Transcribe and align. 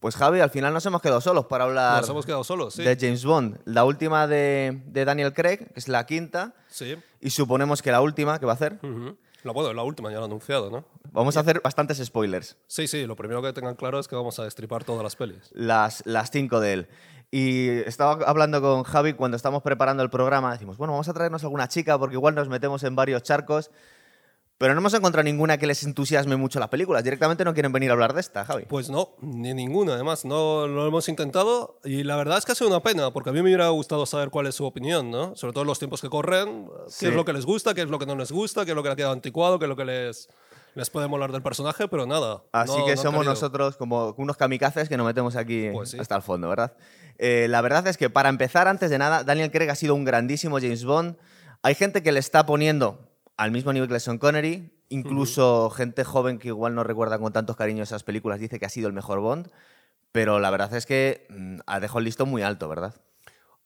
Pues 0.00 0.14
Javi, 0.14 0.38
al 0.40 0.50
final 0.50 0.72
nos 0.72 0.86
hemos 0.86 1.02
quedado 1.02 1.20
solos 1.20 1.46
para 1.46 1.64
hablar 1.64 2.00
Nos 2.00 2.10
hemos 2.10 2.24
quedado 2.24 2.44
solos, 2.44 2.74
sí. 2.74 2.84
de 2.84 2.96
James 2.98 3.24
Bond. 3.24 3.58
La 3.64 3.84
última 3.84 4.26
de, 4.28 4.80
de 4.86 5.04
Daniel 5.04 5.32
Craig, 5.34 5.58
que 5.72 5.72
es 5.80 5.88
la 5.88 6.06
quinta, 6.06 6.54
Sí. 6.68 6.96
y 7.20 7.30
suponemos 7.30 7.82
que 7.82 7.90
la 7.90 8.00
última 8.00 8.38
que 8.38 8.46
va 8.46 8.52
a 8.52 8.54
hacer. 8.54 8.74
Ujú. 8.82 9.16
La, 9.42 9.52
bueno, 9.52 9.72
la 9.72 9.82
última 9.82 10.10
ya 10.10 10.16
lo 10.16 10.22
he 10.22 10.26
anunciado, 10.26 10.70
¿no? 10.70 10.84
Vamos 11.12 11.36
a 11.36 11.40
hacer 11.40 11.60
bastantes 11.62 11.98
spoilers. 12.04 12.56
Sí, 12.66 12.86
sí, 12.86 13.06
lo 13.06 13.16
primero 13.16 13.40
que 13.42 13.52
tengan 13.52 13.74
claro 13.76 13.98
es 13.98 14.06
que 14.08 14.14
vamos 14.16 14.38
a 14.38 14.44
destripar 14.44 14.84
todas 14.84 15.02
las 15.02 15.16
pelis. 15.16 15.50
las, 15.52 16.04
las 16.06 16.30
cinco 16.30 16.60
de 16.60 16.72
él. 16.74 16.88
Y 17.30 17.68
estaba 17.86 18.24
hablando 18.26 18.60
con 18.62 18.84
Javi 18.84 19.12
cuando 19.14 19.36
estamos 19.36 19.62
preparando 19.62 20.02
el 20.02 20.10
programa. 20.10 20.52
Decimos, 20.52 20.76
bueno, 20.76 20.92
vamos 20.94 21.08
a 21.08 21.12
traernos 21.14 21.42
alguna 21.44 21.68
chica 21.68 21.98
porque 21.98 22.14
igual 22.14 22.34
nos 22.34 22.48
metemos 22.48 22.82
en 22.84 22.96
varios 22.96 23.22
charcos. 23.22 23.70
Pero 24.58 24.74
no 24.74 24.80
hemos 24.80 24.92
encontrado 24.94 25.22
ninguna 25.22 25.56
que 25.56 25.68
les 25.68 25.84
entusiasme 25.84 26.34
mucho 26.34 26.58
las 26.58 26.68
películas. 26.68 27.04
Directamente 27.04 27.44
no 27.44 27.54
quieren 27.54 27.70
venir 27.70 27.90
a 27.90 27.92
hablar 27.92 28.12
de 28.12 28.20
esta, 28.20 28.44
Javi. 28.44 28.64
Pues 28.68 28.90
no, 28.90 29.10
ni 29.22 29.54
ninguna, 29.54 29.94
además, 29.94 30.24
no 30.24 30.66
lo 30.66 30.84
hemos 30.88 31.08
intentado 31.08 31.78
y 31.84 32.02
la 32.02 32.16
verdad 32.16 32.38
es 32.38 32.44
que 32.44 32.50
ha 32.52 32.54
sido 32.56 32.68
una 32.68 32.80
pena, 32.82 33.12
porque 33.12 33.30
a 33.30 33.32
mí 33.32 33.36
me 33.40 33.44
hubiera 33.44 33.68
gustado 33.68 34.04
saber 34.04 34.30
cuál 34.30 34.48
es 34.48 34.56
su 34.56 34.64
opinión, 34.66 35.12
¿no? 35.12 35.36
Sobre 35.36 35.52
todo 35.52 35.62
en 35.62 35.68
los 35.68 35.78
tiempos 35.78 36.00
que 36.00 36.08
corren, 36.08 36.66
qué 36.86 36.90
Sí. 36.92 37.06
es 37.06 37.14
lo 37.14 37.24
que 37.24 37.32
les 37.32 37.46
gusta, 37.46 37.72
qué 37.72 37.82
es 37.82 37.88
lo 37.88 38.00
que 38.00 38.06
no 38.06 38.16
les 38.16 38.32
gusta, 38.32 38.64
qué 38.64 38.72
es 38.72 38.74
lo 38.74 38.82
que 38.82 38.88
le 38.88 38.92
ha 38.94 38.96
quedado 38.96 39.12
anticuado, 39.12 39.60
qué 39.60 39.66
es 39.66 39.68
lo 39.68 39.76
que 39.76 39.84
les, 39.84 40.28
les 40.74 40.90
puede 40.90 41.06
molar 41.06 41.30
del 41.30 41.42
personaje, 41.42 41.86
pero 41.86 42.04
nada. 42.06 42.42
Así 42.50 42.76
no- 42.76 42.84
que 42.84 42.96
no 42.96 43.02
somos 43.02 43.24
nosotros 43.24 43.76
como 43.76 44.12
unos 44.18 44.36
kamikazes 44.36 44.88
que 44.88 44.96
nos 44.96 45.06
metemos 45.06 45.36
aquí 45.36 45.68
Pues 45.72 45.90
sí. 45.90 45.98
hasta 46.00 46.16
el 46.16 46.22
fondo, 46.22 46.48
¿verdad? 46.48 46.72
Eh, 47.18 47.46
la 47.48 47.60
verdad 47.60 47.86
es 47.86 47.96
que 47.96 48.10
para 48.10 48.28
empezar, 48.28 48.66
antes 48.66 48.90
de 48.90 48.98
nada, 48.98 49.22
Daniel 49.22 49.52
Craig 49.52 49.70
ha 49.70 49.76
sido 49.76 49.94
un 49.94 50.04
grandísimo 50.04 50.58
James 50.58 50.84
Bond. 50.84 51.16
Hay 51.62 51.76
gente 51.76 52.02
que 52.02 52.10
le 52.10 52.18
está 52.18 52.44
poniendo 52.44 53.07
al 53.38 53.52
mismo 53.52 53.72
nivel 53.72 53.88
que 53.88 54.00
Sean 54.00 54.18
Connery, 54.18 54.70
incluso 54.90 55.70
gente 55.70 56.04
joven 56.04 56.38
que 56.38 56.48
igual 56.48 56.74
no 56.74 56.82
recuerda 56.84 57.18
con 57.18 57.32
tantos 57.32 57.56
cariños 57.56 57.88
esas 57.88 58.02
películas 58.02 58.40
dice 58.40 58.58
que 58.58 58.66
ha 58.66 58.68
sido 58.68 58.88
el 58.88 58.92
mejor 58.92 59.20
Bond, 59.20 59.50
pero 60.12 60.40
la 60.40 60.50
verdad 60.50 60.74
es 60.74 60.86
que 60.86 61.26
mm, 61.30 61.60
ha 61.66 61.80
dejado 61.80 62.00
el 62.00 62.06
listón 62.06 62.28
muy 62.28 62.42
alto, 62.42 62.68
¿verdad? 62.68 62.94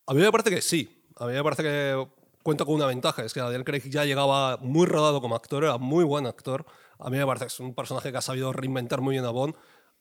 A 0.05 0.13
mí 0.13 0.21
me 0.21 0.31
parece 0.31 0.51
que 0.51 0.61
sí. 0.61 1.03
A 1.17 1.25
mí 1.25 1.33
me 1.33 1.43
parece 1.43 1.63
que 1.63 2.07
cuenta 2.43 2.65
con 2.65 2.75
una 2.75 2.85
ventaja. 2.85 3.23
Es 3.23 3.33
que 3.33 3.39
Daniel 3.39 3.63
Craig 3.63 3.89
ya 3.89 4.05
llegaba 4.05 4.57
muy 4.57 4.85
rodado 4.85 5.21
como 5.21 5.35
actor, 5.35 5.63
era 5.63 5.77
muy 5.79 6.03
buen 6.03 6.27
actor. 6.27 6.65
A 6.99 7.09
mí 7.09 7.17
me 7.17 7.25
parece 7.25 7.45
que 7.45 7.53
es 7.53 7.59
un 7.59 7.73
personaje 7.73 8.11
que 8.11 8.17
ha 8.17 8.21
sabido 8.21 8.53
reinventar 8.53 9.01
muy 9.01 9.13
bien 9.13 9.25
a 9.25 9.31
Bond. 9.31 9.55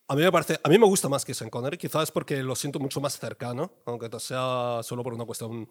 A 0.09 0.17
mí 0.17 0.23
me 0.23 0.33
parece, 0.33 0.61
a 0.63 0.69
mí 0.69 0.79
me 0.79 0.87
gusta 0.87 1.09
más 1.09 1.25
que 1.25 1.33
Sean 1.33 1.49
Connery, 1.49 1.79
quizás 1.79 2.11
porque 2.11 2.43
lo 2.43 2.55
siento 2.57 2.79
mucho 2.79 3.01
más 3.01 3.19
cercano, 3.19 3.73
aunque 3.87 4.11
sea 4.21 4.81
solo 4.83 5.03
por 5.03 5.15
una 5.15 5.25
cuestión 5.25 5.69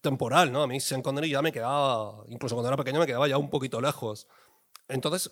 temporal, 0.00 0.50
¿no? 0.52 0.62
A 0.62 0.66
mí 0.66 0.80
Sean 0.80 1.02
Connery 1.02 1.30
ya 1.30 1.42
me 1.42 1.52
quedaba, 1.52 2.24
incluso 2.28 2.54
cuando 2.54 2.68
era 2.68 2.76
pequeño 2.76 2.98
me 3.00 3.06
quedaba 3.06 3.28
ya 3.28 3.36
un 3.38 3.50
poquito 3.50 3.80
lejos. 3.80 4.26
Entonces, 4.88 5.30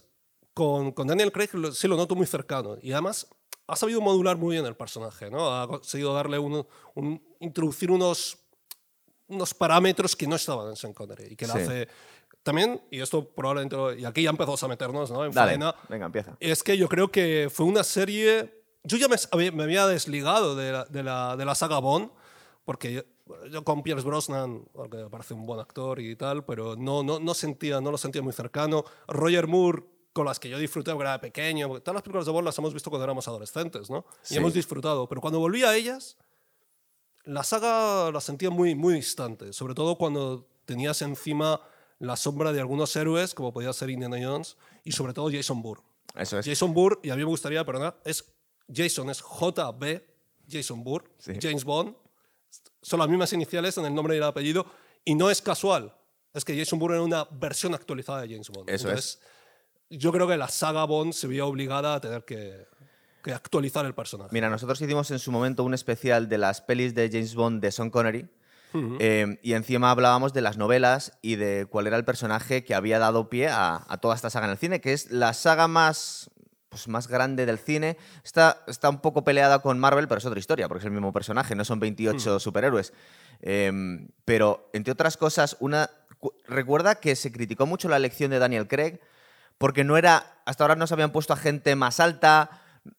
con, 0.54 0.92
con 0.92 1.06
Daniel 1.06 1.32
Craig 1.32 1.50
lo- 1.54 1.72
sí 1.72 1.88
lo 1.88 1.96
noto 1.96 2.14
muy 2.14 2.26
cercano 2.26 2.76
y 2.82 2.92
además 2.92 3.26
ha 3.66 3.76
sabido 3.76 4.00
modular 4.00 4.36
muy 4.36 4.54
bien 4.56 4.66
el 4.66 4.76
personaje, 4.76 5.30
¿no? 5.30 5.54
Ha 5.54 5.68
conseguido 5.68 6.12
darle 6.14 6.38
un, 6.38 6.66
un- 6.94 7.22
introducir 7.40 7.90
unos 7.90 8.38
unos 9.30 9.52
parámetros 9.52 10.16
que 10.16 10.26
no 10.26 10.36
estaban 10.36 10.68
en 10.70 10.76
Sean 10.76 10.94
Connery 10.94 11.32
y 11.32 11.36
que 11.36 11.46
le 11.46 11.52
Sí. 11.52 11.58
hace 11.58 11.88
también 12.42 12.80
y 12.90 13.00
esto 13.00 13.28
probablemente 13.28 13.76
lo- 13.76 13.92
y 13.94 14.06
aquí 14.06 14.22
ya 14.22 14.30
empezamos 14.30 14.62
a 14.62 14.68
meternos 14.68 15.10
¿no? 15.10 15.22
en 15.26 15.32
Dale, 15.32 15.50
faena 15.52 15.74
venga, 15.90 16.06
empieza. 16.06 16.34
es 16.40 16.62
que 16.62 16.78
yo 16.78 16.88
creo 16.88 17.08
que 17.12 17.48
fue 17.52 17.66
una 17.66 17.84
serie 17.84 18.62
yo 18.84 18.96
ya 18.96 19.06
me, 19.06 19.50
me 19.50 19.64
había 19.64 19.86
desligado 19.86 20.56
de 20.56 20.72
la, 20.72 20.84
de, 20.86 21.02
la, 21.02 21.36
de 21.36 21.44
la 21.44 21.54
saga 21.54 21.78
Bond 21.78 22.10
porque 22.64 23.04
yo, 23.50 23.64
con 23.64 23.82
Pierce 23.82 24.04
Brosnan 24.06 24.64
porque 24.72 24.96
me 24.98 25.10
parece 25.10 25.34
un 25.34 25.46
buen 25.46 25.60
actor 25.60 26.00
y 26.00 26.14
tal 26.16 26.44
pero 26.44 26.76
no, 26.76 27.02
no, 27.02 27.18
no 27.18 27.34
sentía 27.34 27.80
no 27.80 27.90
lo 27.90 27.98
sentía 27.98 28.22
muy 28.22 28.32
cercano 28.32 28.84
Roger 29.06 29.46
Moore 29.46 29.84
con 30.12 30.24
las 30.26 30.40
que 30.40 30.48
yo 30.48 30.58
disfruté 30.58 30.90
porque 30.92 31.04
era 31.08 31.20
pequeño 31.20 31.68
porque 31.68 31.80
todas 31.82 31.94
las 31.96 32.02
películas 32.02 32.26
de 32.26 32.32
Bond 32.32 32.44
las 32.46 32.58
hemos 32.58 32.72
visto 32.74 32.90
cuando 32.90 33.04
éramos 33.04 33.28
adolescentes 33.28 33.90
¿no? 33.90 34.04
y 34.24 34.26
Sí. 34.28 34.36
hemos 34.36 34.54
disfrutado 34.54 35.08
pero 35.08 35.20
cuando 35.20 35.38
volví 35.38 35.62
a 35.64 35.74
ellas 35.76 36.16
la 37.24 37.42
saga 37.42 38.10
la 38.10 38.20
sentía 38.20 38.48
muy, 38.50 38.74
muy 38.74 38.94
distante, 38.94 39.52
sobre 39.52 39.74
todo 39.74 39.96
cuando 39.98 40.48
tenías 40.64 41.02
encima 41.02 41.60
la 41.98 42.16
sombra 42.16 42.52
de 42.52 42.60
algunos 42.60 42.94
héroes, 42.96 43.34
como 43.34 43.52
podía 43.52 43.70
ser 43.74 43.90
Indiana 43.90 44.16
Jones, 44.22 44.56
y 44.84 44.92
sobre 44.92 45.12
todo 45.12 45.28
Jason 45.30 45.60
Bourne. 45.60 45.84
Eso 46.14 46.38
es. 46.38 46.46
Jason 46.46 46.72
Bourne, 46.72 47.00
y 47.02 47.10
a 47.10 47.16
mí 47.16 47.22
me 47.22 47.28
gustaría, 47.28 47.62
perdona, 47.66 47.94
es 48.04 48.32
Jason, 48.72 49.10
es 49.10 49.20
JB, 49.20 50.00
Jason 50.50 50.82
Bourne, 50.84 51.08
Sí. 51.18 51.32
James 51.42 51.64
Bond, 51.64 51.94
son 52.82 52.98
las 53.00 53.08
mismas 53.08 53.32
iniciales 53.32 53.76
en 53.78 53.86
el 53.86 53.94
nombre 53.94 54.14
y 54.14 54.18
el 54.18 54.24
apellido, 54.24 54.66
y 55.04 55.14
no 55.14 55.30
es 55.30 55.42
casual, 55.42 55.94
es 56.34 56.44
que 56.44 56.56
Jason 56.56 56.78
Bourne 56.78 56.96
era 56.96 57.04
una 57.04 57.28
versión 57.30 57.74
actualizada 57.74 58.22
de 58.22 58.28
James 58.28 58.48
Bond. 58.50 58.70
Eso 58.70 58.88
Entonces, 58.88 59.20
yo 59.90 60.12
creo 60.12 60.28
que 60.28 60.36
la 60.36 60.48
saga 60.48 60.84
Bond 60.84 61.12
se 61.12 61.26
veía 61.26 61.44
obligada 61.44 61.94
a 61.94 62.00
tener 62.00 62.24
que, 62.24 62.66
que 63.22 63.32
actualizar 63.32 63.84
el 63.86 63.94
personaje. 63.94 64.30
Mira, 64.32 64.50
nosotros 64.50 64.80
hicimos 64.80 65.10
en 65.10 65.18
su 65.18 65.32
momento 65.32 65.64
un 65.64 65.74
especial 65.74 66.28
de 66.28 66.38
las 66.38 66.60
pelis 66.60 66.94
de 66.94 67.08
James 67.10 67.34
Bond 67.34 67.62
de 67.62 67.72
Sean 67.72 67.90
Connery. 67.90 68.28
eh, 68.74 69.38
y 69.42 69.54
encima 69.54 69.90
hablábamos 69.90 70.34
de 70.34 70.42
las 70.42 70.58
novelas 70.58 71.18
y 71.22 71.36
de 71.36 71.66
cuál 71.70 71.86
era 71.86 71.96
el 71.96 72.04
personaje 72.04 72.64
que 72.64 72.74
había 72.74 72.98
dado 72.98 73.30
pie 73.30 73.48
a, 73.48 73.86
a 73.88 73.96
toda 73.96 74.14
esta 74.14 74.28
saga 74.28 74.44
en 74.44 74.52
el 74.52 74.58
cine, 74.58 74.82
que 74.82 74.92
es 74.92 75.10
la 75.10 75.32
saga 75.32 75.68
más, 75.68 76.30
pues, 76.68 76.88
más 76.88 77.08
grande 77.08 77.46
del 77.46 77.58
cine. 77.58 77.96
Está, 78.24 78.62
está 78.66 78.88
un 78.90 79.00
poco 79.00 79.24
peleada 79.24 79.60
con 79.60 79.78
Marvel, 79.78 80.08
pero 80.08 80.18
es 80.18 80.24
otra 80.26 80.38
historia, 80.38 80.68
porque 80.68 80.80
es 80.80 80.84
el 80.86 80.90
mismo 80.92 81.12
personaje, 81.12 81.54
no 81.54 81.64
son 81.64 81.80
28 81.80 82.38
superhéroes. 82.40 82.92
Eh, 83.40 83.72
pero, 84.24 84.68
entre 84.72 84.92
otras 84.92 85.16
cosas, 85.16 85.56
una, 85.60 85.90
cu- 86.18 86.34
recuerda 86.46 86.96
que 86.96 87.14
se 87.16 87.32
criticó 87.32 87.66
mucho 87.66 87.88
la 87.88 87.96
elección 87.96 88.30
de 88.30 88.38
Daniel 88.38 88.68
Craig 88.68 88.98
porque 89.58 89.82
no 89.84 89.96
era, 89.96 90.40
hasta 90.44 90.64
ahora 90.64 90.76
no 90.76 90.86
se 90.86 90.94
habían 90.94 91.10
puesto 91.10 91.32
a 91.32 91.36
gente 91.36 91.74
más 91.74 91.98
alta, 92.00 92.50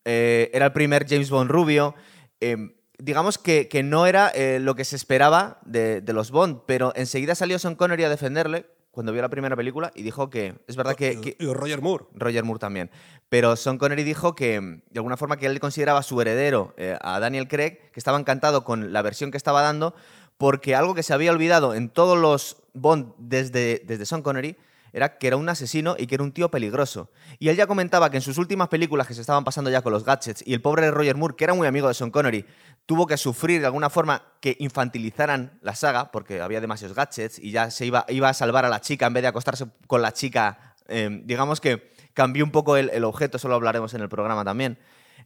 eh, 0.06 0.50
era 0.54 0.66
el 0.68 0.74
primer 0.74 1.08
James 1.08 1.30
Bond 1.30 1.50
rubio. 1.50 1.96
eh, 2.42 2.76
digamos 3.02 3.38
que, 3.38 3.70
que 3.70 3.82
no 3.82 4.06
era 4.08 4.28
eh, 4.36 4.60
lo 4.60 4.76
que 4.76 4.84
se 4.84 4.98
esperaba 4.98 5.60
de, 5.64 6.02
de 6.02 6.12
los 6.12 6.32
Bond, 6.32 6.64
pero 6.66 6.92
enseguida 6.98 7.34
salió 7.34 7.58
Sean 7.58 7.76
Connery 7.76 8.04
a 8.04 8.10
defenderle 8.10 8.66
cuando 8.92 9.12
vio 9.12 9.22
la 9.22 9.30
primera 9.30 9.56
película 9.56 9.92
y 9.96 10.02
dijo 10.04 10.30
que 10.30 10.56
es 10.68 10.76
verdad 10.76 10.96
que, 10.96 11.14
Y- 11.14 11.22
que- 11.22 11.36
y 11.40 11.46
Roger 11.54 11.82
Moore. 11.82 12.06
Roger 12.16 12.44
Moore 12.44 12.60
también. 12.60 12.90
Pero 13.30 13.56
Sean 13.56 13.78
Connery 13.78 14.04
dijo 14.04 14.36
que, 14.36 14.60
de 14.60 15.00
alguna 15.00 15.16
forma, 15.18 15.38
que 15.38 15.46
él 15.46 15.60
consideraba 15.60 16.02
su 16.04 16.20
heredero 16.22 16.74
eh, 16.78 16.98
a 17.02 17.20
Daniel 17.20 17.48
Craig, 17.48 17.78
que 17.92 18.00
estaba 18.00 18.20
encantado 18.20 18.64
con 18.64 18.92
la 18.92 19.02
versión 19.02 19.32
que 19.32 19.38
estaba 19.38 19.62
dando, 19.62 19.94
porque 20.38 20.76
algo 20.76 20.96
que 20.96 21.04
se 21.04 21.14
había 21.14 21.32
olvidado 21.32 21.76
en 21.76 21.90
todos 21.90 22.18
los 22.18 22.58
Bond 22.74 23.14
desde, 23.18 23.82
desde 23.86 24.06
Sean 24.06 24.22
Connery 24.22 24.56
era 24.94 25.18
que 25.18 25.28
era 25.28 25.38
un 25.38 25.48
asesino 25.50 25.96
y 25.98 26.08
que 26.08 26.16
era 26.16 26.24
un 26.24 26.32
tío 26.32 26.50
peligroso. 26.50 27.12
Y 27.40 27.50
él 27.50 27.56
ya 27.56 27.68
comentaba 27.68 28.10
que 28.10 28.18
en 28.18 28.22
sus 28.22 28.38
últimas 28.38 28.68
películas 28.68 29.08
que 29.08 29.14
se 29.14 29.22
estaban 29.22 29.44
pasando 29.44 29.70
ya 29.70 29.82
con 29.82 29.94
los 29.94 30.04
gadgets 30.04 30.44
y 30.46 30.54
el 30.54 30.62
pobre 30.62 30.90
Roger 30.92 31.16
Moore, 31.16 31.36
que 31.36 31.44
era 31.44 31.54
muy 31.54 31.68
amigo 31.68 31.88
de 31.88 31.94
Sean 31.94 32.12
Connery, 32.12 32.46
tuvo 32.86 33.08
que 33.08 33.18
sufrir 33.18 33.60
de 33.60 33.66
alguna 33.66 33.90
forma 33.90 34.24
que 34.42 34.56
infantilizaran 34.60 35.60
la 35.62 35.76
saga 35.76 36.12
porque 36.12 36.42
había 36.42 36.62
demasiados 36.62 36.96
gadgets 36.96 37.40
y 37.40 37.52
ya 37.52 37.72
se 37.72 37.86
iba, 37.86 38.06
iba 38.10 38.30
a 38.30 38.34
salvar 38.34 38.66
a 38.66 38.70
la 38.70 38.82
chica 38.82 39.08
en 39.08 39.14
vez 39.14 39.24
de 39.24 39.28
acostarse 39.28 39.66
con 39.88 40.02
la 40.02 40.14
chica. 40.14 40.76
eh, 40.88 41.22
digamos 41.24 41.62
que 41.62 41.92
cambió 42.14 42.44
un 42.44 42.52
poco 42.52 42.78
el, 42.78 42.90
el 42.90 43.04
objeto, 43.04 43.38
eso 43.38 43.48
lo 43.48 43.56
hablaremos 43.56 43.94
en 43.94 44.02
el 44.02 44.10
programa 44.10 44.44
también. 44.44 44.80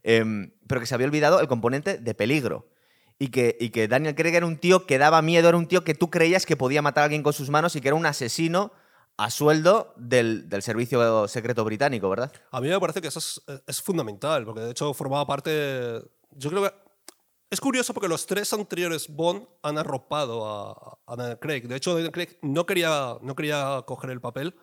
Eh, 0.04 0.52
pero 0.68 0.82
que 0.82 0.88
se 0.88 0.96
había 0.96 1.08
olvidado 1.08 1.40
el 1.40 1.48
componente 1.48 1.98
de 1.98 2.14
peligro. 2.14 2.68
Y 3.20 3.28
que, 3.28 3.56
y 3.60 3.70
que 3.70 3.88
Daniel 3.88 4.16
Craig 4.16 4.36
era 4.36 4.46
un 4.46 4.58
tío 4.58 4.86
que 4.86 4.98
daba 4.98 5.22
miedo, 5.22 5.48
era 5.48 5.58
un 5.58 5.68
tío 5.68 5.84
que 5.84 5.94
tú 5.94 6.10
creías 6.10 6.46
que 6.46 6.58
podía 6.58 6.82
matar 6.82 7.04
a 7.04 7.06
alguien 7.06 7.24
con 7.24 7.32
sus 7.32 7.50
manos 7.50 7.76
y 7.76 7.82
que 7.82 7.88
era 7.88 7.96
un 7.96 8.06
asesino 8.06 8.74
a 9.18 9.30
sueldo 9.30 9.94
del, 9.96 10.50
del 10.50 10.62
servicio 10.62 11.28
secreto 11.28 11.64
británico, 11.64 12.10
¿verdad? 12.10 12.32
A 12.52 12.62
mí 12.62 12.70
me 12.70 12.80
parece 12.80 13.02
que 13.02 13.08
eso 13.08 13.20
es, 13.20 13.42
es 13.68 13.82
fundamental, 13.82 14.46
porque 14.46 14.62
de 14.62 14.72
hecho 14.72 14.94
formaba 14.94 15.26
parte. 15.26 16.02
Yo 16.32 16.50
creo 16.50 16.64
que. 16.64 16.84
Es 17.50 17.62
curioso 17.62 17.94
porque 17.94 18.08
los 18.08 18.26
tres 18.26 18.52
anteriores 18.52 19.08
Bond 19.08 19.46
han 19.62 19.78
arropado 19.78 20.44
a, 20.48 20.98
a 21.06 21.16
Daniel 21.16 21.38
Craig. 21.40 21.68
De 21.68 21.76
hecho, 21.76 21.94
Daniel 21.94 22.12
Craig 22.12 22.40
no 22.42 22.66
quería, 22.66 23.18
no 23.22 23.36
quería 23.36 23.84
coger 23.86 24.10
el 24.10 24.20
papel, 24.20 24.56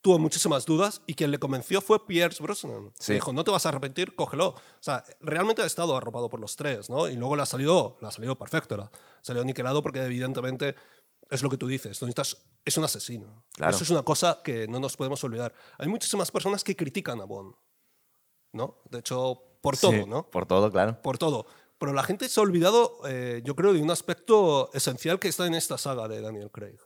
tuvo 0.00 0.18
muchísimas 0.18 0.64
dudas 0.64 1.02
y 1.06 1.12
quien 1.12 1.30
le 1.30 1.38
convenció 1.38 1.82
fue 1.82 2.06
Pierce 2.06 2.42
Brosnan. 2.42 2.92
Sí. 2.98 3.12
Dijo, 3.14 3.34
no 3.34 3.44
te 3.44 3.50
vas 3.50 3.66
a 3.66 3.68
arrepentir, 3.68 4.14
cógelo. 4.14 4.48
O 4.48 4.56
sea, 4.80 5.04
realmente 5.20 5.60
ha 5.60 5.66
estado 5.66 5.94
arropado 5.94 6.30
por 6.30 6.40
los 6.40 6.56
tres, 6.56 6.88
¿no? 6.88 7.08
Y 7.08 7.16
luego 7.16 7.36
le 7.36 7.42
ha 7.42 7.46
salido, 7.46 7.98
le 8.00 8.08
ha 8.08 8.10
salido 8.10 8.38
perfecto. 8.38 8.78
Le 8.78 8.84
ha 8.84 8.90
salido 9.20 9.44
niquelado 9.44 9.82
porque 9.82 10.02
evidentemente 10.02 10.74
es 11.30 11.42
lo 11.42 11.50
que 11.50 11.56
tú 11.56 11.66
dices. 11.66 12.00
es 12.64 12.76
un 12.76 12.84
asesino. 12.84 13.44
Claro. 13.52 13.74
Eso 13.74 13.84
es 13.84 13.90
una 13.90 14.02
cosa 14.02 14.40
que 14.42 14.66
no 14.68 14.80
nos 14.80 14.96
podemos 14.96 15.22
olvidar. 15.24 15.52
Hay 15.78 15.88
muchísimas 15.88 16.30
personas 16.30 16.64
que 16.64 16.76
critican 16.76 17.20
a 17.20 17.24
Bond, 17.24 17.54
¿no? 18.52 18.78
De 18.90 19.00
hecho, 19.00 19.42
por 19.60 19.76
todo, 19.76 19.92
Sí, 19.92 20.04
¿no? 20.06 20.28
Por 20.30 20.46
todo, 20.46 20.70
claro. 20.70 21.00
Por 21.02 21.18
todo. 21.18 21.46
Pero 21.78 21.92
la 21.92 22.02
gente 22.02 22.28
se 22.28 22.40
ha 22.40 22.42
olvidado, 22.42 23.00
eh, 23.06 23.40
yo 23.44 23.54
creo, 23.54 23.72
de 23.72 23.80
un 23.80 23.90
aspecto 23.90 24.70
esencial 24.72 25.18
que 25.18 25.28
está 25.28 25.46
en 25.46 25.54
esta 25.54 25.78
saga 25.78 26.08
de 26.08 26.20
Daniel 26.20 26.50
Craig. 26.50 26.78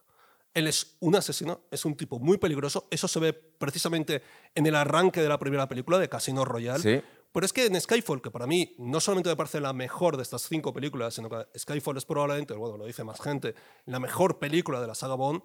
Él 0.55 0.67
es 0.67 0.97
un 1.01 1.17
asesino, 1.17 1.63
es 1.71 1.87
un 1.87 1.97
tipo 1.97 2.19
muy 2.19 2.37
peligroso. 2.37 2.87
Eso 2.91 3.09
se 3.09 3.19
ve 3.19 3.33
precisamente 3.33 4.23
en 4.55 4.67
el 4.67 4.75
arranque 4.77 5.23
de 5.23 5.29
la 5.29 5.39
primera 5.39 5.67
película 5.67 5.99
de 5.99 6.11
Casino 6.11 6.45
Royale. 6.45 6.83
Sí. 6.83 7.07
Pero 7.33 7.47
es 7.47 7.53
que 7.53 7.65
en 7.67 7.81
Skyfall, 7.81 8.21
que 8.21 8.31
para 8.31 8.47
mí 8.47 8.75
no 8.79 9.01
solamente 9.01 9.31
me 9.31 9.37
parece 9.37 9.59
la 9.61 9.73
mejor 9.73 10.17
de 10.17 10.23
estas 10.23 10.43
cinco 10.43 10.73
películas, 10.75 11.15
sino 11.15 11.31
que 11.31 11.47
Skyfall 11.59 11.97
es 11.97 12.05
probablemente, 12.05 12.53
bueno, 12.55 12.77
lo 12.77 12.85
dice 12.85 13.05
más 13.05 13.21
gente, 13.21 13.55
la 13.87 13.99
mejor 13.99 14.39
película 14.39 14.81
de 14.81 14.87
la 14.87 14.95
saga 14.95 15.15
Bond. 15.15 15.43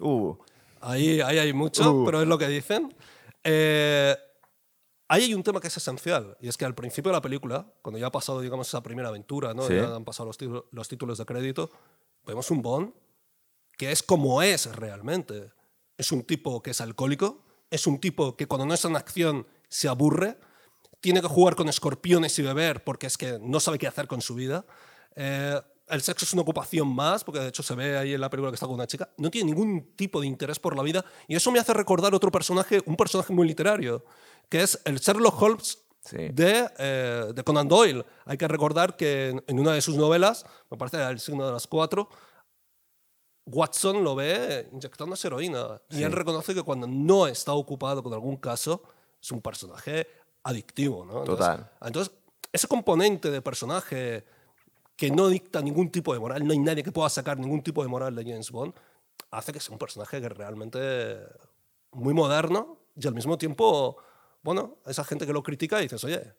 Uh, 0.00 0.34
Ahí, 0.80 1.20
ahí 1.20 1.38
hay 1.38 1.52
mucho, 1.52 1.90
Uh. 1.92 2.04
pero 2.04 2.20
es 2.20 2.28
lo 2.28 2.36
que 2.36 2.48
dicen. 2.48 2.94
Eh, 3.44 4.14
ahí 5.08 5.22
hay 5.24 5.34
un 5.34 5.42
tema 5.42 5.60
que 5.60 5.68
es 5.68 5.76
esencial, 5.76 6.36
y 6.40 6.48
es 6.48 6.56
que 6.56 6.64
al 6.64 6.74
principio 6.74 7.10
de 7.10 7.16
la 7.16 7.22
película, 7.22 7.66
cuando 7.80 7.98
ya 7.98 8.06
ha 8.08 8.12
pasado, 8.12 8.40
digamos, 8.40 8.68
esa 8.68 8.82
primera 8.82 9.08
aventura, 9.08 9.54
¿no? 9.54 9.62
Sí. 9.66 9.74
ya 9.76 9.94
han 9.94 10.04
pasado 10.04 10.26
los, 10.26 10.36
títulos- 10.38 10.64
los 10.72 10.88
títulos 10.88 11.18
de 11.18 11.24
crédito, 11.24 11.70
vemos 12.26 12.50
un 12.50 12.60
Bond 12.60 12.92
que 13.76 13.90
es 13.92 14.02
como 14.02 14.42
es 14.42 14.74
realmente. 14.76 15.52
Es 15.96 16.12
un 16.12 16.22
tipo 16.24 16.62
que 16.62 16.70
es 16.72 16.80
alcohólico, 16.80 17.42
es 17.70 17.86
un 17.86 17.98
tipo 18.00 18.36
que 18.36 18.46
cuando 18.46 18.66
no 18.66 18.74
está 18.74 18.88
en 18.88 18.96
acción 18.96 19.46
se 19.68 19.88
aburre, 19.88 20.38
tiene 21.04 21.20
que 21.20 21.28
jugar 21.28 21.54
con 21.54 21.68
escorpiones 21.68 22.38
y 22.38 22.42
beber 22.42 22.82
porque 22.82 23.06
es 23.06 23.18
que 23.18 23.38
no 23.38 23.60
sabe 23.60 23.76
qué 23.76 23.86
hacer 23.86 24.06
con 24.06 24.22
su 24.22 24.34
vida. 24.34 24.64
Eh, 25.14 25.60
el 25.88 26.00
sexo 26.00 26.24
es 26.24 26.32
una 26.32 26.40
ocupación 26.40 26.88
más, 26.88 27.22
porque 27.22 27.40
de 27.40 27.48
hecho 27.48 27.62
se 27.62 27.74
ve 27.74 27.98
ahí 27.98 28.14
en 28.14 28.22
la 28.22 28.30
película 28.30 28.50
que 28.50 28.54
está 28.54 28.64
con 28.64 28.76
una 28.76 28.86
chica. 28.86 29.10
No 29.18 29.30
tiene 29.30 29.50
ningún 29.50 29.94
tipo 29.96 30.22
de 30.22 30.26
interés 30.26 30.58
por 30.58 30.74
la 30.74 30.82
vida 30.82 31.04
y 31.28 31.36
eso 31.36 31.52
me 31.52 31.58
hace 31.58 31.74
recordar 31.74 32.14
otro 32.14 32.32
personaje, 32.32 32.80
un 32.86 32.96
personaje 32.96 33.34
muy 33.34 33.46
literario, 33.46 34.02
que 34.48 34.62
es 34.62 34.80
el 34.86 34.98
Sherlock 34.98 35.42
Holmes 35.42 35.78
Sí. 36.00 36.16
de, 36.16 36.70
eh, 36.78 37.32
de 37.34 37.44
Conan 37.44 37.68
Doyle. 37.68 38.02
Hay 38.24 38.38
que 38.38 38.48
recordar 38.48 38.96
que 38.96 39.42
en, 39.46 39.58
una 39.58 39.72
de 39.72 39.82
sus 39.82 39.96
novelas, 39.96 40.46
me 40.70 40.78
parece 40.78 41.02
El 41.02 41.20
signo 41.20 41.46
de 41.46 41.52
las 41.52 41.66
cuatro, 41.66 42.08
Watson 43.44 44.02
lo 44.02 44.14
ve 44.14 44.68
inyectándose 44.72 45.26
heroína 45.28 45.82
y 45.90 46.02
él 46.02 46.12
reconoce 46.12 46.54
que 46.54 46.62
cuando 46.62 46.86
no 46.86 47.26
está 47.26 47.52
ocupado 47.52 48.02
con 48.02 48.14
algún 48.14 48.38
caso 48.38 48.82
es 49.20 49.32
un 49.32 49.42
personaje 49.42 50.06
adictivo. 50.44 51.04
¿no? 51.04 51.18
Entonces- 51.20 51.46
Total. 51.46 51.70
Entonces, 51.82 52.14
ese 52.52 52.68
componente 52.68 53.30
de 53.30 53.42
personaje 53.42 54.24
que 54.96 55.10
no 55.10 55.26
dicta 55.28 55.60
ningún 55.60 55.90
tipo 55.90 56.14
de 56.14 56.20
moral, 56.20 56.46
no 56.46 56.52
hay 56.52 56.58
nadie 56.60 56.82
que 56.84 56.92
pueda 56.92 57.08
sacar 57.08 57.36
ningún 57.38 57.62
tipo 57.62 57.82
de 57.82 57.88
moral 57.88 58.14
de 58.14 58.22
James 58.24 58.50
Bond, 58.52 58.72
hace 59.32 59.52
que 59.52 59.58
sea 59.58 59.72
un 59.72 59.78
personaje 59.78 60.20
que 60.20 60.28
realmente 60.28 61.18
muy 61.92 62.14
moderno 62.14 62.78
y 62.94 63.06
al 63.08 63.14
mismo 63.14 63.36
tiempo, 63.36 63.96
bueno, 64.42 64.76
esa 64.86 65.02
gente 65.02 65.26
que 65.26 65.32
lo 65.32 65.42
critica 65.42 65.78
dices, 65.78 66.04
oye, 66.04 66.32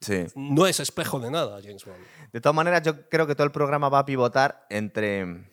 Sí. 0.00 0.26
no 0.34 0.66
es 0.66 0.80
espejo 0.80 1.18
de 1.20 1.30
nada 1.30 1.60
James 1.62 1.84
Bond. 1.84 1.98
De 2.32 2.40
todas 2.40 2.54
maneras, 2.56 2.82
yo 2.82 3.06
creo 3.08 3.26
que 3.26 3.34
todo 3.34 3.44
el 3.46 3.52
programa 3.52 3.88
va 3.90 3.98
a 4.00 4.04
pivotar 4.06 4.66
entre 4.70 5.50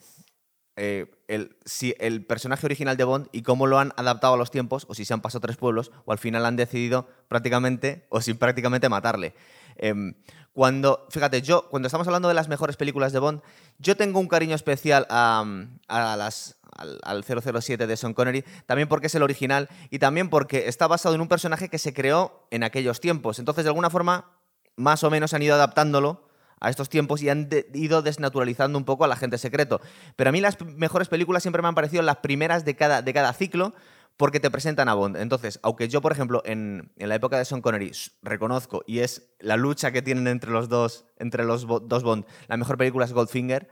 eh, 0.78 1.12
el, 1.28 1.58
si 1.66 1.94
el 2.00 2.26
personaje 2.26 2.66
original 2.66 2.96
de 2.98 3.04
Bond 3.04 3.28
y 3.32 3.42
cómo 3.42 3.68
lo 3.68 3.80
han 3.80 3.94
adaptado 3.98 4.36
a 4.36 4.38
los 4.38 4.52
tiempos, 4.52 4.86
o 4.90 4.94
si 4.94 5.06
se 5.06 5.14
han 5.14 5.22
pasado 5.22 5.42
tres 5.42 5.58
pueblos, 5.58 5.92
o 6.06 6.12
al 6.12 6.18
final 6.18 6.46
han 6.46 6.56
decidido 6.56 7.08
prácticamente, 7.28 8.06
o 8.10 8.22
sin 8.22 8.38
prácticamente 8.38 8.90
matarle. 8.90 9.34
Em, 9.76 10.14
cuando, 10.54 11.08
fíjate, 11.10 11.42
yo, 11.42 11.70
cuando 11.70 11.88
estamos 11.88 12.08
hablando 12.08 12.28
de 12.28 12.34
las 12.34 12.48
mejores 12.48 12.78
películas 12.78 13.14
de 13.14 13.20
Bond, 13.20 13.42
yo 13.80 13.96
tengo 13.96 14.20
un 14.20 14.28
cariño 14.28 14.56
especial 14.56 15.08
a, 15.10 15.46
a 15.88 16.16
las, 16.16 16.58
al, 16.78 17.00
al 17.04 17.24
007 17.24 17.88
de 17.88 17.98
Sean 17.98 18.14
Connery, 18.14 18.44
también 18.66 18.88
porque 18.88 19.08
es 19.08 19.16
el 19.16 19.24
original 19.24 19.70
y 19.90 20.00
también 20.00 20.30
porque 20.30 20.68
está 20.68 20.88
basado 20.88 21.16
en 21.16 21.22
un 21.22 21.28
personaje 21.28 21.70
que 21.70 21.80
se 21.80 21.94
creó 21.94 22.48
en 22.52 22.64
aquellos 22.64 23.00
tiempos. 23.00 23.40
Entonces, 23.40 23.64
de 23.64 23.70
alguna 23.70 23.90
forma, 23.90 24.32
más 24.76 25.04
o 25.04 25.10
menos 25.10 25.34
han 25.34 25.42
ido 25.42 25.56
adaptándolo 25.56 26.31
a 26.62 26.70
estos 26.70 26.88
tiempos 26.88 27.22
y 27.22 27.28
han 27.30 27.50
de- 27.50 27.68
ido 27.74 28.02
desnaturalizando 28.02 28.78
un 28.78 28.86
poco 28.86 29.04
al 29.04 29.12
agente 29.12 29.38
secreto. 29.38 29.82
Pero 30.16 30.30
a 30.30 30.32
mí 30.32 30.40
las 30.40 30.62
mejores 30.62 31.10
películas 31.10 31.44
siempre 31.44 31.62
me 31.62 31.68
han 31.68 31.76
parecido 31.76 32.02
las 32.04 32.18
primeras 32.18 32.64
de 32.64 32.76
cada, 32.78 33.02
de 33.02 33.14
cada 33.14 33.34
ciclo 33.34 33.74
porque 34.18 34.40
te 34.40 34.52
presentan 34.52 34.88
a 34.88 34.94
Bond. 34.94 35.18
Entonces, 35.18 35.60
aunque 35.64 35.88
yo, 35.90 36.00
por 36.02 36.12
ejemplo, 36.12 36.44
en, 36.46 36.92
en 36.98 37.10
la 37.10 37.16
época 37.16 37.38
de 37.38 37.46
Sean 37.46 37.62
Connery 37.62 37.92
reconozco, 38.22 38.84
y 38.86 39.00
es 39.00 39.32
la 39.40 39.58
lucha 39.58 39.92
que 39.92 40.02
tienen 40.04 40.28
entre 40.28 40.52
los 40.52 40.70
dos, 40.70 41.06
entre 41.18 41.44
los 41.44 41.66
bo- 41.66 41.80
dos 41.80 42.04
Bond, 42.04 42.26
la 42.48 42.58
mejor 42.58 42.78
película 42.78 43.06
es 43.06 43.14
Goldfinger, 43.14 43.68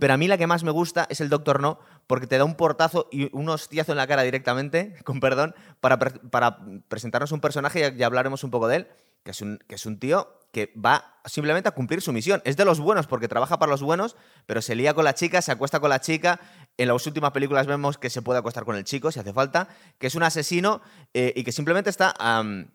pero 0.00 0.12
a 0.14 0.16
mí 0.16 0.26
la 0.26 0.38
que 0.38 0.46
más 0.48 0.64
me 0.64 0.70
gusta 0.72 1.06
es 1.08 1.20
el 1.20 1.28
Doctor 1.28 1.60
No, 1.60 1.78
porque 2.08 2.26
te 2.26 2.36
da 2.38 2.44
un 2.44 2.56
portazo 2.56 3.08
y 3.12 3.28
un 3.36 3.48
hostiazo 3.48 3.92
en 3.92 3.98
la 3.98 4.06
cara 4.08 4.22
directamente, 4.22 4.94
con 5.04 5.20
perdón, 5.20 5.54
para, 5.80 5.98
pre- 5.98 6.18
para 6.30 6.58
presentarnos 6.88 7.30
un 7.32 7.40
personaje, 7.40 7.94
y 7.96 8.02
hablaremos 8.02 8.42
un 8.44 8.50
poco 8.50 8.66
de 8.68 8.76
él, 8.76 8.88
que 9.24 9.32
es 9.32 9.40
un, 9.42 9.58
que 9.66 9.74
es 9.74 9.86
un 9.86 9.98
tío 9.98 10.34
que 10.52 10.72
va 10.82 11.20
simplemente 11.26 11.68
a 11.68 11.72
cumplir 11.72 12.00
su 12.00 12.10
misión. 12.10 12.40
Es 12.46 12.56
de 12.56 12.64
los 12.64 12.80
buenos 12.80 13.06
porque 13.06 13.28
trabaja 13.28 13.58
para 13.58 13.70
los 13.70 13.82
buenos, 13.82 14.16
pero 14.46 14.62
se 14.62 14.74
lía 14.74 14.94
con 14.94 15.04
la 15.04 15.14
chica, 15.14 15.42
se 15.42 15.52
acuesta 15.52 15.78
con 15.78 15.90
la 15.90 16.00
chica. 16.00 16.40
En 16.78 16.88
las 16.88 17.06
últimas 17.06 17.32
películas 17.32 17.66
vemos 17.66 17.98
que 17.98 18.08
se 18.08 18.22
puede 18.22 18.38
acostar 18.38 18.64
con 18.64 18.74
el 18.74 18.84
chico 18.84 19.12
si 19.12 19.20
hace 19.20 19.34
falta, 19.34 19.68
que 19.98 20.06
es 20.06 20.14
un 20.14 20.22
asesino 20.22 20.80
eh, 21.12 21.34
y 21.36 21.44
que 21.44 21.52
simplemente 21.52 21.90
está, 21.90 22.14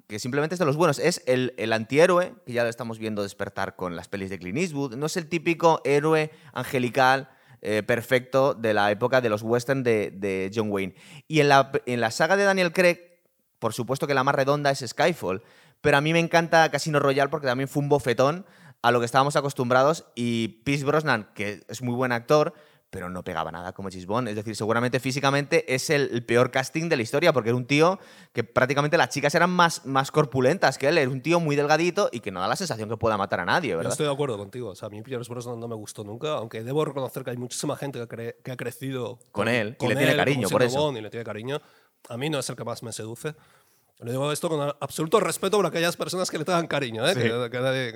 que 0.07 0.19
simplemente 0.19 0.53
es 0.53 0.59
de 0.59 0.65
los 0.65 0.75
buenos. 0.75 0.99
Es 0.99 1.23
el, 1.25 1.55
el 1.57 1.73
antihéroe 1.73 2.35
que 2.45 2.53
ya 2.53 2.63
lo 2.63 2.69
estamos 2.69 2.99
viendo 2.99 3.23
despertar 3.23 3.75
con 3.75 3.95
las 3.95 4.07
pelis 4.07 4.29
de 4.29 4.37
Clint 4.37 4.59
Eastwood. 4.59 4.95
No 4.95 5.07
es 5.07 5.17
el 5.17 5.27
típico 5.27 5.81
héroe 5.83 6.29
angelical. 6.53 7.29
eh, 7.63 7.81
perfecto 7.81 8.53
de 8.53 8.73
la 8.73 8.91
época 8.91 9.21
de 9.21 9.29
los 9.29 9.41
western 9.41 9.83
de, 9.83 10.11
de 10.11 10.51
John 10.53 10.69
Wayne. 10.69 10.95
Y 11.27 11.39
en 11.39 11.47
la, 11.49 11.71
en 11.85 12.01
la 12.01 12.11
saga 12.11 12.35
de 12.35 12.43
Daniel 12.43 12.73
Craig, 12.73 12.99
por 13.57 13.73
supuesto 13.73 14.05
que 14.05 14.13
la 14.13 14.23
más 14.25 14.35
redonda 14.35 14.69
es 14.69 14.83
Skyfall, 14.85 15.41
pero 15.83 15.97
a 15.97 16.01
mí 16.01 16.13
me 16.13 16.19
encanta 16.19 16.71
Casino 16.71 16.97
Royale 16.99 17.29
porque 17.29 17.45
también 17.45 17.67
fue 17.67 17.83
un 17.83 17.89
bofetón 17.89 18.45
a 18.81 18.91
lo 18.91 18.99
que 18.99 19.05
estábamos 19.05 19.35
acostumbrados 19.35 20.05
y 20.15 20.47
Pierce 20.63 20.85
Brosnan, 20.85 21.29
que 21.35 21.61
es 21.67 21.81
muy 21.81 21.93
buen 21.93 22.11
actor, 22.13 22.53
pero 22.89 23.09
no 23.09 23.23
pegaba 23.23 23.51
nada 23.51 23.73
como 23.73 23.89
Bond. 24.05 24.27
Es 24.29 24.35
decir, 24.35 24.55
seguramente 24.55 24.99
físicamente 24.99 25.73
es 25.73 25.89
el, 25.89 26.09
el 26.13 26.23
peor 26.23 26.51
casting 26.51 26.89
de 26.89 26.95
la 26.95 27.01
historia 27.01 27.33
porque 27.33 27.49
era 27.49 27.57
un 27.57 27.65
tío 27.65 27.99
que 28.33 28.43
prácticamente 28.43 28.97
las 28.97 29.09
chicas 29.09 29.33
eran 29.35 29.49
más, 29.49 29.85
más 29.85 30.11
corpulentas 30.11 30.77
que 30.77 30.87
él. 30.87 30.97
Era 30.99 31.09
un 31.09 31.21
tío 31.21 31.39
muy 31.39 31.55
delgadito 31.55 32.09
y 32.11 32.19
que 32.19 32.31
no 32.31 32.39
da 32.39 32.47
la 32.47 32.55
sensación 32.55 32.87
que 32.89 32.95
pueda 32.97 33.17
matar 33.17 33.39
a 33.39 33.45
nadie, 33.45 33.71
Yo 33.71 33.77
¿verdad? 33.77 33.93
estoy 33.93 34.05
de 34.05 34.13
acuerdo 34.13 34.37
contigo. 34.37 34.69
O 34.69 34.75
sea, 34.75 34.87
a 34.87 34.89
mí 34.89 35.01
Pierce 35.01 35.29
Brosnan 35.29 35.59
no 35.59 35.67
me 35.67 35.75
gustó 35.75 36.03
nunca, 36.03 36.33
aunque 36.33 36.63
debo 36.63 36.85
reconocer 36.85 37.23
que 37.23 37.31
hay 37.31 37.37
muchísima 37.37 37.75
gente 37.75 37.99
que, 37.99 38.07
cre- 38.07 38.35
que 38.43 38.51
ha 38.51 38.57
crecido 38.57 39.17
Con 39.31 39.47
él, 39.47 39.75
y 39.81 39.87
le 39.87 39.95
tiene 39.95 40.11
él, 40.11 40.17
cariño, 40.17 40.43
como 40.47 40.49
por 40.51 40.63
eso. 40.63 40.91
Y 40.95 41.01
le 41.01 41.09
tiene 41.09 41.23
cariño. 41.25 41.61
A 42.09 42.17
mí 42.17 42.29
no 42.29 42.37
es 42.39 42.49
el 42.49 42.55
que 42.55 42.63
más 42.63 42.83
me 42.83 42.91
seduce. 42.91 43.33
Le 43.99 44.11
digo 44.11 44.31
esto 44.31 44.49
con 44.49 44.61
absoluto 44.79 45.19
respeto 45.19 45.57
por 45.57 45.65
aquellas 45.65 45.95
personas 45.95 46.29
que 46.29 46.37
le 46.37 46.45
tengan 46.45 46.67
cariño, 46.67 47.05
¿eh? 47.07 47.13
Sí. 47.13 47.21
que, 47.21 47.49
que 47.51 47.59
nadie, 47.59 47.91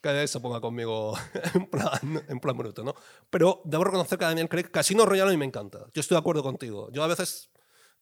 que 0.00 0.08
nadie 0.08 0.26
se 0.28 0.40
ponga 0.40 0.60
conmigo 0.60 1.14
en 1.54 1.66
plan, 1.66 2.24
en 2.28 2.40
plan 2.40 2.56
bruto. 2.56 2.82
¿no? 2.82 2.94
Pero 3.28 3.60
debo 3.64 3.84
reconocer 3.84 4.18
que 4.18 4.24
Daniel 4.24 4.48
Craig, 4.48 4.70
Casino 4.70 5.06
Royale 5.06 5.30
a 5.30 5.32
mí 5.32 5.36
me 5.38 5.44
encanta. 5.44 5.86
Yo 5.94 6.00
estoy 6.00 6.16
de 6.16 6.20
acuerdo 6.20 6.42
contigo. 6.42 6.88
Yo 6.92 7.02
a 7.04 7.06
veces 7.06 7.50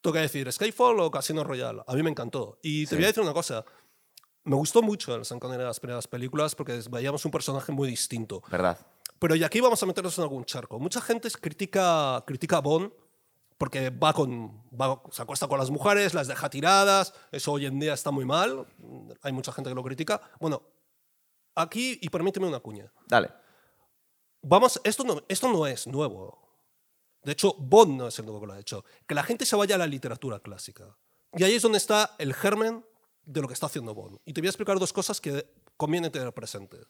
tengo 0.00 0.14
que 0.14 0.20
decir 0.20 0.50
Skyfall 0.50 1.00
o 1.00 1.10
Casino 1.10 1.44
Royale. 1.44 1.82
A 1.86 1.94
mí 1.94 2.02
me 2.02 2.10
encantó. 2.10 2.58
Y 2.62 2.84
te 2.84 2.90
Sí. 2.90 2.94
voy 2.96 3.04
a 3.04 3.08
decir 3.08 3.22
una 3.22 3.34
cosa. 3.34 3.64
Me 4.44 4.54
gustó 4.56 4.80
mucho 4.80 5.14
el 5.14 5.24
Sean 5.26 5.40
Connery 5.40 5.60
de 5.62 5.66
las 5.66 5.80
primeras 5.80 6.06
películas 6.06 6.54
porque 6.54 6.80
veíamos 6.90 7.22
un 7.26 7.30
personaje 7.30 7.70
muy 7.72 7.88
distinto. 7.90 8.42
¿Verdad? 8.50 8.78
Pero 9.18 9.34
y 9.34 9.42
aquí 9.44 9.60
vamos 9.60 9.82
a 9.82 9.86
meternos 9.86 10.16
en 10.16 10.22
algún 10.22 10.44
charco. 10.44 10.78
Mucha 10.78 11.00
gente 11.02 11.28
critica, 11.32 12.22
critica 12.26 12.58
a 12.58 12.60
Bond 12.60 12.90
porque 13.58 13.90
va 13.90 14.12
con, 14.12 14.62
va- 14.70 15.02
se 15.10 15.20
acuesta 15.22 15.48
con 15.48 15.58
las 15.58 15.70
mujeres, 15.70 16.14
las 16.14 16.28
deja 16.28 16.48
tiradas. 16.48 17.12
Eso 17.32 17.52
hoy 17.52 17.66
en 17.66 17.78
día 17.80 17.92
está 17.92 18.10
muy 18.10 18.24
mal. 18.24 18.66
Hay 19.22 19.32
mucha 19.32 19.52
gente 19.52 19.68
que 19.70 19.74
lo 19.74 19.82
critica. 19.82 20.20
Bueno, 20.40 20.62
aquí, 21.54 21.98
y 22.00 22.08
permíteme 22.08 22.46
una 22.46 22.60
cuña. 22.60 22.90
Dale. 23.06 23.30
Vamos, 24.42 24.80
esto 24.84 25.02
no, 25.04 25.22
esto 25.28 25.48
no 25.52 25.66
es 25.66 25.86
nuevo. 25.86 26.46
De 27.24 27.32
hecho, 27.32 27.54
Bond 27.58 27.98
no 27.98 28.06
es 28.06 28.18
el 28.20 28.24
nuevo 28.26 28.40
que 28.40 28.46
lo 28.46 28.52
ha 28.52 28.60
hecho. 28.60 28.84
Que 29.06 29.14
la 29.14 29.24
gente 29.24 29.44
se 29.44 29.56
vaya 29.56 29.74
a 29.74 29.78
la 29.78 29.86
literatura 29.88 30.38
clásica. 30.38 30.96
Y 31.34 31.42
ahí 31.42 31.54
es 31.54 31.62
donde 31.62 31.78
está 31.78 32.14
el 32.18 32.32
germen 32.32 32.86
de 33.24 33.42
lo 33.42 33.48
que 33.48 33.54
está 33.54 33.66
haciendo 33.66 33.92
Bond. 33.94 34.18
Y 34.24 34.32
te 34.32 34.40
voy 34.40 34.46
a 34.46 34.50
explicar 34.50 34.78
dos 34.78 34.92
cosas 34.92 35.20
que 35.20 35.52
conviene 35.76 36.10
tener 36.10 36.32
presentes. 36.32 36.86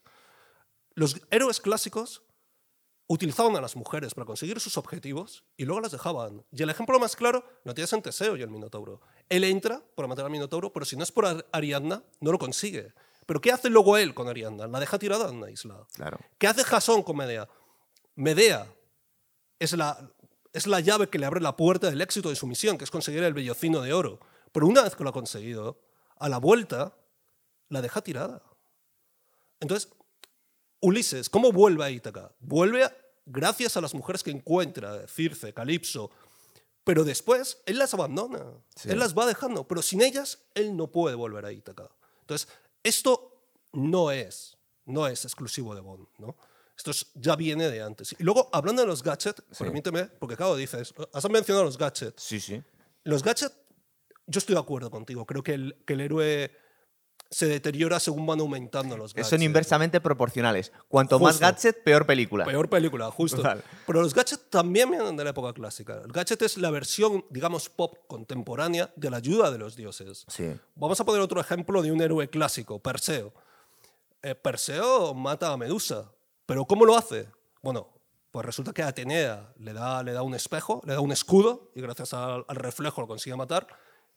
Los 0.94 1.18
héroes 1.30 1.60
clásicos 1.60 2.22
utilizaban 3.10 3.56
a 3.56 3.60
las 3.60 3.74
mujeres 3.74 4.14
para 4.14 4.26
conseguir 4.26 4.60
sus 4.60 4.76
objetivos 4.76 5.42
y 5.56 5.64
luego 5.64 5.80
las 5.80 5.92
dejaban. 5.92 6.44
Y 6.52 6.62
el 6.62 6.70
ejemplo 6.70 6.98
más 7.00 7.16
claro 7.16 7.42
lo 7.64 7.74
tienes 7.74 7.92
en 7.94 8.02
Teseo 8.02 8.36
y 8.36 8.42
el 8.42 8.50
Minotauro. 8.50 9.00
Él 9.28 9.44
entra 9.44 9.82
para 9.96 10.06
matar 10.06 10.26
al 10.26 10.30
Minotauro, 10.30 10.72
pero 10.72 10.84
si 10.86 10.94
no 10.96 11.02
es 11.02 11.10
por 11.10 11.24
Ar- 11.26 11.46
Ariadna, 11.50 12.02
no 12.20 12.30
lo 12.32 12.38
consigue. 12.38 12.92
Pero 13.26 13.40
¿qué 13.40 13.50
hace 13.50 13.68
luego 13.70 13.96
él 13.96 14.14
con 14.14 14.28
Ariadna? 14.28 14.66
La 14.66 14.78
deja 14.80 14.98
tirada 14.98 15.28
en 15.28 15.36
una 15.36 15.50
isla. 15.50 15.86
Claro. 15.94 16.18
¿Qué 16.38 16.46
hace 16.46 16.64
Jasón 16.64 17.02
con 17.02 17.16
Medea? 17.16 17.48
Medea 18.14 18.66
es 19.58 19.72
la, 19.72 20.10
es 20.52 20.66
la 20.66 20.80
llave 20.80 21.08
que 21.08 21.18
le 21.18 21.26
abre 21.26 21.40
la 21.40 21.56
puerta 21.56 21.88
del 21.90 22.00
éxito 22.00 22.28
de 22.28 22.36
su 22.36 22.46
misión, 22.46 22.76
que 22.78 22.84
es 22.84 22.90
conseguir 22.90 23.22
el 23.22 23.34
bellocino 23.34 23.80
de 23.80 23.92
oro. 23.92 24.20
Pero 24.52 24.66
una 24.66 24.82
vez 24.82 24.94
que 24.96 25.04
lo 25.04 25.10
ha 25.10 25.12
conseguido, 25.12 25.80
a 26.18 26.28
la 26.28 26.38
vuelta, 26.38 26.94
la 27.68 27.80
deja 27.82 28.00
tirada. 28.02 28.42
Entonces, 29.60 29.90
Ulises, 30.80 31.28
¿cómo 31.28 31.50
vuelve 31.52 31.84
a 31.84 31.90
Ítaca? 31.90 32.32
Vuelve 32.40 32.84
a- 32.84 32.96
gracias 33.26 33.76
a 33.76 33.80
las 33.80 33.94
mujeres 33.94 34.22
que 34.22 34.30
encuentra, 34.30 35.06
Circe, 35.08 35.52
Calipso, 35.52 36.10
pero 36.84 37.04
después 37.04 37.58
él 37.66 37.78
las 37.78 37.92
abandona, 37.94 38.44
Sí. 38.76 38.90
él 38.90 38.98
las 38.98 39.16
va 39.16 39.26
dejando, 39.26 39.66
pero 39.66 39.82
sin 39.82 40.00
ellas 40.02 40.38
él 40.54 40.76
no 40.76 40.86
puede 40.90 41.14
volver 41.16 41.44
a 41.44 41.52
Ítaca. 41.52 41.90
Entonces, 42.20 42.48
esto 42.82 43.42
no 43.72 44.10
es, 44.10 44.56
no 44.86 45.06
es 45.06 45.24
exclusivo 45.24 45.74
de 45.74 45.80
Bond, 45.80 46.06
¿no? 46.18 46.36
Esto 46.76 46.92
es- 46.92 47.06
ya 47.14 47.34
viene 47.34 47.68
de 47.70 47.82
antes. 47.82 48.14
Y 48.18 48.22
luego, 48.22 48.48
hablando 48.52 48.82
de 48.82 48.88
los 48.88 49.02
gadgets, 49.02 49.42
Sí. 49.50 49.64
permíteme, 49.64 50.04
porque 50.04 50.36
claro, 50.36 50.54
dices, 50.56 50.94
has 51.12 51.28
mencionado 51.28 51.64
los 51.64 51.76
gadgets. 51.76 52.22
Sí, 52.22 52.38
sí. 52.40 52.62
Los 53.02 53.22
gadgets, 53.22 53.52
yo 54.26 54.38
estoy 54.38 54.54
de 54.54 54.60
acuerdo 54.60 54.90
contigo. 54.90 55.26
Creo 55.26 55.42
que 55.42 55.54
el, 55.54 55.76
que 55.84 55.94
el 55.94 56.00
héroe 56.02 56.56
se 57.30 57.46
deteriora 57.46 58.00
según 58.00 58.26
van 58.26 58.40
aumentando 58.40 58.96
los 58.96 59.12
gadgets. 59.12 59.28
Son 59.28 59.42
inversamente 59.42 60.00
proporcionales. 60.00 60.72
Cuanto 60.88 61.18
más 61.18 61.38
gadget, 61.38 61.82
peor 61.82 62.06
película. 62.06 62.44
Peor 62.44 62.68
película, 62.70 63.10
justo. 63.10 63.42
Pero 63.86 64.02
los 64.02 64.14
gadgets 64.14 64.48
también 64.48 64.90
vienen 64.90 65.16
de 65.16 65.24
la 65.24 65.30
época 65.30 65.52
clásica. 65.52 66.00
El 66.04 66.12
gadget 66.12 66.40
es 66.42 66.56
la 66.56 66.70
versión, 66.70 67.24
digamos, 67.30 67.68
pop 67.68 67.96
contemporánea 68.06 68.90
de 68.96 69.10
la 69.10 69.18
ayuda 69.18 69.50
de 69.50 69.58
los 69.58 69.76
dioses. 69.76 70.24
Sí. 70.28 70.54
Vamos 70.74 70.98
a 71.00 71.04
poner 71.04 71.20
otro 71.20 71.40
ejemplo 71.40 71.82
de 71.82 71.92
un 71.92 72.00
héroe 72.00 72.28
clásico, 72.30 72.78
Perseo. 72.78 73.32
Eh, 74.22 74.34
Perseo 74.34 75.12
mata 75.14 75.52
a 75.52 75.56
Medusa. 75.56 76.10
¿Pero 76.46 76.64
cómo 76.64 76.86
lo 76.86 76.96
hace? 76.96 77.28
Bueno, 77.62 77.88
pues 78.30 78.46
resulta 78.46 78.72
que 78.72 78.82
Atenea 78.82 79.52
le 79.58 79.74
da, 79.74 80.02
le 80.02 80.12
da 80.12 80.22
un 80.22 80.34
espejo, 80.34 80.80
le 80.86 80.94
da 80.94 81.00
un 81.00 81.12
escudo 81.12 81.70
y 81.74 81.82
gracias 81.82 82.14
al, 82.14 82.44
al 82.48 82.56
reflejo 82.56 83.02
lo 83.02 83.06
consigue 83.06 83.36
matar. 83.36 83.66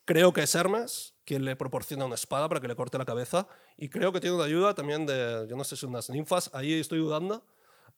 Creo 0.04 0.32
que 0.32 0.42
es 0.42 0.54
Hermes 0.54 1.14
quien 1.24 1.44
le 1.44 1.54
proporciona 1.54 2.04
una 2.04 2.16
espada 2.16 2.48
para 2.48 2.60
que 2.60 2.66
le 2.68 2.74
corte 2.74 2.98
la 2.98 3.04
cabeza 3.04 3.46
y 3.76 3.88
creo 3.88 4.12
que 4.12 4.20
tiene 4.20 4.34
una 4.36 4.44
ayuda 4.44 4.74
también 4.74 5.06
de, 5.06 5.46
yo 5.48 5.56
no 5.56 5.62
sé 5.64 5.76
si 5.76 5.86
unas 5.86 6.10
ninfas, 6.10 6.50
ahí 6.52 6.72
estoy 6.80 6.98
dudando, 6.98 7.44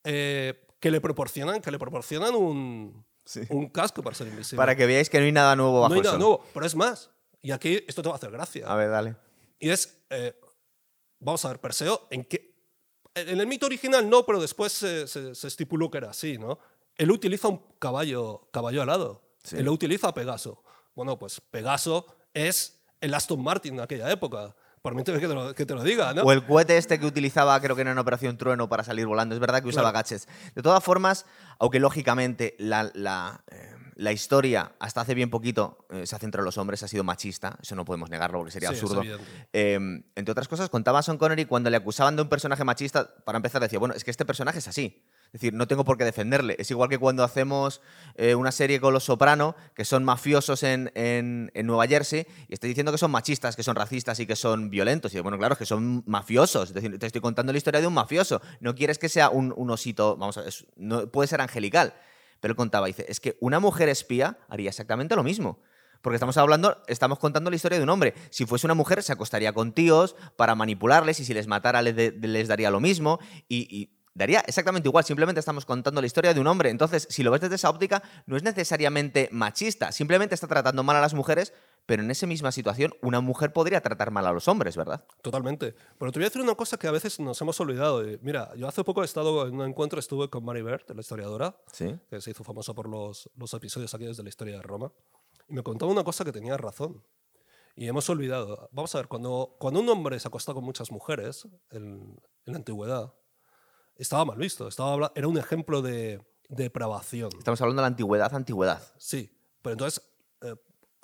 eh, 0.05 0.67
que 0.81 0.91
le 0.91 1.01
proporcionan, 1.01 1.63
que 1.63 1.71
le 1.71 1.79
proporcionan 1.79 2.35
un, 2.35 3.07
un 3.49 3.69
casco 3.71 4.03
para 4.03 4.15
ser 4.15 4.27
invisible. 4.29 4.59
Para 4.59 4.77
que 4.77 4.85
veáis 4.85 5.09
que 5.09 5.19
no 5.19 5.25
hay 5.25 5.33
nada 5.33 5.57
nuevo 5.57 5.81
bajo 5.81 5.89
no 5.89 5.95
hay 5.95 6.01
el 6.01 6.05
nada 6.05 6.13
sol. 6.19 6.21
nuevo, 6.21 6.45
pero 6.53 6.67
es 6.67 6.75
más. 6.75 7.11
Y 7.41 7.53
aquí 7.53 7.83
esto 7.89 8.03
te 8.03 8.09
va 8.09 8.15
a 8.15 8.19
hacer 8.19 8.31
gracia. 8.31 8.67
A 8.67 8.75
ver, 8.77 8.91
dale. 8.91 9.17
Y 9.59 9.71
es, 9.71 10.03
eh, 10.11 10.39
vamos 11.21 11.43
a 11.45 11.49
ver, 11.49 11.61
Perseo, 11.61 12.07
¿en 12.11 12.25
qué? 12.25 12.53
En 13.15 13.41
el 13.41 13.47
mito 13.47 13.65
original 13.67 14.11
no, 14.11 14.27
pero 14.27 14.41
después 14.41 14.73
se, 14.73 15.07
se- 15.07 15.35
se 15.35 15.47
estipuló 15.49 15.91
que 15.91 15.99
era 15.99 16.11
así, 16.11 16.37
¿no? 16.37 16.59
Él 16.97 17.11
utiliza 17.11 17.49
un 17.49 17.63
caballo, 17.79 18.49
caballo 18.53 18.83
alado. 18.83 19.23
Sí. 19.45 19.57
Él 19.57 19.65
lo 19.67 19.73
utiliza 19.73 20.09
a 20.09 20.15
Pegaso. 20.15 20.64
Bueno, 20.95 21.19
pues 21.19 21.41
Pegaso 21.41 22.07
es 22.33 22.81
el 23.01 23.15
Aston 23.15 23.43
Martin 23.43 23.77
de 23.77 23.83
aquella 23.83 24.11
época. 24.11 24.55
Permíteme 24.83 25.19
que 25.19 25.27
te 25.29 25.35
lo, 25.35 25.55
que 25.55 25.65
te 25.65 25.75
lo 25.75 25.83
diga, 25.83 26.13
¿no? 26.13 26.23
O 26.23 26.33
el 26.33 26.45
cohete 26.45 26.77
este 26.77 27.01
que 27.01 27.07
utilizaba, 27.07 27.59
creo 27.61 27.75
que 27.75 27.81
era 27.83 27.93
en 27.93 27.99
Operación 27.99 28.37
Trueno 28.37 28.69
para 28.69 28.85
salir 28.85 29.07
volando. 29.07 29.35
Es 29.35 29.41
verdad 29.41 29.63
que 29.63 29.69
usaba 29.69 29.91
Claro. 29.93 30.05
gadgets. 30.05 30.29
De 30.55 30.61
todas 30.63 30.85
formas, 30.85 31.25
aunque 31.59 31.81
lógicamente 31.81 32.55
la, 32.59 32.91
la, 32.93 33.43
eh, 33.51 33.75
la 33.95 34.13
historia 34.13 34.73
hasta 34.79 35.01
hace 35.01 35.15
bien 35.15 35.31
poquito 35.31 35.87
eh, 35.89 36.07
se 36.07 36.15
ha 36.15 36.19
centrado 36.19 36.43
en 36.43 36.47
los 36.47 36.59
hombres, 36.59 36.83
ha 36.83 36.89
sido 36.89 37.03
machista. 37.03 37.59
Eso 37.63 37.75
no 37.77 37.87
podemos 37.87 38.11
negarlo 38.11 38.39
porque 38.41 38.53
sería 38.53 38.69
Sí, 38.71 38.75
absurdo. 38.75 39.03
Eh, 39.55 39.79
entre 40.17 40.33
otras 40.33 40.49
cosas, 40.49 40.69
contaba 40.69 41.03
Sean 41.03 41.17
Connery 41.17 41.47
cuando 41.47 41.71
le 41.71 41.79
acusaban 41.79 42.15
de 42.17 42.21
un 42.23 42.29
personaje 42.29 42.63
machista, 42.65 43.09
para 43.25 43.37
empezar 43.37 43.63
decía, 43.63 43.79
bueno, 43.79 43.95
es 43.95 44.05
que 44.05 44.11
este 44.11 44.27
personaje 44.27 44.59
es 44.59 44.69
así. 44.69 45.03
Es 45.35 45.41
decir, 45.41 45.53
no 45.53 45.67
tengo 45.67 45.85
por 45.85 45.99
qué 45.99 46.05
defenderle. 46.05 46.55
Es 46.61 46.71
igual 46.71 46.89
que 46.89 46.97
cuando 46.97 47.25
hacemos 47.25 47.81
eh, 48.15 48.37
una 48.37 48.53
serie 48.53 48.81
con 48.81 48.95
Los 48.95 49.03
Soprano, 49.03 49.57
que 49.75 49.85
son 49.85 50.05
mafiosos 50.05 50.63
en, 50.63 50.93
en- 50.95 51.51
en 51.55 51.67
Nueva 51.67 51.89
Jersey, 51.89 52.25
y 52.49 52.55
estoy 52.55 52.69
diciendo 52.69 52.93
que 52.93 52.99
son 52.99 53.11
machistas, 53.11 53.57
que 53.57 53.65
son 53.65 53.75
racistas 53.75 54.21
y 54.21 54.27
que 54.29 54.37
son 54.37 54.71
violentos. 54.71 55.13
Y 55.13 55.19
bueno, 55.19 55.37
claro, 55.37 55.57
que 55.59 55.67
son 55.67 56.05
mafiosos. 56.07 56.69
Es 56.69 56.75
decir, 56.75 56.97
te 57.01 57.07
estoy 57.07 57.21
contando 57.21 57.51
la 57.51 57.59
historia 57.59 57.81
de 57.81 57.89
un 57.89 57.95
mafioso. 57.95 58.41
No 58.61 58.77
quieres 58.77 58.97
que 59.01 59.09
sea 59.09 59.29
un, 59.29 59.53
un 59.57 59.71
osito, 59.71 60.17
vamos 60.17 60.39
a 60.39 60.43
ver, 60.43 60.55
no, 60.77 61.09
puede 61.11 61.27
ser 61.27 61.41
angelical. 61.41 61.95
Pero 62.39 62.53
él 62.53 62.57
contaba, 62.57 62.87
dice, 62.87 63.05
es 63.09 63.19
que 63.19 63.37
una 63.41 63.59
mujer 63.59 63.89
espía 63.89 64.39
haría 64.49 64.69
exactamente 64.69 65.17
lo 65.17 65.25
mismo. 65.25 65.59
Porque 66.01 66.15
estamos 66.15 66.37
hablando, 66.37 66.81
estamos 66.87 67.19
contando 67.19 67.51
la 67.51 67.57
historia 67.57 67.79
de 67.79 67.83
un 67.83 67.91
hombre. 67.91 68.15
Si 68.31 68.47
fuese 68.47 68.69
una 68.69 68.75
mujer, 68.75 69.03
se 69.03 69.13
acostaría 69.13 69.53
con 69.53 69.73
tíos 69.73 70.15
para 70.37 70.55
manipularles 70.55 71.19
y 71.19 71.25
si 71.25 71.35
les 71.35 71.49
matara 71.49 71.83
les, 71.83 72.47
daría 72.47 72.71
lo 72.71 72.79
mismo 72.79 73.19
y 73.49 73.91
daría 74.15 74.41
exactamente 74.47 74.89
igual. 74.89 75.05
Simplemente 75.05 75.41
estamos 75.41 75.65
contando 75.67 76.01
la 76.01 76.07
historia 76.07 76.33
de 76.33 76.41
un 76.41 76.47
hombre. 76.47 76.71
Entonces, 76.71 77.07
si 77.11 77.23
lo 77.23 77.31
ves 77.31 77.41
desde 77.43 77.57
esa 77.57 77.69
óptica, 77.71 78.03
no 78.27 78.37
es 78.37 78.43
necesariamente 78.43 79.29
machista. 79.33 79.93
Simplemente 79.93 80.35
está 80.35 80.47
tratando 80.47 80.83
mal 80.83 80.97
a 80.97 81.01
las 81.01 81.15
mujeres, 81.15 81.53
pero 81.87 82.03
en 82.03 82.11
esa 82.11 82.27
misma 82.27 82.51
situación, 82.53 82.95
una 83.03 83.21
mujer 83.21 83.53
podría 83.53 83.81
tratar 83.81 84.11
mal 84.11 84.27
a 84.27 84.33
los 84.33 84.49
hombres, 84.49 84.77
¿verdad? 84.77 85.05
Totalmente. 85.21 85.75
Pero 85.99 86.13
te 86.13 86.19
voy 86.19 86.25
a 86.25 86.29
decir 86.29 86.41
una 86.41 86.55
cosa 86.55 86.79
que 86.79 86.87
a 86.87 86.91
veces 86.93 87.21
nos 87.21 87.39
hemos 87.43 87.61
olvidado. 87.61 88.03
Mira, 88.23 88.53
yo 88.57 88.67
hace 88.69 88.83
poco 88.85 89.03
he 89.03 89.05
estado 89.05 89.47
en 89.47 89.55
un 89.55 89.69
encuentro, 89.69 89.99
estuve 90.01 90.31
con 90.31 90.45
Mary 90.45 90.63
Bird, 90.63 90.83
la 90.95 91.01
historiadora, 91.01 91.57
Sí. 91.73 91.95
que 92.09 92.21
se 92.23 92.31
hizo 92.31 92.43
famosa 92.45 92.73
por 92.73 92.89
los, 92.89 93.29
los 93.37 93.53
episodios 93.53 93.93
aquí 93.95 94.05
desde 94.07 94.23
la 94.23 94.29
historia 94.31 94.57
de 94.57 94.63
Roma, 94.63 94.93
y 95.49 95.53
me 95.55 95.63
contaba 95.63 95.93
una 95.93 96.05
cosa 96.05 96.25
que 96.25 96.33
tenía 96.33 96.57
razón. 96.57 97.03
Y 97.77 97.89
hemos 97.89 98.09
olvidado. 98.09 98.69
Vamos 98.73 98.95
a 98.95 98.99
ver, 98.99 99.09
cuando, 99.09 99.57
cuando 99.59 99.81
un 99.81 99.89
hombre 99.89 100.19
se 100.21 100.29
acostaba 100.29 100.55
con 100.55 100.65
muchas 100.65 100.91
mujeres 100.93 101.47
en, 101.71 102.17
en 102.47 102.53
la 102.53 102.57
antigüedad, 102.59 103.13
estaba 103.97 104.25
mal 104.25 104.39
visto. 104.39 104.69
Estaba, 104.69 105.13
era 105.15 105.29
un 105.29 105.39
ejemplo 105.39 105.83
de 105.83 106.21
depravación. 106.49 107.31
Estamos 107.39 107.61
hablando 107.61 107.81
de 107.81 107.85
la 107.85 107.89
antigüedad, 107.89 108.35
antigüedad. 108.35 108.83
Sí, 108.99 109.31
pero 109.63 109.73
entonces, 109.75 110.03
eh, 110.43 110.55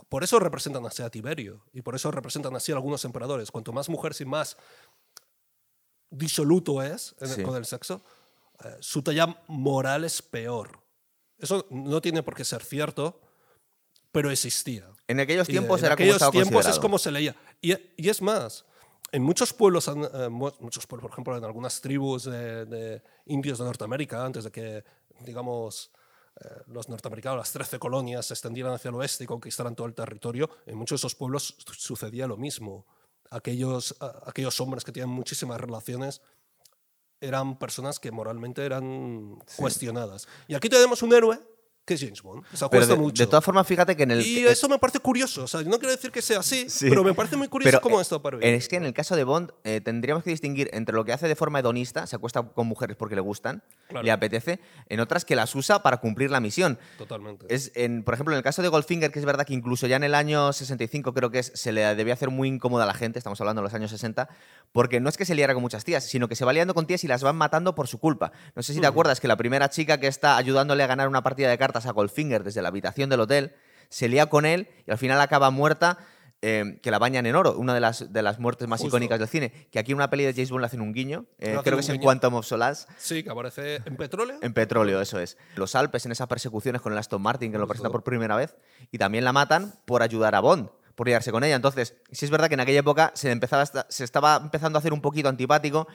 por 0.08 0.22
eso 0.24 0.38
representan 0.38 0.84
así 0.86 1.02
a 1.02 1.10
Tiberio 1.10 1.64
y 1.72 1.82
por 1.82 1.94
eso 1.94 2.10
representan 2.10 2.54
así 2.56 2.72
a 2.72 2.74
algunos 2.76 3.04
emperadores. 3.04 3.50
Cuanto 3.50 3.72
más 3.72 3.88
mujeres 3.88 4.20
y 4.20 4.24
más 4.24 4.56
disoluto 6.10 6.82
es 6.82 7.14
en 7.20 7.28
el- 7.30 7.34
Sí. 7.36 7.42
con 7.42 7.56
el 7.56 7.64
sexo, 7.64 8.02
eh, 8.64 8.76
su 8.80 9.02
talla 9.02 9.36
moral 9.46 10.04
es 10.04 10.20
peor. 10.22 10.80
Eso 11.38 11.66
no 11.70 12.00
tiene 12.00 12.22
por 12.22 12.34
qué 12.34 12.44
ser 12.44 12.62
cierto, 12.62 13.20
pero 14.12 14.30
existía. 14.30 14.88
En 15.06 15.20
aquellos 15.20 15.48
Y 15.48 15.52
tiempos 15.52 15.80
en 15.80 15.86
era 15.86 15.94
como 15.96 16.02
aquellos 16.04 16.16
estaba 16.16 16.32
tiempos 16.32 16.66
es 16.66 16.78
como 16.78 16.98
se 16.98 17.10
leía. 17.10 17.34
Y, 17.62 17.72
y 17.96 18.08
es 18.08 18.20
más, 18.20 18.64
en 19.12 19.22
muchos 19.22 19.52
pueblos, 19.52 19.88
eh, 19.88 20.28
mu- 20.28 20.52
muchos 20.60 20.86
pueblos, 20.86 21.02
por 21.02 21.12
ejemplo, 21.12 21.36
en 21.36 21.44
algunas 21.44 21.80
tribus 21.80 22.24
de, 22.24 22.64
de 22.66 23.02
indios 23.26 23.58
de 23.58 23.64
Norteamérica, 23.64 24.24
antes 24.24 24.44
de 24.44 24.50
que, 24.50 24.84
digamos, 25.20 25.90
eh, 26.40 26.48
los 26.68 26.88
norteamericanos, 26.88 27.38
las 27.38 27.52
13 27.52 27.78
colonias, 27.78 28.26
se 28.26 28.34
extendieran 28.34 28.72
hacia 28.72 28.88
el 28.90 28.94
oeste 28.94 29.24
y 29.24 29.26
conquistaran 29.26 29.74
todo 29.74 29.86
el 29.86 29.94
territorio, 29.94 30.48
en 30.66 30.76
muchos 30.76 31.00
de 31.00 31.06
esos 31.06 31.14
pueblos 31.14 31.54
su- 31.58 31.74
sucedía 31.74 32.26
lo 32.26 32.36
mismo. 32.36 32.86
Aquellos, 33.30 33.94
aquellos 34.26 34.60
hombres 34.60 34.84
que 34.84 34.92
tenían 34.92 35.10
muchísimas 35.10 35.60
relaciones 35.60 36.20
eran 37.20 37.58
personas 37.58 38.00
que 38.00 38.10
moralmente 38.10 38.64
eran 38.64 39.38
cuestionadas. 39.56 40.26
Y 40.48 40.54
aquí 40.54 40.68
tenemos 40.68 41.02
un 41.02 41.12
héroe 41.12 41.38
que 41.90 41.94
es 41.94 42.00
James 42.00 42.22
Bond. 42.22 42.42
que 42.44 42.56
Se 42.56 42.58
Pero 42.58 42.66
acuesta 42.66 42.94
de, 42.94 43.00
mucho. 43.00 43.22
de 43.22 43.26
todas 43.26 43.44
formas, 43.44 43.66
fíjate 43.66 43.96
que 43.96 44.04
en 44.04 44.12
el. 44.12 44.24
Y 44.26 44.46
eso 44.46 44.68
me 44.68 44.78
parece 44.78 45.00
curioso. 45.00 45.44
O 45.44 45.46
sea, 45.48 45.62
no 45.62 45.78
quiero 45.78 45.90
decir 45.90 46.10
que 46.12 46.22
sea 46.22 46.38
así, 46.38 46.70
Sí. 46.70 46.88
pero 46.88 47.02
me 47.02 47.14
parece 47.14 47.36
muy 47.36 47.48
curioso 47.48 47.70
Pero, 47.70 47.80
cómo 47.80 47.98
eh, 47.98 48.02
esto 48.02 48.22
para 48.22 48.38
Es 48.40 48.68
que 48.68 48.76
en 48.76 48.84
el 48.84 48.94
caso 48.94 49.16
de 49.16 49.24
Bond 49.24 49.50
eh, 49.64 49.80
tendríamos 49.80 50.22
que 50.22 50.30
distinguir 50.30 50.70
entre 50.72 50.94
lo 50.94 51.04
que 51.04 51.12
hace 51.12 51.26
de 51.26 51.34
forma 51.36 51.58
hedonista, 51.58 52.06
se 52.06 52.14
acuesta 52.16 52.42
con 52.42 52.66
mujeres 52.68 52.96
porque 52.96 53.14
le 53.16 53.20
gustan, 53.20 53.62
Claro. 53.88 54.04
le 54.04 54.12
apetece, 54.12 54.60
en 54.88 55.00
otras 55.00 55.24
que 55.24 55.34
las 55.34 55.52
usa 55.56 55.82
para 55.82 55.96
cumplir 55.96 56.30
la 56.30 56.38
misión. 56.38 56.78
Totalmente. 56.96 57.46
Es 57.52 57.72
en, 57.74 58.04
por 58.04 58.14
ejemplo, 58.14 58.32
en 58.34 58.38
el 58.38 58.44
caso 58.44 58.62
de 58.62 58.68
Goldfinger, 58.68 59.10
que 59.10 59.18
es 59.18 59.24
verdad 59.24 59.44
que 59.44 59.52
incluso 59.54 59.88
ya 59.88 59.96
en 59.96 60.04
el 60.04 60.14
año 60.14 60.52
65 60.52 61.12
creo 61.12 61.30
que 61.32 61.40
es, 61.40 61.50
se 61.56 61.72
le 61.72 61.82
debía 61.96 62.14
hacer 62.14 62.30
muy 62.30 62.46
incómoda 62.48 62.84
a 62.84 62.86
la 62.86 62.94
gente, 62.94 63.18
estamos 63.18 63.40
hablando 63.40 63.62
de 63.62 63.64
los 63.64 63.74
años 63.74 63.90
60, 63.90 64.28
porque 64.70 65.00
no 65.00 65.08
es 65.08 65.16
que 65.16 65.24
se 65.24 65.34
liara 65.34 65.54
con 65.54 65.62
muchas 65.62 65.84
tías, 65.84 66.04
sino 66.04 66.28
que 66.28 66.36
se 66.36 66.44
va 66.44 66.52
liando 66.52 66.72
con 66.74 66.86
tías 66.86 67.02
y 67.02 67.08
las 67.08 67.24
van 67.24 67.34
matando 67.34 67.74
por 67.74 67.88
su 67.88 67.98
culpa. 67.98 68.30
No 68.54 68.62
sé 68.62 68.74
si 68.74 68.80
te 68.80 68.86
acuerdas 68.86 69.18
que 69.18 69.26
la 69.26 69.36
primera 69.36 69.68
chica 69.70 69.98
que 69.98 70.06
está 70.06 70.36
ayudándole 70.36 70.84
a 70.84 70.86
ganar 70.86 71.08
una 71.08 71.22
partida 71.24 71.48
de 71.50 71.58
cartas 71.58 71.79
a 71.86 71.92
Goldfinger 71.92 72.44
desde 72.44 72.62
la 72.62 72.68
habitación 72.68 73.10
del 73.10 73.20
hotel, 73.20 73.54
se 73.88 74.08
lía 74.08 74.26
con 74.26 74.46
él 74.46 74.68
y 74.86 74.90
al 74.90 74.98
final 74.98 75.20
acaba 75.20 75.50
muerta. 75.50 75.98
eh, 76.42 76.78
que 76.82 76.90
la 76.90 76.98
bañan 76.98 77.26
en 77.26 77.36
oro, 77.36 77.54
una 77.58 77.74
de 77.74 77.80
las, 77.80 78.14
de 78.14 78.22
las 78.22 78.38
muertes 78.38 78.66
más 78.66 78.80
Justo. 78.80 78.96
icónicas 78.96 79.18
del 79.18 79.28
cine. 79.28 79.68
Que 79.70 79.78
aquí 79.78 79.92
en 79.92 79.96
una 79.96 80.08
peli 80.08 80.24
de 80.24 80.32
James 80.32 80.48
Bond 80.50 80.62
le 80.62 80.66
hacen 80.68 80.80
un 80.80 80.94
guiño, 80.94 81.26
eh, 81.38 81.58
creo 81.62 81.76
que 81.76 81.80
es 81.82 81.88
en 81.90 81.96
guiño. 81.96 82.04
Quantum 82.04 82.32
of 82.36 82.46
Solace, 82.46 82.86
Sí, 82.96 83.22
que 83.22 83.28
aparece 83.28 83.82
en 83.84 83.94
petróleo. 83.98 84.38
en 84.40 84.54
petróleo, 84.54 85.02
eso 85.02 85.20
es. 85.20 85.36
Los 85.56 85.74
Alpes 85.74 86.06
en 86.06 86.12
esas 86.12 86.28
persecuciones 86.28 86.80
con 86.80 86.94
el 86.94 86.98
Aston 86.98 87.20
Martin, 87.20 87.52
que 87.52 87.58
lo 87.58 87.66
presenta 87.68 87.90
por 87.90 88.02
primera 88.04 88.36
vez, 88.36 88.56
y 88.90 88.96
también 88.96 89.22
la 89.24 89.34
matan 89.34 89.74
por 89.84 90.02
ayudar 90.02 90.34
a 90.34 90.40
Bond, 90.40 90.70
por 90.94 91.08
liarse 91.08 91.30
con 91.30 91.44
ella. 91.44 91.56
Entonces, 91.56 91.94
sí 92.10 92.24
es 92.24 92.30
verdad 92.30 92.48
que 92.48 92.54
en 92.54 92.60
aquella 92.60 92.80
época 92.80 93.12
se, 93.14 93.30
empezaba, 93.30 93.66
se 93.66 94.02
estaba 94.04 94.36
empezando 94.42 94.78
a 94.78 94.80
hacer 94.80 94.94
un 94.94 95.02
poquito 95.02 95.28
antipático. 95.28 95.88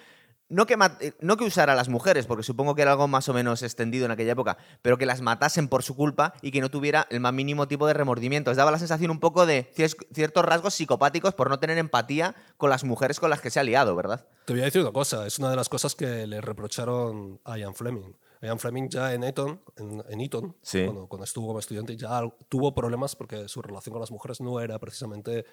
No 0.48 0.68
que, 0.68 0.76
eh, 1.02 1.14
no 1.22 1.38
que 1.38 1.44
usara 1.44 1.74
a 1.74 1.76
las 1.76 1.90
mujeres, 1.90 2.28
porque 2.28 2.44
supongo 2.44 2.76
que 2.76 2.84
era 2.84 2.92
algo 2.92 3.08
más 3.08 3.28
o 3.30 3.34
menos 3.34 3.64
extendido 3.64 4.06
en 4.06 4.12
aquella 4.12 4.34
época, 4.34 4.58
pero 4.84 4.98
que 5.00 5.08
las 5.08 5.22
matasen 5.22 5.68
por 5.68 5.82
su 5.82 5.96
culpa 5.96 6.34
y 6.44 6.52
que 6.52 6.62
no 6.62 6.70
tuviera 6.70 7.08
el 7.10 7.20
más 7.20 7.34
mínimo 7.34 7.68
tipo 7.68 7.88
de 7.88 7.96
remordimiento. 7.96 8.52
Les 8.52 8.58
daba 8.58 8.70
la 8.70 8.78
sensación 8.78 9.10
un 9.10 9.20
poco 9.20 9.48
de 9.48 9.72
cier- 9.76 9.96
ciertos 10.14 10.46
rasgos 10.46 10.76
psicopáticos 10.76 11.34
por 11.34 11.50
no 11.50 11.58
tener 11.60 11.80
empatía 11.80 12.36
con 12.58 12.70
las 12.70 12.84
mujeres 12.84 13.20
con 13.20 13.32
las 13.32 13.42
que 13.42 13.50
se 13.50 13.60
ha 13.60 13.64
liado, 13.64 13.96
¿verdad? 13.96 14.28
Te 14.46 14.54
voy 14.54 14.62
a 14.62 14.66
decir 14.66 14.82
una 14.82 14.92
cosa. 14.92 15.26
Es 15.26 15.40
una 15.40 15.50
de 15.50 15.56
las 15.56 15.68
cosas 15.68 15.96
que 15.96 16.28
le 16.28 16.40
reprocharon 16.42 17.40
a 17.44 17.58
Ian 17.58 17.74
Fleming. 17.74 18.14
Ian 18.42 18.60
Fleming 18.60 18.90
ya 18.90 19.14
en 19.14 19.24
Eton, 19.24 19.60
en, 19.78 20.04
en 20.08 20.22
Eton 20.22 20.56
Sí. 20.62 20.84
cuando, 20.86 21.08
cuando 21.08 21.24
estuvo 21.24 21.48
como 21.48 21.58
estudiante, 21.60 21.98
ya 21.98 22.22
tuvo 22.50 22.76
problemas 22.76 23.16
porque 23.16 23.48
su 23.48 23.62
relación 23.64 23.94
con 23.94 24.02
las 24.02 24.12
mujeres 24.12 24.42
no 24.42 24.60
era 24.60 24.78
precisamente 24.78 25.46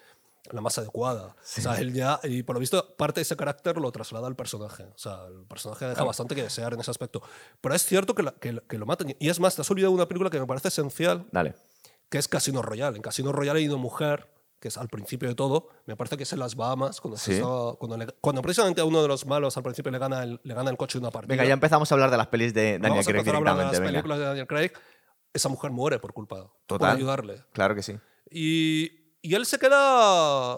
la 0.51 0.61
más 0.61 0.77
adecuada. 0.77 1.27
O 1.27 1.35
sea, 1.43 1.75
él 1.79 1.93
ya, 1.93 2.19
y 2.23 2.43
por 2.43 2.55
lo 2.55 2.59
visto, 2.59 2.95
parte 2.97 3.19
de 3.19 3.23
ese 3.23 3.35
carácter 3.37 3.77
lo 3.77 3.91
traslada 3.91 4.27
al 4.27 4.35
personaje. 4.35 4.83
O 4.83 4.97
sea, 4.97 5.25
el 5.27 5.45
personaje 5.47 5.85
deja 5.85 6.03
bastante 6.03 6.35
que 6.35 6.43
desear 6.43 6.73
en 6.73 6.81
ese 6.81 6.91
aspecto. 6.91 7.21
Pero 7.61 7.73
es 7.75 7.85
cierto 7.85 8.13
que, 8.13 8.23
la- 8.23 8.31
que, 8.33 8.61
que 8.67 8.77
lo 8.77 8.85
matan. 8.85 9.15
Y 9.19 9.29
es 9.29 9.39
más, 9.39 9.55
te 9.55 9.61
has 9.61 9.71
olvidado 9.71 9.91
de 9.91 9.95
una 9.95 10.07
película 10.07 10.29
que 10.29 10.39
me 10.39 10.45
parece 10.45 10.67
esencial, 10.67 11.25
Dale. 11.31 11.55
que 12.09 12.17
es 12.17 12.27
Casino 12.27 12.61
Royale. 12.61 12.97
En 12.97 13.01
Casino 13.01 13.31
Royale 13.31 13.59
hay 13.61 13.67
una 13.67 13.77
mujer 13.77 14.29
que 14.59 14.67
es 14.69 14.77
al 14.77 14.87
principio 14.87 15.27
de 15.27 15.35
todo, 15.35 15.67
me 15.85 15.97
parece 15.97 16.15
que 16.15 16.23
es 16.23 16.31
en 16.31 16.39
las 16.39 16.55
Bahamas, 16.55 17.01
cuando, 17.01 17.17
se 17.17 17.25
Sí. 17.25 17.33
estaba- 17.33 17.75
cuando, 17.75 17.97
le- 17.97 18.07
cuando 18.21 18.41
precisamente 18.41 18.79
a 18.79 18.85
uno 18.85 19.01
de 19.01 19.07
los 19.09 19.25
malos 19.25 19.57
al 19.57 19.63
principio 19.63 19.91
le 19.91 19.97
gana 19.99 20.23
el, 20.23 20.39
le 20.43 20.53
gana 20.53 20.69
el 20.71 20.77
coche 20.77 20.99
de 20.99 21.03
una 21.03 21.11
partida. 21.11 21.33
Venga, 21.33 21.45
ya 21.45 21.53
empezamos 21.53 21.91
a 21.91 21.95
hablar 21.95 22.11
de 22.11 22.15
las 22.17 22.27
pelis 22.27 22.53
de 22.53 22.73
Daniel 22.79 22.91
Vamos 22.91 23.07
a 23.07 23.11
Craig 23.11 23.19
empezar 23.19 23.35
a 23.35 23.37
hablar 23.39 23.57
de 23.57 23.63
las 23.63 23.71
directamente. 23.71 23.81
venga. 23.81 24.01
películas 24.01 24.19
de 24.19 24.25
Daniel 24.25 24.47
Craig. 24.47 24.71
Esa 25.33 25.49
mujer 25.49 25.71
muere 25.71 25.99
por 25.99 26.13
culpa, 26.13 26.43
por 26.43 26.51
Total. 26.79 26.95
ayudarle. 26.95 27.43
Claro 27.53 27.75
que 27.75 27.81
sí. 27.83 27.97
Y, 28.29 29.02
y 29.23 29.33
él 29.33 29.45
se 29.47 29.57
queda... 29.57 30.57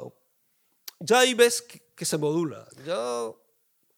Ya 0.99 1.19
ahí 1.19 1.33
ves 1.33 1.61
que, 1.61 1.81
que 1.95 2.03
se 2.05 2.17
modula. 2.17 2.65
De 2.85 2.87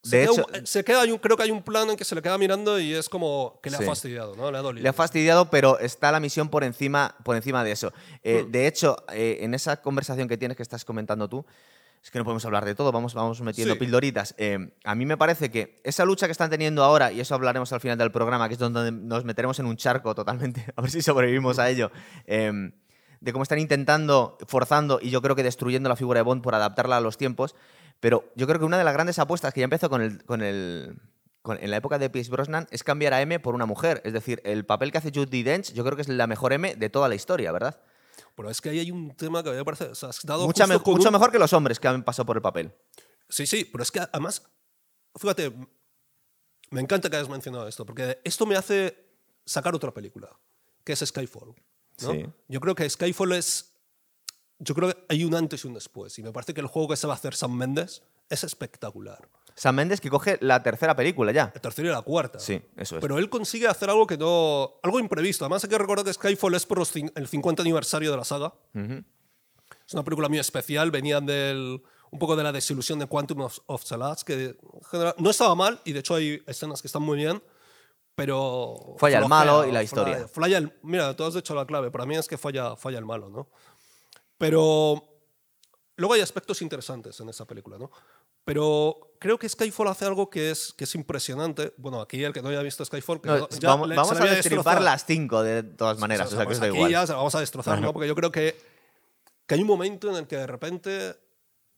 se 0.03 0.23
hecho- 0.23 0.45
queda 0.45 0.59
un- 0.59 0.67
se 0.67 0.83
queda, 0.83 1.19
creo 1.19 1.35
que 1.37 1.43
hay 1.43 1.51
un 1.51 1.61
plano 1.63 1.91
en 1.91 1.97
que 1.97 2.05
se 2.05 2.15
le 2.15 2.21
queda 2.21 2.37
mirando 2.37 2.79
y 2.79 2.93
es 2.93 3.09
como 3.09 3.59
que 3.61 3.69
le 3.69 3.77
Sí. 3.77 3.83
ha 3.83 3.87
fastidiado, 3.87 4.35
¿no? 4.35 4.51
Le 4.51 4.57
ha 4.57 4.61
dolido. 4.61 4.83
Le 4.83 4.89
ha 4.89 4.93
fastidiado, 4.93 5.49
pero 5.49 5.79
está 5.79 6.11
la 6.11 6.19
misión 6.19 6.49
por 6.49 6.63
encima, 6.63 7.15
por 7.23 7.35
encima 7.35 7.63
de 7.63 7.71
eso. 7.71 7.91
Eh, 8.23 8.43
Hmm. 8.45 8.51
De 8.51 8.67
hecho, 8.67 8.97
eh, 9.11 9.39
en 9.41 9.53
esa 9.53 9.81
conversación 9.81 10.27
que 10.27 10.37
tienes, 10.37 10.55
que 10.57 10.63
estás 10.63 10.85
comentando 10.85 11.27
tú, 11.27 11.45
es 12.03 12.09
que 12.11 12.19
no 12.19 12.23
podemos 12.23 12.45
hablar 12.45 12.63
de 12.63 12.73
todo, 12.75 12.91
vamos, 12.91 13.13
vamos 13.13 13.41
metiendo 13.41 13.73
Sí. 13.73 13.79
pildoritas. 13.79 14.33
Eh, 14.37 14.71
a 14.85 14.95
mí 14.95 15.05
me 15.05 15.17
parece 15.17 15.51
que 15.51 15.81
esa 15.83 16.05
lucha 16.05 16.25
que 16.27 16.31
están 16.31 16.49
teniendo 16.49 16.83
ahora, 16.83 17.11
y 17.11 17.19
eso 17.19 17.35
hablaremos 17.35 17.73
al 17.73 17.81
final 17.81 17.97
del 17.97 18.11
programa, 18.11 18.47
que 18.47 18.53
es 18.53 18.59
donde 18.59 18.91
nos 18.91 19.25
meteremos 19.25 19.59
en 19.59 19.65
un 19.65 19.75
charco 19.77 20.15
totalmente, 20.15 20.65
a 20.75 20.81
ver 20.81 20.91
si 20.91 21.01
sobrevivimos 21.01 21.59
a 21.59 21.69
ello, 21.69 21.91
eh, 22.25 22.71
de 23.19 23.31
cómo 23.33 23.43
están 23.43 23.59
intentando, 23.59 24.37
forzando 24.47 24.99
y 25.01 25.09
yo 25.09 25.21
creo 25.21 25.35
que 25.35 25.43
destruyendo 25.43 25.89
la 25.89 25.95
figura 25.95 26.19
de 26.19 26.23
Bond 26.23 26.41
por 26.43 26.55
adaptarla 26.55 26.97
a 26.97 27.01
los 27.01 27.17
tiempos. 27.17 27.55
Pero 27.99 28.31
yo 28.35 28.45
creo 28.47 28.59
que 28.59 28.65
una 28.65 28.77
de 28.77 28.83
las 28.83 28.93
grandes 28.93 29.17
apuestas 29.19 29.53
que 29.53 29.61
ya 29.61 29.63
empezó 29.65 29.89
con 29.89 30.01
el, 30.01 30.23
con 30.25 30.41
el, 30.43 30.99
con- 31.41 31.57
en 31.61 31.71
la 31.71 31.77
época 31.77 31.97
de 31.97 32.09
Pierce 32.11 32.29
Brosnan 32.29 32.67
es 32.69 32.83
cambiar 32.83 33.13
a 33.13 33.21
M 33.21 33.39
por 33.39 33.55
una 33.55 33.65
mujer. 33.65 34.01
Es 34.05 34.13
decir, 34.13 34.39
el 34.45 34.65
papel 34.65 34.91
que 34.91 34.99
hace 34.99 35.11
Judy 35.13 35.41
Dench 35.43 35.73
yo 35.73 35.83
creo 35.83 35.95
que 35.95 36.03
es 36.03 36.07
la 36.09 36.27
mejor 36.27 36.53
M 36.53 36.75
de 36.75 36.89
toda 36.89 37.09
la 37.09 37.15
historia, 37.15 37.51
¿verdad? 37.51 37.81
Pero 38.35 38.49
es 38.51 38.61
que 38.61 38.69
ahí 38.69 38.79
hay 38.79 38.91
un 38.91 39.15
tema 39.15 39.41
que 39.43 39.49
me 39.51 39.65
parece... 39.65 39.85
O 39.85 39.95
sea, 39.95 40.09
has 40.09 40.21
dado 40.23 40.45
Mucha 40.45 40.67
me- 40.67 40.77
mucho 40.77 41.07
un- 41.09 41.13
mejor 41.13 41.31
que 41.31 41.39
los 41.39 41.53
hombres 41.53 41.79
que 41.79 41.87
han 41.87 42.03
pasado 42.03 42.25
por 42.27 42.35
el 42.37 42.41
papel. 42.43 42.71
Sí, 43.29 43.47
sí, 43.47 43.65
pero 43.65 43.81
es 43.81 43.91
que 43.91 43.99
además, 43.99 44.43
fíjate, 45.15 45.51
me 46.69 46.81
encanta 46.81 47.09
que 47.09 47.15
hayas 47.15 47.29
mencionado 47.29 47.67
esto, 47.67 47.85
porque 47.85 48.19
esto 48.23 48.45
me 48.45 48.55
hace 48.55 48.95
sacar 49.45 49.73
otra 49.73 49.91
película, 49.93 50.29
que 50.83 50.93
es 50.93 50.99
Skyfall. 50.99 51.55
¿No? 52.01 52.11
Sí. 52.11 52.25
Yo 52.47 52.59
creo 52.59 52.75
que 52.75 52.89
Skyfall 52.89 53.33
es... 53.33 53.73
Yo 54.59 54.73
creo 54.73 54.89
que 54.89 55.05
hay 55.09 55.23
un 55.23 55.35
antes 55.35 55.63
y 55.63 55.67
un 55.67 55.75
después, 55.75 56.17
y 56.17 56.23
me 56.23 56.31
parece 56.31 56.53
que 56.53 56.61
el 56.61 56.67
juego 56.67 56.89
que 56.89 56.95
se 56.95 57.05
va 57.05 57.13
a 57.13 57.15
hacer 57.15 57.35
Sam 57.35 57.55
Mendes 57.55 58.01
es 58.29 58.43
espectacular. 58.43 59.29
Sam 59.53 59.75
Mendes 59.75 60.01
que 60.01 60.09
coge 60.09 60.37
la 60.41 60.61
tercera 60.63 60.95
película 60.95 61.31
ya. 61.31 61.51
La 61.53 61.61
tercera 61.61 61.89
y 61.89 61.91
la 61.91 62.01
cuarta. 62.01 62.39
Sí, 62.39 62.61
eso 62.75 62.97
es. 62.97 63.01
Pero 63.01 63.17
él 63.17 63.29
consigue 63.29 63.67
hacer 63.67 63.89
algo 63.89 64.07
que 64.07 64.17
no... 64.17 64.79
Algo 64.83 64.99
imprevisto. 64.99 65.45
Además 65.45 65.63
hay 65.63 65.69
que 65.69 65.77
recordar 65.77 66.05
que 66.05 66.13
Skyfall 66.13 66.55
es 66.55 66.65
por 66.65 66.79
los 66.79 66.95
el 66.95 67.27
50 67.27 67.61
aniversario 67.61 68.11
de 68.11 68.17
la 68.17 68.23
saga. 68.23 68.53
Es 68.73 69.93
una 69.93 70.03
película 70.03 70.27
muy 70.27 70.39
especial, 70.39 70.91
venía 70.91 71.21
del, 71.21 71.81
un 72.11 72.19
poco 72.19 72.35
de 72.35 72.43
la 72.43 72.51
desilusión 72.51 72.99
de 72.99 73.07
Quantum 73.07 73.41
of, 73.41 73.59
of 73.67 73.83
Solace, 73.83 74.23
que 74.25 74.57
general 74.91 75.15
no 75.17 75.29
estaba 75.29 75.55
mal, 75.55 75.79
y 75.85 75.93
de 75.93 75.99
hecho 75.99 76.15
hay 76.15 76.41
escenas 76.45 76.81
que 76.81 76.87
están 76.87 77.03
muy 77.03 77.17
bien, 77.17 77.41
pero... 78.17 78.95
Falla 78.97 79.19
el 79.19 79.27
malo 79.27 79.63
y 79.67 79.71
la 79.71 79.83
historia. 79.83 80.27
falla 80.27 80.57
el- 80.57 80.73
mira, 80.81 81.15
tú 81.15 81.23
has 81.23 81.35
dicho 81.35 81.53
la 81.53 81.67
clave, 81.67 81.91
para 81.91 82.07
mí 82.07 82.15
es 82.15 82.27
que 82.27 82.35
falla, 82.35 82.75
falla 82.75 82.97
el 82.97 83.05
malo, 83.05 83.29
¿no? 83.29 83.47
Pero 84.39 85.03
luego 85.97 86.15
hay 86.15 86.21
aspectos 86.21 86.63
interesantes 86.63 87.19
en 87.19 87.29
esa 87.29 87.45
película, 87.45 87.77
¿no? 87.77 87.91
Pero 88.43 89.11
creo 89.19 89.37
que 89.37 89.47
Skyfall 89.47 89.87
hace 89.89 90.05
algo 90.05 90.31
que 90.31 90.49
es, 90.49 90.73
que 90.73 90.85
es 90.85 90.95
impresionante. 90.95 91.73
Bueno, 91.77 92.01
aquí 92.01 92.23
el 92.23 92.33
que 92.33 92.41
no 92.41 92.49
haya 92.49 92.63
visto 92.63 92.83
Skyfall... 92.83 93.21
que 93.21 93.27
No, 93.29 93.49
ya 93.49 93.69
vamos 93.69 93.87
le- 93.87 93.95
vamos 93.95 94.19
a 94.19 94.25
destripar 94.25 94.81
las 94.81 95.05
cinco 95.05 95.43
de 95.43 95.61
todas 95.61 95.99
maneras, 95.99 96.33
o 96.33 96.35
sea, 96.35 96.45
pues 96.45 96.59
aquí 96.59 96.75
igual. 96.75 96.89
ya 96.89 97.05
se 97.05 97.11
la 97.13 97.17
vamos 97.17 97.35
a 97.35 97.39
destrozar, 97.39 97.79
¿no? 97.79 97.93
Porque 97.93 98.07
yo 98.07 98.15
creo 98.15 98.31
que, 98.31 98.59
que 99.45 99.53
hay 99.55 99.61
un 99.61 99.67
momento 99.67 100.09
en 100.09 100.15
el 100.15 100.25
que 100.27 100.37
de 100.37 100.47
repente. 100.47 101.15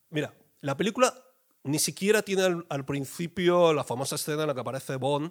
Mira, 0.08 0.32
la 0.62 0.74
película 0.76 1.12
ni 1.64 1.78
siquiera 1.78 2.22
tiene 2.22 2.44
al, 2.44 2.66
al 2.70 2.86
principio 2.86 3.74
la 3.74 3.84
famosa 3.84 4.14
escena 4.14 4.42
en 4.44 4.48
la 4.48 4.54
que 4.54 4.60
aparece 4.60 4.96
Bond, 4.96 5.30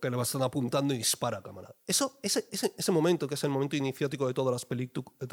que 0.00 0.10
le 0.10 0.20
están 0.22 0.42
apuntando 0.42 0.94
y 0.94 0.98
dispara 0.98 1.38
a 1.38 1.42
cámara. 1.42 1.74
Eso, 1.86 2.18
ese, 2.22 2.46
ese, 2.52 2.72
ese 2.78 2.92
momento, 2.92 3.26
que 3.26 3.34
es 3.34 3.42
el 3.44 3.50
momento 3.50 3.74
iniciático 3.76 4.26
de 4.28 4.34
todas 4.34 4.52
las, 4.52 4.78
de 4.78 4.86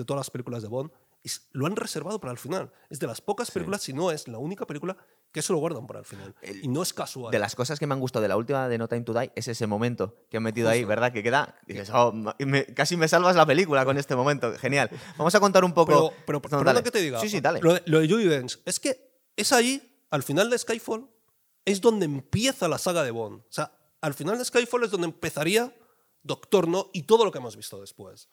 todas 0.06 0.18
las 0.20 0.30
películas 0.32 0.64
de 0.64 0.68
Bond, 0.70 0.92
es- 1.24 1.48
lo 1.52 1.68
han 1.68 1.76
reservado 1.76 2.20
para 2.20 2.32
el 2.32 2.38
final. 2.40 2.72
Es 2.90 3.00
de 3.00 3.06
las 3.08 3.22
pocas 3.22 3.52
películas, 3.52 3.82
si 3.84 3.94
no 3.94 4.10
es 4.12 4.28
la 4.28 4.40
única 4.40 4.66
película, 4.66 4.98
que 5.32 5.42
eso 5.42 5.54
lo 5.54 5.60
guardan 5.60 5.86
para 5.86 6.00
el 6.00 6.06
final. 6.06 6.34
y 6.64 6.68
no 6.68 6.82
es 6.82 6.94
casual. 6.94 7.32
De 7.32 7.38
las 7.38 7.56
cosas 7.56 7.78
que 7.78 7.86
me 7.86 7.94
han 7.94 8.00
gustado 8.00 8.24
de 8.24 8.30
la 8.30 8.38
última 8.38 8.68
de 8.68 8.78
No 8.80 8.88
Time 8.88 9.02
to 9.02 9.14
Die 9.14 9.32
es 9.36 9.48
ese 9.48 9.68
momento 9.68 10.16
que 10.32 10.38
han 10.38 10.44
metido 10.44 10.68
ahí, 10.70 10.84
¿verdad? 10.84 11.14
Que 11.14 11.22
queda. 11.22 11.56
dices, 11.68 11.92
oh, 11.94 12.12
me- 12.40 12.66
casi 12.74 12.98
me 12.98 13.08
salvas 13.08 13.36
la 13.36 13.46
película 13.46 13.86
con 13.86 13.98
este 14.00 14.16
momento. 14.16 14.52
Genial. 14.58 14.90
Vamos 15.18 15.36
a 15.36 15.40
contar 15.40 15.64
un 15.64 15.74
poco. 15.74 16.12
Pero, 16.26 16.42
pero 16.42 16.58
No, 16.58 16.64
dale. 16.64 16.82
que 16.82 16.90
te 16.92 17.00
diga. 17.02 17.20
Sí, 17.20 17.30
sí, 17.30 17.40
dale. 17.40 17.60
Lo 17.62 17.76
de, 17.76 17.84
lo 17.86 18.00
de 18.00 18.10
Judi 18.10 18.26
Dench, 18.26 18.60
es 18.66 18.80
que 18.80 19.12
es 19.36 19.52
ahí, 19.54 20.04
al 20.10 20.24
final 20.24 20.50
de 20.50 20.58
Skyfall, 20.58 21.08
es 21.66 21.82
donde 21.82 22.06
empieza 22.06 22.68
la 22.68 22.80
saga 22.80 23.04
de 23.04 23.12
Bond. 23.12 23.42
O 23.42 23.46
sea, 23.52 23.72
al 24.02 24.14
final 24.14 24.38
de 24.38 24.46
Skyfall 24.46 24.84
es 24.84 24.92
donde 24.92 25.08
empezaría 25.08 25.74
Doctor 26.24 26.68
No 26.68 26.90
y 26.94 27.04
todo 27.04 27.26
lo 27.26 27.32
que 27.32 27.38
hemos 27.38 27.56
visto 27.56 27.80
después. 27.80 28.30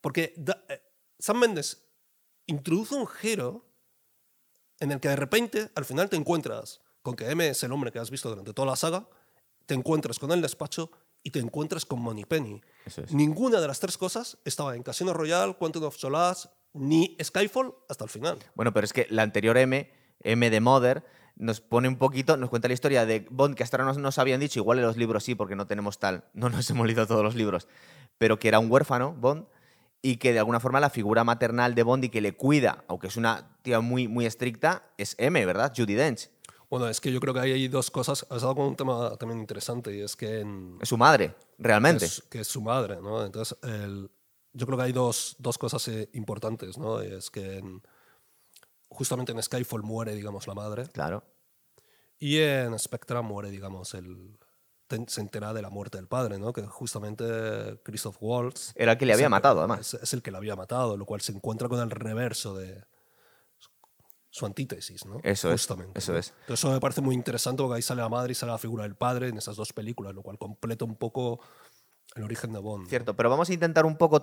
Porque 0.00 0.34
da- 0.36 0.64
eh, 0.68 0.82
Sam 1.18 1.38
Mendes 1.40 1.84
introduce 2.46 2.94
un 2.94 3.06
giro 3.06 3.64
en 4.80 4.92
el 4.92 5.00
que 5.00 5.08
de 5.08 5.16
repente, 5.16 5.70
al 5.74 5.84
final 5.84 6.08
te 6.08 6.16
encuentras 6.16 6.80
con 7.02 7.14
que 7.16 7.30
M 7.30 7.46
es 7.48 7.62
el 7.62 7.72
hombre 7.72 7.92
que 7.92 7.98
has 7.98 8.10
visto 8.10 8.28
durante 8.28 8.52
toda 8.52 8.66
la 8.66 8.76
saga, 8.76 9.08
te 9.66 9.74
encuentras 9.74 10.18
con 10.18 10.32
el 10.32 10.40
despacho 10.42 10.90
y 11.22 11.30
te 11.30 11.38
encuentras 11.38 11.84
con 11.84 12.00
Moneypenny. 12.00 12.60
Es. 12.86 13.12
Ninguna 13.12 13.60
de 13.60 13.66
las 13.68 13.78
tres 13.80 13.98
cosas 13.98 14.38
estaba 14.44 14.74
en 14.74 14.82
Casino 14.82 15.12
Royale, 15.12 15.54
Quantum 15.54 15.84
of 15.84 15.96
Solace, 15.96 16.48
ni 16.72 17.16
Skyfall 17.22 17.74
hasta 17.88 18.04
el 18.04 18.10
final. 18.10 18.38
Bueno, 18.54 18.72
pero 18.72 18.84
es 18.86 18.92
que 18.92 19.06
la 19.10 19.22
anterior 19.22 19.56
M, 19.58 19.90
M 20.22 20.50
de 20.50 20.60
Mother, 20.60 21.04
nos 21.40 21.60
pone 21.60 21.88
un 21.88 21.96
poquito, 21.96 22.36
nos 22.36 22.50
cuenta 22.50 22.68
la 22.68 22.74
historia 22.74 23.06
de 23.06 23.26
Bond, 23.30 23.54
que 23.56 23.62
hasta 23.62 23.76
ahora 23.76 23.86
nos, 23.86 23.98
nos 23.98 24.18
habían 24.18 24.40
dicho, 24.40 24.60
igual 24.60 24.78
en 24.78 24.84
los 24.84 24.96
libros 24.96 25.24
sí, 25.24 25.34
porque 25.34 25.56
no 25.56 25.66
tenemos 25.66 25.98
tal, 25.98 26.24
no 26.34 26.48
nos 26.50 26.68
hemos 26.70 26.86
leído 26.86 27.06
todos 27.06 27.22
los 27.24 27.34
libros, 27.34 27.66
pero 28.18 28.38
que 28.38 28.48
era 28.48 28.58
un 28.58 28.70
huérfano, 28.70 29.12
Bond, 29.14 29.46
y 30.02 30.16
que 30.16 30.32
de 30.32 30.38
alguna 30.38 30.60
forma 30.60 30.80
la 30.80 30.90
figura 30.90 31.24
maternal 31.24 31.74
de 31.74 31.82
Bond 31.82 32.04
y 32.04 32.08
que 32.08 32.20
le 32.20 32.34
cuida, 32.36 32.84
aunque 32.88 33.08
es 33.08 33.16
una 33.16 33.56
tía 33.62 33.80
muy, 33.80 34.08
muy 34.08 34.24
estricta, 34.26 34.84
es 34.96 35.14
M, 35.18 35.44
¿verdad? 35.44 35.72
Judy 35.76 35.94
Dench. 35.94 36.30
Bueno, 36.70 36.88
es 36.88 37.00
que 37.00 37.12
yo 37.12 37.18
creo 37.20 37.34
que 37.34 37.40
hay 37.40 37.66
dos 37.68 37.90
cosas. 37.90 38.24
Has 38.30 38.42
dado 38.42 38.54
con 38.54 38.66
un 38.66 38.76
tema 38.76 39.16
también 39.16 39.40
interesante 39.40 39.94
y 39.94 40.00
es 40.02 40.14
que, 40.16 40.40
en, 40.40 40.78
Es 40.80 40.88
su 40.88 40.96
madre, 40.96 41.34
realmente. 41.58 42.04
es, 42.04 42.22
que 42.30 42.40
es 42.40 42.46
su 42.48 42.60
madre, 42.62 42.96
¿no? 43.02 43.24
Entonces, 43.26 43.58
el- 43.62 44.08
yo 44.52 44.66
creo 44.66 44.78
que 44.78 44.84
hay 44.84 44.92
dos, 44.92 45.34
dos 45.38 45.58
cosas 45.58 45.86
eh, 45.88 46.08
importantes, 46.12 46.78
¿no? 46.78 47.02
Y 47.02 47.08
es 47.08 47.30
que 47.30 47.58
en- 47.58 47.82
justamente 48.90 49.32
en 49.32 49.42
Skyfall 49.42 49.82
muere, 49.82 50.14
digamos, 50.14 50.46
la 50.46 50.54
madre 50.54 50.88
Claro. 50.88 51.24
y 52.18 52.38
en 52.38 52.78
Spectra 52.78 53.22
muere, 53.22 53.50
digamos, 53.50 53.94
el 53.94 54.38
se 55.06 55.20
entera 55.20 55.52
de 55.54 55.62
la 55.62 55.70
muerte 55.70 55.98
del 55.98 56.08
padre, 56.08 56.36
¿no? 56.38 56.52
Que 56.52 56.62
justamente 56.62 57.80
Christoph 57.84 58.16
Waltz 58.20 58.72
Era 58.74 58.92
el 58.92 58.98
que 58.98 59.06
le 59.06 59.12
es 59.12 59.18
había 59.18 59.28
matado, 59.28 59.60
además. 59.60 59.94
Es, 59.94 60.02
es 60.02 60.12
el 60.14 60.20
que 60.22 60.32
le 60.32 60.36
había 60.36 60.56
matado, 60.56 60.96
lo 60.96 61.06
cual 61.06 61.20
se 61.20 61.30
encuentra 61.30 61.68
con 61.68 61.78
el 61.78 61.90
reverso 61.92 62.56
de 62.56 62.82
su 64.32 64.46
antítesis, 64.46 65.04
¿no? 65.06 65.18
Eso 65.22 65.48
es, 65.52 65.62
Justamente, 65.62 65.98
eso 65.98 66.12
¿no? 66.12 66.18
es. 66.18 66.30
Entonces 66.40 66.60
eso 66.64 66.72
me 66.72 66.80
parece 66.80 67.00
muy 67.00 67.14
interesante 67.14 67.62
porque 67.62 67.76
ahí 67.76 67.82
sale 67.82 68.00
la 68.02 68.08
madre 68.08 68.32
y 68.32 68.34
sale 68.34 68.52
la 68.52 68.58
figura 68.58 68.84
del 68.84 68.94
padre 68.96 69.28
en 69.28 69.36
esas 69.38 69.56
dos 69.56 69.72
películas, 69.72 70.14
lo 70.14 70.22
cual 70.22 70.38
completa 70.38 70.84
un 70.84 70.96
poco 70.96 71.40
el 72.16 72.22
origen 72.24 72.52
de 72.52 72.58
Bond. 72.58 72.88
Cierto, 72.88 73.14
pero 73.16 73.30
vamos 73.30 73.50
a 73.50 73.52
intentar 73.54 73.86
un 73.86 73.96
poco, 73.96 74.20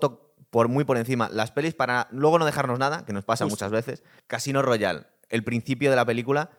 por 0.50 0.68
muy 0.68 0.84
por 0.84 0.98
encima, 0.98 1.30
las 1.32 1.52
pelis 1.52 1.74
para 1.74 2.08
luego 2.12 2.38
no 2.40 2.46
dejarnos 2.46 2.80
nada, 2.80 3.06
que 3.06 3.14
nos 3.14 3.24
pasa 3.24 3.46
Justo. 3.46 3.56
muchas 3.56 3.72
veces. 3.72 4.04
Casino 4.28 4.62
Royale, 4.62 5.06
el 5.30 5.44
principio 5.44 5.90
de 5.90 5.96
la 5.96 6.06
película, 6.06 6.50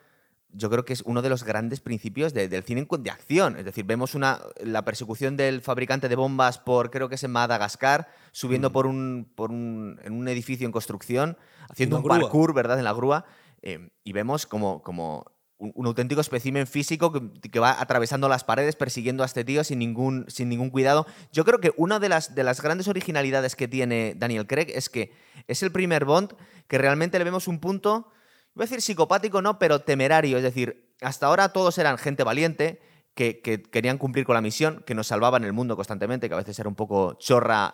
yo 0.50 0.70
creo 0.70 0.86
que 0.86 0.94
es 0.94 1.02
uno 1.02 1.20
de 1.20 1.28
los 1.28 1.44
grandes 1.44 1.80
principios 1.80 2.32
de- 2.32 2.48
del 2.48 2.62
cine 2.64 2.86
de 2.98 3.10
acción. 3.10 3.56
Es 3.58 3.66
decir, 3.66 3.84
vemos 3.84 4.14
una, 4.14 4.40
la 4.62 4.82
persecución 4.82 5.36
del 5.36 5.60
fabricante 5.60 6.08
de 6.08 6.16
bombas 6.16 6.58
por, 6.58 6.90
creo 6.90 7.10
que 7.10 7.16
es 7.16 7.24
en 7.24 7.32
Madagascar, 7.32 8.08
Mm. 8.08 8.28
subiendo 8.32 8.72
por, 8.72 8.86
un, 8.86 9.30
por 9.34 9.50
un, 9.50 10.00
en 10.04 10.14
un 10.14 10.26
edificio 10.28 10.64
en 10.64 10.72
construcción, 10.72 11.36
haciendo 11.68 11.96
Una 11.96 12.00
un 12.00 12.04
grúa. 12.08 12.20
parkour, 12.20 12.54
¿verdad?, 12.54 12.78
en 12.78 12.84
la 12.84 12.92
grúa. 12.94 13.24
eh, 13.60 13.90
y 14.04 14.12
vemos 14.12 14.46
como, 14.46 14.82
como 14.82 15.26
un, 15.58 15.86
auténtico 15.86 16.20
espécimen 16.20 16.66
físico 16.66 17.12
que, 17.12 17.58
va 17.58 17.80
atravesando 17.80 18.28
las 18.28 18.44
paredes 18.44 18.76
persiguiendo 18.76 19.22
a 19.22 19.26
este 19.26 19.44
tío 19.44 19.64
sin 19.64 19.80
ningún, 19.80 20.24
sin 20.28 20.48
ningún 20.48 20.70
cuidado. 20.70 21.06
Yo 21.32 21.44
creo 21.44 21.60
que 21.60 21.72
una 21.76 21.98
de 21.98 22.08
las, 22.08 22.34
de 22.34 22.44
las 22.44 22.62
grandes 22.62 22.88
originalidades 22.88 23.56
que 23.56 23.68
tiene 23.68 24.14
Daniel 24.16 24.46
Craig 24.46 24.68
es 24.74 24.88
que 24.88 25.12
es 25.46 25.62
el 25.62 25.72
primer 25.72 26.04
Bond 26.04 26.34
que 26.68 26.78
realmente 26.78 27.18
le 27.18 27.24
vemos 27.24 27.48
un 27.48 27.58
punto, 27.58 28.10
voy 28.54 28.62
a 28.62 28.66
decir 28.66 28.82
psicopático, 28.82 29.42
no, 29.42 29.58
pero 29.58 29.80
temerario. 29.80 30.36
Es 30.36 30.42
decir, 30.42 30.94
hasta 31.00 31.26
ahora 31.26 31.52
todos 31.52 31.76
eran 31.78 31.98
gente 31.98 32.24
valiente. 32.24 32.80
Que, 33.14 33.40
que 33.40 33.60
querían 33.60 33.98
cumplir 33.98 34.24
con 34.24 34.34
la 34.34 34.40
misión, 34.40 34.84
que 34.86 34.94
nos 34.94 35.08
salvaban 35.08 35.42
el 35.42 35.52
mundo 35.52 35.74
constantemente, 35.74 36.28
que 36.28 36.34
a 36.34 36.38
veces 36.38 36.56
era 36.56 36.68
un 36.68 36.76
poco 36.76 37.14
chorra 37.14 37.72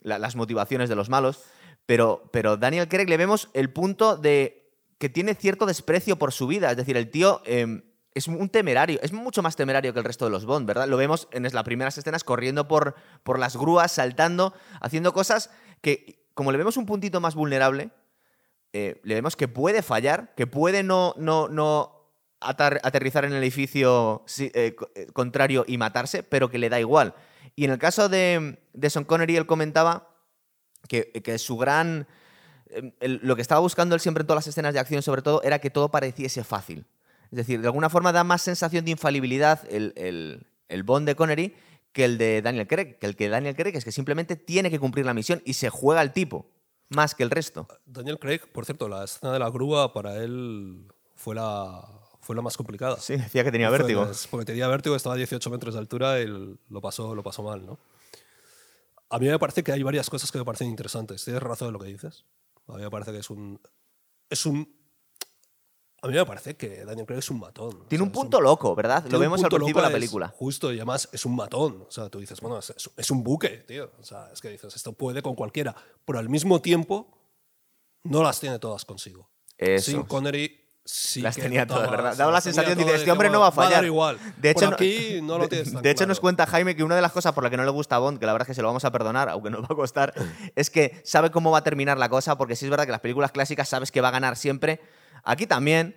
la- 0.00 0.18
las 0.18 0.34
motivaciones 0.34 0.88
de 0.88 0.96
los 0.96 1.08
malos. 1.08 1.44
Pero, 1.86 2.28
pero 2.32 2.56
Daniel 2.56 2.88
Craig 2.88 3.06
le 3.08 3.16
vemos 3.16 3.50
el 3.54 3.72
punto 3.72 4.16
de 4.16 4.59
que 5.00 5.08
tiene 5.08 5.34
cierto 5.34 5.64
desprecio 5.64 6.16
por 6.16 6.30
su 6.32 6.46
vida. 6.46 6.70
Es 6.70 6.76
decir, 6.76 6.96
el 6.96 7.10
tío 7.10 7.40
eh, 7.46 7.82
es 8.14 8.28
un 8.28 8.50
temerario, 8.50 9.00
es 9.02 9.12
mucho 9.14 9.42
más 9.42 9.56
temerario 9.56 9.92
que 9.94 9.98
el 9.98 10.04
resto 10.04 10.26
de 10.26 10.30
los 10.30 10.44
Bond, 10.44 10.66
¿verdad? 10.66 10.86
Lo 10.86 10.98
vemos 10.98 11.26
en 11.32 11.42
las 11.42 11.64
primeras 11.64 11.96
escenas 11.96 12.22
corriendo 12.22 12.68
por, 12.68 12.94
por 13.22 13.38
las 13.38 13.56
grúas, 13.56 13.92
saltando, 13.92 14.52
haciendo 14.80 15.14
cosas 15.14 15.50
que, 15.80 16.22
como 16.34 16.52
le 16.52 16.58
vemos 16.58 16.76
un 16.76 16.84
puntito 16.84 17.18
más 17.20 17.34
vulnerable, 17.34 17.90
eh, 18.74 19.00
le 19.02 19.14
vemos 19.14 19.36
que 19.36 19.48
puede 19.48 19.80
fallar, 19.82 20.34
que 20.36 20.46
puede 20.46 20.82
no, 20.82 21.14
no, 21.16 21.48
no 21.48 22.10
atar- 22.40 22.80
aterrizar 22.82 23.24
en 23.24 23.32
el 23.32 23.42
edificio 23.42 24.24
eh, 24.38 24.76
eh, 24.94 25.06
contrario 25.14 25.64
y 25.66 25.78
matarse, 25.78 26.22
pero 26.22 26.50
que 26.50 26.58
le 26.58 26.68
da 26.68 26.78
igual. 26.78 27.14
Y 27.56 27.64
en 27.64 27.70
el 27.70 27.78
caso 27.78 28.10
de, 28.10 28.60
de 28.74 28.90
Sean 28.90 29.06
Connery, 29.06 29.36
él 29.38 29.46
comentaba 29.46 30.14
que, 30.88 31.10
que 31.10 31.38
su 31.38 31.56
gran 31.56 31.88
em, 31.90 32.04
el- 33.00 33.20
lo 33.22 33.36
que 33.36 33.42
estaba 33.42 33.60
buscando 33.60 33.94
él 33.94 34.00
siempre 34.00 34.22
en 34.22 34.26
todas 34.26 34.44
las 34.44 34.48
escenas 34.48 34.74
de 34.74 34.80
acción, 34.80 35.02
sobre 35.02 35.22
todo, 35.22 35.42
era 35.42 35.58
que 35.58 35.70
todo 35.70 35.90
pareciese 35.90 36.44
fácil. 36.44 36.86
Es 37.30 37.36
decir, 37.36 37.60
de 37.60 37.66
alguna 37.68 37.90
forma 37.90 38.12
da 38.12 38.24
más 38.24 38.42
sensación 38.42 38.84
de 38.84 38.90
infalibilidad 38.92 39.60
el, 39.70 39.92
el- 39.96 40.46
el 40.68 40.82
Bond 40.82 41.06
de 41.06 41.14
Connery 41.16 41.54
que 41.92 42.04
el 42.04 42.18
de 42.18 42.42
Daniel 42.42 42.66
Craig. 42.68 42.98
Que 42.98 43.06
el 43.06 43.16
que 43.16 43.28
Daniel 43.28 43.56
Craig 43.56 43.74
es 43.76 43.84
que 43.84 43.92
simplemente 43.92 44.36
tiene 44.36 44.70
que 44.70 44.78
cumplir 44.78 45.04
la 45.06 45.14
misión 45.14 45.42
y 45.44 45.54
se 45.54 45.68
juega 45.70 46.02
el 46.02 46.12
tipo, 46.12 46.46
más 46.88 47.14
que 47.14 47.22
el 47.24 47.30
resto. 47.30 47.66
Daniel 47.86 48.18
Craig, 48.18 48.40
por 48.52 48.64
cierto, 48.64 48.88
la 48.88 49.04
escena 49.04 49.32
de 49.32 49.38
la 49.40 49.50
grúa 49.50 49.92
para 49.92 50.16
él 50.16 50.86
fue 51.16 51.34
la, 51.34 51.82
fue 52.20 52.34
la 52.36 52.42
más 52.42 52.56
complicada. 52.56 52.96
Sí, 53.00 53.16
decía 53.16 53.42
que 53.44 53.50
tenía 53.52 53.70
vértigo. 53.70 54.04
las- 54.04 54.26
porque 54.28 54.44
tenía 54.46 54.66
vértigo, 54.68 54.94
estaba 54.96 55.14
a 55.14 55.18
18 55.18 55.50
metros 55.50 55.74
de 55.74 55.80
altura 55.80 56.20
y 56.20 56.26
lo 56.26 56.80
pasó, 56.80 57.14
lo 57.14 57.22
pasó 57.22 57.42
mal, 57.42 57.64
¿no? 57.66 57.78
A 59.08 59.18
mí 59.18 59.26
me 59.26 59.38
parece 59.40 59.64
que 59.64 59.72
hay 59.72 59.82
varias 59.82 60.08
cosas 60.08 60.30
que 60.30 60.38
me 60.38 60.44
parecen 60.44 60.68
interesantes. 60.68 61.24
Tienes 61.24 61.42
razón 61.42 61.68
en 61.68 61.72
lo 61.72 61.80
que 61.80 61.88
dices. 61.88 62.24
A 62.72 62.76
mí 62.76 62.82
me 62.82 62.90
parece 62.90 63.12
que 63.12 63.18
es 63.18 63.30
un... 63.30 63.60
Es 64.28 64.46
un... 64.46 64.80
A 66.02 66.08
mí 66.08 66.14
me 66.14 66.24
parece 66.24 66.56
que 66.56 66.84
Daniel 66.84 67.06
Craig 67.06 67.18
es 67.18 67.30
un 67.30 67.40
matón. 67.40 67.86
Tiene 67.88 68.02
O 68.02 68.06
un 68.06 68.12
sea, 68.12 68.22
punto 68.22 68.40
loco, 68.40 68.74
¿verdad? 68.74 69.04
Lo 69.10 69.18
vemos 69.18 69.44
al 69.44 69.50
principio 69.50 69.82
de 69.82 69.88
la 69.88 69.92
película. 69.92 70.28
Justo, 70.28 70.72
y 70.72 70.76
además 70.76 71.10
es 71.12 71.26
un 71.26 71.36
matón. 71.36 71.84
O 71.86 71.90
sea, 71.90 72.08
tú 72.08 72.20
dices, 72.20 72.40
bueno, 72.40 72.58
es 72.58 73.10
un 73.10 73.22
buque, 73.22 73.64
tío. 73.68 73.92
O 74.00 74.04
sea, 74.04 74.30
es 74.32 74.40
que 74.40 74.48
dices, 74.48 74.74
esto 74.74 74.94
puede 74.94 75.20
con 75.20 75.34
cualquiera. 75.34 75.74
Pero 76.06 76.18
al 76.18 76.30
mismo 76.30 76.62
tiempo, 76.62 77.18
no 78.04 78.22
las 78.22 78.40
tiene 78.40 78.58
todas 78.58 78.86
consigo. 78.86 79.28
Eso. 79.58 79.90
Sin 79.90 80.02
Connery 80.04 80.59
sí 80.84 81.20
Las 81.20 81.36
que 81.36 81.42
tenía 81.42 81.66
todas, 81.66 81.90
¿verdad? 81.90 82.16
Daba 82.16 82.32
la 82.32 82.40
sensación 82.40 82.76
de 82.76 82.84
todas, 82.84 83.00
este 83.00 83.12
hombre 83.12 83.30
no 83.30 83.40
va 83.40 83.48
a 83.48 83.50
"Bueno, 83.50 83.70
fallar. 83.70 83.84
igual. 83.84 84.18
De 84.38 84.54
Por 84.54 84.62
hecho, 84.62 84.70
no- 84.70 84.74
aquí 84.74 85.20
no 85.22 85.38
lo 85.38 85.48
tan 85.48 85.58
De 85.82 85.90
hecho, 85.90 85.98
claro. 85.98 86.08
nos 86.08 86.20
cuenta 86.20 86.46
Jaime 86.46 86.74
que 86.74 86.82
una 86.84 86.96
de 86.96 87.02
las 87.02 87.12
cosas 87.12 87.32
por 87.32 87.44
las 87.44 87.50
que 87.50 87.56
no 87.56 87.64
le 87.64 87.70
gusta 87.70 87.96
a 87.96 87.98
Bond, 87.98 88.18
que 88.18 88.26
la 88.26 88.32
verdad 88.32 88.46
es 88.46 88.52
que 88.52 88.54
se 88.54 88.62
lo 88.62 88.68
vamos 88.68 88.84
a 88.84 88.90
perdonar, 88.90 89.28
aunque 89.28 89.50
nos 89.50 89.62
va 89.62 89.66
a 89.70 89.74
costar, 89.76 90.12
es 90.56 90.70
que 90.70 91.00
sabe 91.04 91.30
cómo 91.30 91.50
va 91.50 91.58
a 91.58 91.64
terminar 91.64 91.98
la 91.98 92.08
cosa, 92.08 92.36
porque 92.38 92.56
sí 92.56 92.64
es 92.66 92.70
verdad 92.70 92.86
que 92.86 92.92
las 92.92 93.00
películas 93.00 93.30
clásicas 93.32 93.68
sabes 93.68 93.92
que 93.92 94.00
va 94.00 94.08
a 94.08 94.12
ganar 94.12 94.36
siempre. 94.36 94.80
Aquí 95.22 95.46
también, 95.46 95.96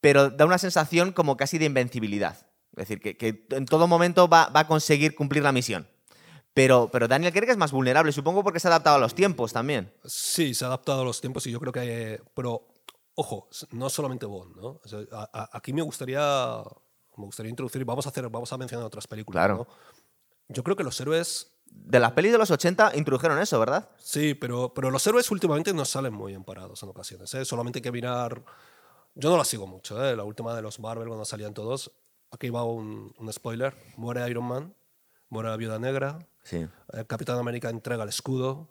pero 0.00 0.30
da 0.30 0.46
una 0.46 0.58
sensación 0.58 1.12
como 1.12 1.36
casi 1.36 1.58
de 1.58 1.66
invencibilidad. 1.66 2.36
Es 2.76 2.88
decir, 2.88 3.00
que, 3.00 3.16
que 3.16 3.46
en 3.50 3.66
todo 3.66 3.86
momento 3.86 4.26
va, 4.28 4.48
va 4.48 4.60
a 4.60 4.66
conseguir 4.66 5.14
cumplir 5.14 5.42
la 5.44 5.52
misión. 5.52 5.86
Pero, 6.54 6.88
pero 6.92 7.08
Daniel 7.08 7.32
Craig 7.32 7.50
es 7.50 7.56
más 7.56 7.72
vulnerable, 7.72 8.12
supongo 8.12 8.42
porque 8.44 8.60
se 8.60 8.68
ha 8.68 8.70
adaptado 8.70 8.96
a 8.96 8.98
los 9.00 9.14
tiempos 9.14 9.52
también. 9.52 9.92
Sí, 10.04 10.54
se 10.54 10.64
ha 10.64 10.68
adaptado 10.68 11.02
a 11.02 11.04
los 11.04 11.20
tiempos 11.20 11.46
y 11.46 11.50
yo 11.50 11.58
creo 11.60 11.72
que... 11.72 12.20
Pero, 12.34 12.68
ojo, 13.14 13.48
no 13.70 13.88
solamente 13.90 14.26
Bond, 14.26 14.56
¿no? 14.56 14.80
O 14.84 14.88
sea, 14.88 15.00
a- 15.12 15.30
a- 15.32 15.50
aquí 15.56 15.72
me 15.72 15.82
gustaría, 15.82 16.62
me 17.16 17.24
gustaría 17.24 17.50
introducir, 17.50 17.84
vamos 17.84 18.06
a, 18.06 18.08
hacer, 18.10 18.28
vamos 18.28 18.52
a 18.52 18.58
mencionar 18.58 18.86
otras 18.86 19.06
películas, 19.06 19.40
Claro. 19.46 19.66
¿no? 19.68 19.94
Yo 20.48 20.62
creo 20.62 20.76
que 20.76 20.84
los 20.84 20.98
héroes... 21.00 21.50
De 21.66 21.98
las 21.98 22.12
pelis 22.12 22.30
de 22.30 22.38
los 22.38 22.50
80 22.50 22.92
introdujeron 22.94 23.38
eso, 23.40 23.58
¿verdad? 23.58 23.88
Sí, 23.98 24.34
pero, 24.34 24.72
pero 24.74 24.90
los 24.90 25.04
héroes 25.06 25.28
últimamente 25.30 25.72
no 25.72 25.84
salen 25.84 26.12
muy 26.14 26.32
bien 26.32 26.44
parados 26.44 26.82
en 26.82 26.88
ocasiones. 26.90 27.32
¿eh? 27.34 27.44
Solamente 27.44 27.78
hay 27.78 27.82
que 27.82 27.90
mirar... 27.92 28.44
Yo 29.16 29.30
no 29.30 29.36
la 29.36 29.44
sigo 29.44 29.66
mucho, 29.66 30.04
¿eh? 30.04 30.14
La 30.14 30.22
última 30.24 30.54
de 30.54 30.62
los 30.62 30.78
Marvel, 30.78 31.06
cuando 31.08 31.24
salían 31.24 31.54
todos. 31.54 31.90
Aquí 32.30 32.50
va 32.50 32.64
un, 32.64 33.12
un 33.18 33.32
spoiler. 33.32 33.74
Muere 33.96 34.28
Iron 34.28 34.44
Man, 34.44 34.74
muere 35.30 35.48
la 35.50 35.56
Viuda 35.56 35.78
Negra, 35.78 36.18
Sí. 36.42 36.58
eh, 36.92 37.04
Capitán 37.06 37.38
América 37.38 37.70
entrega 37.70 38.02
el 38.02 38.08
escudo. 38.08 38.68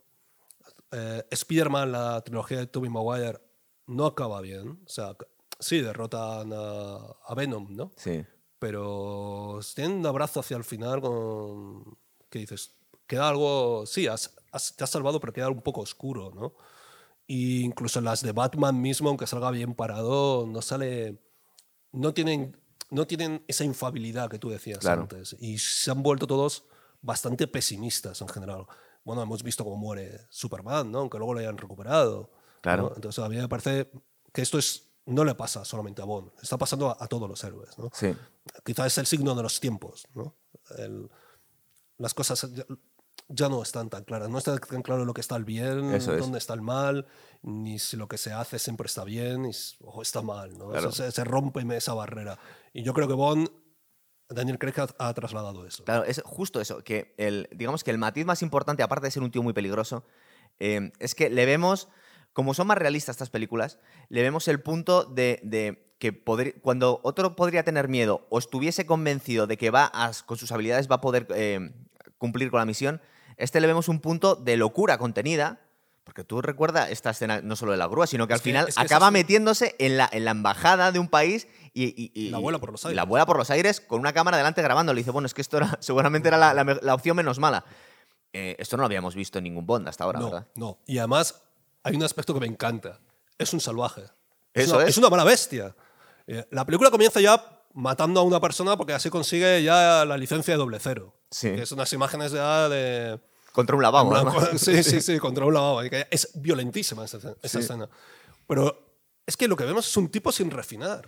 Eh, 0.91 1.23
Spider-Man, 1.31 1.91
la 1.91 2.21
trilogía 2.21 2.57
de 2.59 2.67
Tobey 2.67 2.89
Maguire, 2.89 3.39
no 3.87 4.05
acaba 4.05 4.41
bien. 4.41 4.79
O 4.85 4.89
sea, 4.89 5.15
sí, 5.59 5.81
derrotan 5.81 6.51
a, 6.53 6.95
a 7.25 7.35
Venom, 7.35 7.67
¿no? 7.75 7.91
Sí. 7.97 8.23
Pero 8.59 9.59
tienen 9.75 9.97
un 9.97 10.05
abrazo 10.05 10.39
hacia 10.39 10.57
el 10.57 10.63
final 10.63 11.01
con... 11.01 11.97
que 12.29 12.39
dices? 12.39 12.75
Queda 13.07 13.27
algo... 13.29 13.85
Sí, 13.85 14.07
has, 14.07 14.35
has- 14.51 14.75
te 14.75 14.83
has 14.83 14.89
salvado, 14.89 15.19
pero 15.19 15.33
queda 15.33 15.49
un 15.49 15.61
poco 15.61 15.81
oscuro, 15.81 16.31
¿no? 16.33 16.53
Y 17.27 17.63
incluso 17.63 17.99
las 18.01 18.21
de 18.21 18.31
Batman 18.31 18.79
mismo, 18.81 19.09
aunque 19.09 19.27
salga 19.27 19.51
bien 19.51 19.73
parado, 19.75 20.45
no 20.47 20.61
sale... 20.61 21.21
No 21.91 22.13
tienen, 22.13 22.57
no 22.89 23.05
tienen 23.05 23.43
esa 23.47 23.63
infabilidad 23.65 24.29
que 24.29 24.39
tú 24.39 24.49
decías 24.49 24.79
Claro. 24.79 25.01
antes. 25.03 25.35
Y 25.39 25.57
se 25.59 25.91
han 25.91 26.01
vuelto 26.01 26.25
todos 26.25 26.65
bastante 27.01 27.47
pesimistas 27.47 28.21
en 28.21 28.29
general. 28.29 28.65
Bueno, 29.03 29.21
hemos 29.21 29.43
visto 29.43 29.63
cómo 29.65 29.75
muere 29.75 30.21
Superman, 30.29 30.89
¿no? 30.91 30.99
Aunque 30.99 31.17
luego 31.17 31.33
lo 31.33 31.41
hayan 31.41 31.57
recuperado. 31.57 32.31
Claro. 32.63 32.83
¿no? 32.89 32.91
Entonces 32.95 33.23
a 33.23 33.29
mí 33.29 33.35
me 33.35 33.47
parece 33.47 33.91
que 34.33 34.41
esto 34.41 34.57
es, 34.57 34.89
no 35.05 35.23
le 35.25 35.35
pasa 35.35 35.63
solamente 35.65 36.01
a 36.01 36.05
Bond, 36.05 36.31
está 36.41 36.57
pasando 36.57 36.89
a, 36.89 36.97
a 36.99 37.07
todos 37.07 37.29
los 37.29 37.43
héroes, 37.43 37.77
¿no? 37.77 37.89
Sí. 37.93 38.15
Quizás 38.65 38.87
es 38.87 38.97
el 38.97 39.05
signo 39.05 39.35
de 39.35 39.43
los 39.43 39.59
tiempos, 39.59 40.07
¿no? 40.15 40.33
El- 40.79 41.11
las 41.99 42.13
cosas 42.15 42.49
ya, 42.53 42.65
ya 43.27 43.49
no 43.49 43.61
están 43.61 43.89
tan 43.89 44.03
claras, 44.05 44.29
no 44.29 44.37
está 44.39 44.57
tan 44.57 44.81
claro 44.81 45.05
lo 45.05 45.13
que 45.13 45.21
está 45.21 45.35
el 45.35 45.45
bien, 45.45 45.93
Eso 45.93 46.13
es. 46.13 46.19
dónde 46.19 46.37
está 46.39 46.53
el 46.55 46.61
mal, 46.61 47.05
ni 47.41 47.77
si 47.79 47.97
lo 47.97 48.07
que 48.07 48.17
se 48.17 48.31
hace 48.31 48.57
siempre 48.59 48.87
está 48.87 49.03
bien 49.03 49.49
o 49.81 50.01
está 50.01 50.21
mal, 50.21 50.57
¿no? 50.57 50.69
Claro. 50.69 50.91
Se, 50.91 51.11
se 51.11 51.23
rompe 51.23 51.61
esa 51.77 51.93
barrera. 51.93 52.39
Y 52.73 52.81
yo 52.83 52.93
creo 52.93 53.07
que 53.07 53.13
Bond, 53.13 53.49
Daniel 54.29 54.57
Craig 54.57 54.73
ha, 54.79 55.07
ha 55.09 55.13
trasladado 55.13 55.67
eso. 55.67 55.83
Claro, 55.83 56.05
es 56.05 56.21
justo 56.25 56.59
eso, 56.61 56.83
que 56.83 57.13
el, 57.17 57.47
digamos 57.53 57.83
que 57.83 57.91
el 57.91 57.97
matiz 57.97 58.25
más 58.25 58.41
importante, 58.41 58.81
aparte 58.83 59.07
de 59.07 59.11
ser 59.11 59.21
un 59.21 59.31
tío 59.31 59.43
muy 59.43 59.53
peligroso, 59.53 60.03
eh, 60.59 60.91
es 60.99 61.13
que 61.13 61.29
le 61.29 61.45
vemos, 61.45 61.89
como 62.33 62.53
son 62.53 62.67
más 62.67 62.77
realistas 62.77 63.15
estas 63.15 63.29
películas, 63.29 63.79
le 64.09 64.21
vemos 64.21 64.47
el 64.47 64.59
punto 64.61 65.03
de, 65.05 65.39
de 65.43 65.93
que 65.99 66.21
cuando 66.61 66.99
otro 67.03 67.35
podría 67.35 67.63
tener 67.63 67.87
miedo 67.87 68.25
o 68.29 68.39
estuviese 68.39 68.85
convencido 68.85 69.47
de 69.47 69.57
que 69.57 69.69
va 69.71 69.89
a- 69.93 70.11
con 70.25 70.37
sus 70.37 70.51
habilidades 70.51 70.89
va 70.91 70.95
a 70.95 71.01
poder 71.01 71.27
eh, 71.35 71.71
cumplir 72.17 72.51
con 72.51 72.59
la 72.59 72.65
misión, 72.65 73.01
este 73.37 73.61
le 73.61 73.67
vemos 73.67 73.87
un 73.87 73.99
punto 73.99 74.35
de 74.35 74.57
locura 74.57 74.97
contenida. 74.97 75.59
Porque 76.03 76.25
tú 76.25 76.41
recuerdas 76.41 76.89
esta 76.91 77.11
escena 77.11 77.39
no 77.41 77.55
solo 77.55 77.71
de 77.71 77.77
la 77.77 77.87
grúa, 77.87 78.07
sino 78.07 78.27
que 78.27 78.33
Es 78.33 78.39
al 78.39 78.43
que- 78.43 78.49
final 78.49 78.67
es 78.67 78.75
que 78.75 78.81
es 78.81 78.85
acaba 78.91 79.09
metiéndose 79.09 79.73
en 79.79 79.95
la, 79.95 80.09
en 80.11 80.25
la 80.25 80.31
embajada 80.31 80.91
de 80.91 80.99
un 80.99 81.07
país 81.07 81.47
y, 81.73 81.85
y- 81.85 82.11
y- 82.13 82.29
La 82.29 82.39
vuela 82.39 82.59
por 82.59 82.71
los 82.73 82.83
aires. 82.85 82.95
la 82.97 83.05
vuela 83.05 83.25
por 83.25 83.37
los 83.37 83.49
aires 83.49 83.79
con 83.79 84.01
una 84.01 84.11
cámara 84.11 84.35
delante 84.35 84.61
grabando. 84.61 84.93
Le 84.93 84.99
dice, 84.99 85.11
bueno, 85.11 85.27
es 85.27 85.33
que 85.33 85.39
esto 85.41 85.55
era, 85.55 85.77
seguramente 85.79 86.27
era 86.27 86.37
la, 86.37 86.53
la 86.53 86.65
me- 86.65 86.75
la 86.81 86.93
opción 86.93 87.15
menos 87.15 87.39
mala. 87.39 87.63
Eh, 88.33 88.57
esto 88.59 88.75
no 88.75 88.81
lo 88.81 88.87
habíamos 88.87 89.15
visto 89.15 89.37
en 89.37 89.45
ningún 89.45 89.65
Bond 89.65 89.87
hasta 89.87 90.03
ahora, 90.03 90.19
no, 90.19 90.25
¿verdad? 90.25 90.47
no. 90.55 90.77
Y 90.87 90.97
además 90.97 91.41
hay 91.83 91.95
un 91.95 92.03
aspecto 92.03 92.33
que 92.33 92.39
me 92.39 92.47
encanta. 92.47 92.99
Es 93.37 93.53
un 93.53 93.59
salvaje. 93.59 94.03
Eso 94.53 94.77
una, 94.77 94.85
es. 94.87 94.97
una 94.97 95.09
mala 95.09 95.23
bestia. 95.23 95.75
Eh, 96.27 96.45
La 96.51 96.65
película 96.65 96.89
comienza 96.91 97.19
ya 97.19 97.43
matando 97.73 98.19
a 98.19 98.23
una 98.23 98.39
persona 98.39 98.77
porque 98.77 98.93
así 98.93 99.09
consigue 99.09 99.63
ya 99.63 100.05
la 100.05 100.17
licencia 100.17 100.53
de 100.53 100.57
doble 100.59 100.79
cero. 100.79 101.13
Sí. 101.31 101.49
Que 101.49 101.63
es 101.63 101.71
unas 101.71 101.91
imágenes 101.93 102.31
ya 102.31 102.69
de... 102.69 103.19
Contra 103.51 103.75
un 103.75 103.81
lavabo. 103.83 104.15
además. 104.15 104.49
sí, 104.61 104.83
sí, 104.83 105.01
sí, 105.01 105.19
contra 105.19 105.45
un 105.45 105.53
lavabo. 105.53 105.81
Es 105.81 106.29
violentísima 106.35 107.05
esa, 107.05 107.17
esa 107.17 107.35
Sí. 107.43 107.59
escena. 107.59 107.89
Pero 108.47 108.95
es 109.25 109.37
que 109.37 109.47
lo 109.47 109.55
que 109.55 109.63
vemos 109.65 109.87
es 109.87 109.97
un 109.97 110.09
tipo 110.09 110.31
sin 110.31 110.51
refinar. 110.51 111.07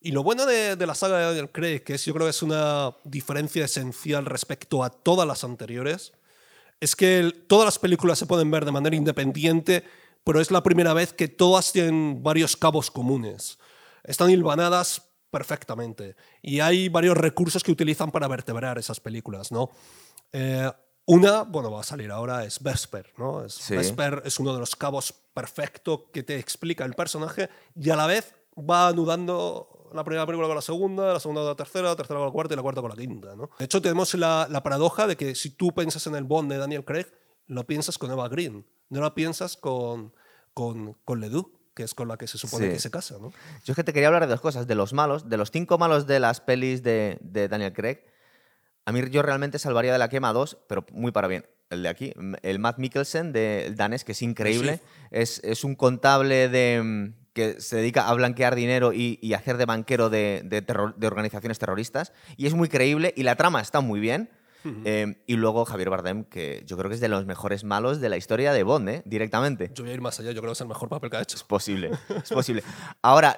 Y 0.00 0.10
lo 0.12 0.22
bueno 0.24 0.46
de, 0.46 0.74
de 0.76 0.86
la 0.86 0.94
saga 0.96 1.18
de 1.18 1.24
Daniel 1.26 1.50
Craig, 1.50 1.80
que 1.84 1.94
es, 1.94 2.04
yo 2.04 2.12
creo 2.14 2.26
que 2.26 2.30
es 2.30 2.42
una 2.42 2.96
diferencia 3.04 3.64
esencial 3.64 4.26
respecto 4.26 4.82
a 4.82 4.90
todas 4.90 5.26
las 5.28 5.44
anteriores, 5.44 6.12
es 6.82 6.96
que 6.96 7.18
el- 7.20 7.44
todas 7.46 7.64
las 7.64 7.78
películas 7.78 8.18
se 8.18 8.26
pueden 8.26 8.50
ver 8.50 8.64
de 8.64 8.72
manera 8.72 8.96
independiente, 8.96 9.84
pero 10.24 10.40
es 10.40 10.50
la 10.50 10.62
primera 10.62 10.92
vez 10.94 11.12
que 11.12 11.28
todas 11.28 11.72
tienen 11.72 12.22
varios 12.22 12.56
cabos 12.56 12.90
comunes. 12.90 13.58
Están 14.04 14.30
hilvanadas 14.30 15.02
perfectamente. 15.30 16.14
Y 16.42 16.60
hay 16.60 16.88
varios 16.88 17.16
recursos 17.16 17.62
que 17.62 17.72
utilizan 17.72 18.10
para 18.10 18.28
vertebrar 18.28 18.78
esas 18.78 19.00
películas, 19.00 19.50
¿no? 19.50 19.70
Eh, 20.32 20.70
una, 21.06 21.42
bueno, 21.42 21.70
va 21.70 21.80
a 21.80 21.84
salir 21.84 22.10
ahora, 22.10 22.44
es 22.44 22.62
Vesper, 22.62 23.12
¿no? 23.16 23.44
Es, 23.44 23.54
Sí. 23.54 23.74
Vesper 23.76 24.22
es 24.24 24.38
uno 24.38 24.52
de 24.52 24.60
los 24.60 24.76
cabos 24.76 25.12
perfecto 25.34 26.10
que 26.12 26.22
te 26.22 26.36
explica 26.38 26.84
el 26.84 26.94
personaje 26.94 27.48
y 27.74 27.90
a 27.90 27.96
la 27.96 28.06
vez 28.06 28.34
va 28.58 28.88
anudando 28.88 29.81
la 29.94 30.04
primera 30.04 30.26
película 30.26 30.46
con 30.48 30.56
la 30.56 30.62
segunda, 30.62 31.12
la 31.14 31.20
segunda 31.20 31.40
con 31.42 31.48
la 31.50 31.56
tercera, 31.56 31.88
la 31.88 31.96
tercera 31.96 32.18
con 32.18 32.26
la 32.26 32.32
cuarta 32.32 32.54
y 32.54 32.56
la 32.56 32.62
cuarta 32.62 32.80
con 32.80 32.90
la 32.90 32.96
quinta, 32.96 33.34
¿no? 33.36 33.50
De 33.58 33.64
hecho, 33.64 33.80
tenemos 33.82 34.12
la, 34.14 34.46
la 34.50 34.62
paradoja 34.62 35.06
de 35.06 35.16
que 35.16 35.34
si 35.34 35.50
tú 35.50 35.72
piensas 35.74 36.06
en 36.06 36.14
el 36.14 36.24
Bond 36.24 36.50
de 36.50 36.58
Daniel 36.58 36.84
Craig, 36.84 37.06
lo 37.46 37.66
piensas 37.66 37.98
con 37.98 38.10
Eva 38.10 38.28
Green, 38.28 38.64
no 38.88 39.00
lo 39.00 39.14
piensas 39.14 39.56
con, 39.56 40.12
con, 40.54 40.94
con 41.04 41.20
Ledoux, 41.20 41.50
que 41.74 41.82
es 41.84 41.94
con 41.94 42.08
la 42.08 42.16
que 42.16 42.26
se 42.26 42.36
supone 42.38 42.66
Sí. 42.66 42.72
que 42.72 42.78
se 42.78 42.90
casa, 42.90 43.16
¿no? 43.20 43.30
Yo 43.64 43.72
es 43.72 43.76
que 43.76 43.84
te 43.84 43.92
quería 43.92 44.08
hablar 44.08 44.22
de 44.22 44.28
dos 44.28 44.40
cosas. 44.42 44.66
De 44.66 44.74
los 44.74 44.92
malos, 44.92 45.28
de 45.28 45.36
los 45.38 45.50
cinco 45.50 45.78
malos 45.78 46.06
de 46.06 46.20
las 46.20 46.40
pelis 46.40 46.82
de, 46.82 47.18
de 47.22 47.48
Daniel 47.48 47.72
Craig. 47.72 47.98
A 48.84 48.92
mí 48.92 49.00
yo 49.10 49.22
realmente 49.22 49.58
salvaría 49.58 49.92
de 49.92 49.98
la 49.98 50.08
quema 50.08 50.32
dos, 50.32 50.58
pero 50.68 50.84
muy 50.92 51.12
para 51.12 51.28
bien. 51.28 51.46
El 51.70 51.82
de 51.84 51.88
aquí, 51.88 52.12
el 52.42 52.58
Matt 52.58 52.76
Mikkelsen, 52.78 53.32
de 53.32 53.64
el 53.66 53.76
danés, 53.76 54.04
que 54.04 54.12
es 54.12 54.20
increíble. 54.20 54.82
Es, 55.10 55.40
es 55.42 55.64
un 55.64 55.74
contable 55.74 56.50
de, 56.50 56.82
mm, 56.82 57.14
que 57.32 57.60
se 57.60 57.76
dedica 57.76 58.08
a 58.08 58.14
blanquear 58.14 58.54
dinero 58.54 58.92
y, 58.92 59.18
y 59.22 59.32
hacer 59.34 59.56
de 59.56 59.64
banquero 59.66 60.10
de, 60.10 60.42
de 60.44 60.60
terror- 60.62 60.94
de 60.96 61.06
organizaciones 61.06 61.58
terroristas. 61.58 62.12
Y 62.36 62.46
es 62.46 62.54
muy 62.54 62.68
creíble 62.68 63.12
y 63.16 63.22
la 63.22 63.36
trama 63.36 63.60
está 63.60 63.80
muy 63.80 64.00
bien. 64.00 64.30
Eh, 64.84 65.16
y 65.26 65.34
luego 65.34 65.64
Javier 65.64 65.90
Bardem, 65.90 66.22
que 66.22 66.62
yo 66.66 66.76
creo 66.76 66.88
que 66.88 66.94
es 66.94 67.00
de 67.00 67.08
los 67.08 67.26
mejores 67.26 67.64
malos 67.64 68.00
de 68.00 68.08
la 68.08 68.16
historia 68.16 68.52
de 68.52 68.62
Bond, 68.62 68.88
¿eh? 68.88 69.02
directamente. 69.04 69.72
Yo 69.74 69.82
voy 69.82 69.90
a 69.90 69.94
ir 69.94 70.00
más 70.00 70.20
allá, 70.20 70.30
yo 70.30 70.40
creo 70.40 70.52
que 70.52 70.56
es 70.56 70.60
el 70.60 70.68
mejor 70.68 70.88
papel 70.88 71.10
que 71.10 71.16
ha 71.16 71.22
hecho. 71.22 71.34
Es 71.36 71.42
posible, 71.42 71.90
es 72.22 72.30
posible. 72.30 72.62
Ahora, 73.02 73.36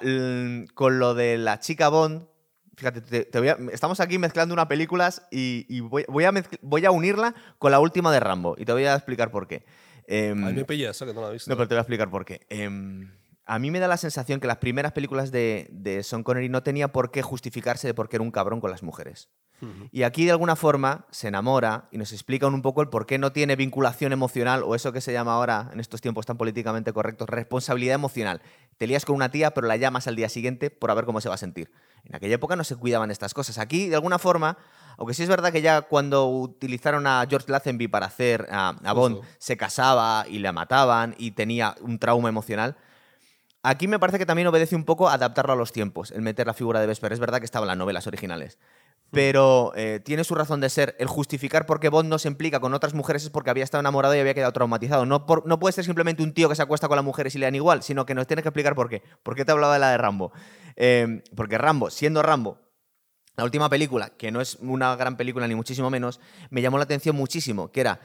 con 0.75 0.99
lo 0.99 1.15
de 1.15 1.39
la 1.39 1.59
chica 1.59 1.89
Bond, 1.89 2.27
fíjate, 2.75 3.01
te- 3.01 3.25
te 3.25 3.39
voy 3.39 3.47
a- 3.47 3.57
estamos 3.73 3.99
aquí 4.01 4.19
mezclando 4.19 4.53
unas 4.53 4.67
películas 4.67 5.23
y, 5.31 5.65
y 5.67 5.79
voy, 5.79 6.05
voy 6.07 6.25
a 6.25 6.31
voy 6.61 6.85
a 6.85 6.91
unirla 6.91 7.33
con 7.57 7.71
la 7.71 7.79
última 7.79 8.11
de 8.13 8.19
Rambo 8.19 8.53
y 8.59 8.65
te 8.65 8.71
voy 8.73 8.85
a 8.85 8.93
explicar 8.93 9.31
por 9.31 9.47
qué. 9.47 9.65
Em, 10.07 10.43
A 10.43 10.49
mí 10.49 10.53
me 10.53 10.65
pilla 10.65 10.91
esa 10.91 11.07
que 11.07 11.13
no 11.15 11.21
la 11.21 11.29
he 11.29 11.33
visto. 11.33 11.49
no, 11.49 11.55
pero 11.57 11.67
te 11.67 11.73
voy 11.73 11.79
a 11.79 11.81
explicar 11.81 12.11
por 12.11 12.23
qué. 12.23 12.41
Em, 12.49 13.11
a 13.45 13.59
mí 13.59 13.71
me 13.71 13.79
da 13.79 13.87
la 13.87 13.97
sensación 13.97 14.39
que 14.39 14.47
las 14.47 14.57
primeras 14.57 14.91
películas 14.91 15.31
de, 15.31 15.67
de 15.71 16.01
Sean 16.03 16.23
Connery 16.23 16.49
no 16.49 16.63
tenía 16.63 16.91
por 16.91 17.11
qué 17.11 17.21
justificarse 17.21 17.87
de 17.87 17.93
por 17.93 18.09
qué 18.09 18.17
era 18.17 18.23
un 18.23 18.31
cabrón 18.31 18.59
con 18.59 18.71
las 18.71 18.83
mujeres. 18.83 19.29
Y 19.91 20.03
aquí 20.03 20.25
de 20.25 20.31
alguna 20.31 20.55
forma 20.55 21.05
se 21.11 21.29
enamora 21.29 21.87
y 21.89 21.97
nos 21.97 22.11
explica 22.11 22.45
un 22.45 22.61
poco 22.61 22.81
el 22.81 22.89
por 22.89 23.05
qué 23.05 23.17
no 23.17 23.31
tiene 23.31 23.55
vinculación 23.55 24.11
emocional 24.11 24.63
o 24.63 24.75
eso 24.75 24.91
que 24.91 25.01
se 25.01 25.13
llama 25.13 25.33
ahora 25.33 25.69
en 25.71 25.79
estos 25.79 26.01
tiempos 26.01 26.25
tan 26.25 26.37
políticamente 26.37 26.91
correctos, 26.91 27.29
responsabilidad 27.29 27.95
emocional. 27.95 28.41
Te 28.77 28.85
lías 28.85 29.05
con 29.05 29.15
una 29.15 29.31
tía 29.31 29.51
pero 29.51 29.65
la 29.67 29.77
llamas 29.77 30.07
al 30.07 30.17
día 30.17 30.27
siguiente 30.27 30.69
por 30.69 30.91
a 30.91 30.93
ver 30.93 31.05
cómo 31.05 31.21
se 31.21 31.29
va 31.29 31.35
a 31.35 31.39
sentir. 31.39 31.71
En 32.03 32.15
aquella 32.15 32.35
época 32.35 32.55
no 32.55 32.63
se 32.63 32.75
cuidaban 32.75 33.11
estas 33.11 33.33
cosas. 33.33 33.57
Aquí 33.57 33.87
de 33.87 33.95
alguna 33.95 34.19
forma, 34.19 34.57
aunque 34.97 35.13
sí 35.13 35.23
es 35.23 35.29
verdad 35.29 35.51
que 35.51 35.61
ya 35.61 35.83
cuando 35.83 36.27
utilizaron 36.27 37.07
a 37.07 37.25
George 37.27 37.49
Lazenby 37.49 37.87
para 37.87 38.07
hacer 38.07 38.47
a, 38.51 38.75
a 38.83 38.93
Bond 38.93 39.21
se 39.37 39.55
casaba 39.55 40.25
y 40.29 40.39
la 40.39 40.51
mataban 40.51 41.15
y 41.17 41.31
tenía 41.31 41.75
un 41.79 41.97
trauma 41.97 42.27
emocional. 42.27 42.75
Aquí 43.67 43.87
me 43.87 43.97
parece 43.99 44.17
que 44.19 44.25
también 44.25 44.47
obedece 44.47 44.75
un 44.75 44.83
poco 44.83 45.09
adaptarlo 45.09 45.53
a 45.53 45.55
los 45.55 45.71
tiempos, 45.71 46.11
el 46.11 46.21
meter 46.21 46.45
la 46.47 46.53
figura 46.53 46.79
de 46.79 46.87
Vesper. 46.87 47.11
Es 47.13 47.19
verdad 47.19 47.39
que 47.39 47.45
estaba 47.45 47.63
en 47.63 47.69
las 47.69 47.77
novelas 47.77 48.05
originales. 48.05 48.59
Pero 49.11 49.71
eh, 49.75 50.01
tiene 50.03 50.23
su 50.23 50.35
razón 50.35 50.61
de 50.61 50.69
ser. 50.69 50.95
El 50.99 51.07
justificar 51.07 51.65
por 51.65 51.79
qué 51.79 51.89
Bond 51.89 52.09
no 52.09 52.19
se 52.19 52.27
implica 52.27 52.59
con 52.59 52.73
otras 52.73 52.93
mujeres 52.93 53.23
es 53.23 53.29
porque 53.29 53.49
había 53.49 53.63
estado 53.63 53.79
enamorado 53.79 54.15
y 54.15 54.19
había 54.19 54.33
quedado 54.33 54.51
traumatizado. 54.51 55.05
No, 55.05 55.25
por- 55.25 55.45
no 55.47 55.57
puede 55.59 55.73
ser 55.73 55.85
simplemente 55.85 56.21
un 56.21 56.33
tío 56.33 56.49
que 56.49 56.55
se 56.55 56.61
acuesta 56.61 56.87
con 56.87 56.95
las 56.95 57.05
mujeres 57.05 57.33
y 57.35 57.39
le 57.39 57.45
dan 57.45 57.55
igual, 57.55 57.81
sino 57.81 58.05
que 58.05 58.13
nos 58.13 58.27
tienes 58.27 58.43
que 58.43 58.49
explicar 58.49 58.75
por 58.75 58.89
qué. 58.89 59.01
¿Por 59.23 59.35
qué 59.35 59.45
te 59.45 59.51
hablaba 59.51 59.73
de 59.73 59.79
la 59.79 59.89
de 59.91 59.97
Rambo? 59.97 60.31
Eh, 60.75 61.23
porque 61.35 61.57
Rambo, 61.57 61.89
siendo 61.89 62.21
Rambo, 62.21 62.59
la 63.37 63.43
última 63.45 63.69
película, 63.69 64.09
que 64.09 64.31
no 64.31 64.41
es 64.41 64.55
una 64.61 64.95
gran 64.95 65.17
película 65.17 65.47
ni 65.47 65.55
muchísimo 65.55 65.89
menos, 65.89 66.19
me 66.49 66.61
llamó 66.61 66.77
la 66.77 66.83
atención 66.83 67.15
muchísimo, 67.15 67.71
que 67.71 67.81
era 67.81 67.99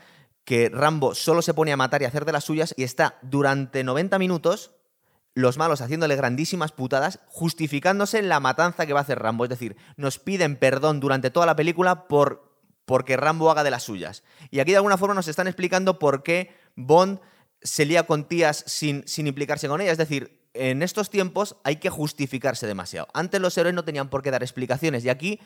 que 0.45 0.71
Rambo 0.71 1.15
solo 1.15 1.43
se 1.43 1.55
pone 1.55 1.73
a 1.73 1.77
matar 1.77 2.03
y 2.03 2.05
a 2.05 2.09
hacer 2.09 2.25
de 2.25 2.33
las 2.33 2.45
suyas 2.45 2.75
y 2.77 2.83
está 2.83 3.19
durante 3.23 3.85
90 3.85 4.19
minutos 4.19 4.73
los 5.35 5.59
malos 5.59 5.81
haciéndole 5.81 6.17
grandísimas 6.17 6.73
putadas, 6.73 7.21
justificándose 7.29 8.19
en 8.19 8.29
la 8.29 8.41
matanza 8.41 8.87
que 8.87 8.93
va 8.93 9.01
a 9.01 9.03
hacer 9.03 9.19
Rambo. 9.19 9.45
Es 9.45 9.51
decir, 9.51 9.77
nos 9.97 10.19
piden 10.19 10.57
perdón 10.57 11.01
durante 11.01 11.31
toda 11.31 11.47
la 11.47 11.57
película 11.57 12.09
por 12.09 12.51
porque 12.85 13.17
Rambo 13.17 13.51
haga 13.51 13.63
de 13.63 13.71
las 13.71 13.85
suyas. 13.85 14.25
Y 14.51 14.59
aquí 14.59 14.73
de 14.73 14.79
alguna 14.79 14.99
forma 14.99 15.15
nos 15.15 15.29
están 15.29 15.47
explicando 15.47 16.01
por 16.01 16.25
qué 16.25 16.57
Bond 16.75 17.21
se 17.63 17.85
lía 17.85 18.05
con 18.05 18.25
tías 18.25 18.65
sin, 18.67 19.07
sin 19.07 19.29
implicarse 19.29 19.69
con 19.69 19.81
ellas. 19.81 19.93
Es 19.93 19.99
decir, 19.99 20.41
en 20.55 20.83
estos 20.83 21.09
tiempos 21.09 21.57
hay 21.63 21.77
que 21.77 21.89
justificarse 21.89 22.67
demasiado. 22.67 23.07
Antes 23.15 23.41
los 23.41 23.57
héroes 23.57 23.77
no 23.77 23.85
tenían 23.85 24.11
por 24.11 24.23
qué 24.23 24.33
dar 24.33 24.43
explicaciones 24.43 25.05
y 25.05 25.09
aquí 25.09 25.39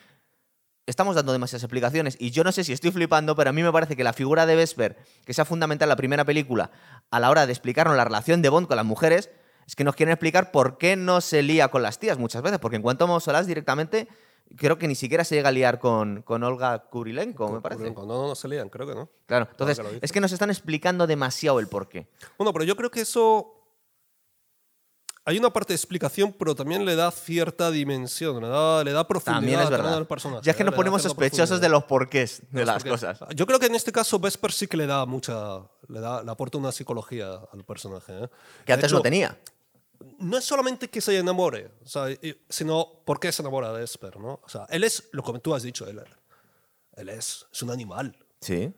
estamos 0.87 1.17
dando 1.17 1.33
demasiadas 1.33 1.65
explicaciones. 1.65 2.17
Y 2.19 2.31
yo 2.31 2.45
no 2.45 2.53
sé 2.53 2.65
si 2.65 2.73
estoy 2.73 2.91
flipando, 2.93 3.37
pero 3.37 3.51
a 3.51 3.53
mí 3.53 3.63
me 3.63 3.73
parece 3.73 3.97
que 3.97 4.05
la 4.05 4.13
figura 4.13 4.47
de 4.47 4.57
Vesper, 4.57 4.97
que 5.27 5.35
sea 5.35 5.45
fundamental 5.45 5.87
en 5.87 5.91
la 5.91 5.97
primera 5.97 6.25
película, 6.25 6.71
a 7.11 7.21
la 7.21 7.31
hora 7.31 7.47
de 7.47 7.53
explicarnos 7.53 7.97
la 7.97 8.05
relación 8.05 8.43
de 8.43 8.49
Bond 8.49 8.67
con 8.67 8.77
las 8.77 8.87
mujeres, 8.87 9.31
es 9.67 9.77
que 9.77 9.85
nos 9.85 9.95
quieren 9.95 10.13
explicar 10.13 10.51
por 10.51 10.79
qué 10.79 10.97
no 10.97 11.21
se 11.21 11.43
lía 11.43 11.69
con 11.69 11.83
las 11.83 11.99
tías 11.99 12.19
muchas 12.19 12.43
veces. 12.43 12.59
Porque 12.59 12.77
en 12.77 12.83
cuanto 12.83 13.05
a 13.05 13.07
Mosolás 13.07 13.47
directamente, 13.47 14.09
creo 14.57 14.79
que 14.79 14.89
ni 14.89 14.95
siquiera 14.95 15.25
se 15.25 15.35
llega 15.35 15.49
a 15.49 15.53
liar 15.53 15.79
con, 15.79 16.23
con 16.23 16.43
Olga 16.43 16.87
Kurilenko, 16.91 17.51
me 17.51 17.61
parece. 17.61 17.91
No, 17.91 18.07
no, 18.07 18.29
no 18.29 18.35
se 18.35 18.49
lían, 18.49 18.69
creo 18.69 18.87
que 18.87 18.95
no. 18.95 19.09
Claro, 19.27 19.49
entonces 19.51 19.79
que 19.79 19.99
es 20.03 20.13
que 20.13 20.21
nos 20.21 20.33
están 20.33 20.51
explicando 20.51 21.07
demasiado 21.07 21.61
el 21.61 21.69
por 21.69 21.89
qué. 21.89 22.09
Bueno, 22.39 22.53
pero 22.53 22.65
yo 22.65 22.77
creo 22.77 22.91
que 22.91 23.01
eso. 23.01 23.61
Hay 25.27 25.39
una 25.39 25.51
parte 25.51 25.73
de 25.73 25.77
explicación, 25.77 26.35
pero 26.39 26.55
también 26.55 26.85
le 26.85 26.97
da 26.97 27.11
cierta 27.11 27.71
dimensión, 27.71 28.43
le 28.43 28.49
da, 28.49 28.85
le 28.85 28.93
da 28.93 29.09
profundidad 29.09 29.41
También 29.41 29.61
es 29.61 29.71
verdad. 29.71 29.95
al 29.95 30.07
personaje. 30.07 30.43
Ya 30.45 30.51
es 30.51 30.57
que 30.57 30.63
¿eh? 30.63 30.67
nos 30.67 30.75
ponemos 30.75 31.01
sospechosos 31.01 31.63
de 31.63 31.69
los 31.71 31.85
porqués 31.85 32.43
de 32.51 32.67
las 32.67 32.85
cosas. 32.85 33.21
Yo 33.35 33.47
creo 33.47 33.59
que 33.59 33.65
en 33.65 33.75
este 33.75 33.91
caso 33.91 34.19
Vesper 34.19 34.53
sí 34.53 34.67
que 34.67 34.77
le 34.77 34.87
da 34.87 35.07
mucha. 35.07 35.63
Le, 35.95 36.01
da, 36.01 36.23
le 36.23 36.31
aporta 36.31 36.59
una 36.59 36.73
psicología 36.73 37.41
al 37.53 37.65
personaje. 37.65 38.13
¿eh? 38.25 38.29
Que 38.67 38.73
antes 38.73 38.91
no 38.93 38.99
hecho, 38.99 39.03
tenía. 39.03 39.39
no 40.19 40.37
es 40.39 40.45
solamente 40.45 40.89
que 40.91 41.01
se 41.01 41.17
enamore, 41.17 41.71
o 41.85 41.89
sea, 41.89 42.07
sino 42.49 43.01
por 43.05 43.21
qué 43.21 43.31
se 43.33 43.43
enamora 43.43 43.73
de 43.73 43.85
Esper, 43.85 44.19
¿no? 44.19 44.41
O 44.43 44.49
sea, 44.49 44.67
él 44.71 44.85
es, 44.85 45.09
lo 45.13 45.23
que 45.23 45.39
tú 45.39 45.55
has 45.55 45.63
dicho, 45.63 45.87
él, 45.87 46.03
él 46.97 47.09
es, 47.09 47.47
es 47.53 47.63
un 47.63 47.71
animal. 47.71 48.17
Sí. 48.41 48.73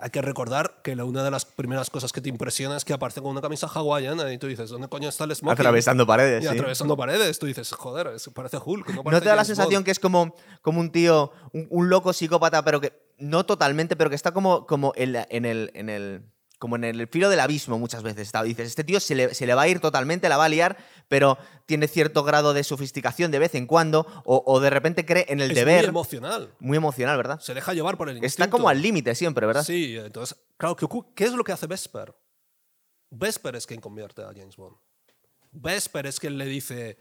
Hay 0.00 0.10
que 0.10 0.22
recordar 0.22 0.80
que 0.82 0.94
la- 0.94 1.04
una 1.04 1.24
de 1.24 1.30
las 1.32 1.44
primeras 1.44 1.90
cosas 1.90 2.12
que 2.12 2.20
te 2.20 2.28
impresiona 2.28 2.76
es 2.76 2.84
que 2.84 2.92
aparece 2.92 3.20
con 3.20 3.32
una 3.32 3.40
camisa 3.42 3.66
hawaiana 3.66 4.32
y 4.32 4.38
tú 4.38 4.46
dices, 4.46 4.70
¿dónde 4.70 4.88
coño 4.88 5.08
está 5.08 5.24
el 5.24 5.34
smoking? 5.34 5.52
Atravesando 5.52 6.06
paredes. 6.06 6.44
Y 6.44 6.46
sí. 6.48 6.52
atravesando 6.54 6.96
paredes. 6.96 7.36
Tú 7.38 7.46
dices, 7.46 7.70
joder, 7.72 8.06
es- 8.14 8.30
parece 8.32 8.58
Hulk. 8.64 8.88
No, 8.90 8.94
¿No 8.94 9.02
parece 9.04 9.22
te 9.22 9.28
da 9.28 9.34
la 9.36 9.44
sensación 9.44 9.78
Bond". 9.80 9.84
que 9.84 9.90
es 9.90 9.98
como, 9.98 10.34
como 10.62 10.78
un 10.80 10.92
tío, 10.92 11.32
un, 11.52 11.66
un 11.68 11.88
loco 11.90 12.12
psicópata, 12.12 12.64
pero 12.64 12.80
que 12.80 12.92
no 13.18 13.44
totalmente, 13.44 13.96
pero 13.96 14.08
que 14.08 14.16
está 14.16 14.30
como, 14.32 14.66
como 14.68 14.92
en, 14.94 15.12
la- 15.14 15.26
en 15.30 15.44
el, 15.44 15.70
en 15.74 15.88
el 15.90 16.31
como 16.62 16.76
en 16.76 16.84
el 16.84 17.08
filo 17.08 17.28
del 17.28 17.40
abismo 17.40 17.76
muchas 17.76 18.04
veces. 18.04 18.28
Está, 18.28 18.40
dices, 18.44 18.68
este 18.68 18.84
tío 18.84 19.00
se 19.00 19.16
le, 19.16 19.34
se 19.34 19.46
le 19.46 19.54
va 19.54 19.62
a 19.62 19.68
ir 19.68 19.80
totalmente, 19.80 20.28
la 20.28 20.36
va 20.36 20.44
a 20.44 20.48
liar, 20.48 20.76
pero 21.08 21.36
tiene 21.66 21.88
cierto 21.88 22.22
grado 22.22 22.54
de 22.54 22.62
sofisticación 22.62 23.32
de 23.32 23.40
vez 23.40 23.56
en 23.56 23.66
cuando, 23.66 24.06
o, 24.24 24.44
o 24.46 24.60
de 24.60 24.70
repente 24.70 25.04
cree 25.04 25.26
en 25.28 25.40
el 25.40 25.50
es 25.50 25.56
deber. 25.56 25.82
muy 25.82 25.88
emocional. 25.88 26.54
Muy 26.60 26.76
emocional, 26.76 27.16
¿verdad? 27.16 27.40
Se 27.40 27.52
deja 27.52 27.74
llevar 27.74 27.96
por 27.98 28.08
el 28.08 28.18
Está 28.18 28.26
instinto. 28.26 28.50
como 28.52 28.68
al 28.68 28.80
límite 28.80 29.16
siempre, 29.16 29.44
¿verdad? 29.44 29.64
Sí, 29.64 29.96
entonces, 29.96 30.38
claro, 30.56 30.76
¿qué, 30.76 30.86
ocu- 30.86 31.12
qué 31.16 31.24
es 31.24 31.32
lo 31.32 31.42
que 31.42 31.50
hace 31.50 31.66
Vesper? 31.66 32.14
Vesper 33.10 33.56
es 33.56 33.66
quien 33.66 33.80
convierte 33.80 34.22
a 34.22 34.26
James 34.28 34.54
Bond. 34.56 34.76
Vesper 35.50 36.06
es 36.06 36.20
quien 36.20 36.38
le 36.38 36.44
dice, 36.46 36.96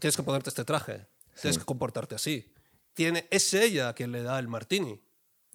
tienes 0.00 0.16
que 0.16 0.22
ponerte 0.22 0.48
este 0.48 0.64
traje, 0.64 1.06
tienes 1.40 1.58
que 1.58 1.64
comportarte 1.66 2.14
así. 2.14 2.50
Tiene, 2.94 3.28
es 3.30 3.52
ella 3.52 3.92
quien 3.92 4.10
le 4.10 4.22
da 4.22 4.38
el 4.38 4.48
martini. 4.48 5.00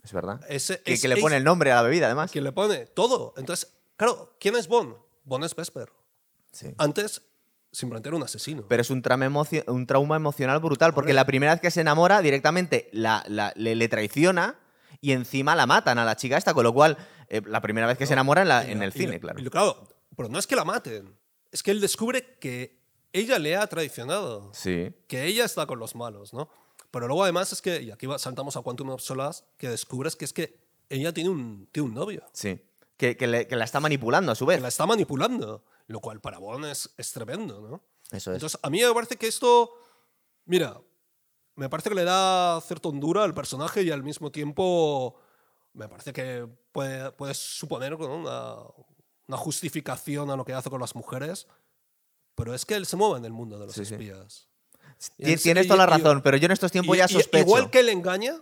Es 0.04 0.12
verdad. 0.13 0.39
Que, 0.48 0.56
es- 0.56 1.02
que 1.02 1.08
le 1.08 1.16
es- 1.16 1.22
pone 1.22 1.38
el 1.38 1.44
nombre 1.44 1.72
a 1.72 1.76
la 1.76 1.82
bebida, 1.82 2.08
además. 2.08 2.32
Quien 2.32 2.44
le 2.44 2.52
pone 2.52 2.86
todo. 2.88 3.34
Entonces, 3.38 3.74
claro, 3.96 4.36
¿quién 4.39 4.56
es 4.56 4.68
Bond? 4.68 4.96
Bond 5.24 5.46
es 5.46 5.56
Vesper. 5.56 5.89
Sí. 6.52 6.68
Antes, 6.78 7.22
simplemente 7.72 8.10
era 8.10 8.18
un 8.18 8.24
asesino. 8.24 8.66
Pero 8.68 8.82
es 8.82 8.89
un 8.89 9.02
trauma, 9.02 9.26
emocio- 9.26 9.63
un 9.68 9.88
trauma 9.88 10.16
emocional 10.18 10.60
brutal, 10.60 10.94
porque 10.94 11.13
la 11.13 11.26
primera 11.26 11.54
vez 11.54 11.62
que 11.62 11.72
se 11.72 11.82
enamora, 11.82 12.22
directamente 12.22 12.89
la, 12.92 13.24
la- 13.28 13.54
le, 13.56 13.76
le 13.76 13.88
traiciona 13.88 14.60
y 15.02 15.13
encima 15.13 15.56
la 15.56 15.66
matan 15.66 15.98
a 15.98 16.06
la 16.06 16.16
chica 16.16 16.38
esta, 16.38 16.54
con 16.54 16.63
lo 16.63 16.74
cual, 16.74 16.98
eh, 17.30 17.42
la 17.46 17.62
primera 17.62 17.88
vez 17.88 17.98
que 17.98 18.06
se 18.06 18.13
enamora 18.13 18.42
en, 18.42 18.48
la- 18.50 18.63
el 18.63 18.92
cine, 18.94 19.13
la- 19.13 19.20
claro. 19.20 19.39
y 19.42 19.50
claro, 19.50 19.88
pero 20.16 20.30
no 20.30 20.38
es 20.38 20.46
que 20.48 20.56
la 20.56 20.66
maten. 20.66 21.18
Es 21.52 21.63
que 21.63 21.72
él 21.72 21.80
descubre 21.82 22.38
que 22.39 22.80
ella 23.13 23.39
le 23.39 23.56
ha 23.56 23.66
traicionado. 23.68 24.52
Sí. 24.54 24.94
que 25.08 25.26
ella 25.26 25.46
está 25.46 25.66
con 25.66 25.80
los 25.80 25.96
malos, 25.96 26.34
¿no? 26.34 26.50
Pero 26.93 27.08
luego 27.08 27.23
además 27.23 27.51
es 27.51 27.60
que, 27.60 27.82
y 27.82 27.89
aquí 27.89 28.06
saltamos 28.19 28.56
a 28.56 28.62
Quantum 28.62 28.89
of 28.91 29.01
Solace, 29.01 29.43
que 29.58 29.67
descubres 29.67 30.15
que 30.15 30.25
es 30.25 30.32
que 30.34 30.60
ella 30.89 31.12
tiene 31.12 31.32
un, 31.32 31.67
tiene 31.71 31.89
un 31.89 31.95
novio, 31.95 32.23
Sí. 32.34 32.62
Que, 32.97 33.17
que 33.17 33.25
le- 33.25 33.47
que 33.47 33.56
la 33.56 33.65
está 33.65 33.79
manipulando 33.79 34.32
a 34.32 34.36
su 34.36 34.45
que 34.45 34.53
vez. 34.53 34.62
la 34.62 34.67
está 34.67 34.86
manipulando, 34.86 35.65
lo 35.88 35.99
cual 36.01 36.21
para 36.21 36.38
Bond 36.38 36.65
es, 36.65 36.93
es 36.95 37.12
tremendo, 37.12 37.62
¿no? 37.62 37.82
Eso 38.15 38.29
es. 38.29 38.36
Entonces, 38.36 38.60
a 38.62 38.69
mí 38.69 38.79
me 38.84 38.93
parece 38.93 39.15
que 39.17 39.25
esto, 39.27 39.71
mira, 40.45 40.79
me 41.56 41.67
parece 41.67 41.89
que 41.89 41.95
le 41.95 42.03
da 42.03 42.62
cierta 42.62 42.89
hondura 42.89 43.23
al 43.23 43.34
personaje 43.34 43.82
y 43.82 43.89
al 43.89 44.03
mismo 44.03 44.32
tiempo 44.32 45.19
me 45.73 45.89
parece 45.89 46.13
que 46.13 46.47
puede, 46.71 47.12
puedes 47.13 47.39
suponer 47.39 47.97
¿no? 47.99 48.15
una, 48.15 48.56
una 49.27 49.38
justificación 49.38 50.29
a 50.29 50.36
lo 50.36 50.45
que 50.45 50.53
hace 50.53 50.69
con 50.69 50.79
las 50.79 50.93
mujeres, 50.95 51.47
pero 52.36 52.53
es 52.53 52.65
que 52.65 52.75
él 52.75 52.86
se 52.86 52.95
mueve 52.97 53.17
en 53.17 53.25
el 53.25 53.34
mundo 53.34 53.58
de 53.58 53.65
los 53.65 53.73
Sí, 53.75 53.82
espías. 53.82 54.47
Tienes 55.18 55.68
toda 55.68 55.78
la 55.78 55.86
razón, 55.86 56.22
pero 56.22 56.38
yo 56.38 56.46
en 56.46 56.52
estos 56.52 56.72
tiempos 56.72 56.98
ya 56.98 57.08
sospecho. 57.08 57.46
Igual 57.46 57.70
que 57.70 57.80
él 57.80 57.89
engaña, 57.89 58.36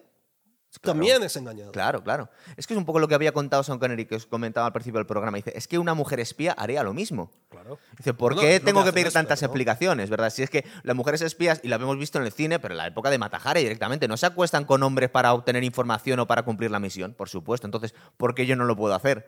también 0.80 1.21
es 1.21 1.36
engañado. 1.36 1.71
Claro, 1.74 2.02
claro. 2.02 2.30
Es 2.56 2.65
que 2.65 2.74
es 2.74 2.78
un 2.78 2.86
poco 2.86 3.00
lo 3.00 3.08
que 3.08 3.15
había 3.15 3.34
contado 3.34 3.62
Sean 3.62 3.78
Connery, 3.78 4.06
que 4.06 4.15
os 4.15 4.26
comentaba 4.26 4.67
al 4.67 4.74
principio 4.74 5.00
del 5.00 5.06
programa. 5.06 5.36
Dice, 5.38 5.52
es 5.56 5.67
que 5.67 5.78
una 5.78 5.93
mujer 5.93 6.21
espía 6.21 6.54
haría 6.54 6.82
lo 6.84 6.93
mismo. 6.93 7.30
Claro. 7.50 7.78
Dice, 7.97 8.13
¿por 8.13 8.36
Bueno, 8.36 8.47
qué 8.47 8.60
lo 8.60 8.65
tengo 8.65 8.84
que 8.86 8.93
pedir 8.93 9.08
Vesper, 9.08 9.21
tantas 9.21 9.41
¿no? 9.41 9.47
explicaciones, 9.47 10.10
verdad? 10.10 10.30
Si 10.30 10.43
es 10.43 10.50
que 10.50 10.65
las 10.84 10.95
mujeres 10.95 11.21
espías, 11.21 11.60
y 11.63 11.67
las 11.67 11.82
hemos 11.82 11.97
visto 11.97 12.19
en 12.19 12.26
el 12.26 12.32
cine, 12.32 12.60
pero 12.60 12.74
en 12.74 12.78
la 12.78 12.88
época 12.88 13.10
de 13.10 13.17
Matajare 13.17 13.60
directamente, 13.60 14.08
no 14.08 14.15
se 14.15 14.26
acuestan 14.26 14.63
con 14.63 14.82
hombres 14.84 15.10
para 15.10 15.34
obtener 15.34 15.63
información 15.63 16.19
o 16.19 16.28
para 16.28 16.43
cumplir 16.43 16.71
la 16.71 16.80
misión, 16.80 17.13
por 17.13 17.28
supuesto. 17.28 17.67
Entonces, 17.67 17.93
¿por 18.15 18.34
qué 18.34 18.45
yo 18.45 18.56
no 18.56 18.63
lo 18.63 18.78
puedo 18.78 18.95
hacer? 18.95 19.28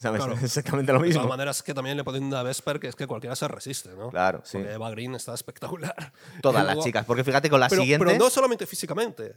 ¿Sabes? 0.00 0.22
Claro. 0.24 0.34
Es 0.38 0.42
exactamente 0.44 0.92
lo 0.92 0.98
De 0.98 1.08
todas 1.08 1.16
mismo. 1.18 1.28
maneras 1.28 1.62
que 1.62 1.74
también 1.74 1.96
le 1.96 2.04
ponen 2.04 2.24
una 2.24 2.42
Vesper 2.42 2.80
que 2.80 2.88
es 2.88 2.96
que 2.96 3.06
cualquiera 3.06 3.36
se 3.36 3.46
resiste, 3.48 3.90
¿no? 3.90 4.10
Claro, 4.10 4.40
sí. 4.44 4.58
Porque 4.58 4.72
Eva 4.72 4.90
Green 4.90 5.14
está 5.14 5.34
espectacular. 5.34 6.12
Todas 6.42 6.62
Y 6.62 6.66
las 6.66 6.74
luego- 6.74 6.86
chicas. 6.86 7.04
Porque 7.04 7.22
fíjate, 7.24 7.50
con 7.50 7.60
la 7.60 7.68
pero, 7.68 7.82
siguiente... 7.82 8.06
pero 8.06 8.18
no 8.18 8.30
solamente 8.30 8.66
físicamente. 8.66 9.36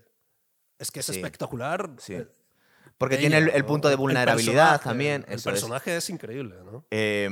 Es 0.80 0.90
que 0.90 1.02
es 1.02 1.06
Sí. 1.06 1.12
espectacular. 1.14 1.90
Sí. 1.98 2.14
eh, 2.16 2.28
Porque 2.98 3.16
ella, 3.16 3.22
tiene 3.22 3.38
el, 3.40 3.50
el 3.50 3.62
¿no? 3.62 3.68
punto 3.68 3.88
de 3.90 3.96
El 3.96 4.00
vulnerabilidad 4.00 4.54
personaje, 4.72 4.84
también. 4.84 5.26
El 5.28 5.36
eso 5.36 5.50
es. 5.50 5.54
personaje 5.54 5.96
es. 5.98 6.10
increíble, 6.10 6.56
¿no? 6.64 6.86
Eh, 6.92 7.30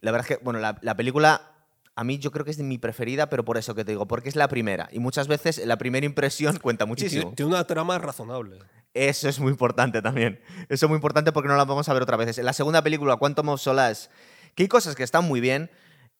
la 0.00 0.10
verdad 0.12 0.28
es 0.30 0.36
que, 0.38 0.44
bueno, 0.44 0.58
la, 0.58 0.78
la 0.82 0.96
película 0.96 1.52
a 1.94 2.04
mí 2.04 2.18
yo 2.18 2.30
creo 2.30 2.44
que 2.44 2.52
es 2.52 2.58
mi 2.58 2.78
preferida, 2.78 3.28
pero 3.28 3.44
por 3.44 3.56
eso 3.58 3.74
que 3.74 3.84
te 3.84 3.90
digo, 3.92 4.06
porque 4.06 4.28
es 4.28 4.36
la 4.36 4.46
primera. 4.46 4.88
Y 4.92 5.00
muchas 5.00 5.26
veces 5.26 5.64
la 5.66 5.78
primera 5.78 6.06
impresión 6.06 6.56
cuenta 6.58 6.86
muchísimo. 6.86 7.22
tiene, 7.22 7.36
tiene 7.36 7.48
una 7.50 7.64
trama 7.64 7.98
razonable. 7.98 8.58
Eso 9.06 9.28
es 9.28 9.38
muy 9.38 9.50
importante 9.52 10.02
también. 10.02 10.40
Eso 10.68 10.86
es 10.86 10.88
muy 10.88 10.96
importante 10.96 11.30
porque 11.32 11.48
no 11.48 11.56
la 11.56 11.64
vamos 11.64 11.88
a 11.88 11.92
ver 11.94 12.02
otra 12.02 12.16
vez. 12.16 12.36
En 12.38 12.44
la 12.44 12.52
segunda 12.52 12.82
película, 12.82 13.16
Quantum 13.16 13.50
of 13.50 13.60
Solace, 13.60 14.08
que 14.54 14.64
hay 14.64 14.68
cosas 14.68 14.94
que 14.96 15.02
están 15.04 15.24
muy 15.24 15.40
bien. 15.40 15.70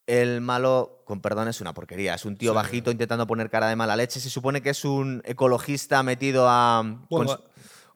El 0.07 0.41
malo, 0.41 1.03
con 1.05 1.21
perdón, 1.21 1.49
es 1.49 1.61
una 1.61 1.75
porquería. 1.75 2.15
Es 2.15 2.25
un 2.25 2.37
tío 2.37 2.53
Sí. 2.53 2.55
bajito 2.57 2.91
intentando 2.91 3.27
poner 3.27 3.51
cara 3.51 3.69
de 3.69 3.77
mala 3.77 3.95
leche. 3.97 4.21
Se 4.21 4.31
supone 4.31 4.63
que 4.63 4.71
es 4.71 4.85
un 4.85 5.23
ecologista 5.27 6.03
metido 6.03 6.47
a... 6.49 6.83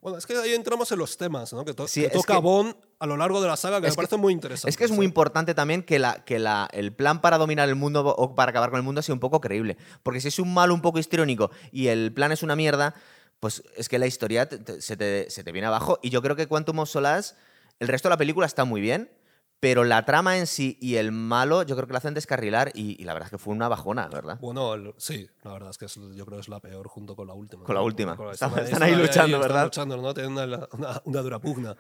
Bueno, 0.03 0.19
es 0.19 0.27
que 0.27 0.37
ahí 0.37 0.53
entramos 0.53 0.91
en 0.91 0.99
los 0.99 1.17
temas, 1.17 1.53
¿no? 1.53 1.65
Que, 1.65 1.75
to- 1.75 1.87
Sí, 1.87 2.01
que 2.01 2.09
es 2.09 2.13
toca 2.13 2.35
que- 2.35 2.41
Bond 2.41 2.75
a 2.99 3.07
lo 3.07 3.17
largo 3.17 3.41
de 3.41 3.47
la 3.47 3.57
saga, 3.57 3.77
que 3.77 3.83
me 3.87 3.91
que- 3.91 3.97
parece 3.97 4.17
muy 4.17 4.33
interesante. 4.33 4.69
Es 4.69 4.77
que 4.77 4.85
es 4.85 4.91
muy 4.91 5.07
importante 5.07 5.55
también 5.55 5.85
que, 5.85 6.01
la, 6.01 6.25
que 6.25 6.41
la, 6.41 6.69
el 6.73 6.93
plan 6.93 7.21
para 7.21 7.39
dominar 7.39 7.69
el 7.69 7.77
mundo 7.77 8.05
o 8.05 8.35
para 8.35 8.51
acabar 8.51 8.71
con 8.71 8.79
el 8.79 8.83
mundo 8.83 9.01
sea 9.01 9.15
un 9.15 9.21
poco 9.21 9.41
creíble. 9.41 9.77
Porque 10.03 10.21
si 10.21 10.27
es 10.29 10.41
un 10.41 10.53
malo 10.53 10.75
un 10.75 10.83
poco 10.83 10.99
histriónico 10.99 11.53
y 11.71 11.87
el 11.87 12.13
plan 12.13 12.33
es 12.33 12.43
una 12.43 12.57
mierda, 12.57 12.95
pues 13.43 13.61
es 13.77 13.89
que 13.89 13.99
la 13.99 14.07
historia 14.07 14.49
te- 14.49 14.59
te- 14.59 14.81
se, 14.81 14.97
te, 14.97 15.29
se 15.29 15.43
te 15.43 15.51
viene 15.51 15.67
abajo. 15.67 15.99
Y 16.01 16.11
yo 16.11 16.23
creo 16.23 16.37
que 16.37 16.47
Quantum 16.47 16.79
of 16.79 16.89
Solace, 16.89 17.35
el 17.81 17.89
resto 17.89 18.09
de 18.09 18.13
la 18.13 18.17
película 18.17 18.47
está 18.47 18.65
muy 18.65 18.81
bien, 18.81 19.11
pero 19.59 19.83
la 19.83 20.05
trama 20.05 20.39
en 20.39 20.47
sí 20.47 20.79
y 20.81 20.95
el 20.95 21.11
malo 21.11 21.65
yo 21.65 21.75
creo 21.75 21.89
que 21.89 21.93
lo 21.93 21.99
hacen 21.99 22.15
descarrilar 22.15 22.71
y, 22.73 23.01
y 23.03 23.05
la 23.05 23.15
verdad 23.15 23.27
es 23.27 23.31
que 23.33 23.39
fue 23.39 23.53
una 23.53 23.67
bajona, 23.67 24.07
¿verdad? 24.07 24.39
Bueno, 24.41 24.75
el- 24.75 24.95
sí, 24.97 25.29
la 25.43 25.55
verdad 25.55 25.71
es 25.71 25.79
que 25.79 25.87
es- 25.87 25.97
yo 25.97 26.25
creo 26.25 26.39
que 26.39 26.43
es 26.43 26.49
la 26.49 26.61
peor 26.61 26.87
junto 26.87 27.17
con 27.17 27.27
la 27.27 27.35
última. 27.35 27.65
Con 27.65 27.75
la 27.75 27.83
última. 27.83 28.15
Con 28.17 28.27
la- 28.29 28.33
Están- 28.35 28.51
están 28.51 28.65
están 28.67 28.83
ahí 28.85 28.93
luchando, 28.95 29.37
están 29.39 29.41
¿verdad? 29.41 29.65
luchando, 29.65 29.97
¿no? 29.97 30.15
Tienen 30.15 30.33
una, 30.39 30.69
una- 30.73 31.03
una 31.05 31.21
dura 31.23 31.41
pugna. 31.41 31.77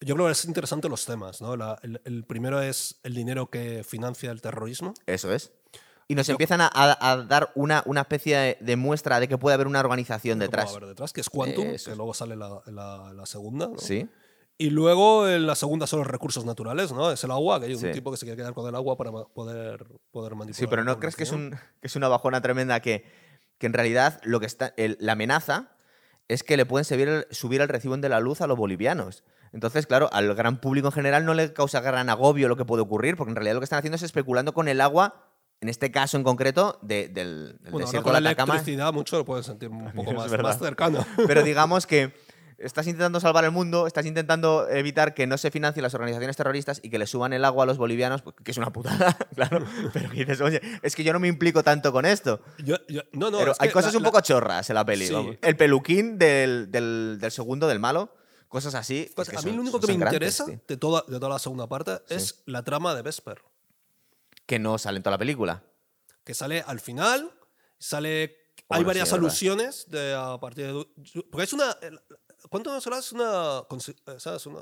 Yo 0.00 0.14
creo 0.14 0.26
que 0.26 0.32
es 0.32 0.44
interesante 0.46 0.88
los 0.88 1.04
temas, 1.04 1.42
¿no? 1.42 1.54
La- 1.54 1.78
el, 1.82 2.00
el 2.06 2.24
primero 2.24 2.62
es 2.62 2.98
el 3.02 3.14
dinero 3.14 3.50
que 3.50 3.84
financia 3.84 4.30
el 4.30 4.40
terrorismo. 4.40 4.94
Eso 5.04 5.30
es. 5.34 5.52
Y 6.10 6.14
nos 6.14 6.28
empiezan 6.30 6.62
a, 6.62 6.70
a- 6.72 7.10
a 7.12 7.16
dar 7.18 7.52
una, 7.54 7.82
una 7.84 8.00
especie 8.00 8.36
de, 8.36 8.58
de 8.60 8.76
muestra 8.76 9.20
de 9.20 9.28
que 9.28 9.36
puede 9.36 9.54
haber 9.54 9.66
una 9.66 9.80
organización 9.80 10.38
detrás. 10.38 10.70
haber 10.70 10.86
detrás, 10.88 11.12
que 11.12 11.20
es 11.20 11.28
Quantum, 11.28 11.76
que 11.76 11.94
luego 11.96 12.14
sale 12.14 12.34
la, 12.34 12.62
la- 12.66 13.12
la 13.12 13.26
segunda. 13.26 13.68
¿no? 13.68 13.78
Sí. 13.78 14.08
Y 14.56 14.70
luego 14.70 15.28
en 15.28 15.46
la 15.46 15.54
segunda 15.54 15.86
son 15.86 16.00
los 16.00 16.08
recursos 16.08 16.44
naturales, 16.46 16.90
¿no? 16.92 17.12
Es 17.12 17.22
el 17.22 17.30
agua, 17.30 17.60
que 17.60 17.66
hay 17.66 17.74
un 17.74 17.80
Sí. 17.80 17.90
tipo 17.92 18.10
que 18.10 18.16
se 18.16 18.24
quiere 18.24 18.38
quedar 18.38 18.54
con 18.54 18.66
el 18.66 18.74
agua 18.74 18.96
para 18.96 19.12
poder, 19.12 19.86
poder 20.10 20.34
manipular. 20.34 20.54
Sí, 20.58 20.66
pero 20.66 20.82
¿no 20.82 20.98
crees 20.98 21.14
que 21.14 21.22
es, 21.24 21.30
un, 21.32 21.50
que 21.80 21.86
es 21.86 21.94
una 21.94 22.08
bajona 22.08 22.40
tremenda 22.40 22.80
que, 22.80 23.04
que 23.58 23.66
en 23.66 23.72
realidad 23.74 24.18
lo 24.24 24.40
que 24.40 24.46
está, 24.46 24.72
el- 24.78 24.96
la 25.00 25.12
amenaza 25.12 25.68
es 26.26 26.42
que 26.42 26.56
le 26.56 26.64
pueden 26.66 26.84
subir 26.86 27.08
el, 27.08 27.26
subir 27.30 27.60
el 27.60 27.68
recibo 27.68 27.96
de 27.98 28.08
la 28.08 28.18
luz 28.18 28.40
a 28.40 28.46
los 28.46 28.56
bolivianos? 28.56 29.24
Entonces, 29.52 29.86
claro, 29.86 30.08
al 30.12 30.34
gran 30.34 30.58
público 30.60 30.88
en 30.88 30.92
general 30.92 31.24
no 31.26 31.34
le 31.34 31.52
causa 31.52 31.80
gran 31.80 32.08
agobio 32.10 32.48
lo 32.48 32.56
que 32.56 32.64
puede 32.64 32.82
ocurrir, 32.82 33.16
porque 33.16 33.30
en 33.30 33.36
realidad 33.36 33.54
lo 33.54 33.60
que 33.60 33.64
están 33.64 33.78
haciendo 33.78 33.96
es 33.96 34.02
especulando 34.02 34.54
con 34.54 34.66
el 34.68 34.80
agua, 34.80 35.27
en 35.60 35.68
este 35.68 35.90
caso 35.90 36.16
en 36.16 36.22
concreto, 36.24 36.78
de- 36.82 37.08
del, 37.08 37.58
del 37.60 37.72
Bueno, 37.72 37.72
ahora 37.72 37.84
desierto 37.86 38.04
con 38.04 38.14
de 38.14 38.20
la 38.20 38.30
Atacama. 38.30 38.54
electricidad 38.54 38.92
mucho 38.92 39.16
lo 39.18 39.24
pueden 39.24 39.44
sentir 39.44 39.68
un 39.70 39.92
poco 39.92 40.10
Es 40.10 40.16
más, 40.16 40.42
más 40.42 40.58
cercano. 40.58 41.04
Pero 41.26 41.42
digamos 41.44 41.86
que 41.86 42.12
estás 42.58 42.86
intentando 42.88 43.20
salvar 43.20 43.44
el 43.44 43.50
mundo, 43.52 43.86
estás 43.86 44.04
intentando 44.06 44.68
evitar 44.68 45.14
que 45.14 45.26
no 45.28 45.38
se 45.38 45.50
financien 45.52 45.82
las 45.82 45.94
organizaciones 45.94 46.36
terroristas 46.36 46.80
y 46.82 46.90
que 46.90 46.98
le 46.98 47.06
suban 47.06 47.32
el 47.32 47.44
agua 47.44 47.62
a 47.62 47.66
los 47.66 47.78
bolivianos, 47.78 48.22
pues, 48.22 48.34
que 48.42 48.50
es 48.50 48.56
una 48.56 48.72
putada, 48.72 49.16
claro. 49.34 49.64
Pero 49.92 50.10
dices, 50.10 50.40
oye, 50.40 50.60
es 50.82 50.96
que 50.96 51.04
yo 51.04 51.12
no 51.12 51.20
me 51.20 51.28
implico 51.28 51.62
tanto 51.62 51.92
con 51.92 52.04
esto. 52.04 52.40
Yo- 52.58 52.76
yo- 52.88 53.02
no, 53.12 53.30
no, 53.30 53.38
Pero 53.38 53.52
es 53.52 53.60
hay 53.60 53.70
cosas 53.70 53.92
la- 53.92 53.98
un 53.98 54.02
la- 54.04 54.08
poco 54.10 54.20
chorras 54.22 54.68
en 54.70 54.74
la 54.74 54.84
peli. 54.84 55.06
Sí. 55.06 55.38
El 55.42 55.56
peluquín 55.56 56.18
del, 56.18 56.70
del- 56.70 57.18
del 57.20 57.30
segundo 57.30 57.68
del 57.68 57.78
malo, 57.78 58.12
cosas 58.48 58.74
así. 58.74 59.06
es 59.08 59.12
Pues 59.14 59.28
que 59.28 59.36
a 59.36 59.40
mí 59.40 59.46
son- 59.50 59.56
lo 59.56 59.62
único 59.62 59.78
que 59.78 59.86
me 59.88 59.92
interesa 59.94 60.44
de 60.46 60.76
toda, 60.76 61.02
de 61.06 61.18
toda 61.20 61.28
la 61.30 61.38
segunda 61.38 61.68
parte 61.68 61.98
es 62.08 62.42
la 62.46 62.62
trama 62.64 62.92
de 62.94 63.02
Vesper, 63.02 63.40
Que 64.48 64.58
no 64.58 64.78
sale 64.78 64.96
en 64.96 65.02
toda 65.02 65.12
la 65.16 65.18
película. 65.18 65.62
que 66.24 66.32
sale 66.32 66.62
al 66.66 66.80
final, 66.80 67.30
sale... 67.78 68.54
Bueno, 68.66 68.78
hay 68.78 68.80
sí, 68.80 68.84
varias 68.86 69.10
verdad. 69.10 69.24
alusiones 69.26 69.86
de, 69.88 70.14
a 70.14 70.38
partir 70.40 70.66
de... 70.66 71.22
Porque 71.30 71.44
es 71.44 71.52
una... 71.52 71.76
¿Cuánto 72.48 72.72
nos 72.72 72.86
hablas? 72.86 73.06
Es 73.06 73.12
una... 73.12 73.62
eh, 74.06 74.18
¿Sabes? 74.18 74.46
Una, 74.46 74.60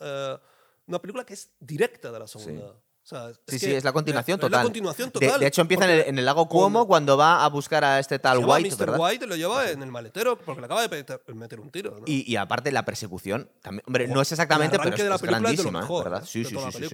eh, 0.00 0.38
una 0.86 1.00
película 1.00 1.24
que 1.24 1.34
es 1.34 1.50
directa 1.60 2.10
de 2.10 2.18
la 2.18 2.26
segunda. 2.26 2.74
O 3.04 3.04
sea, 3.04 3.30
es 3.30 3.36
Sí, 3.48 3.58
que 3.58 3.66
sí, 3.66 3.74
es 3.74 3.82
la 3.82 3.92
continuación 3.92 4.36
es 4.36 4.40
total. 4.42 4.58
la 4.60 4.62
continuación 4.62 5.08
De- 5.08 5.12
total. 5.26 5.40
De, 5.40 5.46
hecho, 5.48 5.60
empieza 5.60 5.84
en 5.86 5.90
el, 5.90 5.96
porque 5.98 6.10
en 6.10 6.18
el 6.20 6.24
lago 6.24 6.48
Cuomo 6.48 6.86
cuando 6.86 7.16
va 7.16 7.44
a 7.44 7.48
buscar 7.48 7.82
a 7.84 7.98
este 7.98 8.20
tal 8.20 8.38
White, 8.44 8.70
Mr. 8.70 8.78
¿verdad? 8.78 9.00
White 9.00 9.26
lo 9.26 9.34
lleva 9.34 9.68
en 9.70 9.82
el 9.82 9.90
maletero 9.90 10.38
porque 10.38 10.60
le 10.60 10.66
acaba 10.66 10.86
de 10.86 11.06
meter, 11.34 11.60
un 11.60 11.70
tiro. 11.70 11.98
¿no? 11.98 12.04
Y, 12.06 12.30
y 12.30 12.36
aparte 12.36 12.70
la 12.70 12.84
persecución, 12.84 13.50
también, 13.60 13.82
hombre, 13.88 14.06
no 14.06 14.22
es 14.22 14.30
exactamente, 14.30 14.78
pero 14.78 14.94
es, 14.94 15.02
de 15.02 15.08
la 15.08 15.16
es 15.16 15.22
grandísima, 15.22 15.80
¿eh? 15.80 15.82
mejor, 15.82 16.04
¿verdad? 16.04 16.22
¿eh? 16.22 16.26
Sí, 16.28 16.44
sí, 16.44 16.54
toda 16.54 16.70
sí. 16.70 16.86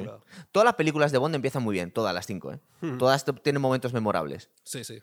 Todas 0.50 0.64
las 0.64 0.74
películas 0.76 1.12
de 1.12 1.18
Bond 1.18 1.34
empiezan 1.34 1.62
muy 1.62 1.74
bien, 1.74 1.90
todas 1.92 2.14
las 2.14 2.26
cinco, 2.26 2.52
¿eh? 2.52 2.58
Hmm. 2.80 2.96
Todas 2.96 3.26
tienen 3.42 3.60
momentos 3.60 3.92
memorables. 3.92 4.48
Sí, 4.64 4.84
sí. 4.84 5.00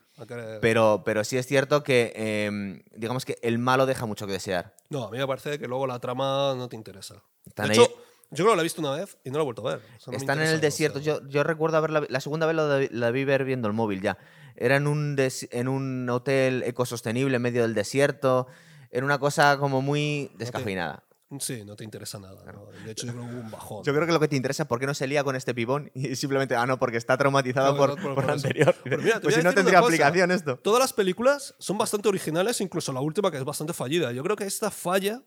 Pero, 0.62 1.04
pero 1.06 1.24
sí 1.24 1.38
es 1.38 1.46
cierto 1.46 1.84
que, 1.84 2.14
eh, 2.16 2.82
digamos 2.96 3.26
que 3.26 3.38
el 3.44 3.60
malo 3.60 3.86
deja 3.86 4.06
mucho 4.08 4.26
que 4.26 4.34
desear. 4.34 4.76
No, 4.90 5.04
a 5.06 5.12
mí 5.12 5.18
me 5.20 5.28
parece 5.28 5.60
que 5.60 5.68
luego 5.68 5.86
la 5.86 6.00
trama 6.00 6.54
no 6.56 6.68
te 6.68 6.76
interesa. 6.76 7.22
Están 7.46 7.68
de 7.68 7.74
ahí- 7.74 7.80
hecho, 7.80 7.94
yo 8.36 8.44
creo 8.46 8.52
que 8.52 8.56
la 8.58 8.62
he 8.62 8.64
visto 8.64 8.82
una 8.82 8.92
vez 8.92 9.18
y 9.24 9.30
no 9.32 9.38
la 9.38 9.42
he 9.42 9.46
vuelto 9.46 9.68
a 9.68 9.76
ver. 9.76 9.82
O 9.98 10.00
sea, 10.00 10.12
no 10.12 10.18
Están 10.18 10.40
en 10.42 10.48
el 10.48 10.62
desierto. 10.62 11.00
Yo, 11.00 11.28
yo 11.28 11.44
recuerdo 11.44 11.78
haberla 11.78 12.04
la 12.08 12.20
segunda 12.22 12.46
vez 12.46 12.56
la, 12.56 12.88
la 12.92 13.12
vi 13.12 13.24
ver 13.26 13.44
viendo 13.46 13.68
el 13.68 13.74
móvil 13.74 14.02
ya. 14.02 14.18
Era 14.56 14.76
en 14.78 14.88
un, 14.88 15.16
des- 15.16 15.48
en 15.52 15.68
un 15.68 16.10
hotel 16.10 16.64
ecosostenible 16.64 17.36
en 17.36 17.42
medio 17.42 17.62
del 17.64 17.74
desierto. 17.74 18.48
Era 18.92 19.06
una 19.06 19.20
cosa 19.20 19.58
como 19.58 19.82
muy 19.82 20.32
descafeinada. 20.38 21.04
Sí, 21.40 21.64
no 21.66 21.76
te 21.76 21.84
interesa 21.84 22.20
nada. 22.20 22.50
¿no? 22.54 22.68
De 22.86 22.92
hecho, 22.92 23.08
yo 23.08 23.12
creo 23.14 23.26
que 23.28 23.34
hubo 23.34 23.42
un 23.42 23.52
bajón. 23.52 23.84
Yo 23.84 23.94
creo 23.94 24.06
que 24.06 24.14
lo 24.14 24.20
que 24.20 24.28
te 24.28 24.36
interesa 24.38 24.64
es 24.64 24.70
por 24.70 24.80
qué 24.80 24.86
no 24.86 24.94
se 24.94 25.08
lía 25.08 25.24
con 25.24 25.36
este 25.36 25.54
pibón 25.56 25.92
y 25.96 26.16
simplemente, 26.16 26.56
ah, 26.56 26.66
no, 26.68 26.78
porque 26.80 26.98
está 26.98 27.18
traumatizado 27.18 27.76
por, 27.76 28.00
por- 28.00 28.14
por 28.16 28.26
lo 28.26 28.32
anterior. 28.34 28.74
Mira, 28.86 29.20
pues 29.20 29.36
si 29.36 29.42
no 29.44 29.52
tendría 29.52 29.80
aplicación 29.80 30.32
esto. 30.32 30.58
Todas 30.60 30.80
las 30.80 30.94
películas 30.94 31.56
son 31.58 31.78
bastante 31.80 32.08
originales, 32.08 32.62
incluso 32.62 32.94
la 32.94 33.02
última 33.02 33.32
que 33.32 33.38
es 33.38 33.44
bastante 33.44 33.74
fallida. 33.74 34.12
Yo 34.14 34.24
creo 34.24 34.36
que 34.38 34.46
esta 34.46 34.70
falla 34.72 35.24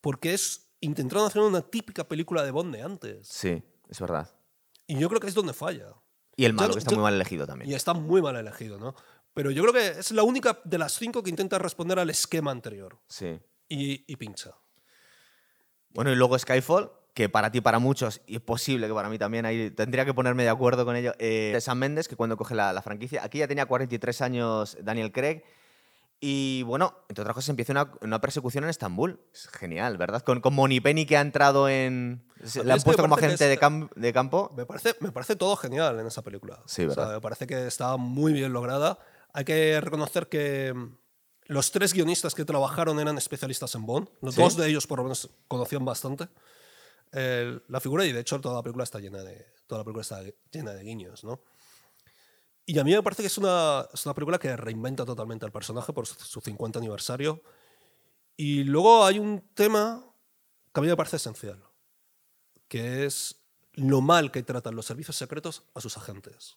porque 0.00 0.34
es 0.34 0.61
intentaron 0.82 1.26
hacer 1.26 1.40
una 1.40 1.62
típica 1.62 2.04
película 2.04 2.42
de 2.44 2.50
Bond 2.50 2.74
de 2.74 2.82
antes. 2.82 3.26
Sí, 3.26 3.62
es 3.88 4.00
verdad. 4.00 4.30
Y 4.86 4.98
yo 4.98 5.08
creo 5.08 5.20
que 5.20 5.28
es 5.28 5.34
donde 5.34 5.54
falla. 5.54 5.94
Y 6.36 6.44
el 6.44 6.52
malo, 6.52 6.74
que 6.74 6.78
está 6.80 6.94
muy 6.94 7.02
mal 7.02 7.14
elegido 7.14 7.46
también. 7.46 7.70
Y 7.70 7.74
está 7.74 7.94
muy 7.94 8.20
mal 8.20 8.36
elegido, 8.36 8.78
¿no? 8.78 8.94
Pero 9.34 9.50
yo 9.50 9.62
creo 9.62 9.72
que 9.72 10.00
es 10.00 10.10
la 10.10 10.22
única 10.22 10.60
de 10.64 10.78
las 10.78 10.92
cinco 10.92 11.22
que 11.22 11.30
intenta 11.30 11.58
responder 11.58 11.98
al 11.98 12.10
esquema 12.10 12.50
anterior. 12.50 12.98
Sí. 13.08 13.40
Y, 13.68 14.04
y 14.12 14.16
pincha. 14.16 14.50
Bueno, 15.90 16.10
y 16.10 16.16
luego 16.16 16.38
Skyfall, 16.38 16.90
que 17.14 17.28
para 17.28 17.50
ti, 17.50 17.60
para 17.60 17.78
muchos, 17.78 18.20
y 18.26 18.36
es 18.36 18.42
posible 18.42 18.86
que 18.88 18.94
para 18.94 19.08
mí 19.08 19.18
también, 19.18 19.46
ahí 19.46 19.70
tendría 19.70 20.04
que 20.04 20.14
ponerme 20.14 20.42
de 20.42 20.48
acuerdo 20.48 20.84
con 20.84 20.96
ello. 20.96 21.14
Eh, 21.18 21.50
de 21.54 21.60
Sam 21.60 21.78
Mendes, 21.78 22.08
que 22.08 22.16
cuando 22.16 22.36
coge 22.36 22.54
la, 22.54 22.72
la 22.72 22.82
franquicia, 22.82 23.22
aquí 23.24 23.38
ya 23.38 23.48
tenía 23.48 23.66
43 23.66 24.20
años 24.22 24.76
Daniel 24.82 25.12
Craig. 25.12 25.42
Y 26.24 26.62
bueno, 26.62 26.94
entre 27.08 27.22
otras 27.22 27.34
cosas, 27.34 27.48
empieza 27.48 27.72
una, 27.72 27.92
una 28.00 28.20
persecución 28.20 28.62
en 28.62 28.70
Estambul. 28.70 29.18
Es 29.34 29.48
genial, 29.48 29.96
¿verdad? 29.98 30.22
Con, 30.22 30.40
con 30.40 30.54
Penny 30.56 31.04
que 31.04 31.16
ha 31.16 31.20
entrado 31.20 31.68
en. 31.68 32.24
Le 32.64 32.72
han 32.72 32.80
puesto 32.80 33.02
como 33.02 33.16
agente 33.16 33.42
es- 33.44 33.50
de, 33.50 33.58
cam- 33.58 33.90
de 33.96 34.12
campo. 34.12 34.52
Me 34.56 34.64
parece, 34.64 34.94
me 35.00 35.10
parece 35.10 35.34
todo 35.34 35.56
genial 35.56 35.98
en 35.98 36.06
esa 36.06 36.22
película. 36.22 36.62
Sí, 36.64 36.84
O 36.84 36.92
sea, 36.92 37.02
¿verdad? 37.02 37.14
me 37.16 37.20
parece 37.20 37.48
que 37.48 37.66
está 37.66 37.96
muy 37.96 38.32
bien 38.32 38.52
lograda. 38.52 39.00
Hay 39.32 39.44
que 39.44 39.80
reconocer 39.80 40.28
que 40.28 40.72
mm, 40.72 40.96
los 41.46 41.72
tres 41.72 41.92
guionistas 41.92 42.36
que 42.36 42.44
trabajaron 42.44 43.00
eran 43.00 43.18
especialistas 43.18 43.74
en 43.74 43.84
Bond. 43.84 44.08
Los 44.20 44.36
¿Sí? 44.36 44.42
dos 44.42 44.56
de 44.56 44.68
ellos, 44.68 44.86
por 44.86 44.98
lo 44.98 45.02
menos, 45.02 45.28
conocían 45.48 45.84
bastante 45.84 46.28
el- 47.10 47.64
la 47.66 47.80
figura 47.80 48.04
y, 48.06 48.12
de 48.12 48.20
hecho, 48.20 48.40
toda 48.40 48.54
la 48.54 48.62
película 48.62 48.84
está 48.84 49.00
llena 49.00 49.24
de, 49.24 49.44
toda 49.66 49.80
la 49.80 49.84
película 49.84 50.02
está 50.02 50.20
llena 50.52 50.72
de 50.72 50.84
guiños, 50.84 51.24
¿no? 51.24 51.40
Y 52.66 52.78
a 52.78 52.84
mí 52.84 52.92
me 52.92 53.02
parece 53.02 53.22
que 53.22 53.26
es 53.26 53.38
una, 53.38 53.86
es 53.92 54.04
una 54.06 54.14
película 54.14 54.38
que 54.38 54.56
reinventa 54.56 55.04
totalmente 55.04 55.44
al 55.44 55.52
personaje 55.52 55.92
por 55.92 56.06
su, 56.06 56.14
su 56.20 56.40
50 56.40 56.78
aniversario. 56.78 57.42
Y 58.36 58.64
luego 58.64 59.04
hay 59.04 59.18
un 59.18 59.40
tema 59.54 60.04
que 60.72 60.80
a 60.80 60.82
mí 60.82 60.88
me 60.88 60.96
parece 60.96 61.16
esencial, 61.16 61.62
que 62.68 63.04
es 63.04 63.44
lo 63.74 64.00
mal 64.00 64.30
que 64.30 64.42
tratan 64.42 64.76
los 64.76 64.86
servicios 64.86 65.16
secretos 65.16 65.64
a 65.74 65.80
sus 65.80 65.96
agentes. 65.96 66.56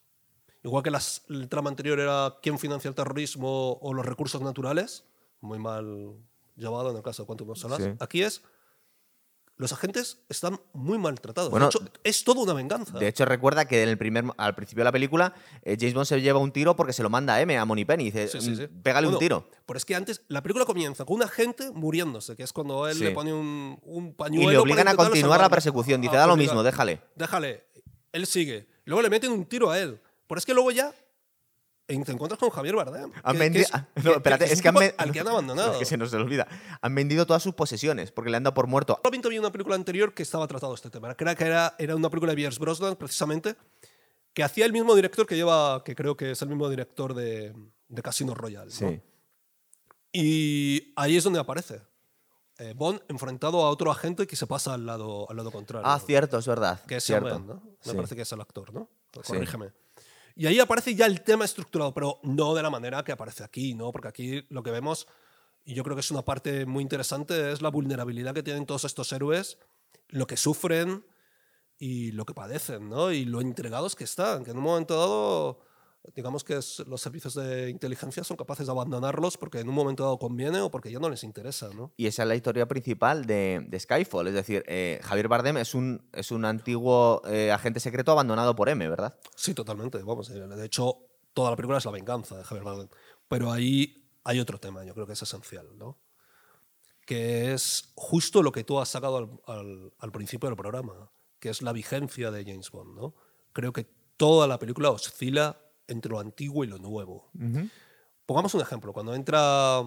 Igual 0.63 0.83
que 0.83 0.91
las, 0.91 1.23
el 1.29 1.47
trama 1.49 1.69
anterior 1.69 1.99
era 1.99 2.37
quién 2.41 2.57
financia 2.59 2.87
el 2.89 2.95
terrorismo 2.95 3.73
o 3.73 3.93
los 3.93 4.05
recursos 4.05 4.41
naturales, 4.41 5.05
muy 5.41 5.59
mal 5.59 6.15
llevado 6.55 6.91
en 6.91 6.97
el 6.97 7.03
caso 7.03 7.23
de 7.23 7.27
Quantum 7.27 7.49
of 7.51 7.57
Solace, 7.59 7.91
Sí. 7.91 7.97
aquí 7.99 8.23
es 8.23 8.41
los 9.57 9.71
agentes 9.71 10.19
están 10.27 10.59
muy 10.73 10.97
maltratados. 10.97 11.49
Bueno, 11.49 11.67
de 11.67 11.69
hecho, 11.69 11.79
es 12.03 12.23
toda 12.23 12.41
una 12.41 12.53
venganza. 12.53 12.97
De 12.99 13.07
hecho, 13.07 13.23
recuerda 13.25 13.65
que 13.65 13.83
en 13.83 13.89
el 13.89 13.97
primer, 13.97 14.25
al 14.37 14.53
principio 14.53 14.81
de 14.81 14.85
la 14.85 14.91
película, 14.91 15.33
eh, 15.63 15.77
James 15.79 15.93
Bond 15.93 16.05
se 16.07 16.19
lleva 16.21 16.39
un 16.39 16.51
tiro 16.51 16.75
porque 16.75 16.91
se 16.93 17.01
lo 17.03 17.09
manda 17.09 17.35
a 17.35 17.41
M, 17.41 17.57
a 17.57 17.63
Moneypenny. 17.65 18.03
Y 18.03 18.11
dice, 18.11 18.27
Sí, 18.27 18.41
sí, 18.41 18.55
sí. 18.55 18.63
"Mm, 18.67 18.81
pégale 18.81 19.07
un 19.07 19.17
tiro. 19.17 19.47
Pero 19.65 19.77
es 19.77 19.85
que 19.85 19.95
antes, 19.95 20.23
la 20.27 20.41
película 20.43 20.65
comienza 20.65 21.05
con 21.05 21.15
un 21.17 21.23
agente 21.23 21.71
muriéndose, 21.71 22.35
que 22.35 22.43
es 22.43 22.51
cuando 22.51 22.87
él 22.87 22.99
le 22.99 23.11
pone 23.11 23.33
un, 23.33 23.79
un 23.83 24.07
Y 24.07 24.11
pañuelo. 24.11 24.49
le 24.49 24.53
para 24.55 24.61
obligan 24.61 24.87
a 24.89 24.95
continuar 24.95 25.39
la 25.39 25.49
persecución. 25.49 26.01
Dice, 26.01 26.15
Ah, 26.17 26.21
da 26.21 26.27
lo 26.27 26.35
mismo, 26.35 26.61
déjale. 26.61 27.01
Déjale. 27.15 27.65
Él 28.11 28.25
sigue. 28.27 28.67
Luego 28.85 29.01
le 29.01 29.09
meten 29.09 29.31
un 29.31 29.45
tiro 29.45 29.71
a 29.71 29.79
él. 29.79 30.01
Pero 30.27 30.39
es 30.39 30.45
que 30.45 30.53
luego 30.53 30.71
ya 30.71 30.93
en- 31.87 32.03
te 32.03 32.11
encuentras 32.11 32.39
con 32.39 32.49
Javier 32.49 32.75
Bardem. 32.75 33.11
Han 33.23 33.33
que- 33.33 33.39
que 33.39 33.45
vendi- 33.49 33.59
es- 33.61 33.73
ah, 33.73 33.87
no, 34.03 34.11
espérate, 34.13 34.45
que 34.45 34.53
es 34.53 34.59
un 34.59 34.63
que 34.63 34.67
han 34.69 34.77
al 34.97 35.11
que 35.11 35.19
han 35.19 35.27
abandonado. 35.27 35.71
Es 35.73 35.77
que 35.79 35.85
se 35.85 35.97
nos 35.97 36.13
olvida. 36.13 36.47
Han 36.81 36.95
vendido 36.95 37.25
todas 37.25 37.43
sus 37.43 37.53
posesiones 37.53 38.11
porque 38.11 38.29
le 38.31 38.37
han 38.37 38.43
dado 38.43 38.53
por 38.53 38.67
muerto. 38.67 38.95
Probablemente 38.95 39.27
había 39.27 39.39
una 39.39 39.51
película 39.51 39.75
anterior 39.75 40.13
que 40.13 40.23
estaba 40.23 40.47
tratado 40.47 40.73
este 40.73 40.89
tema. 40.89 41.13
Creo 41.15 41.35
que 41.35 41.43
era, 41.43 41.75
era 41.77 41.95
una 41.95 42.09
película 42.09 42.31
de 42.31 42.35
Pierce 42.37 42.59
Brosnan, 42.59 42.95
precisamente, 42.95 43.55
que 44.33 44.43
hacía 44.43 44.65
el 44.65 44.73
mismo 44.73 44.95
director 44.95 45.25
que 45.25 45.35
lleva, 45.35 45.83
que 45.83 45.95
creo 45.95 46.17
que 46.17 46.31
es 46.31 46.41
el 46.41 46.49
mismo 46.49 46.69
director 46.69 47.13
de, 47.13 47.53
de 47.87 48.01
Casino 48.01 48.33
Royale. 48.33 48.71
¿no? 48.71 48.89
Sí. 48.89 49.01
Y 50.11 50.93
ahí 50.95 51.17
es 51.17 51.23
donde 51.23 51.39
aparece. 51.39 51.81
Eh, 52.57 52.73
Bond 52.75 53.01
enfrentado 53.09 53.63
a 53.65 53.69
otro 53.69 53.91
agente 53.91 54.25
que 54.27 54.35
se 54.37 54.47
pasa 54.47 54.73
al 54.73 54.85
lado, 54.85 55.29
al 55.29 55.35
lado 55.35 55.51
contrario. 55.51 55.85
Ah, 55.85 55.99
cierto, 55.99 56.37
es 56.37 56.47
verdad. 56.47 56.81
que 56.85 56.95
es 56.97 57.03
cierto. 57.03 57.29
Penn, 57.29 57.47
¿no? 57.47 57.55
Me 57.55 57.91
Sí. 57.91 57.95
parece 57.95 58.15
que 58.15 58.21
es 58.21 58.31
el 58.31 58.39
actor, 58.39 58.73
¿no? 58.73 58.89
Sí. 59.23 59.33
Y 60.35 60.47
ahí 60.47 60.59
aparece 60.59 60.95
ya 60.95 61.05
el 61.05 61.21
tema 61.21 61.45
estructurado, 61.45 61.93
pero 61.93 62.19
no 62.23 62.53
de 62.53 62.61
la 62.63 62.69
manera 62.69 63.03
que 63.03 63.13
aparece 63.13 63.43
aquí, 63.43 63.73
¿no? 63.73 63.91
Porque 63.91 64.09
aquí 64.09 64.45
lo 64.49 64.63
que 64.63 64.71
vemos 64.71 65.07
Y 65.65 65.75
yo 65.75 65.83
creo 65.83 65.95
que 65.95 66.01
es 66.01 66.11
una 66.11 66.23
parte 66.23 66.65
muy 66.65 66.83
interesante, 66.83 67.51
es 67.51 67.61
la 67.61 67.69
vulnerabilidad 67.69 68.33
que 68.35 68.43
tienen 68.43 68.65
todos 68.67 68.85
estos 68.85 69.11
héroes, 69.13 69.59
lo 70.09 70.27
que 70.27 70.37
sufren 70.37 71.05
y 71.79 72.11
lo 72.13 72.25
que 72.25 72.33
padecen, 72.35 72.89
¿no? 72.89 73.11
Y 73.11 73.25
lo 73.25 73.41
entregados 73.41 73.95
que 73.95 74.05
están, 74.05 74.43
que 74.45 74.51
en 74.51 74.57
un 74.57 74.63
momento 74.63 74.97
dado, 74.97 75.59
digamos 76.13 76.43
que 76.43 76.57
es- 76.57 76.79
los 76.87 77.01
servicios 77.01 77.33
de 77.35 77.69
inteligencia 77.69 78.23
son 78.23 78.37
capaces 78.37 78.65
de 78.67 78.71
abandonarlos 78.71 79.37
porque 79.37 79.59
en 79.59 79.69
un 79.69 79.75
momento 79.75 80.03
dado 80.03 80.19
conviene 80.19 80.59
o 80.61 80.69
porque 80.69 80.91
ya 80.91 80.99
no 80.99 81.09
les 81.09 81.23
interesa, 81.23 81.69
¿no? 81.73 81.91
Y 81.97 82.07
esa 82.07 82.23
es 82.23 82.27
la 82.27 82.35
historia 82.35 82.67
principal 82.67 83.25
de, 83.25 83.65
de 83.67 83.79
Skyfall. 83.79 84.27
Es 84.27 84.33
decir, 84.33 84.63
eh, 84.67 84.99
Javier 85.03 85.27
Bardem 85.27 85.57
es 85.57 85.73
un, 85.73 86.07
es 86.13 86.31
un 86.31 86.45
antiguo 86.45 87.21
eh, 87.25 87.51
agente 87.51 87.79
secreto 87.79 88.11
abandonado 88.11 88.55
por 88.55 88.69
M, 88.69 88.87
¿verdad? 88.89 89.17
Sí, 89.35 89.53
totalmente. 89.53 89.97
Vamos, 90.03 90.29
eh, 90.29 90.33
de 90.39 90.65
hecho, 90.65 90.97
toda 91.33 91.49
la 91.49 91.55
película 91.55 91.77
es 91.79 91.85
la 91.85 91.91
venganza 91.91 92.37
de 92.37 92.43
Javier 92.43 92.63
Bardem. 92.65 92.87
Pero 93.27 93.51
ahí 93.51 94.07
hay 94.23 94.39
otro 94.39 94.59
tema, 94.59 94.83
yo 94.83 94.93
creo 94.93 95.07
que 95.07 95.13
es 95.13 95.21
esencial, 95.21 95.67
¿no? 95.77 95.97
Que 97.05 97.53
es 97.53 97.91
justo 97.95 98.41
lo 98.41 98.51
que 98.51 98.63
tú 98.63 98.79
has 98.79 98.89
sacado 98.89 99.17
al, 99.17 99.29
al- 99.47 99.93
al 99.99 100.11
principio 100.11 100.49
del 100.49 100.55
programa, 100.57 101.11
que 101.39 101.49
es 101.49 101.61
la 101.61 101.71
vigencia 101.71 102.31
de 102.31 102.43
James 102.43 102.71
Bond, 102.71 102.95
¿no? 102.95 103.15
Creo 103.53 103.71
que 103.73 103.85
toda 104.17 104.47
la 104.47 104.57
película 104.57 104.89
oscila 104.89 105.59
entre 105.87 106.11
lo 106.11 106.19
antiguo 106.19 106.63
y 106.63 106.67
lo 106.67 106.77
nuevo. 106.77 107.29
Pongamos 108.25 108.53
un 108.53 108.61
ejemplo. 108.61 108.93
Cuando 108.93 109.13
entra 109.13 109.83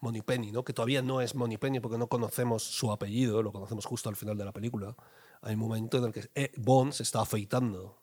Moneypenny, 0.00 0.50
¿no? 0.52 0.64
que 0.64 0.72
todavía 0.72 1.02
no 1.02 1.20
es 1.20 1.34
Moneypenny 1.34 1.80
porque 1.80 1.98
no 1.98 2.08
conocemos 2.08 2.62
su 2.62 2.90
apellido, 2.90 3.42
lo 3.42 3.52
conocemos 3.52 3.84
justo 3.84 4.08
al 4.08 4.16
final 4.16 4.36
de 4.36 4.44
la 4.44 4.52
película, 4.52 4.96
hay 5.42 5.54
un 5.54 5.60
momento 5.60 5.98
en 5.98 6.04
el 6.04 6.12
que 6.12 6.30
eh, 6.34 6.52
Bond 6.56 6.92
se 6.92 7.02
está 7.02 7.20
afeitando. 7.20 7.98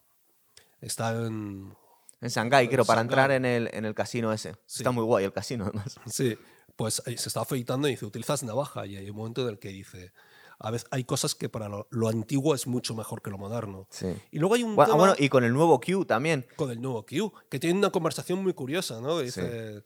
Está 0.82 1.12
en... 1.26 1.76
En 2.20 2.30
Shanghái, 2.30 2.68
creo, 2.68 2.84
para 2.84 3.02
entrar 3.02 3.30
en 3.30 3.46
el, 3.46 3.70
en 3.74 3.86
el 3.86 3.94
casino 3.94 4.34
ese. 4.34 4.54
Sí. 4.66 4.80
Está 4.80 4.90
muy 4.90 5.04
guay 5.04 5.26
el 5.26 5.34
casino, 5.34 5.66
además. 5.66 6.00
Sí, 6.08 6.36
pues 6.76 7.04
eh, 7.06 7.16
se 7.16 7.30
está 7.30 7.42
afeitando 7.42 7.88
y 7.88 7.92
dice, 7.92 8.06
utilizas 8.06 8.42
navaja 8.42 8.88
y 8.88 8.96
hay 8.98 9.10
un 9.10 9.18
momento 9.18 9.44
en 9.44 9.50
el 9.50 9.60
que 9.60 9.70
dice, 9.70 10.14
a 10.60 10.72
veces 10.72 10.88
hay 10.92 11.04
cosas 11.04 11.36
que 11.36 11.50
para 11.50 11.70
lo, 11.70 11.88
lo 11.92 12.08
antiguo 12.10 12.56
es 12.56 12.66
mucho 12.68 12.96
mejor 12.96 13.22
que 13.22 13.30
lo 13.30 13.38
moderno. 13.38 13.88
Sí. 13.92 14.08
Y 14.32 14.40
luego 14.40 14.56
hay 14.56 14.64
un 14.64 14.76
Bueno, 14.76 14.84
ah, 14.94 14.96
tema 14.96 14.98
bueno, 14.98 15.16
y 15.18 15.30
con 15.30 15.44
el 15.44 15.54
nuevo 15.54 15.80
Q 15.80 16.06
también. 16.06 16.46
con 16.56 16.72
el 16.72 16.82
nuevo 16.82 17.06
Q, 17.06 17.32
que 17.50 17.60
tiene 17.60 17.78
una 17.78 17.90
conversación 17.92 18.42
muy 18.42 18.54
curiosa, 18.54 19.00
¿no? 19.00 19.20
Dice, 19.20 19.84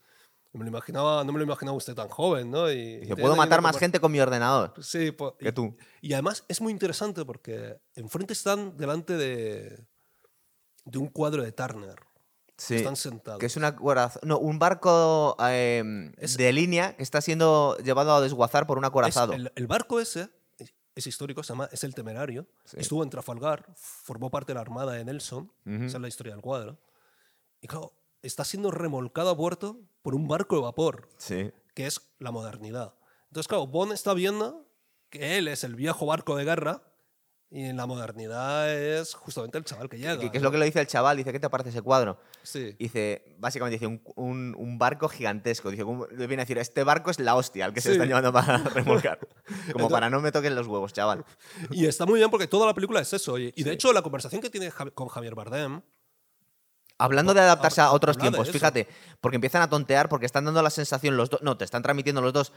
"No 0.52 0.58
me 0.58 0.64
lo 0.64 0.68
imaginaba, 0.70 1.24
no 1.24 1.32
me 1.32 1.38
lo 1.38 1.44
imaginaba 1.44 1.76
usted 1.76 1.94
tan 1.94 2.08
joven, 2.08 2.50
¿no? 2.50 2.70
Y, 2.70 2.98
Dice, 3.00 3.16
puedo 3.16 3.36
matar 3.36 3.60
más 3.62 3.76
gente 3.78 4.00
con 4.00 4.12
mi 4.12 4.20
ordenador. 4.20 4.72
Sí, 4.82 5.14
que 5.38 5.48
y- 5.48 5.52
tú. 5.52 5.76
Y 6.00 6.12
además 6.14 6.44
es 6.48 6.60
muy 6.60 6.72
interesante 6.72 7.24
porque 7.24 7.78
enfrente 7.94 8.32
están 8.32 8.76
delante 8.76 9.16
de, 9.16 9.78
de 10.84 10.98
un 10.98 11.08
cuadro 11.08 11.42
de 11.42 11.52
Turner. 11.52 11.96
Sí. 12.56 12.76
Están 12.76 12.96
sentados. 12.96 13.40
Que 13.40 13.46
es 13.46 13.56
una 13.56 13.76
no, 14.22 14.38
un 14.38 14.58
barco 14.58 15.36
eh, 15.40 16.12
Es- 16.18 16.36
de 16.36 16.52
línea 16.52 16.96
que 16.96 17.02
está 17.02 17.20
siendo 17.20 17.76
llevado 17.78 18.14
a 18.14 18.20
desguazar 18.20 18.66
por 18.66 18.78
un 18.78 18.84
acorazado. 18.84 19.32
el, 19.32 19.50
el 19.56 19.66
barco 19.66 20.00
ese 20.00 20.28
es, 20.94 21.06
histórico, 21.06 21.42
se 21.42 21.52
llama, 21.52 21.68
es 21.72 21.84
el 21.84 21.94
Temerario. 21.94 22.46
Sí. 22.64 22.76
Estuvo 22.80 23.02
en 23.02 23.10
Trafalgar, 23.10 23.66
formó 23.76 24.30
parte 24.30 24.52
de 24.52 24.54
la 24.54 24.60
armada 24.60 24.92
de 24.92 25.04
Nelson. 25.04 25.50
Esa 25.64 25.96
es 25.96 26.00
la 26.00 26.08
historia 26.08 26.32
del 26.34 26.42
cuadro. 26.42 26.78
Y 27.60 27.66
claro, 27.68 27.92
está 28.22 28.44
siendo 28.44 28.70
remolcado 28.70 29.30
a 29.30 29.36
puerto 29.36 29.80
por 30.02 30.14
un 30.14 30.28
barco 30.28 30.56
de 30.56 30.62
vapor, 30.62 31.08
Sí. 31.16 31.50
que 31.74 31.86
es 31.86 32.00
la 32.18 32.30
modernidad. 32.30 32.94
Entonces, 33.28 33.48
claro, 33.48 33.66
Bond 33.66 33.92
está 33.92 34.14
viendo 34.14 34.66
que 35.10 35.38
él 35.38 35.48
es 35.48 35.64
el 35.64 35.74
viejo 35.74 36.06
barco 36.06 36.36
de 36.36 36.44
guerra 36.44 36.82
y 37.54 37.64
en 37.66 37.76
la 37.76 37.84
modernidad 37.86 38.72
es 38.72 39.12
justamente 39.14 39.58
el 39.58 39.64
chaval 39.64 39.88
que 39.90 39.98
llega. 39.98 40.18
¿Qué, 40.18 40.30
qué 40.30 40.38
es 40.38 40.42
lo 40.42 40.50
que 40.50 40.56
le 40.56 40.64
dice 40.64 40.80
el 40.80 40.86
chaval? 40.86 41.18
Dice, 41.18 41.32
¿qué 41.32 41.38
te 41.38 41.50
parece 41.50 41.68
ese 41.68 41.82
cuadro? 41.82 42.18
Sí. 42.42 42.74
Dice, 42.78 43.36
básicamente 43.38 43.74
dice, 43.76 43.86
un, 43.86 44.02
un- 44.16 44.54
un 44.56 44.78
barco 44.78 45.06
gigantesco. 45.08 45.70
Dice, 45.70 45.84
le 46.16 46.26
viene 46.26 46.42
a 46.42 46.44
decir, 46.44 46.56
este 46.56 46.82
barco 46.82 47.10
es 47.10 47.18
la 47.20 47.34
hostia, 47.36 47.66
el 47.66 47.74
que 47.74 47.82
se 47.82 47.92
están 47.92 48.08
llevando 48.08 48.32
para 48.32 48.56
remolcar. 48.74 49.18
Como 49.18 49.36
Entonces- 49.66 49.90
para 49.90 50.08
no 50.08 50.20
me 50.22 50.32
toquen 50.32 50.54
los 50.54 50.66
huevos, 50.66 50.92
chaval. 50.94 51.24
Y 51.70 51.84
está 51.86 52.06
muy 52.06 52.18
bien 52.20 52.30
porque 52.30 52.46
toda 52.48 52.66
la 52.66 52.72
película 52.74 53.00
es 53.00 53.12
eso. 53.12 53.38
Y, 53.38 53.52
y 53.54 53.62
de 53.64 53.72
hecho, 53.72 53.92
la 53.92 54.00
conversación 54.02 54.40
que 54.40 54.48
tiene 54.48 54.70
Javi- 54.72 54.92
con 54.94 55.08
Javier 55.08 55.34
Bardem 55.34 55.82
Hablando 56.98 57.34
de 57.34 57.40
adaptarse 57.40 57.80
a 57.80 57.90
otros 57.90 58.16
tiempos, 58.16 58.48
fíjate, 58.50 58.86
porque 59.20 59.34
empiezan 59.34 59.60
a 59.62 59.68
tontear, 59.68 60.08
porque 60.08 60.24
están 60.26 60.44
dando 60.44 60.62
la 60.62 60.70
sensación 60.70 61.16
los 61.16 61.30
dos, 61.30 61.42
no, 61.42 61.56
te 61.56 61.64
están 61.64 61.82
transmitiendo 61.82 62.20
los 62.22 62.32
dos 62.32 62.52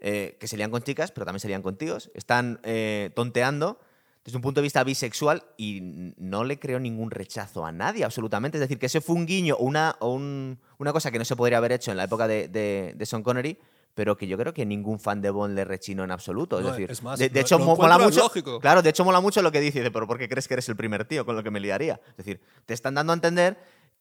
eh, 0.00 0.36
que 0.38 0.48
se 0.48 0.58
lían 0.58 0.70
con 0.70 0.82
chicas, 0.82 1.12
pero 1.12 1.24
también 1.24 1.40
se 1.40 1.48
lían 1.48 1.62
con 1.62 1.76
tíos, 1.76 2.10
están 2.14 2.60
eh, 2.62 3.10
tonteando 3.14 3.80
desde 4.26 4.36
un 4.36 4.42
punto 4.42 4.60
de 4.60 4.64
vista 4.64 4.84
bisexual 4.84 5.42
y 5.56 5.80
no 6.18 6.44
le 6.44 6.58
creo 6.58 6.78
ningún 6.80 7.10
rechazo 7.10 7.64
a 7.64 7.72
nadie, 7.72 8.04
absolutamente. 8.04 8.58
Es 8.58 8.60
decir, 8.60 8.78
que 8.78 8.86
ese 8.86 9.00
fue 9.00 9.14
un 9.14 9.24
guiño 9.24 9.54
o 9.54 9.64
una, 9.64 9.96
o 10.00 10.12
un- 10.12 10.58
una 10.78 10.92
cosa 10.92 11.10
que 11.10 11.18
no 11.18 11.24
se 11.24 11.36
podría 11.36 11.58
haber 11.58 11.72
hecho 11.72 11.90
en 11.92 11.96
la 11.96 12.04
época 12.04 12.26
de, 12.28 12.48
de, 12.48 12.92
de 12.96 13.06
Sean 13.06 13.22
Connery, 13.22 13.56
pero 13.94 14.16
que 14.16 14.26
yo 14.26 14.36
creo 14.36 14.52
que 14.52 14.66
ningún 14.66 14.98
fan 15.00 15.22
de 15.22 15.30
Bond 15.30 15.54
le 15.54 15.64
rechinó 15.64 16.04
en 16.04 16.10
absoluto. 16.10 16.58
Es 16.58 16.64
No, 16.66 16.72
decir, 16.72 16.90
es 16.90 17.02
más, 17.02 17.18
de, 17.18 17.28
de 17.30 17.34
lo- 17.36 17.40
hecho, 17.40 17.58
lo 17.58 17.64
mola 17.76 17.96
mucho. 17.98 18.20
lógico. 18.20 18.60
Claro, 18.60 18.82
de 18.82 18.90
hecho, 18.90 19.04
mola 19.06 19.20
mucho 19.20 19.40
lo 19.40 19.50
que 19.52 19.60
dice, 19.60 19.78
dice, 19.78 19.90
pero 19.90 20.06
¿por 20.06 20.18
qué 20.18 20.28
crees 20.28 20.46
que 20.48 20.54
eres 20.54 20.68
el 20.68 20.76
primer 20.76 21.06
tío 21.06 21.24
con 21.24 21.34
lo 21.34 21.42
que 21.42 21.50
me 21.50 21.60
liaría? 21.60 21.98
Es 22.10 22.16
decir, 22.18 22.40
te 22.66 22.74
están 22.74 22.94
dando 22.94 23.12
a 23.12 23.14
entender 23.14 23.56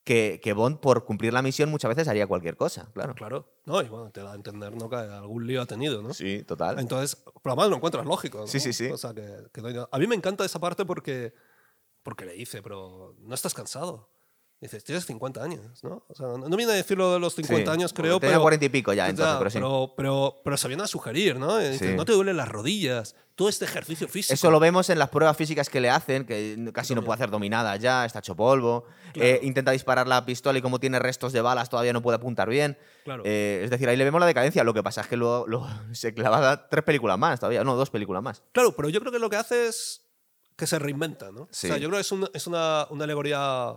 que, 0.06 0.39
que 0.41 0.53
Bond, 0.53 0.80
por 0.80 1.03
cumplir 1.03 1.34
la 1.34 1.41
misión, 1.41 1.70
muchas 1.72 1.89
veces 1.89 2.08
haría 2.08 2.28
cualquier 2.28 2.56
cosa, 2.56 2.89
claro. 2.93 3.16
Claro. 3.16 3.49
No, 3.66 3.82
y 3.82 3.89
bueno, 3.89 4.12
te 4.12 4.22
da 4.22 4.32
a 4.32 4.36
entender 4.36 4.74
¿no? 4.76 4.88
que 4.89 4.95
algún 4.95 5.45
lío 5.47 5.62
ha 5.62 5.66
tenido, 5.66 6.01
¿no? 6.01 6.14
Sí, 6.14 6.43
total. 6.43 6.80
Entonces, 6.80 7.22
pero 7.43 7.53
además 7.53 7.70
lo 7.70 7.76
encuentras 7.78 8.06
lógico. 8.06 8.38
¿no? 8.41 8.47
Sí, 8.47 8.60
sí, 8.60 8.72
sí. 8.72 8.86
O 8.88 8.97
sea, 8.97 9.14
que, 9.14 9.28
que 9.51 9.62
no 9.62 9.68
hay 9.68 9.74
nada- 9.74 9.89
A 9.91 9.97
mí 9.97 10.06
me 10.08 10.16
encanta 10.16 10.45
esa 10.45 10.60
parte 10.60 10.86
porque, 10.86 11.34
porque 12.03 12.26
le 12.26 12.34
dice, 12.34 12.62
pero 12.62 13.16
no 13.20 13.34
estás 13.34 13.53
cansado. 13.56 14.08
Dices, 14.66 14.84
tienes 14.84 15.05
50 15.05 15.43
años, 15.43 15.84
¿no? 15.84 16.03
O 16.07 16.16
sea, 16.16 16.28
no, 16.28 16.38
no 16.49 16.57
viene 16.57 16.72
a 16.72 16.76
decir 16.76 16.97
lo 16.97 17.13
de 17.13 17.20
los 17.20 17.34
50 17.36 17.72
Sí. 17.72 17.78
años, 17.78 17.93
creo, 17.93 18.20
Tenía 18.20 18.34
pero... 18.36 18.41
40 18.41 18.66
y 18.66 18.70
pico 18.70 18.93
ya, 18.93 19.09
entonces, 19.09 19.36
pero 19.38 19.49
sí. 19.49 19.57
pero, 19.57 19.93
pero, 19.95 20.41
pero 20.43 20.57
se 20.57 20.68
viene 20.68 20.84
a 20.84 20.88
sugerir, 20.88 21.38
¿no? 21.38 21.61
Y 21.61 21.70
dice, 21.70 21.89
Sí. 21.91 21.95
no 21.95 22.05
te 22.05 22.13
duelen 22.13 22.38
las 22.38 22.47
rodillas, 22.49 23.16
todo 23.36 23.49
este 23.49 23.66
ejercicio 23.66 24.07
físico. 24.07 24.34
Eso 24.34 24.49
lo 24.49 24.59
vemos 24.59 24.89
en 24.89 24.97
las 24.97 25.09
pruebas 25.09 25.36
físicas 25.36 25.70
que 25.70 25.82
le 25.82 25.89
hacen, 25.89 26.26
que 26.26 26.70
casi 26.74 26.95
no 26.95 27.03
puede 27.03 27.16
hacer 27.16 27.30
dominada 27.30 27.76
ya, 27.76 28.05
está 28.05 28.20
hecho 28.20 28.36
polvo. 28.36 28.86
Claro. 29.13 29.30
Eh, 29.30 29.39
intenta 29.43 29.72
disparar 29.72 30.07
la 30.07 30.26
pistola 30.26 30.57
y 30.57 30.61
como 30.61 30.80
tiene 30.80 30.99
restos 30.99 31.34
de 31.34 31.41
balas 31.41 31.70
todavía 31.70 31.91
no 31.93 32.01
puede 32.01 32.16
apuntar 32.16 32.49
bien. 32.49 32.78
Claro. 33.03 33.24
Eh, 33.26 33.61
es 33.63 33.70
decir, 33.70 33.88
ahí 33.89 33.97
le 33.97 34.03
vemos 34.05 34.20
la 34.22 34.26
decadencia. 34.26 34.63
Lo 34.63 34.74
que 34.74 34.84
pasa 34.84 35.01
es 35.01 35.07
que 35.07 35.18
luego, 35.18 35.45
luego 35.47 35.68
se 35.93 36.13
clava 36.13 36.68
tres 36.70 36.84
películas 36.84 37.18
más 37.20 37.39
todavía, 37.39 37.63
no, 37.63 37.76
dos 37.76 37.89
películas 37.89 38.24
más. 38.24 38.41
Claro, 38.53 38.74
pero 38.76 38.89
yo 38.89 38.99
creo 39.01 39.11
que 39.11 39.20
lo 39.20 39.30
que 39.30 39.36
hace 39.36 39.68
es 39.68 40.01
que 40.55 40.66
se 40.68 40.80
reinventa, 40.80 41.34
¿no? 41.34 41.49
Sí. 41.51 41.68
O 41.68 41.72
sea, 41.72 41.78
yo 41.78 41.89
creo 41.89 41.97
que 41.97 42.01
es, 42.01 42.11
un- 42.13 42.30
es 42.34 42.47
una, 42.47 42.88
una 42.89 43.03
alegoría 43.03 43.74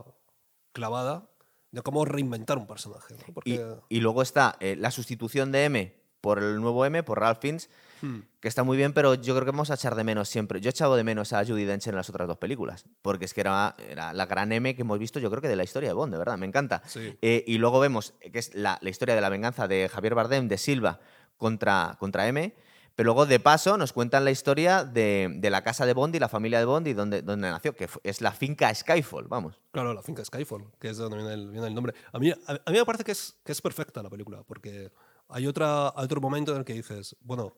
clavada 0.72 1.28
de 1.70 1.82
cómo 1.82 2.04
reinventar 2.04 2.58
un 2.58 2.66
personaje. 2.66 3.14
¿no? 3.14 3.82
Y, 3.88 4.00
luego 4.00 4.22
está 4.22 4.56
eh, 4.60 4.76
la 4.76 4.90
sustitución 4.90 5.52
de 5.52 5.64
M 5.64 5.98
por 6.20 6.38
el 6.38 6.60
nuevo 6.60 6.84
M, 6.84 7.02
por 7.02 7.20
Ralph 7.20 7.38
Fiennes, 7.40 7.70
hmm, 8.02 8.18
que 8.40 8.48
está 8.48 8.64
muy 8.64 8.76
bien, 8.76 8.92
pero 8.92 9.14
yo 9.14 9.34
creo 9.34 9.44
que 9.44 9.52
vamos 9.52 9.70
a 9.70 9.74
echar 9.74 9.94
de 9.94 10.02
menos 10.04 10.28
siempre. 10.28 10.60
Yo 10.60 10.68
he 10.68 10.70
echado 10.70 10.96
de 10.96 11.04
menos 11.04 11.32
a 11.32 11.44
Judy 11.44 11.64
Dench 11.64 11.86
en 11.86 11.94
las 11.94 12.08
otras 12.08 12.26
dos 12.26 12.38
películas, 12.38 12.86
porque 13.02 13.24
es 13.24 13.34
que 13.34 13.40
era, 13.40 13.76
era 13.88 14.12
la 14.12 14.26
gran 14.26 14.50
M 14.50 14.74
que 14.74 14.82
hemos 14.82 14.98
visto, 14.98 15.20
yo 15.20 15.30
creo 15.30 15.40
que 15.40 15.48
de 15.48 15.56
la 15.56 15.64
historia 15.64 15.90
de 15.90 15.94
Bond, 15.94 16.12
de 16.12 16.18
verdad, 16.18 16.36
me 16.36 16.46
encanta. 16.46 16.82
Sí. 16.86 17.16
Eh, 17.22 17.44
y 17.46 17.58
luego 17.58 17.78
vemos 17.78 18.14
que 18.32 18.38
es 18.38 18.54
la, 18.54 18.78
la 18.80 18.90
historia 18.90 19.14
de 19.14 19.20
la 19.20 19.28
venganza 19.28 19.68
de 19.68 19.88
Javier 19.88 20.14
Bardem, 20.14 20.48
de 20.48 20.58
Silva, 20.58 21.00
contra, 21.36 21.96
contra 22.00 22.26
M. 22.26 22.52
Pero 22.98 23.06
luego, 23.06 23.26
de 23.26 23.38
paso, 23.38 23.76
nos 23.76 23.92
cuentan 23.92 24.24
la 24.24 24.32
historia 24.32 24.82
de, 24.82 25.30
de 25.36 25.50
la 25.50 25.62
casa 25.62 25.86
de 25.86 25.94
Bond 25.94 26.16
y 26.16 26.18
la 26.18 26.28
familia 26.28 26.58
de 26.58 26.64
Bond 26.64 26.88
y 26.88 26.94
donde, 26.94 27.22
donde 27.22 27.48
nació, 27.48 27.72
que 27.72 27.88
es 28.02 28.20
la 28.20 28.32
finca 28.32 28.74
Skyfall, 28.74 29.28
vamos. 29.28 29.60
claro, 29.70 29.94
la 29.94 30.02
finca 30.02 30.24
Skyfall, 30.24 30.64
que 30.80 30.90
es 30.90 30.96
de 30.96 31.04
donde 31.04 31.18
viene 31.18 31.32
el, 31.32 31.48
viene 31.48 31.68
el 31.68 31.74
nombre. 31.76 31.94
A 32.12 32.18
mí, 32.18 32.32
a, 32.32 32.36
a 32.48 32.70
mí 32.72 32.76
me 32.76 32.84
parece 32.84 33.04
que 33.04 33.12
es, 33.12 33.36
que 33.44 33.52
es 33.52 33.62
perfecta 33.62 34.02
la 34.02 34.10
película, 34.10 34.42
porque 34.42 34.90
hay, 35.28 35.46
otra, 35.46 35.90
hay 35.90 36.06
otro 36.06 36.20
momento 36.20 36.50
en 36.50 36.58
el 36.58 36.64
que 36.64 36.72
dices, 36.72 37.14
bueno, 37.20 37.54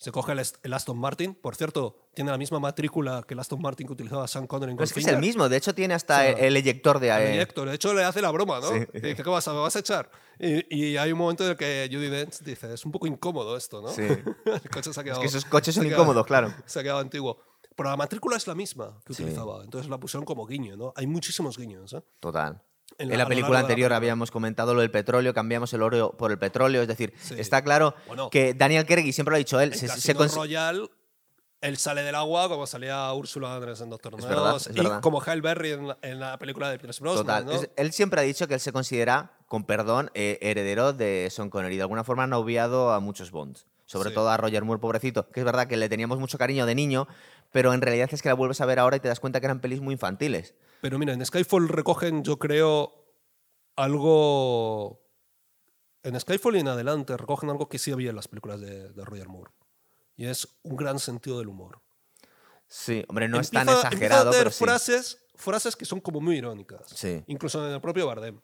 se 0.00 0.10
coge 0.12 0.32
el, 0.32 0.40
el 0.62 0.72
Aston 0.72 0.98
Martin, 0.98 1.34
por 1.34 1.54
cierto, 1.56 1.94
tiene 2.14 2.30
la 2.30 2.38
misma 2.38 2.58
matrícula 2.58 3.22
que 3.28 3.34
el 3.34 3.40
Aston 3.40 3.60
Martin 3.60 3.86
que 3.86 3.92
utilizaba 3.92 4.26
Sean 4.26 4.46
Connery 4.46 4.70
en 4.72 4.76
Pero 4.78 4.84
es 4.86 4.92
que 4.94 5.00
es 5.00 5.06
el 5.06 5.18
mismo, 5.18 5.46
de 5.50 5.58
hecho 5.58 5.74
tiene 5.74 5.92
hasta 5.92 6.14
O 6.16 6.18
sea, 6.22 6.30
el, 6.30 6.38
el 6.38 6.56
eyector 6.56 6.98
de... 7.00 7.12
al 7.12 7.20
eh, 7.22 7.34
eyector. 7.34 7.68
De 7.68 7.74
hecho, 7.74 7.92
le 7.92 8.02
hace 8.02 8.22
la 8.22 8.30
broma, 8.30 8.60
¿no? 8.60 8.68
Sí. 8.70 8.86
¿qué 8.92 9.22
vas 9.26 9.46
a, 9.46 9.52
me 9.52 9.58
vas 9.60 9.76
a 9.76 9.80
echar? 9.80 10.10
Y, 10.38 10.74
y 10.74 10.96
hay 10.96 11.12
un 11.12 11.18
momento 11.18 11.44
en 11.44 11.50
el 11.50 11.56
que 11.58 11.86
Judy 11.92 12.08
Dench 12.08 12.38
dice, 12.40 12.72
es 12.72 12.84
un 12.86 12.92
poco 12.92 13.06
incómodo 13.06 13.56
esto, 13.58 13.82
¿no? 13.82 13.88
Sí. 13.88 14.02
el 14.46 14.70
coche 14.72 14.92
se 14.92 15.00
ha 15.00 15.02
Es 15.02 15.04
quedado... 15.04 15.20
que 15.20 15.26
esos 15.26 15.44
coches 15.44 15.74
son 15.74 15.84
quedado- 15.84 16.00
incómodos, 16.02 16.26
claro. 16.26 16.54
Se 16.64 16.80
ha 16.80 16.82
quedado 16.82 17.00
antiguo. 17.00 17.38
Pero 17.76 17.90
la 17.90 17.96
matrícula 17.96 18.36
es 18.38 18.46
la 18.46 18.54
misma 18.54 18.98
que 19.04 19.12
Sí. 19.14 19.22
utilizaba. 19.22 19.62
Entonces 19.64 19.90
la 19.90 19.98
pusieron 19.98 20.24
como 20.24 20.46
guiño, 20.46 20.76
¿no? 20.76 20.92
Hay 20.96 21.06
muchísimos 21.06 21.56
guiños, 21.58 21.92
¿eh? 21.92 22.02
Total. 22.20 22.62
En 22.98 23.10
En 23.12 23.18
la- 23.18 23.26
película 23.26 23.54
la 23.54 23.60
anterior 23.60 23.92
habíamos 23.92 24.30
comentado 24.30 24.74
lo 24.74 24.80
del 24.82 24.90
petróleo, 24.90 25.32
cambiamos 25.32 25.72
el 25.72 25.82
oro 25.82 26.12
por 26.18 26.30
el 26.32 26.38
petróleo, 26.38 26.82
es 26.82 26.88
decir, 26.88 27.14
Sí. 27.20 27.34
está 27.38 27.62
claro 27.62 27.94
Bueno. 28.06 28.28
que 28.30 28.52
Daniel 28.52 28.84
Craig, 28.84 29.06
y 29.06 29.12
siempre 29.12 29.30
lo 29.32 29.36
ha 29.36 29.38
dicho 29.38 29.58
él, 29.60 29.72
En 29.72 29.78
se, 29.78 29.88
se 29.88 30.12
Royale, 30.12 30.88
él 31.62 31.76
sale 31.78 32.02
del 32.02 32.14
agua 32.14 32.48
como 32.48 32.66
salía 32.66 33.10
Úrsula 33.12 33.54
Andrés 33.54 33.80
en 33.80 33.88
Doctor 33.90 34.14
Es 34.18 34.24
No. 34.24 34.28
verdad, 34.28 34.56
es 34.56 34.68
y 34.70 34.72
verdad. 34.72 35.00
como 35.00 35.20
Halle 35.20 35.40
Berry 35.40 35.70
en 35.72 35.88
la, 35.88 35.98
en 36.02 36.20
la 36.20 36.38
película 36.38 36.70
de 36.70 36.78
Pierce 36.78 37.00
Brosnan, 37.02 37.24
Total. 37.26 37.46
¿no? 37.46 37.52
Es- 37.52 37.70
él 37.76 37.92
siempre 37.92 38.20
ha 38.20 38.24
dicho 38.24 38.46
que 38.48 38.54
él 38.54 38.60
se 38.60 38.72
considera, 38.72 39.32
con 39.46 39.64
perdón, 39.64 40.10
eh, 40.14 40.38
heredero 40.42 40.92
de 40.92 41.26
Sean 41.30 41.48
Connery. 41.50 41.76
De 41.76 41.82
alguna 41.82 42.04
forma 42.04 42.24
han 42.24 42.32
obviado 42.34 42.92
a 42.92 43.00
muchos 43.00 43.30
Bonds. 43.30 43.66
Sobre 43.86 44.10
Sí. 44.10 44.14
todo 44.14 44.28
a 44.30 44.36
Roger 44.36 44.62
Moore, 44.64 44.80
pobrecito. 44.80 45.28
Que 45.30 45.40
es 45.40 45.44
verdad 45.46 45.66
que 45.66 45.76
le 45.76 45.88
teníamos 45.88 46.18
mucho 46.20 46.38
cariño 46.38 46.64
de 46.64 46.74
niño, 46.76 47.08
pero 47.50 47.72
en 47.74 47.80
realidad 47.82 48.08
es 48.12 48.22
que 48.22 48.28
la 48.28 48.34
vuelves 48.34 48.60
a 48.60 48.66
ver 48.66 48.78
ahora 48.78 48.96
y 48.96 49.00
te 49.00 49.08
das 49.08 49.18
cuenta 49.20 49.40
que 49.40 49.46
eran 49.46 49.60
pelis 49.60 49.80
muy 49.80 49.94
infantiles. 49.94 50.54
Pero 50.80 50.98
mira, 50.98 51.12
en 51.12 51.24
Skyfall 51.24 51.68
recogen, 51.68 52.22
yo 52.24 52.38
creo, 52.38 52.94
algo 53.76 55.00
en 56.02 56.18
Skyfall 56.18 56.56
y 56.56 56.60
en 56.60 56.68
adelante 56.68 57.16
recogen 57.16 57.50
algo 57.50 57.68
que 57.68 57.78
sí 57.78 57.92
había 57.92 58.10
en 58.10 58.16
las 58.16 58.28
películas 58.28 58.60
de, 58.60 58.88
de 58.90 59.04
Roger 59.04 59.28
Moore. 59.28 59.50
Y 60.16 60.26
es 60.26 60.48
un 60.62 60.76
gran 60.76 60.98
sentido 60.98 61.38
del 61.38 61.48
humor. 61.48 61.80
Sí, 62.66 63.04
hombre, 63.08 63.28
no 63.28 63.40
es 63.40 63.50
tan 63.50 63.62
Empieza- 63.68 63.88
empieza 63.88 63.88
a 63.88 63.90
exagerado, 63.90 64.30
tener 64.30 64.44
pero 64.44 64.50
sí. 64.50 64.64
frases, 64.64 65.18
frases 65.34 65.76
que 65.76 65.84
son 65.84 66.00
como 66.00 66.20
muy 66.20 66.36
irónicas. 66.36 66.80
Sí. 66.94 67.22
Incluso 67.26 67.66
en 67.66 67.74
el 67.74 67.80
propio 67.80 68.06
Bardem. 68.06 68.40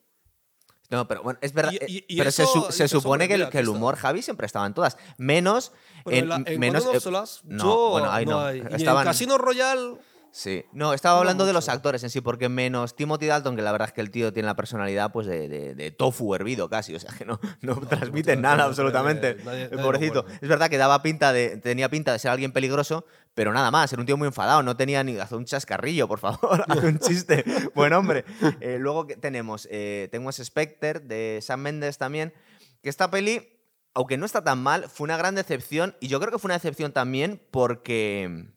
No, 0.89 1.09
pero 1.09 1.23
bueno, 1.23 1.39
es 1.43 1.53
verdad. 1.53 1.73
Y- 1.73 1.97
y- 1.99 2.05
y 2.09 2.19
pero 2.19 2.31
se, 2.31 2.45
eso 2.45 2.71
se 2.71 2.85
dices, 2.85 2.91
supone 2.91 3.27
que, 3.29 3.49
que 3.51 3.59
el 3.59 3.69
humor, 3.69 3.97
Javi, 3.97 4.23
siempre 4.23 4.47
estaba 4.47 4.67
en 4.67 4.75
todas. 4.75 4.97
Menos. 5.19 5.73
Pero 6.05 6.17
en, 6.17 6.29
la, 6.29 6.43
en 6.47 6.61
menos 6.61 6.87
eh, 6.93 7.01
Solace, 7.01 7.41
no, 7.45 7.65
yo 7.65 7.91
bueno, 7.91 8.11
ahí 8.11 8.25
no, 8.25 8.33
no. 8.33 8.41
hay. 8.47 8.59
Y 8.71 8.75
Estaban- 8.77 9.03
en 9.03 9.09
Casino 9.09 9.37
Royale, 9.39 9.97
Sí. 10.39 10.67
No, 10.75 10.93
estaba 10.93 11.15
No 11.15 11.21
hablando 11.21 11.47
de 11.47 11.55
los 11.55 11.71
actores 11.71 12.05
en 12.05 12.11
sí, 12.11 12.21
porque 12.21 12.51
menos 12.51 12.95
Timothy 12.95 13.25
Dalton, 13.25 13.57
que 13.57 13.63
la 13.63 13.73
verdad 13.73 13.89
es 13.89 13.95
que 13.95 14.03
el 14.03 14.11
tío 14.11 14.35
tiene 14.35 14.45
la 14.47 14.55
personalidad 14.55 15.11
pues 15.11 15.27
de, 15.27 15.49
de- 15.49 15.75
de 15.75 15.91
tofu 15.93 16.35
hervido 16.35 16.69
casi, 16.69 16.95
o 16.95 17.01
sea 17.01 17.11
que 17.17 17.25
no, 17.25 17.41
no, 17.63 17.77
transmite 17.77 18.37
nada 18.37 18.65
absolutamente. 18.65 19.37
nadie- 19.43 19.71
nadie- 19.71 19.83
pobrecito. 19.83 20.27
Es 20.43 20.47
verdad 20.49 20.69
que 20.69 20.77
daba 20.77 21.01
pinta 21.03 21.33
de, 21.33 21.57
tenía 21.57 21.89
pinta 21.89 22.13
de 22.13 22.19
ser 22.19 22.33
alguien 22.33 22.53
peligroso, 22.53 23.07
pero 23.33 23.51
nada 23.55 23.71
más, 23.71 23.91
era 23.95 24.01
un 24.01 24.05
tío 24.07 24.19
muy 24.19 24.27
enfadado, 24.29 24.63
no 24.63 24.77
tenía 24.77 25.03
ni 25.03 25.17
hacer 25.19 25.39
un 25.39 25.47
chascarrillo, 25.47 26.07
por 26.07 26.19
favor, 26.19 26.65
haz 26.69 26.85
un 26.85 26.99
chiste. 26.99 27.43
Buen 27.75 27.95
hombre. 27.95 28.27
Eh, 28.61 28.77
luego 28.79 29.07
tenemos, 29.07 29.67
eh, 29.71 30.09
tenemos 30.11 30.37
Spectre 30.37 31.01
de 31.01 31.39
Sam 31.41 31.61
Mendes 31.63 31.97
también, 31.97 32.35
que 32.83 32.91
esta 32.91 33.11
peli, 33.11 33.49
aunque 33.95 34.19
no 34.19 34.27
está 34.27 34.45
tan 34.45 34.63
mal, 34.63 34.91
fue 34.91 35.07
una 35.07 35.17
gran 35.17 35.35
decepción 35.35 35.97
y 35.99 36.09
yo 36.09 36.21
creo 36.21 36.31
que 36.31 36.39
fue 36.39 36.49
una 36.49 36.57
decepción 36.57 36.93
también 36.93 37.41
porque 37.51 38.49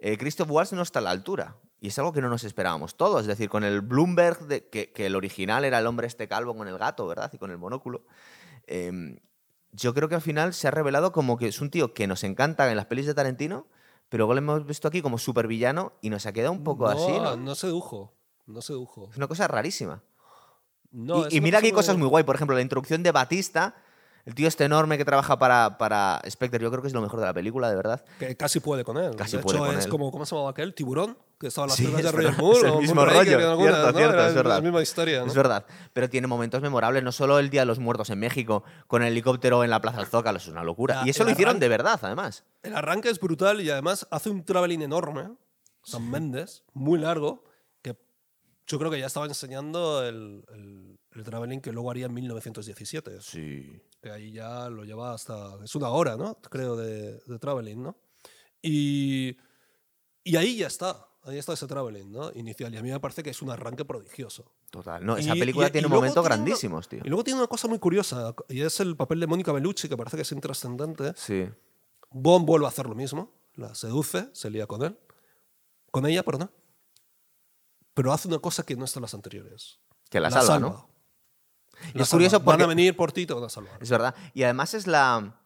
eh, 0.00 0.16
Christoph 0.18 0.50
Waltz 0.50 0.72
no 0.72 0.82
está 0.82 0.98
a 0.98 1.02
la 1.02 1.10
altura. 1.10 1.56
Y 1.82 1.88
es 1.88 1.98
algo 1.98 2.12
que 2.12 2.20
no 2.20 2.28
nos 2.28 2.44
esperábamos 2.44 2.96
todos. 2.96 3.22
Es 3.22 3.26
decir, 3.26 3.48
con 3.48 3.64
el 3.64 3.80
Bloomberg, 3.80 4.46
de- 4.46 4.68
que, 4.68 4.92
que 4.92 5.06
el 5.06 5.16
original 5.16 5.64
era 5.64 5.78
el 5.78 5.86
hombre 5.86 6.06
este 6.06 6.28
calvo 6.28 6.54
con 6.54 6.68
el 6.68 6.76
gato, 6.76 7.06
¿verdad? 7.06 7.30
Y 7.32 7.38
con 7.38 7.50
el 7.50 7.58
monóculo. 7.58 8.04
em, 8.66 9.18
yo 9.72 9.94
creo 9.94 10.08
que 10.08 10.16
al 10.16 10.20
final 10.20 10.52
se 10.52 10.66
ha 10.68 10.72
revelado 10.72 11.12
como 11.12 11.36
que 11.38 11.46
es 11.46 11.60
un 11.60 11.70
tío 11.70 11.94
que 11.94 12.06
nos 12.08 12.24
encanta 12.24 12.68
en 12.70 12.76
las 12.76 12.86
pelis 12.86 13.06
de 13.06 13.14
Tarantino, 13.14 13.66
pero 14.08 14.22
luego 14.22 14.34
lo 14.34 14.38
hemos 14.38 14.66
visto 14.66 14.88
aquí 14.88 15.00
como 15.00 15.16
supervillano 15.16 15.92
y 16.00 16.10
nos 16.10 16.26
ha 16.26 16.32
quedado 16.32 16.50
un 16.52 16.64
poco 16.64 16.84
no, 16.84 16.90
así, 16.90 17.12
¿no? 17.12 17.36
no 17.36 17.54
sedujo. 17.54 18.12
No 18.46 18.60
sedujo. 18.62 19.08
Es 19.12 19.16
una 19.16 19.28
cosa 19.28 19.46
rarísima. 19.46 20.02
No, 20.90 21.26
y 21.30 21.40
mira 21.40 21.60
que 21.60 21.66
hay 21.66 21.72
cosas 21.72 21.96
muy 21.96 22.08
guay. 22.08 22.24
Por 22.24 22.34
ejemplo, 22.34 22.56
la 22.56 22.62
introducción 22.62 23.02
de 23.04 23.12
Batista, 23.12 23.76
el 24.24 24.34
tío 24.34 24.48
este 24.48 24.64
enorme 24.64 24.98
que 24.98 25.04
trabaja 25.04 25.38
para, 25.38 25.78
para 25.78 26.20
Spectre, 26.28 26.60
yo 26.62 26.70
creo 26.70 26.82
que 26.82 26.88
es 26.88 26.94
lo 26.94 27.00
mejor 27.00 27.20
de 27.20 27.26
la 27.26 27.34
película, 27.34 27.68
de 27.70 27.76
verdad. 27.76 28.04
Que 28.18 28.36
casi 28.36 28.60
puede 28.60 28.84
con 28.84 28.96
él. 28.98 29.16
Casi 29.16 29.36
de 29.36 29.42
puede 29.42 29.58
hecho, 29.58 29.66
con 29.66 29.76
es 29.78 29.84
él. 29.86 29.90
como, 29.90 30.10
¿cómo 30.10 30.26
se 30.26 30.34
llamaba 30.34 30.50
aquel? 30.50 30.74
¿Tiburón? 30.74 31.16
Que 31.38 31.46
estaba 31.46 31.64
en 31.64 31.68
las 31.70 31.76
Sí, 31.78 31.84
películas 31.84 32.12
de 32.12 32.18
es 32.20 32.24
Roger 32.26 32.42
Moore. 32.42 32.58
es 32.68 32.74
el 32.74 32.78
mismo 32.80 32.94
Moonraker, 32.96 33.24
rollo, 33.34 33.40
en 33.40 33.50
alguna, 33.50 33.70
cierto, 33.70 33.92
¿no? 33.92 33.98
cierto, 33.98 34.26
es 34.26 34.34
verdad. 34.34 34.54
La 34.56 34.60
misma 34.60 34.82
historia, 34.82 35.20
¿no? 35.20 35.26
Es 35.26 35.34
verdad, 35.34 35.66
pero 35.94 36.10
tiene 36.10 36.26
momentos 36.26 36.60
memorables, 36.60 37.02
no 37.02 37.12
solo 37.12 37.38
el 37.38 37.48
Día 37.50 37.62
de 37.62 37.66
los 37.66 37.78
Muertos 37.78 38.10
en 38.10 38.18
México, 38.18 38.62
con 38.86 39.02
el 39.02 39.12
helicóptero 39.12 39.64
en 39.64 39.70
la 39.70 39.80
Plaza 39.80 39.98
del 39.98 40.06
Zócalo, 40.06 40.36
es 40.38 40.48
una 40.48 40.62
locura. 40.64 40.96
La- 41.00 41.06
y 41.06 41.10
eso 41.10 41.24
lo 41.24 41.30
hicieron 41.30 41.58
de 41.58 41.68
verdad, 41.68 41.98
además. 42.02 42.44
El 42.62 42.76
arranque 42.76 43.08
es 43.08 43.18
brutal 43.20 43.60
y 43.62 43.70
además 43.70 44.06
hace 44.10 44.28
un 44.28 44.44
traveling 44.44 44.82
enorme, 44.82 45.30
San 45.82 46.10
Méndez, 46.10 46.62
muy 46.74 46.98
largo, 46.98 47.42
que 47.80 47.96
yo 48.66 48.78
creo 48.78 48.90
que 48.90 48.98
ya 49.00 49.06
estaba 49.06 49.24
enseñando 49.24 50.04
el, 50.06 50.44
el, 50.52 50.98
el 51.12 51.24
traveling 51.24 51.60
que 51.62 51.72
luego 51.72 51.90
haría 51.90 52.04
en 52.04 52.12
1917. 52.12 53.22
Sí. 53.22 53.80
Que 54.02 54.10
ahí 54.10 54.32
ya 54.32 54.68
lo 54.70 54.84
lleva 54.84 55.12
hasta. 55.14 55.62
Es 55.62 55.74
una 55.74 55.88
hora, 55.90 56.16
¿no? 56.16 56.36
Creo, 56.40 56.74
de, 56.76 57.18
de 57.26 57.38
traveling, 57.38 57.82
¿no? 57.82 57.96
Y, 58.62 59.36
y 60.24 60.36
ahí 60.36 60.56
ya 60.56 60.66
está. 60.68 61.06
Ahí 61.24 61.36
está 61.36 61.52
ese 61.52 61.66
traveling, 61.66 62.10
¿no? 62.10 62.32
Inicial. 62.34 62.72
Y 62.72 62.78
a 62.78 62.82
mí 62.82 62.90
me 62.90 62.98
parece 62.98 63.22
que 63.22 63.28
es 63.28 63.42
un 63.42 63.50
arranque 63.50 63.84
prodigioso. 63.84 64.54
Total. 64.70 65.04
No, 65.04 65.18
esa 65.18 65.36
Y- 65.36 65.38
película 65.38 65.68
y- 65.68 65.70
tiene 65.70 65.86
y 65.86 65.90
momentos 65.90 66.16
una- 66.24 66.34
grandísimos, 66.34 66.88
tío. 66.88 67.00
Y 67.04 67.08
luego 67.08 67.24
tiene 67.24 67.40
una 67.40 67.46
cosa 67.46 67.68
muy 67.68 67.78
curiosa, 67.78 68.34
y 68.48 68.62
es 68.62 68.80
el 68.80 68.96
papel 68.96 69.20
de 69.20 69.26
Mónica 69.26 69.52
Bellucci, 69.52 69.86
que 69.88 69.98
parece 69.98 70.16
que 70.16 70.22
es 70.22 70.32
intrascendente. 70.32 71.12
Sí. 71.16 71.46
Bond 72.10 72.46
vuelve 72.46 72.64
a 72.64 72.70
hacer 72.70 72.86
lo 72.86 72.94
mismo, 72.94 73.34
la 73.54 73.74
seduce, 73.74 74.30
se 74.32 74.48
lía 74.48 74.66
con 74.66 74.82
él, 74.82 74.98
con 75.90 76.06
ella, 76.06 76.22
perdón, 76.24 76.50
pero 77.92 78.12
hace 78.12 78.28
una 78.28 78.38
cosa 78.38 78.64
que 78.64 78.76
no 78.76 78.84
está 78.86 78.98
en 78.98 79.02
las 79.02 79.14
anteriores. 79.14 79.78
Que 80.08 80.20
la, 80.20 80.30
salva, 80.30 80.58
¿no? 80.58 80.89
Y 81.94 81.98
La 81.98 82.04
es 82.04 82.10
curioso 82.10 82.36
salva. 82.36 82.44
Van 82.44 82.54
porque- 82.58 82.64
a 82.64 82.66
venir 82.68 82.96
por 82.96 83.12
ti 83.12 83.22
y 83.22 83.26
te 83.26 83.34
van 83.34 83.44
a 83.44 83.48
salvar. 83.48 83.78
Es 83.80 83.90
verdad. 83.90 84.14
Y 84.34 84.42
además 84.42 84.74
es 84.74 84.86
la. 84.86 85.36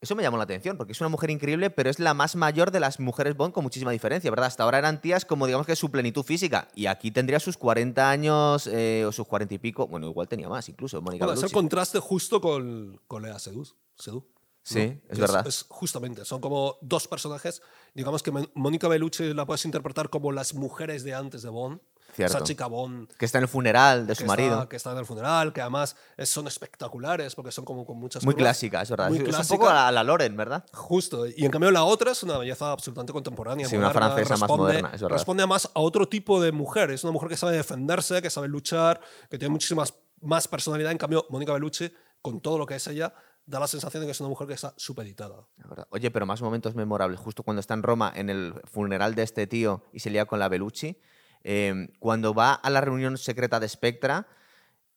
Eso 0.00 0.14
me 0.14 0.22
llamó 0.22 0.36
la 0.36 0.42
atención, 0.44 0.76
porque 0.76 0.92
es 0.92 1.00
una 1.00 1.08
mujer 1.08 1.30
increíble, 1.30 1.70
pero 1.70 1.88
es 1.88 1.98
la 1.98 2.12
más 2.12 2.36
mayor 2.36 2.70
de 2.70 2.78
las 2.78 3.00
mujeres 3.00 3.34
Bond 3.38 3.54
con 3.54 3.62
muchísima 3.64 3.90
diferencia, 3.90 4.30
¿verdad? 4.30 4.48
Hasta 4.48 4.62
ahora 4.62 4.76
eran 4.76 5.00
tías 5.00 5.24
como, 5.24 5.46
digamos 5.46 5.66
que 5.66 5.74
su 5.76 5.90
plenitud 5.90 6.22
física. 6.22 6.68
Y 6.74 6.84
aquí 6.86 7.10
tendría 7.10 7.40
sus 7.40 7.56
40 7.56 8.10
años 8.10 8.66
eh, 8.66 9.04
o 9.08 9.12
sus 9.12 9.26
40 9.26 9.54
y 9.54 9.58
pico. 9.58 9.86
Bueno, 9.86 10.06
igual 10.06 10.28
tenía 10.28 10.46
más, 10.50 10.68
incluso, 10.68 11.00
Mónica 11.00 11.24
Bueno, 11.24 11.38
es 11.40 11.44
el 11.46 11.52
contraste 11.52 12.00
justo 12.00 12.42
con, 12.42 13.00
con 13.06 13.22
Lea 13.22 13.38
Seduz. 13.38 13.76
Sedú. 13.96 14.26
Sí, 14.62 14.78
¿no? 14.78 14.84
es 15.08 15.14
Que 15.14 15.20
verdad. 15.22 15.46
Es, 15.46 15.64
justamente, 15.70 16.26
son 16.26 16.40
como 16.42 16.76
dos 16.82 17.08
personajes. 17.08 17.62
Digamos 17.94 18.22
que 18.22 18.30
Mónica 18.54 18.88
Bellucci 18.88 19.32
la 19.32 19.46
puedes 19.46 19.64
interpretar 19.64 20.10
como 20.10 20.32
las 20.32 20.52
mujeres 20.54 21.02
de 21.04 21.14
antes 21.14 21.40
de 21.40 21.48
Bond. 21.48 21.80
Cierto. 22.14 22.36
Esa 22.38 22.44
chica 22.44 22.66
Bond 22.66 23.08
Que 23.16 23.24
está 23.24 23.38
en 23.38 23.42
el 23.44 23.48
funeral 23.48 24.06
de 24.06 24.14
su 24.14 24.24
marido. 24.24 24.54
Está, 24.54 24.68
que 24.68 24.76
está 24.76 24.92
en 24.92 24.98
el 24.98 25.06
funeral, 25.06 25.52
que 25.52 25.60
además 25.60 25.96
son 26.24 26.46
espectaculares 26.46 27.34
porque 27.34 27.50
son 27.50 27.64
como 27.64 27.84
con 27.84 27.98
muchas 27.98 28.24
Muy 28.24 28.34
curvas. 28.34 28.44
clásica, 28.50 28.82
es 28.82 28.90
verdad. 28.90 29.08
Muy 29.08 29.18
es 29.18 29.24
un 29.24 29.30
clásica. 29.30 29.56
poco 29.56 29.68
a 29.68 29.90
la 29.92 30.02
Loren, 30.04 30.36
¿verdad? 30.36 30.64
Justo. 30.72 31.26
Y 31.26 31.44
en 31.44 31.50
cambio 31.50 31.70
la 31.70 31.84
otra 31.84 32.12
es 32.12 32.22
una 32.22 32.38
belleza 32.38 32.70
absolutamente 32.72 33.12
contemporánea. 33.12 33.68
Sí, 33.68 33.76
una 33.76 33.88
moderna, 33.88 34.08
francesa 34.10 34.36
más 34.36 34.48
responde- 34.50 34.58
moderna, 34.58 34.90
es 34.94 35.02
verdad. 35.02 35.16
Responde 35.16 35.46
más 35.46 35.66
a 35.74 35.80
otro 35.80 36.08
tipo 36.08 36.40
de 36.40 36.52
mujer. 36.52 36.90
Es 36.90 37.02
una 37.04 37.12
mujer 37.12 37.28
que 37.28 37.36
sabe 37.36 37.56
defenderse, 37.56 38.22
que 38.22 38.30
sabe 38.30 38.48
luchar, 38.48 39.00
que 39.30 39.38
tiene 39.38 39.50
muchísimas 39.52 39.94
más 40.20 40.48
personalidad. 40.48 40.92
En 40.92 40.98
cambio, 40.98 41.26
Mónica 41.30 41.52
Bellucci, 41.52 41.92
con 42.22 42.40
todo 42.40 42.58
lo 42.58 42.66
que 42.66 42.76
es 42.76 42.86
ella, 42.86 43.12
da 43.46 43.60
la 43.60 43.66
sensación 43.66 44.00
de 44.02 44.06
que 44.06 44.12
es 44.12 44.20
una 44.20 44.30
mujer 44.30 44.46
que 44.46 44.54
está 44.54 44.72
supeditada. 44.78 45.46
Oye, 45.90 46.10
pero 46.10 46.24
más 46.24 46.40
momentos 46.40 46.74
memorables. 46.74 47.20
Justo 47.20 47.42
cuando 47.42 47.60
está 47.60 47.74
en 47.74 47.82
Roma, 47.82 48.10
en 48.16 48.30
el 48.30 48.54
funeral 48.64 49.14
de 49.14 49.22
este 49.22 49.46
tío 49.46 49.82
y 49.92 50.00
se 50.00 50.08
lía 50.08 50.24
con 50.24 50.38
la 50.38 50.48
Bellucci. 50.48 50.98
Eh, 51.44 51.88
cuando 51.98 52.34
va 52.34 52.54
a 52.54 52.70
la 52.70 52.80
reunión 52.80 53.16
secreta 53.18 53.60
de 53.60 53.68
Spectra 53.68 54.26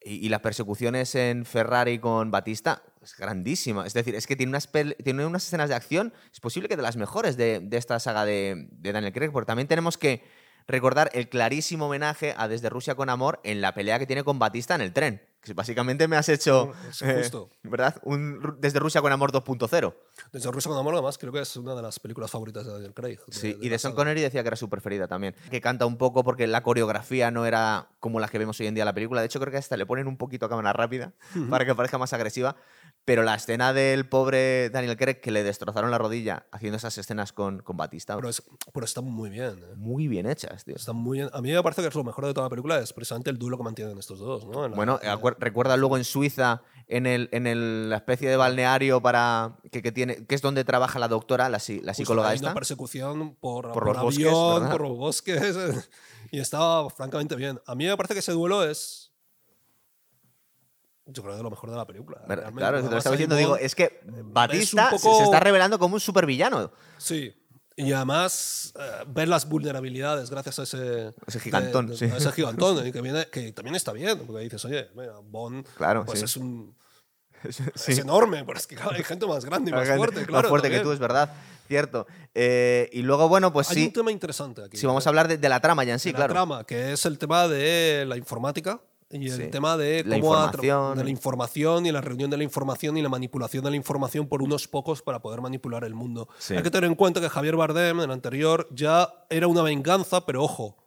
y, 0.01 0.29
las 0.29 0.39
persecuciones 0.39 1.13
en 1.15 1.45
Ferrari 1.45 1.99
con 1.99 2.31
Batista, 2.31 2.81
es 3.01 3.15
grandísima. 3.17 3.85
Es 3.85 3.93
decir, 3.93 4.15
es 4.15 4.25
que 4.25 4.35
tiene 4.35 4.51
unas, 4.51 4.69
tiene 5.03 5.25
unas 5.25 5.45
escenas 5.45 5.69
de 5.69 5.75
acción, 5.75 6.13
es 6.31 6.39
posible 6.39 6.69
que 6.69 6.77
de 6.77 6.83
las 6.83 6.95
mejores 6.95 7.35
de, 7.35 7.59
de 7.59 7.77
esta 7.77 7.99
saga 7.99 8.23
de, 8.23 8.67
de 8.71 8.91
Daniel 8.93 9.11
Craig, 9.11 9.31
porque 9.31 9.47
también 9.47 9.67
tenemos 9.67 9.97
que 9.97 10.23
recordar 10.67 11.09
el 11.13 11.29
clarísimo 11.29 11.87
homenaje 11.87 12.33
a 12.37 12.47
Desde 12.47 12.69
Rusia 12.69 12.95
con 12.95 13.09
Amor 13.09 13.39
en 13.43 13.61
la 13.61 13.73
pelea 13.73 13.99
que 13.99 14.07
tiene 14.07 14.23
con 14.23 14.39
Batista 14.39 14.75
en 14.75 14.81
el 14.81 14.93
tren. 14.93 15.21
Básicamente 15.55 16.07
me 16.07 16.17
has 16.17 16.27
hecho, 16.29 16.73
eh, 17.01 17.15
justo. 17.19 17.49
¿verdad? 17.63 17.95
Un 18.03 18.57
Desde 18.59 18.79
Rusia 18.79 19.01
con 19.01 19.11
Amor 19.11 19.31
2.0. 19.31 19.95
Desde 20.31 20.51
Rusia 20.51 20.69
con 20.69 20.77
Amor, 20.77 20.93
además, 20.95 21.17
creo 21.17 21.31
que 21.31 21.39
es 21.39 21.55
una 21.55 21.73
de 21.73 21.81
las 21.81 21.99
películas 21.99 22.29
favoritas 22.29 22.65
de 22.65 22.73
Daniel 22.73 22.93
Craig. 22.93 23.19
Sí, 23.29 23.57
y 23.61 23.69
de 23.69 23.79
Sean. 23.79 23.93
Connery 23.93 24.21
decía 24.21 24.41
que 24.41 24.47
era 24.47 24.57
su 24.57 24.69
preferida 24.69 25.07
también. 25.07 25.35
Que 25.49 25.61
canta 25.61 25.85
un 25.85 25.97
poco 25.97 26.23
porque 26.23 26.47
la 26.47 26.63
coreografía 26.63 27.31
no 27.31 27.45
era 27.45 27.89
como 27.99 28.19
la 28.19 28.27
que 28.27 28.37
vemos 28.37 28.59
hoy 28.59 28.67
en 28.67 28.75
día 28.75 28.83
en 28.83 28.87
la 28.87 28.93
película. 28.93 29.21
De 29.21 29.27
hecho, 29.27 29.39
creo 29.39 29.51
que 29.51 29.57
hasta 29.57 29.77
le 29.77 29.85
ponen 29.85 30.07
un 30.07 30.17
poquito 30.17 30.45
a 30.45 30.49
cámara 30.49 30.73
rápida 30.73 31.13
para 31.49 31.65
que 31.65 31.73
parezca 31.75 31.97
más 31.97 32.11
agresiva. 32.13 32.55
Pero 33.07 33.23
la 33.23 33.35
escena 33.35 33.71
del 33.71 34.05
pobre 34.09 34.69
Daniel 34.69 34.97
Craig 34.97 35.21
que 35.21 35.31
le 35.31 35.41
destrozaron 35.41 35.91
la 35.91 35.97
rodilla 35.97 36.45
haciendo 36.51 36.75
esas 36.75 36.97
escenas 36.97 37.31
con, 37.31 37.59
con 37.59 37.77
Batista, 37.77 38.17
Pero, 38.17 38.27
es- 38.27 38.43
pero 38.73 38.85
están 38.85 39.05
muy 39.05 39.29
bien. 39.29 39.59
¿eh? 39.63 39.75
muy 39.77 40.09
bien 40.09 40.27
hechas, 40.27 40.65
tío. 40.65 40.75
Están 40.75 40.97
muy 40.97 41.19
bien. 41.19 41.29
A 41.31 41.39
mí 41.41 41.49
me 41.53 41.63
parece 41.63 41.81
que 41.81 41.87
es 41.87 41.95
lo 41.95 42.03
mejor 42.03 42.25
de 42.25 42.33
toda 42.33 42.47
la 42.47 42.49
película, 42.49 42.79
es 42.79 42.91
precisamente 42.91 43.29
el 43.29 43.37
duelo 43.39 43.55
que 43.57 43.63
mantienen 43.63 43.97
estos 43.97 44.19
dos. 44.19 44.45
¿no? 44.45 44.67
Bueno, 44.71 44.99
la- 45.01 45.17
recuerda 45.39 45.77
luego 45.77 45.95
en 45.95 46.03
Suiza, 46.03 46.63
en, 46.89 47.05
el, 47.05 47.29
en 47.31 47.47
el- 47.47 47.89
la 47.89 47.95
especie 47.95 48.29
de 48.29 48.35
balneario 48.35 49.01
para 49.01 49.55
que, 49.71 49.81
que 49.81 49.93
tiene, 49.93 50.25
que 50.25 50.35
es 50.35 50.41
donde 50.41 50.65
trabaja 50.65 50.99
la 50.99 51.07
doctora, 51.07 51.45
la, 51.47 51.51
la 51.51 51.59
Justo, 51.59 51.93
psicóloga 51.93 52.27
hay 52.27 52.35
esta. 52.35 52.47
una 52.47 52.55
persecución 52.55 53.35
por, 53.35 53.71
Por 53.71 53.83
por 53.85 53.85
los 53.95 54.03
bosques, 54.03 54.25
avión, 54.27 54.55
¿verdad? 54.63 54.71
por 54.71 54.81
los 54.81 54.97
bosques. 54.97 55.89
y 56.31 56.39
estaba 56.41 56.89
francamente 56.89 57.37
bien. 57.37 57.61
A 57.65 57.73
mí 57.73 57.85
me 57.85 57.95
parece 57.95 58.15
que 58.15 58.19
ese 58.19 58.33
duelo 58.33 58.65
es. 58.69 59.06
Yo 61.07 61.21
creo 61.23 61.33
que 61.33 61.37
de 61.37 61.43
lo 61.43 61.49
mejor 61.49 61.69
de 61.71 61.75
la 61.77 61.85
película. 61.87 62.21
Realmente. 62.27 62.57
Claro, 62.59 62.77
es 62.77 62.83
que 62.83 62.89
te 62.89 62.93
lo 62.95 62.97
estaba 62.99 63.13
hay 63.13 63.17
diciendo, 63.17 63.35
digo, 63.35 63.57
es 63.57 63.75
que 63.75 64.01
Batista 64.23 64.89
se- 64.91 64.95
poco- 64.97 65.17
se 65.17 65.23
está 65.23 65.39
revelando 65.39 65.79
como 65.79 65.95
un 65.95 65.99
supervillano. 66.01 66.71
Sí. 66.97 67.33
Y 67.79 67.93
además, 67.93 68.73
eh, 68.79 69.03
ver 69.07 69.27
las 69.27 69.47
vulnerabilidades 69.47 70.29
gracias 70.31 70.59
a 70.59 70.63
ese. 70.63 71.13
Ese 71.27 71.39
gigantón, 71.39 71.85
de- 71.87 71.91
de- 71.93 71.97
sí. 71.97 72.05
a 72.05 72.17
ese 72.17 72.31
gigantón, 72.31 72.75
que, 72.91 73.01
viene, 73.01 73.27
que 73.27 73.51
también 73.53 73.75
está 73.75 73.93
bien, 73.93 74.19
porque 74.25 74.43
dices, 74.43 74.63
oye, 74.65 74.89
mira, 74.95 75.13
Bond 75.23 75.65
Claro, 75.77 76.03
pues 76.05 76.19
sí. 76.19 76.25
es 76.25 76.37
un. 76.37 76.75
Sí. 77.75 77.91
Es 77.91 77.99
enorme, 77.99 78.43
pero 78.45 78.57
es 78.57 78.65
que 78.65 78.75
claro, 78.75 78.91
hay 78.95 79.03
gente 79.03 79.27
más 79.27 79.45
grande 79.45 79.69
y 79.69 79.73
más 79.73 79.83
Gente 79.83 79.97
fuerte, 79.97 80.25
claro. 80.25 80.41
más 80.41 80.49
fuerte 80.49 80.69
que 80.69 80.77
también. 80.77 80.89
tú, 80.89 80.91
es 80.93 80.99
verdad. 80.99 81.31
Cierto. 81.67 82.07
Eh, 82.33 82.89
y 82.93 83.03
luego, 83.03 83.29
bueno, 83.29 83.53
pues 83.53 83.69
Hay 83.69 83.75
sí. 83.75 83.85
un 83.87 83.93
tema 83.93 84.11
interesante 84.11 84.63
aquí. 84.63 84.75
Si 84.77 84.85
vamos 84.87 85.05
a 85.05 85.09
hablar 85.09 85.27
de, 85.27 85.37
de 85.37 85.49
la 85.49 85.59
trama 85.59 85.83
ya 85.83 85.93
en 85.93 85.99
sí, 85.99 86.09
de 86.09 86.13
la 86.13 86.17
claro. 86.19 86.33
trama, 86.33 86.63
que 86.63 86.93
es 86.93 87.05
el 87.05 87.19
tema 87.19 87.47
de 87.47 88.05
la 88.07 88.17
informática 88.17 88.81
y 89.09 89.29
el 89.29 89.37
Sí. 89.43 89.47
tema 89.49 89.77
de 89.77 90.03
La 90.03 90.19
cómo 90.19 90.35
a 90.35 90.51
tra- 90.51 90.55
información. 90.63 90.97
de 90.97 91.03
la 91.03 91.09
información 91.09 91.85
y 91.85 91.91
la 91.91 92.01
reunión 92.01 92.29
de 92.29 92.37
la 92.37 92.43
información 92.43 92.97
y 92.97 93.01
la 93.01 93.09
manipulación 93.09 93.63
de 93.63 93.69
la 93.69 93.75
información 93.77 94.27
por 94.27 94.41
unos 94.41 94.67
pocos 94.67 95.01
para 95.01 95.21
poder 95.21 95.39
manipular 95.41 95.83
el 95.85 95.93
mundo. 95.95 96.27
Sí. 96.39 96.55
Hay 96.55 96.63
que 96.63 96.71
tener 96.71 96.89
en 96.89 96.95
cuenta 96.95 97.21
que 97.21 97.29
Javier 97.29 97.55
Bardem, 97.55 97.99
en 97.99 98.05
el 98.05 98.11
anterior, 98.11 98.67
ya 98.71 99.07
era 99.29 99.47
una 99.47 99.61
venganza, 99.61 100.25
pero 100.25 100.43
ojo, 100.43 100.77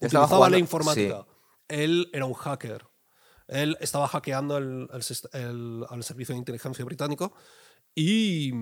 estaba 0.00 0.24
utilizaba 0.24 0.26
jugando- 0.28 0.54
la 0.56 0.58
informática. 0.60 1.26
Él 1.68 2.10
era 2.12 2.26
un 2.26 2.34
hacker. 2.34 2.84
Él 3.48 3.76
estaba 3.80 4.06
hackeando 4.08 4.56
el, 4.58 4.88
el 4.92 5.40
el- 5.40 5.84
al 5.90 6.02
servicio 6.04 6.32
de 6.34 6.38
inteligencia 6.38 6.84
británico 6.84 7.32
y 7.94 8.52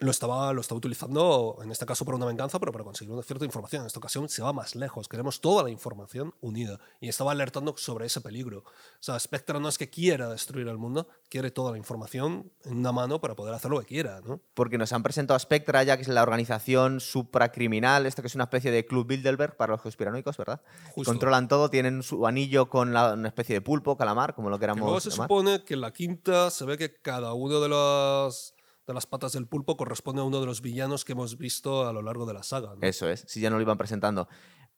lo 0.00 0.10
estaba, 0.10 0.52
lo 0.52 0.60
estaba 0.60 0.78
utilizando, 0.78 1.58
en 1.62 1.70
este 1.70 1.86
caso, 1.86 2.04
para 2.04 2.16
una 2.16 2.26
venganza, 2.26 2.58
pero 2.58 2.72
para 2.72 2.84
conseguir 2.84 3.12
una 3.14 3.22
cierta 3.22 3.44
información. 3.44 3.82
En 3.82 3.86
esta 3.86 4.00
ocasión 4.00 4.28
se 4.28 4.42
va 4.42 4.52
más 4.52 4.74
lejos. 4.74 5.06
Queremos 5.08 5.40
toda 5.40 5.62
la 5.62 5.70
información 5.70 6.34
unida. 6.40 6.80
Y 7.00 7.08
estaba 7.08 7.30
alertando 7.32 7.76
sobre 7.76 8.06
ese 8.06 8.20
peligro. 8.20 8.58
O 8.60 8.64
sea, 9.00 9.18
Spectre 9.20 9.60
no 9.60 9.68
es 9.68 9.78
que 9.78 9.88
quiera 9.90 10.28
destruir 10.28 10.66
el 10.68 10.78
mundo, 10.78 11.06
quiere 11.28 11.50
toda 11.52 11.70
la 11.72 11.78
información 11.78 12.50
en 12.64 12.78
una 12.78 12.90
mano 12.92 13.20
para 13.20 13.36
poder 13.36 13.54
hacer 13.54 13.70
lo 13.70 13.78
que 13.80 13.86
quiera, 13.86 14.20
¿no? 14.24 14.40
Porque 14.54 14.78
nos 14.78 14.92
han 14.92 15.02
presentado 15.02 15.36
a 15.36 15.38
Spectra 15.40 15.82
ya, 15.84 15.96
que 15.96 16.02
es 16.02 16.08
la 16.08 16.22
organización 16.22 17.00
supracriminal, 17.00 18.06
esto 18.06 18.22
que 18.22 18.28
es 18.28 18.34
una 18.34 18.44
especie 18.44 18.70
de 18.70 18.86
Club 18.86 19.06
Bilderberg 19.06 19.56
para 19.56 19.72
los 19.74 19.82
conspiranoicos, 19.82 20.36
¿verdad? 20.36 20.60
Justo. 20.94 21.10
Controlan 21.12 21.48
todo, 21.48 21.70
tienen 21.70 22.02
su 22.02 22.26
anillo 22.26 22.68
con 22.68 22.92
la- 22.92 23.14
una 23.14 23.28
especie 23.28 23.54
de 23.54 23.60
pulpo, 23.60 23.96
calamar, 23.96 24.34
como 24.34 24.50
lo 24.50 24.58
Que 24.58 24.66
luego 24.66 24.80
queramos 24.80 25.02
se 25.02 25.10
llamar. 25.10 25.28
supone 25.28 25.64
que 25.64 25.74
en 25.74 25.80
la 25.80 25.92
quinta 25.92 26.50
se 26.50 26.64
ve 26.64 26.78
que 26.78 26.94
cada 26.94 27.32
uno 27.34 27.60
de 27.60 27.68
las, 27.68 28.53
de 28.86 28.94
las 28.94 29.06
patas 29.06 29.32
del 29.32 29.46
pulpo 29.46 29.76
corresponde 29.76 30.20
a 30.20 30.24
uno 30.24 30.40
de 30.40 30.46
los 30.46 30.60
villanos 30.60 31.04
que 31.04 31.12
hemos 31.12 31.38
visto 31.38 31.88
a 31.88 31.92
lo 31.92 32.02
largo 32.02 32.26
de 32.26 32.34
la 32.34 32.42
saga. 32.42 32.74
¿no? 32.74 32.78
Eso 32.82 33.08
es, 33.08 33.24
si 33.26 33.40
ya 33.40 33.50
no 33.50 33.56
lo 33.56 33.62
iban 33.62 33.78
presentando. 33.78 34.28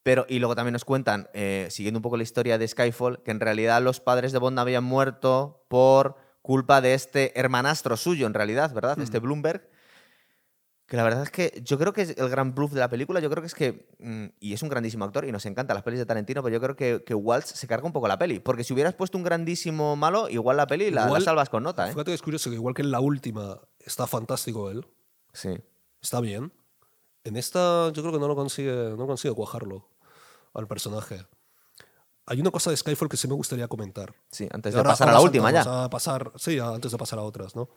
Pero, 0.03 0.25
y 0.29 0.39
luego 0.39 0.55
también 0.55 0.73
nos 0.73 0.85
cuentan, 0.85 1.29
eh, 1.35 1.67
siguiendo 1.71 1.99
un 1.99 2.03
poco 2.03 2.17
la 2.17 2.23
historia 2.23 2.59
de 2.59 2.69
Skyfall, 2.69 3.23
que 3.25 3.33
en 3.33 3.41
realidad 3.41 3.83
los 3.83 3.99
padres 3.99 4.31
de 4.31 4.39
Bond 4.39 4.59
habían 4.59 4.85
muerto 4.85 5.65
por 5.69 6.15
culpa 6.43 6.81
de 6.81 6.95
este 6.95 7.39
hermanastro 7.39 7.97
suyo, 7.97 8.29
en 8.29 8.35
realidad, 8.35 8.73
¿verdad? 8.73 9.01
Este 9.01 9.19
Bloomberg. 9.19 9.69
Que 10.87 10.97
la 10.97 11.03
verdad 11.03 11.25
es 11.25 11.31
que 11.31 11.61
yo 11.65 11.79
creo 11.79 11.93
que 11.93 12.03
es 12.03 12.11
el 12.17 12.29
gran 12.29 12.55
bluff 12.55 12.73
de 12.73 12.79
la 12.79 12.89
película. 12.89 13.19
Yo 13.19 13.29
creo 13.29 13.43
que 13.43 13.49
es 13.49 13.55
que, 13.55 13.89
mm, 13.99 14.27
y 14.39 14.53
es 14.53 14.63
un 14.63 14.69
grandísimo 14.69 15.05
actor 15.05 15.25
y 15.25 15.33
nos 15.33 15.45
encantan 15.45 15.75
las 15.75 15.83
pelis 15.83 15.99
de 15.99 16.07
Tarantino, 16.07 16.45
pero 16.45 16.55
yo 16.55 16.61
creo 16.61 16.77
que, 16.77 17.03
que 17.05 17.13
Waltz 17.15 17.49
se 17.59 17.67
carga 17.67 17.87
un 17.87 17.93
poco 17.93 18.07
la 18.07 18.19
peli. 18.19 18.39
Porque 18.39 18.63
si 18.63 18.73
hubieras 18.73 18.95
puesto 18.95 19.19
un 19.19 19.25
grandísimo 19.25 19.97
malo, 19.97 20.29
igual 20.29 20.57
la 20.59 20.69
peli 20.69 20.93
la, 20.93 21.03
la 21.03 21.07
Igual- 21.09 21.25
salvas 21.25 21.49
con 21.49 21.65
nota, 21.65 21.87
¿eh? 21.89 21.91
Fíjate 21.91 22.13
que 22.13 22.15
es 22.15 22.23
curioso 22.23 22.51
que 22.51 22.55
igual 22.57 22.73
que 22.75 22.83
en 22.83 22.93
la 22.93 23.01
última 23.01 23.61
está 23.81 24.07
fantástico 24.07 24.71
él, 24.71 24.87
Sí. 25.33 25.59
está 26.01 26.21
bien. 26.21 26.53
En 27.25 27.37
esta 27.37 27.91
yo 27.91 28.03
creo 28.03 28.13
que 28.13 28.21
no 28.21 28.29
lo 28.29 28.37
consigue, 28.37 28.95
no 28.97 29.09
consigue 29.09 29.35
cuajarlo 29.35 29.89
al 30.55 30.69
personaje. 30.69 31.27
Hay 32.27 32.41
una 32.41 32.53
cosa 32.53 32.71
de 32.71 32.77
Skyfall 32.77 33.09
que 33.09 33.17
sí 33.17 33.27
me 33.27 33.35
gustaría 33.35 33.67
comentar. 33.67 34.15
Sí, 34.31 34.49
antes 34.53 34.73
de 34.73 34.79
ahora- 34.79 34.91
pasar 34.91 35.09
a 35.09 35.13
la 35.15 35.21
última 35.21 35.51
ya. 35.51 35.85
a 35.85 35.91
pasar, 35.91 36.31
sí, 36.37 36.61
antes 36.61 36.93
de 36.93 36.99
pasar 36.99 37.19
a 37.19 37.23
otras, 37.23 37.57
¿no? 37.57 37.69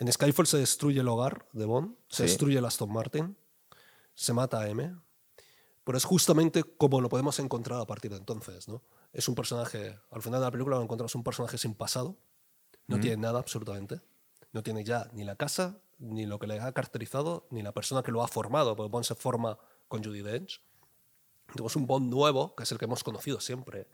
En 0.00 0.10
Skyfall 0.10 0.46
se 0.46 0.56
destruye 0.56 1.00
el 1.00 1.08
hogar 1.08 1.46
de 1.52 1.66
Bond, 1.66 1.94
se 2.08 2.16
Sí. 2.16 2.22
destruye 2.24 2.58
el 2.58 2.64
Aston 2.64 2.90
Martin, 2.90 3.36
se 4.14 4.32
mata 4.32 4.60
a 4.60 4.68
M, 4.68 4.96
pero 5.84 5.98
es 5.98 6.04
justamente 6.04 6.64
como 6.64 7.02
lo 7.02 7.10
podemos 7.10 7.38
encontrar 7.38 7.78
a 7.80 7.86
partir 7.86 8.10
de 8.10 8.16
entonces, 8.16 8.66
¿no? 8.66 8.82
Es 9.12 9.28
un 9.28 9.34
personaje, 9.34 9.98
al 10.10 10.22
final 10.22 10.40
de 10.40 10.46
la 10.46 10.50
película 10.50 10.76
lo 10.76 10.82
encontramos 10.82 11.14
un 11.14 11.22
personaje 11.22 11.58
sin 11.58 11.74
pasado, 11.74 12.16
no 12.86 12.98
tiene 12.98 13.18
nada 13.18 13.38
absolutamente, 13.38 14.00
no 14.52 14.62
tiene 14.62 14.84
ya 14.84 15.08
ni 15.12 15.22
la 15.24 15.36
casa, 15.36 15.78
ni 15.98 16.24
lo 16.24 16.38
que 16.38 16.46
le 16.46 16.58
ha 16.58 16.72
caracterizado, 16.72 17.46
ni 17.50 17.62
la 17.62 17.72
persona 17.72 18.02
que 18.02 18.10
lo 18.10 18.22
ha 18.22 18.28
formado, 18.28 18.74
porque 18.74 18.90
Bond 18.90 19.04
se 19.04 19.14
forma 19.14 19.58
con 19.86 20.02
Judy 20.02 20.22
Dench. 20.22 20.62
Tenemos 21.52 21.76
un 21.76 21.86
Bond 21.86 22.10
nuevo, 22.10 22.54
que 22.56 22.62
es 22.62 22.72
el 22.72 22.78
que 22.78 22.86
hemos 22.86 23.04
conocido 23.04 23.38
siempre, 23.38 23.86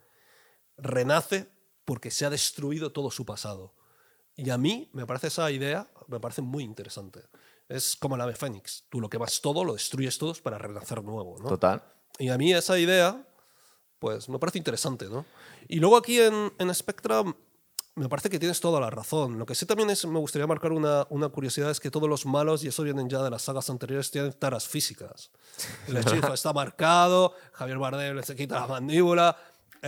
renace 0.77 1.51
porque 1.83 2.11
se 2.11 2.25
ha 2.25 2.29
destruido 2.29 2.91
todo 2.93 3.11
su 3.11 3.25
pasado. 3.25 3.73
Y 4.35 4.49
a 4.51 4.57
mí 4.57 4.89
me 4.93 5.05
parece 5.07 5.27
esa 5.27 5.49
idea, 5.51 5.89
me 6.07 6.19
parece 6.19 6.41
muy 6.41 6.63
interesante. 6.63 7.21
Es 7.67 7.95
como 7.95 8.15
el 8.15 8.21
ave 8.21 8.35
fénix. 8.35 8.85
Tú 8.89 9.01
lo 9.01 9.09
quemas 9.09 9.41
todo, 9.41 9.63
lo 9.63 9.73
destruyes 9.73 10.17
todo 10.17 10.33
para 10.41 10.57
renacer 10.57 11.03
nuevo. 11.03 11.37
¿no? 11.39 11.49
Total. 11.49 11.83
Y 12.19 12.29
a 12.29 12.37
mí 12.37 12.53
esa 12.53 12.79
idea, 12.79 13.27
pues 13.99 14.29
me 14.29 14.39
parece 14.39 14.57
interesante, 14.57 15.05
¿no? 15.09 15.25
Y 15.67 15.79
luego 15.79 15.97
aquí 15.97 16.19
en, 16.19 16.53
en 16.57 16.73
Spectra 16.73 17.23
me 17.97 18.09
parece 18.09 18.29
que 18.29 18.37
tienes 18.37 18.59
toda 18.59 18.79
la 18.79 18.89
razón. 18.89 19.39
Lo 19.39 19.45
que 19.45 19.55
sí 19.55 19.65
también 19.65 19.89
es, 19.89 20.05
me 20.05 20.19
gustaría 20.19 20.45
marcar 20.45 20.71
una, 20.71 21.07
una 21.09 21.29
curiosidad 21.29 21.71
es 21.71 21.79
que 21.79 21.89
todos 21.89 22.07
los 22.07 22.27
malos, 22.27 22.63
y 22.63 22.67
eso 22.67 22.83
vienen 22.83 23.09
ya 23.09 23.23
de 23.23 23.31
las 23.31 23.41
sagas 23.41 23.69
anteriores, 23.71 24.11
tienen 24.11 24.33
taras 24.33 24.67
físicas. 24.67 25.31
El 25.87 25.97
hechizo 25.97 26.31
está 26.33 26.53
marcado, 26.53 27.33
Javier 27.53 27.79
Bardem 27.79 28.21
se 28.23 28.35
quita 28.35 28.59
la 28.59 28.67
mandíbula. 28.67 29.35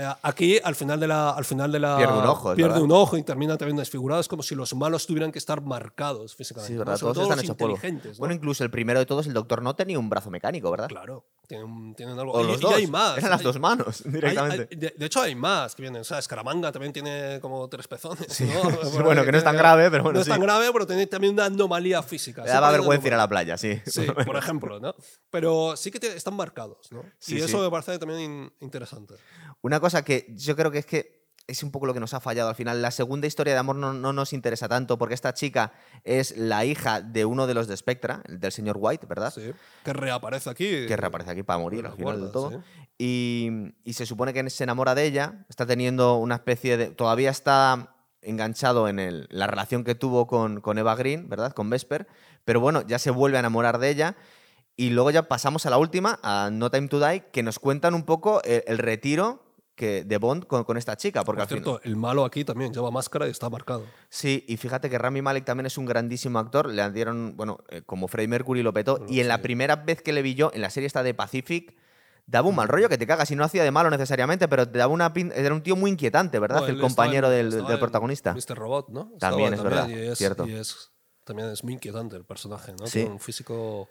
Eh, 0.01 0.13
aquí, 0.23 0.59
al 0.63 0.75
final 0.75 0.99
de 0.99 1.07
la. 1.07 1.31
Al 1.31 1.43
final 1.43 1.71
de 1.71 1.79
la 1.79 1.97
Pierde 1.97 2.17
un 2.19 2.25
ojo, 2.25 2.55
Pierde 2.55 2.81
un 2.81 2.91
ojo 2.91 3.17
y 3.17 3.23
termina 3.23 3.57
también 3.57 3.75
desfigurado. 3.77 4.21
Es 4.21 4.27
como 4.27 4.43
si 4.43 4.55
los 4.55 4.73
malos 4.75 5.05
tuvieran 5.05 5.31
que 5.31 5.39
estar 5.39 5.61
marcados 5.61 6.35
físicamente. 6.35 6.67
Sí, 6.67 6.73
¿no? 6.73 6.79
¿verdad? 6.79 6.97
Sobre 6.97 7.13
Todos 7.13 7.27
todo 7.27 7.33
están 7.33 7.39
hechos 7.45 7.49
inteligentes, 7.59 8.11
¿no? 8.13 8.19
Bueno, 8.19 8.35
incluso 8.35 8.63
el 8.63 8.71
primero 8.71 8.99
de 8.99 9.05
todos, 9.05 9.27
el 9.27 9.33
doctor 9.33 9.61
no 9.61 9.75
tenía 9.75 9.99
un 9.99 10.09
brazo 10.09 10.29
mecánico, 10.29 10.71
¿verdad? 10.71 10.87
Claro, 10.87 11.25
tienen, 11.47 11.93
tienen 11.95 12.17
algo. 12.17 12.31
O 12.33 12.43
y, 12.43 12.47
los 12.47 12.57
y 12.59 12.61
dos. 12.61 12.73
hay 12.75 12.87
más. 12.87 13.17
Eran 13.17 13.31
las 13.31 13.39
hay- 13.39 13.43
dos 13.45 13.59
manos, 13.59 14.01
hay- 14.05 14.11
directamente. 14.11 14.67
hay- 14.71 14.77
de, 14.77 14.93
de 14.97 15.05
hecho, 15.05 15.21
hay 15.21 15.35
más 15.35 15.75
que 15.75 15.81
vienen. 15.81 16.01
O 16.01 16.05
sea, 16.05 16.19
Escaramanga 16.19 16.71
también 16.71 16.93
tiene 16.93 17.39
como 17.41 17.67
tres 17.67 17.87
pezones. 17.87 18.27
Sí. 18.29 18.45
¿no? 18.45 18.69
Bueno, 19.03 19.21
ahí 19.21 19.25
que 19.25 19.31
no 19.33 19.37
es 19.37 19.43
tan 19.43 19.57
grave, 19.57 19.89
pero 19.91 20.03
bueno, 20.03 20.15
No 20.17 20.21
es 20.21 20.25
sí. 20.25 20.31
tan 20.31 20.41
grave, 20.41 20.69
pero 20.71 20.85
tiene 20.87 21.07
también 21.07 21.33
una 21.33 21.45
anomalía 21.45 22.01
física. 22.03 22.43
Le 22.43 22.49
daba 22.51 22.67
hay 22.69 22.73
vergüenza 22.73 23.07
ir 23.07 23.13
a 23.15 23.17
la 23.17 23.27
playa, 23.27 23.57
sí. 23.57 23.81
Sí, 23.85 24.05
por 24.25 24.37
ejemplo, 24.37 24.79
¿no? 24.79 24.93
Pero 25.29 25.75
sí 25.75 25.91
que 25.91 25.99
tiene- 25.99 26.15
están 26.15 26.35
marcados, 26.35 26.91
¿no? 26.91 27.03
Sí, 27.17 27.35
y 27.37 27.41
eso 27.41 27.59
me 27.59 27.69
parece 27.69 27.97
también 27.99 28.19
in- 28.21 28.53
interesante. 28.61 29.15
Una 29.61 29.79
cosa 29.79 30.03
que 30.03 30.27
yo 30.37 30.55
creo 30.55 30.71
que 30.71 30.79
es 30.79 30.85
que 30.85 31.19
es 31.47 31.63
un 31.63 31.71
poco 31.71 31.87
lo 31.87 31.95
que 31.95 31.99
nos 31.99 32.13
ha 32.13 32.19
fallado 32.19 32.47
al 32.49 32.55
final. 32.55 32.79
La 32.81 32.91
segunda 32.91 33.25
historia 33.25 33.53
de 33.53 33.59
amor 33.59 33.75
no, 33.75 33.91
no 33.91 34.13
nos 34.13 34.33
interesa 34.33 34.67
tanto 34.69 34.99
porque 34.99 35.15
esta 35.15 35.33
chica 35.33 35.73
es 36.03 36.37
la 36.37 36.63
hija 36.63 37.01
de 37.01 37.25
uno 37.25 37.47
de 37.47 37.55
los 37.55 37.67
de 37.67 37.75
Spectra, 37.75 38.21
el 38.27 38.39
del 38.39 38.51
señor 38.51 38.77
White, 38.79 39.07
¿verdad? 39.07 39.33
Sí. 39.33 39.51
Que 39.83 39.93
reaparece 39.93 40.49
aquí. 40.51 40.85
Que 40.85 40.95
reaparece 40.95 41.31
aquí 41.31 41.41
para 41.41 41.57
morir 41.57 41.87
al 41.87 41.93
final 41.93 42.13
recuerda, 42.21 42.31
todo. 42.31 42.49
sí. 42.51 42.57
Y, 42.99 43.49
y 43.83 43.93
se 43.93 44.05
supone 44.05 44.31
que 44.31 44.47
se 44.51 44.63
enamora 44.63 44.93
de 44.93 45.05
ella, 45.05 45.45
está 45.49 45.65
teniendo 45.65 46.17
una 46.17 46.35
especie 46.35 46.77
de... 46.77 46.87
Todavía 46.91 47.31
está 47.31 47.95
enganchado 48.21 48.87
en 48.87 48.99
el- 48.99 49.27
la 49.31 49.47
relación 49.47 49.83
que 49.83 49.95
tuvo 49.95 50.27
con, 50.27 50.61
con 50.61 50.77
Eva 50.77 50.95
Green, 50.95 51.29
¿verdad? 51.29 51.53
Con 51.53 51.69
Vesper. 51.71 52.07
Pero 52.45 52.59
bueno, 52.59 52.83
ya 52.85 52.99
se 52.99 53.09
vuelve 53.09 53.37
a 53.37 53.39
enamorar 53.39 53.79
de 53.79 53.89
ella. 53.89 54.15
Y 54.75 54.91
luego 54.91 55.09
ya 55.11 55.27
pasamos 55.27 55.65
a 55.65 55.69
la 55.71 55.77
última, 55.79 56.19
a 56.21 56.49
No 56.51 56.69
Time 56.69 56.89
to 56.89 56.99
Die, 57.05 57.23
que 57.31 57.41
nos 57.41 57.57
cuentan 57.57 57.95
un 57.95 58.03
poco 58.03 58.43
el, 58.43 58.63
el 58.67 58.77
retiro 58.77 59.43
que, 59.79 60.03
de 60.03 60.17
Bond 60.17 60.45
con, 60.45 60.65
con 60.65 60.77
esta 60.77 60.97
chica. 60.97 61.23
Porque 61.23 61.37
Por 61.37 61.41
al 61.43 61.47
final- 61.47 61.63
cierto, 61.63 61.81
el 61.89 61.95
malo 61.95 62.25
aquí 62.25 62.43
también 62.43 62.73
lleva 62.73 62.91
máscara 62.91 63.25
y 63.27 63.31
está 63.31 63.49
marcado. 63.49 63.85
Sí, 64.09 64.43
y 64.47 64.57
fíjate 64.57 64.89
que 64.89 64.97
Rami 64.97 65.21
Malek 65.21 65.45
también 65.45 65.65
es 65.65 65.77
un 65.77 65.85
grandísimo 65.85 66.37
actor. 66.37 66.67
Le 66.69 66.91
dieron, 66.91 67.37
bueno, 67.37 67.59
eh, 67.69 67.81
como 67.85 68.07
Freddie 68.09 68.27
Mercury 68.27 68.61
lo 68.61 68.73
petó. 68.73 69.05
y 69.07 69.21
en 69.21 69.29
la 69.29 69.41
primera 69.41 69.77
vez 69.77 70.01
que 70.01 70.11
le 70.11 70.21
vi 70.21 70.35
yo, 70.35 70.51
en 70.53 70.61
la 70.61 70.69
serie 70.69 70.85
esta 70.87 71.01
de 71.01 71.13
Pacific, 71.13 71.75
daba 72.25 72.47
un 72.49 72.55
mal 72.55 72.67
rollo 72.67 72.89
que 72.89 72.97
te 72.97 73.07
cagas. 73.07 73.31
Y 73.31 73.35
no 73.37 73.43
hacía 73.45 73.63
de 73.63 73.71
malo 73.71 73.89
necesariamente, 73.89 74.47
pero 74.49 74.67
te 74.69 74.77
daba 74.77 74.93
una 74.93 75.13
pin- 75.13 75.31
Era 75.33 75.53
un 75.55 75.63
tío 75.63 75.75
muy 75.77 75.89
inquietante, 75.91 76.37
¿verdad? 76.39 76.59
No, 76.59 76.67
el 76.67 76.79
compañero 76.79 77.31
en- 77.31 77.49
del, 77.49 77.79
protagonista. 77.79 78.33
Mr. 78.35 78.55
Robot, 78.57 78.89
¿no? 78.89 79.13
También 79.17 79.53
Estaba 79.53 79.69
es 79.69 79.75
verdad, 79.75 79.89
y 79.89 80.07
es, 80.11 80.17
cierto. 80.17 80.45
Y 80.45 80.55
es, 80.55 80.91
también 81.23 81.49
es 81.49 81.63
muy 81.63 81.73
inquietante 81.73 82.15
el 82.17 82.25
personaje, 82.25 82.73
¿no? 82.77 82.85
Sí. 82.85 82.99
Tiene 82.99 83.11
un 83.11 83.19
físico 83.19 83.87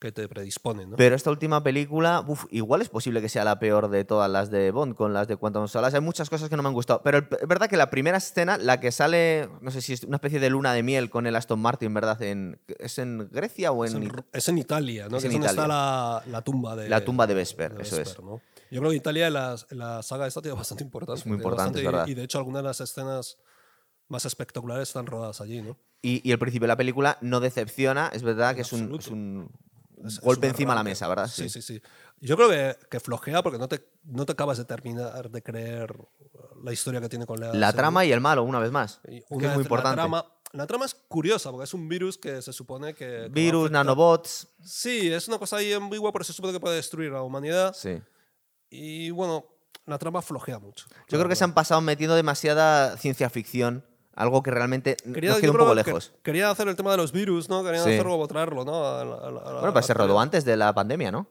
que 0.00 0.12
te 0.12 0.26
predispone, 0.28 0.86
¿no? 0.86 0.96
Pero 0.96 1.14
esta 1.14 1.30
última 1.30 1.62
película, 1.62 2.24
uf, 2.26 2.46
igual 2.50 2.80
es 2.80 2.88
posible 2.88 3.20
que 3.20 3.28
sea 3.28 3.44
la 3.44 3.58
peor 3.58 3.90
de 3.90 4.04
todas 4.04 4.30
las 4.30 4.50
de 4.50 4.70
Bond, 4.70 4.94
con 4.94 5.12
las 5.12 5.28
de 5.28 5.36
Quantum 5.36 5.68
Solace. 5.68 5.98
Hay 5.98 6.02
muchas 6.02 6.30
cosas 6.30 6.48
que 6.48 6.56
no 6.56 6.62
me 6.62 6.68
han 6.68 6.74
gustado. 6.74 7.02
Pero 7.04 7.18
es 7.18 7.46
verdad 7.46 7.68
que 7.68 7.76
la 7.76 7.90
primera 7.90 8.16
escena, 8.16 8.56
la 8.56 8.80
que 8.80 8.92
sale, 8.92 9.50
no 9.60 9.70
sé 9.70 9.82
si 9.82 9.92
es 9.92 10.04
una 10.04 10.16
especie 10.16 10.40
de 10.40 10.48
luna 10.48 10.72
de 10.72 10.82
miel 10.82 11.10
con 11.10 11.26
el 11.26 11.36
Aston 11.36 11.60
Martin, 11.60 11.92
¿verdad? 11.92 12.20
En, 12.22 12.58
¿Es 12.78 12.98
en 12.98 13.28
Grecia 13.30 13.72
o 13.72 13.84
es, 13.84 13.92
en, 13.94 14.10
es 14.32 14.48
en 14.48 14.58
Italia, 14.58 15.08
¿no? 15.10 15.18
Es 15.18 15.22
que 15.22 15.28
en 15.28 15.32
es 15.34 15.38
donde 15.38 15.52
Italia. 15.52 15.62
está 15.62 15.68
la, 15.68 16.22
la 16.26 16.42
tumba 16.42 16.74
de 16.76 16.88
La 16.88 17.04
tumba 17.04 17.26
de 17.26 17.34
Vesper, 17.34 17.76
eso 17.78 18.00
es. 18.00 18.18
¿no? 18.20 18.40
Yo 18.70 18.80
creo 18.80 18.90
que 18.90 18.96
Italia 18.96 19.26
en 19.26 19.34
la, 19.34 19.56
la 19.70 20.02
saga 20.02 20.26
esta 20.26 20.40
tiene 20.40 20.56
bastante 20.56 20.82
importante. 20.82 21.20
Es 21.20 21.26
muy 21.26 21.36
importante, 21.36 21.80
es 21.80 21.84
verdad. 21.84 22.06
Y, 22.06 22.12
y 22.12 22.14
de 22.14 22.24
hecho 22.24 22.38
algunas 22.38 22.62
de 22.62 22.68
las 22.68 22.80
escenas 22.80 23.36
más 24.08 24.24
espectaculares 24.24 24.88
están 24.88 25.06
rodadas 25.06 25.42
allí, 25.42 25.60
¿no? 25.60 25.76
Y, 26.02 26.26
y 26.26 26.32
el 26.32 26.38
principio 26.38 26.64
de 26.64 26.68
la 26.68 26.76
película 26.76 27.18
no 27.20 27.40
decepciona, 27.40 28.10
es 28.14 28.22
verdad 28.22 28.54
que 28.54 28.62
es 28.62 28.72
un, 28.72 28.80
absoluto. 28.80 29.04
es 29.04 29.08
un 29.08 29.50
Es- 30.04 30.20
golpe 30.20 30.46
encima 30.48 30.72
de 30.72 30.76
la 30.80 30.84
mesa, 30.84 31.08
¿verdad? 31.08 31.26
Sí, 31.28 31.48
sí, 31.48 31.62
sí. 31.62 31.80
Yo 32.20 32.36
creo 32.36 32.48
que, 32.48 32.76
que 32.90 33.00
flojea 33.00 33.42
porque 33.42 33.58
no 33.58 33.68
te, 33.68 33.86
no 34.04 34.26
te 34.26 34.32
acabas 34.32 34.58
de 34.58 34.64
terminar 34.64 35.30
de 35.30 35.42
creer 35.42 35.94
la 36.62 36.72
historia 36.72 37.00
que 37.00 37.08
tiene 37.08 37.26
con 37.26 37.40
la 37.40 37.52
La 37.54 37.72
trama 37.72 38.04
y 38.04 38.12
el 38.12 38.20
malo, 38.20 38.42
una 38.42 38.58
vez 38.58 38.70
más. 38.70 39.00
Y 39.08 39.20
que 39.20 39.26
una 39.30 39.46
es 39.48 39.54
muy 39.54 39.58
vez 39.58 39.66
importante. 39.66 39.96
La 39.96 40.02
trama, 40.02 40.24
la 40.52 40.66
trama 40.66 40.84
es 40.84 40.94
curiosa 40.94 41.50
porque 41.50 41.64
es 41.64 41.74
un 41.74 41.88
virus 41.88 42.18
que 42.18 42.42
se 42.42 42.52
supone 42.52 42.94
que... 42.94 43.28
Virus, 43.30 43.70
nanobots. 43.70 44.48
Sí, 44.62 45.10
es 45.12 45.28
una 45.28 45.38
cosa 45.38 45.56
ahí 45.56 45.72
ambigua, 45.72 46.12
pero 46.12 46.24
se 46.24 46.32
supone 46.32 46.52
que 46.52 46.60
puede 46.60 46.76
destruir 46.76 47.10
a 47.10 47.14
la 47.14 47.22
humanidad. 47.22 47.74
Sí. 47.74 48.00
Y 48.68 49.10
bueno, 49.10 49.46
la 49.86 49.98
trama 49.98 50.20
flojea 50.22 50.58
mucho. 50.58 50.86
Yo 51.08 51.18
creo 51.18 51.28
que 51.28 51.36
se 51.36 51.44
han 51.44 51.54
pasado 51.54 51.80
metiendo 51.80 52.14
demasiada 52.14 52.96
ciencia 52.98 53.30
ficción, 53.30 53.84
algo 54.14 54.42
que 54.42 54.50
realmente 54.50 54.96
Quería, 55.12 55.30
nos 55.30 55.40
queda 55.40 55.50
un 55.52 55.56
poco 55.58 55.70
que 55.70 55.76
lejos. 55.84 56.12
quería 56.22 56.50
hacer 56.50 56.68
el 56.68 56.76
tema 56.76 56.90
de 56.92 56.96
los 56.98 57.12
virus, 57.12 57.48
¿no? 57.48 57.62
Querían 57.64 57.84
Sí. 57.84 57.90
hacerlo, 57.92 58.26
traerlo, 58.28 58.64
¿no? 58.64 58.84
A 58.86 59.04
la- 59.04 59.14
a 59.16 59.30
la- 59.30 59.52
Bueno, 59.54 59.72
pues 59.72 59.86
se 59.86 59.94
rodó 59.94 60.18
antes 60.20 60.44
de 60.44 60.56
la 60.56 60.72
pandemia, 60.74 61.10
¿no? 61.10 61.26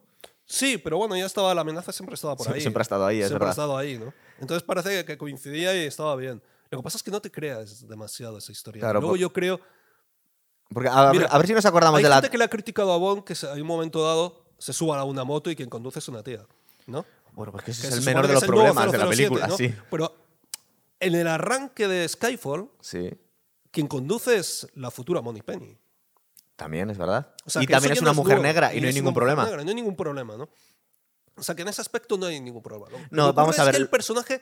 Sí, 0.45 0.77
pero 0.79 0.97
bueno, 0.97 1.15
ya 1.15 1.25
estaba, 1.25 1.53
la 1.53 1.61
amenaza 1.61 1.91
siempre 1.91 2.15
estaba 2.15 2.35
por 2.35 2.51
ahí. 2.51 2.61
siempre 2.61 2.81
ha 2.81 2.83
estado 2.83 3.05
ahí, 3.05 3.19
es 3.19 3.27
Siempre 3.27 3.45
verdad. 3.45 3.49
ha 3.49 3.51
estado 3.51 3.77
ahí, 3.77 3.99
¿no? 3.99 4.13
Entonces 4.39 4.63
parece 4.63 5.05
que 5.05 5.17
coincidía 5.17 5.75
y 5.75 5.85
estaba 5.85 6.15
bien. 6.15 6.41
Lo 6.71 6.79
que 6.79 6.83
pasa 6.83 6.97
es 6.97 7.03
que 7.03 7.11
no 7.11 7.21
te 7.21 7.29
creas 7.31 7.87
demasiado 7.87 8.37
esa 8.37 8.51
historia. 8.51 8.79
Claro, 8.79 8.99
Luego 9.01 9.13
por- 9.13 9.19
yo 9.19 9.31
creo... 9.33 9.59
Porque 10.73 10.89
a, 10.91 11.11
Mira, 11.11 11.25
a 11.27 11.37
ver 11.37 11.47
si 11.47 11.53
nos 11.53 11.65
acordamos 11.65 11.97
Hay 11.97 12.03
de 12.03 12.09
la. 12.09 12.15
gente 12.17 12.29
que 12.29 12.37
le 12.37 12.43
ha 12.43 12.47
criticado 12.49 12.91
a 12.93 12.97
Bond 12.97 13.23
que 13.23 13.33
hay 13.51 13.59
un 13.61 13.67
momento 13.67 14.03
dado 14.05 14.43
se 14.59 14.71
suba 14.73 14.99
a 14.99 15.03
una 15.03 15.23
moto 15.23 15.49
y 15.49 15.55
quien 15.55 15.69
conduce 15.69 15.97
es 15.99 16.07
una 16.09 16.21
tía, 16.21 16.45
¿no? 16.85 17.05
Bueno, 17.33 17.51
pues 17.51 17.63
que 17.63 17.71
ese 17.71 17.81
Que 17.83 17.87
es 17.87 17.93
el 17.99 18.03
menor 18.05 18.23
que 18.23 18.27
de 18.29 18.33
los 18.35 18.43
problemas 18.43 18.91
de 18.91 18.97
la 18.97 19.05
007, 19.05 19.09
película, 19.15 19.47
¿no? 19.47 19.57
sí. 19.57 19.73
Pero 19.89 20.13
en 20.99 21.15
el 21.15 21.27
arranque 21.27 21.87
de 21.87 22.07
Skyfall, 22.07 22.69
Sí. 22.81 23.09
quien 23.71 23.87
conduce 23.87 24.37
es 24.37 24.67
la 24.75 24.91
futura 24.91 25.21
Moni 25.21 25.41
Penny. 25.41 25.77
También, 26.55 26.89
es 26.89 26.97
verdad. 26.97 27.33
O 27.45 27.49
sea, 27.49 27.63
y 27.63 27.67
también 27.67 27.93
es 27.93 28.01
una 28.01 28.11
mujer 28.13 28.35
nuevo, 28.35 28.43
negra 28.47 28.73
y 28.73 28.79
no 28.81 28.85
hay 28.85 28.89
es 28.89 28.95
ningún 28.95 29.13
problema. 29.13 29.45
negra, 29.45 29.63
no 29.63 29.69
hay 29.69 29.75
ningún 29.75 29.95
problema, 29.95 30.35
¿no? 30.35 30.49
O 31.35 31.41
sea, 31.43 31.55
que 31.55 31.61
en 31.61 31.69
ese 31.69 31.79
aspecto 31.81 32.17
no 32.17 32.25
hay 32.25 32.41
ningún 32.41 32.61
problema. 32.61 32.97
No, 33.11 33.31
vamos 33.31 33.57
a 33.59 33.61
es 33.61 33.65
ver, 33.67 33.75
que 33.75 33.81
el- 33.81 33.89
personaje 33.89 34.41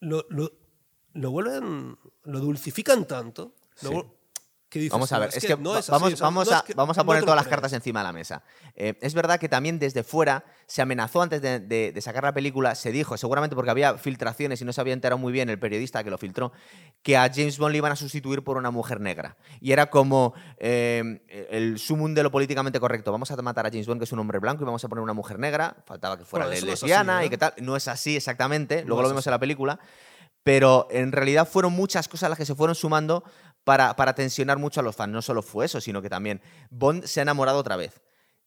lo, 0.00 0.24
lo, 0.30 0.50
lo 1.12 1.30
vuelven. 1.30 1.98
Lo 2.24 2.40
dulcifican 2.40 3.06
tanto. 3.06 3.54
Sí. 3.74 3.88
Dices, 4.68 4.90
Vamos 4.92 5.12
a 5.12 5.16
"No, 5.16 5.20
ver, 5.20 5.30
es 5.32 5.44
que, 5.46 5.56
no 5.56 5.76
es 5.78 5.88
vamos, 5.88 6.12
o 6.12 6.16
sea, 6.16 6.24
vamos, 6.26 6.46
no 6.48 6.52
es 6.52 6.58
a, 6.60 6.64
que- 6.64 6.74
vamos 6.74 6.98
a 6.98 7.02
no 7.02 7.06
poner 7.06 7.22
todas 7.22 7.36
las 7.36 7.44
crees". 7.44 7.50
cartas 7.54 7.72
encima 7.72 8.00
de 8.00 8.04
la 8.04 8.12
mesa. 8.12 8.42
Eh, 8.74 8.94
es 9.00 9.14
verdad 9.14 9.38
que 9.38 9.48
también 9.48 9.78
desde 9.78 10.02
fuera 10.02 10.44
se 10.66 10.82
amenazó 10.82 11.22
antes 11.22 11.40
de, 11.40 11.60
de- 11.60 11.92
de 11.92 12.00
sacar 12.00 12.24
la 12.24 12.34
película, 12.34 12.74
se 12.74 12.90
dijo, 12.92 13.16
seguramente 13.16 13.54
porque 13.54 13.70
había 13.70 13.96
filtraciones 13.96 14.60
y 14.60 14.64
no 14.64 14.72
se 14.72 14.80
había 14.80 14.92
enterado 14.92 15.18
muy 15.18 15.32
bien 15.32 15.48
el 15.48 15.58
periodista 15.58 16.02
que 16.02 16.10
lo 16.10 16.18
filtró, 16.18 16.52
que 17.02 17.16
a 17.16 17.30
James 17.32 17.58
Bond 17.58 17.72
le 17.72 17.78
iban 17.78 17.92
a 17.92 17.96
sustituir 17.96 18.42
por 18.42 18.56
una 18.56 18.70
mujer 18.72 19.00
negra. 19.00 19.36
Y 19.60 19.72
era 19.72 19.86
como 19.88 20.34
eh, 20.58 21.20
el 21.50 21.78
sumum 21.78 22.12
de 22.14 22.22
lo 22.24 22.30
políticamente 22.32 22.80
correcto. 22.80 23.12
Vamos 23.12 23.30
a 23.30 23.36
matar 23.36 23.66
a 23.66 23.70
James 23.70 23.86
Bond, 23.86 24.00
que 24.00 24.04
es 24.04 24.12
un 24.12 24.18
hombre 24.18 24.40
blanco, 24.40 24.62
y 24.62 24.66
vamos 24.66 24.84
a 24.84 24.88
poner 24.88 25.02
una 25.02 25.12
mujer 25.12 25.38
negra. 25.38 25.76
Faltaba 25.86 26.18
que 26.18 26.24
fuera 26.24 26.46
Bueno, 26.46 26.58
así, 26.58 26.66
lesbiana 26.66 27.22
y 27.22 27.26
¿eh? 27.26 27.30
que 27.30 27.38
tal. 27.38 27.54
No 27.62 27.76
es 27.76 27.86
así 27.88 28.16
exactamente, 28.16 28.84
luego 28.84 29.02
lo 29.02 29.08
vemos 29.08 29.22
así. 29.22 29.28
en 29.28 29.32
la 29.32 29.38
película. 29.38 29.78
Pero 30.42 30.86
en 30.92 31.10
realidad 31.10 31.48
fueron 31.48 31.72
muchas 31.72 32.06
cosas 32.06 32.28
las 32.30 32.38
que 32.38 32.46
se 32.46 32.54
fueron 32.54 32.76
sumando 32.76 33.24
para, 33.66 33.96
para 33.96 34.14
tensionar 34.14 34.58
mucho 34.58 34.78
a 34.78 34.84
los 34.84 34.94
fans. 34.94 35.12
No 35.12 35.20
solo 35.22 35.42
fue 35.42 35.64
eso, 35.66 35.80
sino 35.80 36.00
que 36.00 36.08
también 36.08 36.40
Bond 36.70 37.02
se 37.04 37.18
ha 37.20 37.22
enamorado 37.22 37.58
otra 37.58 37.74
vez. 37.76 38.00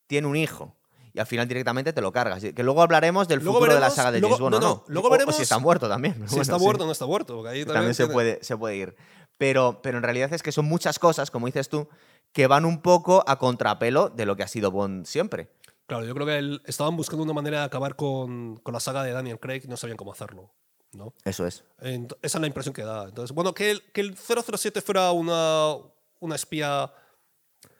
Tiene 0.07 0.27
un 0.27 0.37
hijo. 0.37 0.77
Y 1.11 1.19
al 1.19 1.25
final 1.27 1.45
directamente 1.47 1.91
te 1.91 1.99
lo 2.01 2.13
cargas. 2.13 2.41
Que 2.41 2.63
luego 2.63 2.81
hablaremos 2.81 3.27
del 3.27 3.39
Luego 3.43 3.59
futuro 3.59 3.73
de 3.75 3.81
la 3.81 3.89
saga 3.89 4.11
de 4.13 4.21
luego- 4.21 4.37
James 4.37 4.51
Bond, 4.51 4.53
no, 4.53 4.57
¿o 4.57 4.61
no, 4.61 4.75
no? 4.77 4.83
luego 4.87 5.07
O- 5.07 5.09
o 5.09 5.11
veremos 5.11 5.35
si 5.35 5.41
está 5.43 5.59
muerto 5.59 5.89
también. 5.89 6.13
Si 6.13 6.19
Bueno, 6.29 6.41
está 6.43 6.57
muerto 6.57 6.83
o 6.83 6.85
no 6.85 6.93
está 6.93 7.05
muerto. 7.05 7.35
Porque 7.35 7.49
ahí 7.49 7.59
También 7.65 7.73
también 7.75 7.93
se 7.95 8.03
tiene- 8.03 8.13
puede, 8.13 8.39
se 8.43 8.55
puede 8.57 8.75
ir. 8.77 8.95
Pero, 9.37 9.81
pero 9.83 9.97
en 9.97 10.03
realidad 10.03 10.31
es 10.33 10.41
que 10.41 10.51
son 10.53 10.65
muchas 10.65 10.99
cosas, 10.99 11.31
como 11.31 11.47
dices 11.47 11.67
tú, 11.67 11.89
que 12.31 12.47
van 12.47 12.63
un 12.63 12.81
poco 12.81 13.23
a 13.27 13.37
contrapelo 13.39 14.07
de 14.09 14.25
lo 14.25 14.37
que 14.37 14.43
ha 14.43 14.47
sido 14.47 14.71
Bond 14.71 15.05
siempre. 15.05 15.49
Claro, 15.87 16.05
yo 16.05 16.13
creo 16.13 16.25
que 16.27 16.37
el- 16.37 16.61
estaban 16.65 16.95
buscando 16.95 17.23
una 17.23 17.33
manera 17.33 17.59
de 17.59 17.65
acabar 17.65 17.95
con, 17.97 18.55
con 18.57 18.73
la 18.73 18.79
saga 18.79 19.03
de 19.03 19.11
Daniel 19.11 19.39
Craig 19.39 19.63
y 19.65 19.67
no 19.67 19.75
sabían 19.75 19.97
cómo 19.97 20.13
hacerlo. 20.13 20.53
¿No? 20.91 21.13
Eso 21.23 21.45
es. 21.45 21.63
Ent- 21.79 22.17
esa 22.21 22.37
es 22.37 22.41
la 22.41 22.47
impresión 22.47 22.73
que 22.73 22.83
da. 22.83 23.05
Entonces, 23.05 23.33
bueno, 23.35 23.53
que 23.53 23.71
el, 23.71 23.81
que 23.91 24.01
el 24.01 24.15
007 24.17 24.81
fuera 24.81 25.11
una, 25.11 25.75
una 26.19 26.35
espía 26.35 26.91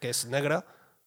que 0.00 0.10
es 0.10 0.26
negra, 0.26 0.64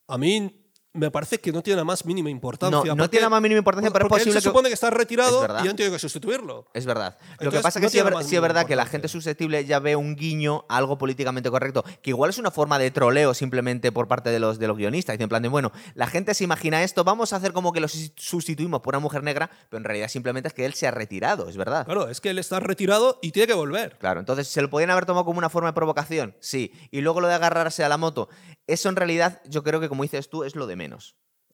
a 0.07 0.17
mí 0.17 0.62
me 0.93 1.09
parece 1.09 1.39
que 1.39 1.51
no 1.51 1.63
tiene 1.63 1.77
la 1.77 1.83
más 1.83 2.05
mínima 2.05 2.29
importancia. 2.29 2.77
No, 2.77 2.83
no 2.85 2.95
porque- 3.03 3.09
tiene 3.09 3.23
la 3.25 3.29
más 3.31 3.41
mínima 3.41 3.57
importancia, 3.57 3.89
pero 3.91 4.05
es 4.05 4.09
porque 4.09 4.21
él 4.21 4.25
posible 4.27 4.39
se 4.39 4.43
que- 4.43 4.49
supone 4.49 4.67
que 4.69 4.73
está 4.75 4.89
retirado 4.91 5.43
Es 5.43 5.65
y 5.65 5.67
han 5.67 5.75
tenido 5.75 5.91
que 5.93 5.99
sustituirlo. 5.99 6.67
Es 6.73 6.85
verdad. 6.85 7.17
Lo 7.39 7.49
que 7.51 7.59
pasa 7.61 7.79
es 7.79 7.83
no 7.83 7.89
que 7.89 7.97
sí, 7.97 8.03
más 8.13 8.27
sí 8.27 8.35
es 8.35 8.41
verdad 8.41 8.65
que 8.67 8.75
la 8.75 8.85
gente 8.85 9.07
susceptible 9.07 9.65
ya 9.65 9.79
ve 9.79 9.95
un 9.95 10.15
guiño 10.15 10.65
a 10.69 10.77
algo 10.77 10.99
políticamente 10.99 11.49
correcto, 11.49 11.83
que 12.03 12.11
igual 12.11 12.29
es 12.29 12.37
una 12.37 12.51
forma 12.51 12.77
de 12.77 12.91
troleo 12.91 13.33
simplemente 13.33 13.91
por 13.91 14.07
parte 14.07 14.29
de 14.29 14.39
los, 14.39 14.59
de 14.59 14.67
los 14.67 14.77
guionistas. 14.77 15.13
Dicen 15.15 15.23
en 15.23 15.29
plan 15.29 15.41
de, 15.41 15.49
bueno, 15.49 15.71
la 15.95 16.05
gente 16.05 16.33
se 16.35 16.43
imagina 16.43 16.83
esto, 16.83 17.03
vamos 17.03 17.33
a 17.33 17.37
hacer 17.37 17.53
como 17.53 17.73
que 17.73 17.79
lo 17.79 17.87
sus- 17.87 18.11
sustituimos 18.15 18.81
por 18.81 18.93
una 18.93 18.99
mujer 18.99 19.23
negra, 19.23 19.49
pero 19.69 19.79
en 19.79 19.83
realidad 19.85 20.09
simplemente 20.09 20.47
es 20.49 20.53
que 20.53 20.65
él 20.65 20.75
se 20.75 20.85
ha 20.87 20.91
retirado, 20.91 21.49
es 21.49 21.57
verdad. 21.57 21.85
Claro, 21.85 22.07
es 22.07 22.21
que 22.21 22.29
él 22.29 22.37
está 22.37 22.59
retirado 22.59 23.17
y 23.23 23.31
tiene 23.31 23.47
que 23.47 23.53
volver. 23.53 23.97
Claro, 23.97 24.19
entonces 24.19 24.47
se 24.47 24.61
lo 24.61 24.69
podían 24.69 24.91
haber 24.91 25.05
tomado 25.07 25.25
como 25.25 25.39
una 25.39 25.49
forma 25.49 25.69
de 25.69 25.73
provocación, 25.73 26.35
sí. 26.39 26.71
Y 26.91 27.01
luego 27.01 27.19
lo 27.19 27.27
de 27.27 27.33
agarrarse 27.33 27.83
a 27.83 27.89
la 27.89 27.97
moto, 27.97 28.29
eso 28.67 28.89
en 28.89 28.95
realidad 28.95 29.41
yo 29.49 29.63
creo 29.63 29.79
que 29.79 29.89
como 29.89 30.03
dices 30.03 30.29
tú 30.29 30.43
es 30.43 30.55
lo 30.55 30.67
de 30.67 30.75
menos. 30.75 30.82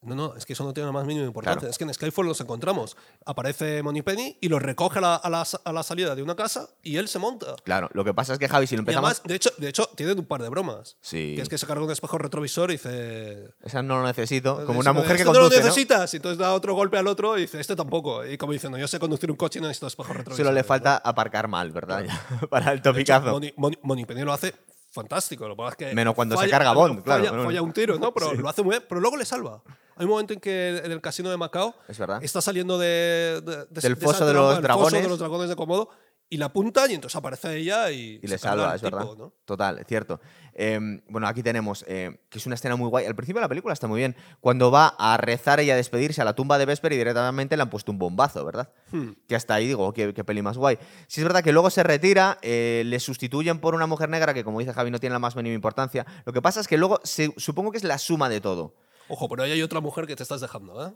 No, 0.01 0.15
no, 0.15 0.33
es 0.37 0.45
que 0.45 0.53
eso 0.53 0.63
no 0.63 0.73
tiene 0.73 0.87
la 0.87 0.93
más 0.93 1.05
mínima 1.05 1.25
importancia. 1.25 1.59
Claro. 1.59 1.71
Es 1.71 1.77
que 1.77 1.83
en 1.83 1.93
Skyfall 1.93 2.25
los 2.25 2.39
encontramos. 2.39 2.95
Aparece 3.25 3.83
Moneypenny 3.83 4.37
y 4.39 4.47
los 4.47 4.61
recoge 4.61 4.99
a 4.99 5.01
la, 5.01 5.15
a 5.17 5.29
la- 5.29 5.45
a 5.65 5.73
la 5.73 5.83
salida 5.83 6.15
de 6.15 6.23
una 6.23 6.37
casa 6.37 6.69
y 6.81 6.95
él 6.95 7.09
se 7.09 7.19
monta. 7.19 7.57
Claro, 7.65 7.89
lo 7.91 8.05
que 8.05 8.13
pasa 8.13 8.31
es 8.31 8.39
que 8.39 8.47
Javi, 8.47 8.65
si 8.65 8.77
lo 8.77 8.79
Y 8.79 8.83
empezamos... 8.83 9.09
además, 9.11 9.23
de 9.27 9.35
hecho, 9.35 9.49
de 9.57 9.67
hecho, 9.67 9.87
tienen 9.97 10.17
un 10.17 10.25
par 10.25 10.41
de 10.41 10.47
bromas. 10.47 10.95
Sí. 11.01 11.33
Que 11.35 11.41
es 11.41 11.49
que 11.49 11.57
se 11.57 11.67
carga 11.67 11.83
un 11.83 11.91
espejo 11.91 12.17
retrovisor 12.17 12.69
y 12.69 12.75
dice. 12.75 13.49
Esa 13.61 13.83
no 13.83 13.99
lo 13.99 14.07
necesito, 14.07 14.65
como 14.65 14.79
una 14.79 14.93
mujer 14.93 15.17
que 15.17 15.23
"Esto 15.23 15.33
no 15.33 15.39
lo 15.39 15.45
conduce, 15.47 15.59
¿no? 15.59 15.65
necesitas. 15.65 16.13
Y 16.13 16.15
entonces 16.17 16.37
da 16.37 16.53
otro 16.53 16.73
golpe 16.75 16.97
al 16.97 17.07
otro 17.07 17.37
y 17.37 17.41
dice, 17.41 17.59
este 17.59 17.75
tampoco. 17.75 18.25
Y 18.25 18.37
como 18.37 18.53
diciendo, 18.53 18.77
yo 18.77 18.87
sé 18.87 18.99
conducir 18.99 19.29
un 19.29 19.35
coche 19.35 19.59
y 19.59 19.61
no 19.61 19.67
necesito 19.67 19.87
espejo 19.87 20.13
retrovisor. 20.13 20.45
Solo 20.45 20.53
le 20.55 20.63
falta 20.63 20.95
aparcar 20.95 21.49
mal, 21.49 21.73
¿verdad? 21.73 22.05
Para 22.49 22.71
el 22.71 22.81
topicazo. 22.81 23.31
Moni, 23.31 23.51
Moni- 23.57 23.79
Moneypenny 23.83 24.21
lo 24.21 24.31
hace 24.31 24.55
fantástico. 24.91 25.47
Lo 25.47 25.55
que 25.55 25.57
pasa 25.57 25.69
es 25.71 25.75
que 25.89 25.95
Menos 25.95 26.13
cuando 26.15 26.35
se 26.35 26.41
falla- 26.43 26.51
carga 26.51 26.73
Bond, 26.73 27.03
claro. 27.03 27.25
Falla, 27.25 27.43
falla 27.43 27.61
un 27.61 27.73
tiro, 27.73 27.97
¿no? 27.99 28.13
Pero 28.13 28.33
lo 28.33 28.49
hace 28.49 28.63
muy 28.63 28.71
bien. 28.71 28.85
Pero 28.87 29.01
luego 29.01 29.17
le 29.17 29.25
salva. 29.25 29.61
Hay 29.95 30.05
un 30.05 30.11
momento 30.11 30.33
en 30.33 30.39
que 30.39 30.81
en 30.83 30.91
el 30.91 31.01
casino 31.01 31.29
de 31.29 31.35
Macao 31.37 31.75
Es 31.87 31.99
está 32.21 32.41
saliendo 32.41 32.77
de, 32.77 33.41
de- 33.43 33.65
de- 33.69 33.81
Del 33.81 33.95
de 33.95 34.05
foso 34.05 34.25
de 34.25 34.33
los 34.33 34.61
dragones. 34.61 34.91
foso 34.91 35.03
de 35.03 35.09
los 35.09 35.19
dragones 35.19 35.49
de 35.49 35.55
Komodo 35.55 35.89
y 36.31 36.37
la 36.37 36.45
apunta 36.45 36.85
y 36.89 36.93
entonces 36.93 37.15
aparece 37.15 37.57
ella 37.57 37.89
y, 37.91 38.19
Y 38.21 38.27
le 38.27 38.37
salva, 38.37 38.69
al 38.69 38.75
es 38.75 38.81
verdad. 38.81 39.07
Total, 39.45 39.79
es 39.79 39.87
cierto. 39.87 40.19
Eh, 40.53 40.79
bueno, 41.09 41.27
aquí 41.27 41.41
tenemos, 41.41 41.83
eh, 41.87 42.19
que 42.29 42.37
es 42.37 42.45
una 42.45 42.55
escena 42.55 42.75
muy 42.75 42.87
guay. 42.89 43.05
Al 43.05 43.15
principio 43.15 43.39
de 43.39 43.45
la 43.45 43.49
película 43.49 43.73
está 43.73 43.87
muy 43.87 43.97
bien. 43.99 44.15
Cuando 44.39 44.69
va 44.69 44.93
a 44.99 45.17
rezar 45.17 45.59
y 45.61 45.71
a 45.71 45.75
despedirse 45.75 46.21
a 46.21 46.25
la 46.25 46.33
tumba 46.35 46.57
de 46.57 46.65
Vesper 46.65 46.93
y 46.93 46.97
directamente 46.97 47.55
le 47.57 47.63
han 47.63 47.69
puesto 47.69 47.91
un 47.91 47.97
bombazo, 47.97 48.45
¿verdad? 48.45 48.71
Hmm. 48.91 49.11
Que 49.27 49.35
hasta 49.35 49.55
ahí 49.55 49.67
digo, 49.67 49.91
qué, 49.93 50.13
qué 50.13 50.23
peli 50.23 50.41
más 50.41 50.57
guay. 50.57 50.77
Sí 51.07 51.21
es 51.21 51.25
verdad 51.25 51.43
que 51.43 51.51
luego 51.51 51.69
se 51.71 51.81
retira, 51.83 52.37
eh, 52.41 52.83
le 52.85 52.99
sustituyen 52.99 53.59
por 53.59 53.73
una 53.73 53.87
mujer 53.87 54.09
negra 54.09 54.33
que, 54.33 54.43
como 54.43 54.59
dice 54.59 54.73
Javi, 54.73 54.91
no 54.91 54.99
tiene 54.99 55.13
la 55.13 55.19
más 55.19 55.35
mínima 55.35 55.55
importancia. 55.55 56.05
Lo 56.25 56.33
que 56.33 56.41
pasa 56.41 56.59
es 56.61 56.67
que 56.67 56.77
luego 56.77 56.99
se- 57.03 57.33
supongo 57.37 57.71
que 57.71 57.77
es 57.77 57.83
la 57.83 57.97
suma 57.97 58.29
de 58.29 58.39
todo. 58.41 58.75
Ojo, 59.07 59.27
pero 59.29 59.41
ahí 59.43 59.51
hay 59.51 59.61
otra 59.63 59.79
mujer 59.79 60.05
que 60.05 60.15
te 60.15 60.21
estás 60.21 60.41
dejando, 60.41 60.85
¿eh? 60.87 60.93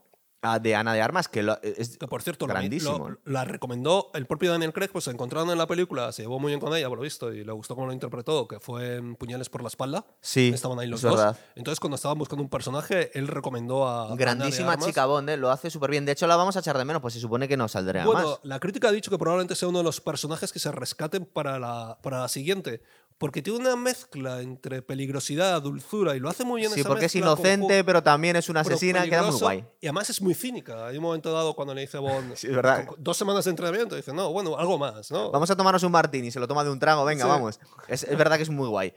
De 0.61 0.75
Ana 0.75 0.93
de 0.93 1.01
Armas, 1.01 1.29
que 1.29 1.41
lo- 1.41 1.57
es 1.61 1.97
Que 1.97 2.05
por 2.07 2.21
cierto, 2.21 2.47
grandísimo. 2.47 3.09
lo- 3.09 3.17
la 3.23 3.45
recomendó 3.45 4.11
el 4.13 4.25
propio 4.25 4.51
Daniel 4.51 4.73
Craig, 4.73 4.89
pues 4.91 5.07
encontraron 5.07 5.49
en 5.51 5.57
la 5.57 5.67
película, 5.67 6.11
se 6.11 6.23
llevó 6.23 6.37
muy 6.37 6.49
bien 6.51 6.59
con 6.59 6.75
ella, 6.75 6.89
por 6.89 6.97
lo 6.97 7.03
visto, 7.03 7.31
y 7.33 7.45
le 7.45 7.51
gustó 7.53 7.75
cómo 7.75 7.87
lo 7.87 7.93
interpretó, 7.93 8.45
que 8.47 8.59
fue 8.59 8.97
en 8.97 9.15
Puñales 9.15 9.47
por 9.47 9.61
la 9.61 9.69
espalda. 9.69 10.05
Sí, 10.19 10.51
Estaban 10.53 10.77
ahí 10.79 10.87
los 10.87 10.99
es 11.01 11.09
dos. 11.09 11.15
verdad. 11.17 11.37
Entonces, 11.55 11.79
cuando 11.79 11.95
estaban 11.95 12.17
buscando 12.17 12.43
un 12.43 12.49
personaje, 12.49 13.17
él 13.17 13.27
recomendó 13.29 13.87
a. 13.87 14.07
Ana 14.07 14.15
de 14.15 14.17
Grandísima 14.17 14.73
Armas. 14.73 14.85
chica 14.87 15.05
Bond, 15.05 15.29
¿eh? 15.29 15.37
lo 15.37 15.49
hace 15.49 15.69
súper 15.69 15.91
bien. 15.91 16.03
De 16.05 16.11
hecho, 16.11 16.27
la 16.27 16.35
vamos 16.35 16.57
a 16.57 16.59
echar 16.59 16.77
de 16.77 16.83
menos, 16.83 17.01
pues 17.01 17.13
se 17.13 17.21
supone 17.21 17.47
que 17.47 17.55
no 17.55 17.69
saldrá 17.69 18.05
Bueno, 18.05 18.27
más. 18.31 18.39
la 18.43 18.59
crítica 18.59 18.89
ha 18.89 18.91
dicho 18.91 19.09
que 19.09 19.17
probablemente 19.17 19.55
sea 19.55 19.69
uno 19.69 19.77
de 19.77 19.85
los 19.85 20.01
personajes 20.01 20.51
que 20.51 20.59
se 20.59 20.71
rescaten 20.73 21.25
para 21.25 21.57
la, 21.57 21.97
para 22.03 22.19
la 22.19 22.27
siguiente. 22.27 22.81
Porque 23.17 23.41
tiene 23.41 23.59
una 23.59 23.75
mezcla 23.75 24.41
entre 24.41 24.81
peligrosidad, 24.81 25.61
dulzura, 25.61 26.15
y 26.15 26.19
lo 26.19 26.29
hace 26.29 26.43
muy 26.43 26.61
bien 26.61 26.73
Sí, 26.73 26.81
esa 26.81 26.89
porque 26.89 27.05
es 27.05 27.11
con 27.13 27.21
inocente, 27.21 27.83
pero 27.83 28.03
también 28.03 28.35
es 28.35 28.49
una 28.49 28.61
asesina, 28.61 29.03
queda 29.05 29.23
muy 29.23 29.39
guay. 29.39 29.65
Y 29.79 29.87
además 29.87 30.09
es 30.09 30.21
muy 30.21 30.33
cínica. 30.33 30.87
Hay 30.87 30.97
un 30.97 31.03
momento 31.03 31.31
dado 31.31 31.55
cuando 31.55 31.73
le 31.73 31.81
dice 31.81 31.97
Bond, 31.99 32.35
Sí, 32.35 32.47
es 32.47 32.55
verdad. 32.55 32.85
dos 32.97 33.15
semanas 33.15 33.45
de 33.45 33.51
entrenamiento, 33.51 33.95
dice, 33.95 34.11
no, 34.13 34.31
bueno, 34.33 34.57
algo 34.57 34.77
más, 34.77 35.09
¿no? 35.11 35.31
Vamos 35.31 35.49
a 35.49 35.55
tomarnos 35.55 35.83
un 35.83 35.91
martini, 35.91 36.31
se 36.31 36.39
lo 36.39 36.47
toma 36.47 36.63
de 36.63 36.71
un 36.71 36.79
trago, 36.79 37.05
venga, 37.05 37.23
Sí. 37.23 37.29
vamos. 37.29 37.59
Es, 37.87 38.03
es 38.03 38.17
verdad 38.17 38.37
que 38.37 38.43
es 38.43 38.49
muy 38.49 38.67
guay. 38.67 38.93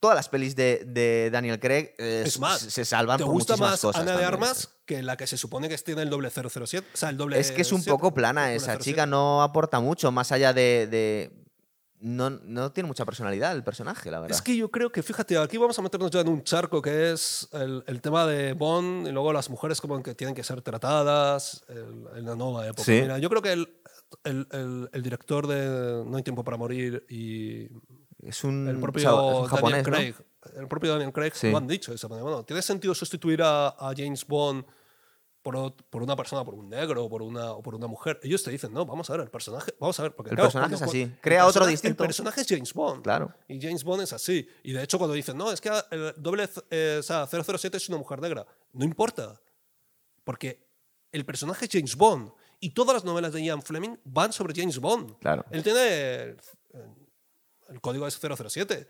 Todas 0.00 0.16
las 0.16 0.28
pelis 0.28 0.54
de, 0.54 0.84
de 0.86 1.30
Daniel 1.32 1.58
Craig 1.58 1.94
eh, 1.96 2.24
Es 2.26 2.38
más, 2.38 2.60
se 2.60 2.84
salvan 2.84 3.16
¿te 3.16 3.24
por 3.24 3.32
gusta 3.32 3.54
muchísimas 3.54 3.70
más 3.70 3.80
cosas. 3.80 4.02
Ana 4.02 4.18
de. 4.18 4.24
Armas 4.26 4.68
que 4.84 5.02
la 5.02 5.16
que 5.16 5.26
se 5.26 5.38
supone 5.38 5.70
que 5.70 5.78
tiene 5.78 6.02
el 6.02 6.10
doble 6.10 6.28
007? 6.30 6.86
O 6.92 6.96
sea, 6.96 7.08
el 7.08 7.16
doble 7.16 7.38
Es 7.40 7.50
que 7.52 7.62
es 7.62 7.72
un 7.72 7.80
7, 7.80 7.90
poco 7.90 8.12
plana 8.12 8.52
esa 8.52 8.72
07. 8.72 8.84
chica, 8.84 9.06
no 9.06 9.42
aporta 9.42 9.80
mucho, 9.80 10.12
más 10.12 10.30
allá 10.32 10.52
de... 10.52 10.88
de- 10.90 11.43
No, 12.06 12.28
no 12.28 12.70
tiene 12.70 12.86
mucha 12.86 13.06
personalidad 13.06 13.52
el 13.56 13.64
personaje, 13.64 14.10
la 14.10 14.20
verdad. 14.20 14.36
Es 14.36 14.42
que 14.42 14.54
yo 14.54 14.70
creo 14.70 14.92
que, 14.92 15.02
fíjate, 15.02 15.38
aquí 15.38 15.56
vamos 15.56 15.78
a 15.78 15.80
meternos 15.82 16.10
ya 16.10 16.20
en 16.20 16.28
un 16.28 16.42
charco 16.44 16.82
que 16.82 17.12
es 17.12 17.48
el, 17.52 17.82
el 17.86 18.02
tema 18.02 18.26
de 18.26 18.52
Bond 18.52 19.08
y 19.08 19.10
luego 19.10 19.32
las 19.32 19.48
mujeres 19.48 19.80
como 19.80 20.02
que 20.02 20.14
tienen 20.14 20.34
que 20.34 20.44
ser 20.44 20.60
tratadas 20.60 21.64
el- 21.68 22.04
en 22.18 22.26
la 22.26 22.34
nueva 22.36 22.66
época. 22.66 22.82
Sí. 22.84 23.00
Mira, 23.00 23.18
yo 23.18 23.30
creo 23.30 23.40
que 23.40 23.52
el, 23.52 23.68
el- 24.92 25.02
director 25.02 25.46
de 25.46 26.04
No 26.06 26.16
hay 26.18 26.22
tiempo 26.22 26.44
para 26.44 26.58
morir 26.58 27.06
y 27.08 27.68
Es 28.20 28.44
un, 28.44 28.68
el 28.68 28.78
propio 28.80 29.46
es 29.46 29.52
un 29.52 29.60
Daniel. 29.70 29.82
Craig, 29.84 30.14
el 30.58 30.68
propio 30.68 30.92
Daniel 30.92 31.10
Craig 31.12 31.32
Sí. 31.34 31.50
lo 31.50 31.56
han 31.56 31.66
dicho. 31.66 31.90
de 31.90 31.96
esa 31.96 32.08
manera. 32.08 32.24
Bueno, 32.24 32.44
¿tiene 32.44 32.60
sentido 32.60 32.94
sustituir 32.94 33.40
a, 33.42 33.68
a 33.68 33.94
James 33.96 34.26
Bond 34.26 34.62
por, 35.44 35.74
por 35.90 36.02
una 36.02 36.16
persona, 36.16 36.42
por 36.44 36.54
un 36.54 36.68
negro 36.68 37.04
o 37.04 37.08
por 37.08 37.22
una, 37.22 37.52
o 37.52 37.62
por 37.62 37.76
una 37.76 37.86
mujer? 37.86 38.18
Ellos 38.24 38.42
te 38.42 38.50
dicen, 38.50 38.72
no, 38.72 38.84
vamos 38.86 39.08
a 39.10 39.12
ver, 39.12 39.20
el 39.22 39.30
personaje, 39.30 39.72
vamos 39.78 40.00
a 40.00 40.02
ver. 40.04 40.14
Porque, 40.16 40.30
El 40.30 40.36
claro, 40.36 40.46
personaje 40.48 40.70
cuando- 40.76 40.86
es 40.92 41.04
así, 41.06 41.16
crea 41.20 41.46
otro 41.46 41.66
distinto. 41.66 42.02
El 42.02 42.08
personaje 42.08 42.40
es 42.40 42.48
James 42.48 42.72
Bond. 42.74 43.02
Claro. 43.04 43.32
Y 43.46 43.60
James 43.60 43.84
Bond 43.84 44.02
es 44.02 44.12
así. 44.12 44.48
Y 44.64 44.72
de 44.72 44.82
hecho, 44.82 44.98
cuando 44.98 45.14
dicen, 45.14 45.36
no, 45.36 45.52
es 45.52 45.60
que 45.60 45.70
el 45.92 46.14
doble, 46.16 46.48
eh, 46.70 46.96
o 46.98 47.02
sea, 47.02 47.26
007 47.28 47.76
es 47.76 47.88
una 47.88 47.98
mujer 47.98 48.20
negra, 48.20 48.44
no 48.72 48.84
importa. 48.84 49.38
Porque 50.24 50.66
el 51.12 51.24
personaje 51.26 51.66
es 51.66 51.70
James 51.70 51.94
Bond. 51.94 52.32
Y 52.58 52.70
todas 52.70 52.94
las 52.94 53.04
novelas 53.04 53.32
de 53.34 53.44
Ian 53.44 53.60
Fleming 53.62 53.96
van 54.04 54.32
sobre 54.32 54.54
James 54.58 54.78
Bond. 54.78 55.18
Claro. 55.18 55.44
Él 55.50 55.62
tiene. 55.62 56.22
El, 56.22 56.36
el 57.68 57.80
código 57.82 58.06
es 58.06 58.18
007. 58.18 58.88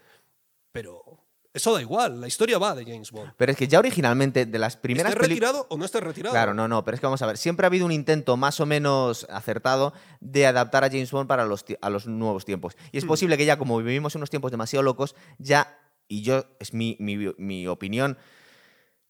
Pero 0.70 1.18
eso 1.54 1.72
da 1.72 1.80
igual. 1.80 2.20
La 2.20 2.26
historia 2.26 2.58
va 2.58 2.74
de 2.74 2.84
James 2.84 3.10
Bond. 3.12 3.32
Pero 3.36 3.52
es 3.52 3.56
que 3.56 3.66
ya 3.68 3.78
originalmente, 3.78 4.44
de 4.44 4.58
las 4.58 4.76
primeras 4.76 5.12
¿Esté 5.12 5.20
películas... 5.22 5.52
retirado 5.52 5.66
o 5.70 5.78
no 5.78 5.84
esté 5.84 6.00
retirado? 6.00 6.32
Claro, 6.34 6.52
no, 6.52 6.68
no, 6.68 6.84
pero 6.84 6.96
es 6.96 7.00
que 7.00 7.06
vamos 7.06 7.22
a 7.22 7.26
ver, 7.26 7.38
siempre 7.38 7.64
ha 7.64 7.68
habido 7.68 7.86
un 7.86 7.92
intento 7.92 8.36
más 8.36 8.60
o 8.60 8.66
menos 8.66 9.26
acertado 9.30 9.94
de 10.20 10.46
adaptar 10.46 10.84
a 10.84 10.88
James 10.88 11.10
Bond 11.12 11.28
para 11.28 11.46
los, 11.46 11.64
a 11.80 11.88
los 11.90 12.06
nuevos 12.06 12.44
tiempos. 12.44 12.74
Y 12.92 12.96
Hmm. 12.96 12.98
es 12.98 13.04
posible 13.06 13.36
que 13.38 13.46
ya, 13.46 13.56
como 13.56 13.78
vivimos 13.78 14.14
unos 14.16 14.28
tiempos 14.30 14.50
demasiado 14.50 14.82
locos, 14.82 15.14
ya, 15.38 15.78
y 16.08 16.22
yo, 16.22 16.44
es 16.60 16.74
mi, 16.74 16.96
mi, 17.00 17.16
mi 17.38 17.66
opinión, 17.68 18.18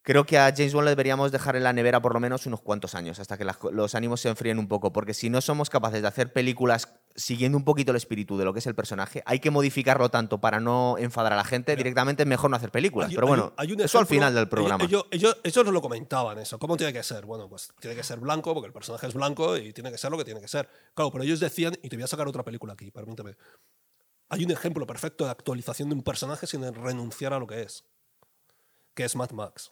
creo 0.05 0.25
que 0.25 0.37
a 0.37 0.53
James 0.55 0.73
Bond 0.73 0.85
le 0.85 0.91
deberíamos 0.91 1.31
dejar 1.31 1.55
en 1.57 1.63
la 1.63 1.73
nevera 1.73 1.99
por 2.01 2.13
lo 2.13 2.19
menos 2.19 2.45
unos 2.45 2.61
cuantos 2.61 2.95
años, 2.95 3.19
hasta 3.19 3.37
que 3.37 3.43
las 3.43 3.57
los 3.73 3.95
ánimos 3.95 4.21
se 4.21 4.29
enfríen 4.29 4.59
un 4.59 4.67
poco, 4.67 4.93
porque 4.93 5.13
si 5.13 5.29
no 5.29 5.41
somos 5.41 5.69
capaces 5.69 6.01
de 6.01 6.07
hacer 6.07 6.31
películas 6.31 6.87
siguiendo 7.15 7.57
un 7.57 7.63
poquito 7.65 7.91
el 7.91 7.97
espíritu 7.97 8.37
de 8.37 8.45
lo 8.45 8.53
que 8.53 8.59
es 8.59 8.67
el 8.67 8.75
personaje, 8.75 9.23
hay 9.25 9.39
que 9.39 9.49
modificarlo 9.49 10.09
tanto 10.09 10.39
para 10.39 10.59
no 10.59 10.97
enfadar 10.97 11.33
a 11.33 11.35
la 11.35 11.43
gente, 11.43 11.75
directamente 11.75 12.23
es 12.23 12.27
mejor 12.27 12.49
no 12.51 12.55
hacer 12.57 12.71
películas. 12.71 13.09
Hay- 13.09 13.15
Pero 13.15 13.27
bueno, 13.27 13.53
hay 13.57 13.71
un 13.73 13.81
eso 13.81 13.99
al 13.99 14.05
final 14.05 14.33
del 14.35 14.47
programa. 14.47 14.83
Ellos, 14.85 15.05
ellos, 15.11 15.37
ellos 15.43 15.65
nos 15.65 15.73
lo 15.73 15.81
comentaban 15.81 16.37
eso. 16.37 16.59
¿Cómo 16.59 16.77
tiene 16.77 16.93
que 16.93 17.01
ser? 17.03 17.25
Bueno, 17.25 17.49
pues 17.49 17.73
tiene 17.79 17.95
que 17.95 18.03
ser 18.03 18.19
blanco 18.19 18.53
porque 18.53 18.67
el 18.67 18.73
personaje 18.73 19.07
es 19.07 19.13
blanco 19.13 19.57
y 19.57 19.73
tiene 19.73 19.91
que 19.91 19.97
ser 19.97 20.11
lo 20.11 20.17
que 20.17 20.25
tiene 20.25 20.39
que 20.41 20.47
ser. 20.47 20.69
Claro, 20.93 21.11
pero 21.11 21.23
ellos 21.23 21.39
decían, 21.39 21.73
y 21.81 21.89
te 21.89 21.95
voy 21.95 22.03
a 22.03 22.07
sacar 22.07 22.27
otra 22.27 22.43
película 22.43 22.73
aquí, 22.73 22.91
permíteme. 22.91 23.35
Hay 24.29 24.43
un 24.43 24.51
ejemplo 24.51 24.85
perfecto 24.85 25.23
de 25.25 25.31
actualización 25.31 25.89
de 25.89 25.95
un 25.95 26.03
personaje 26.03 26.47
sin 26.47 26.61
renunciar 26.73 27.31
a 27.33 27.39
lo 27.39 27.47
que 27.47 27.61
es, 27.61 27.85
que 28.93 29.03
es 29.05 29.15
Mad 29.15 29.31
Max. 29.31 29.71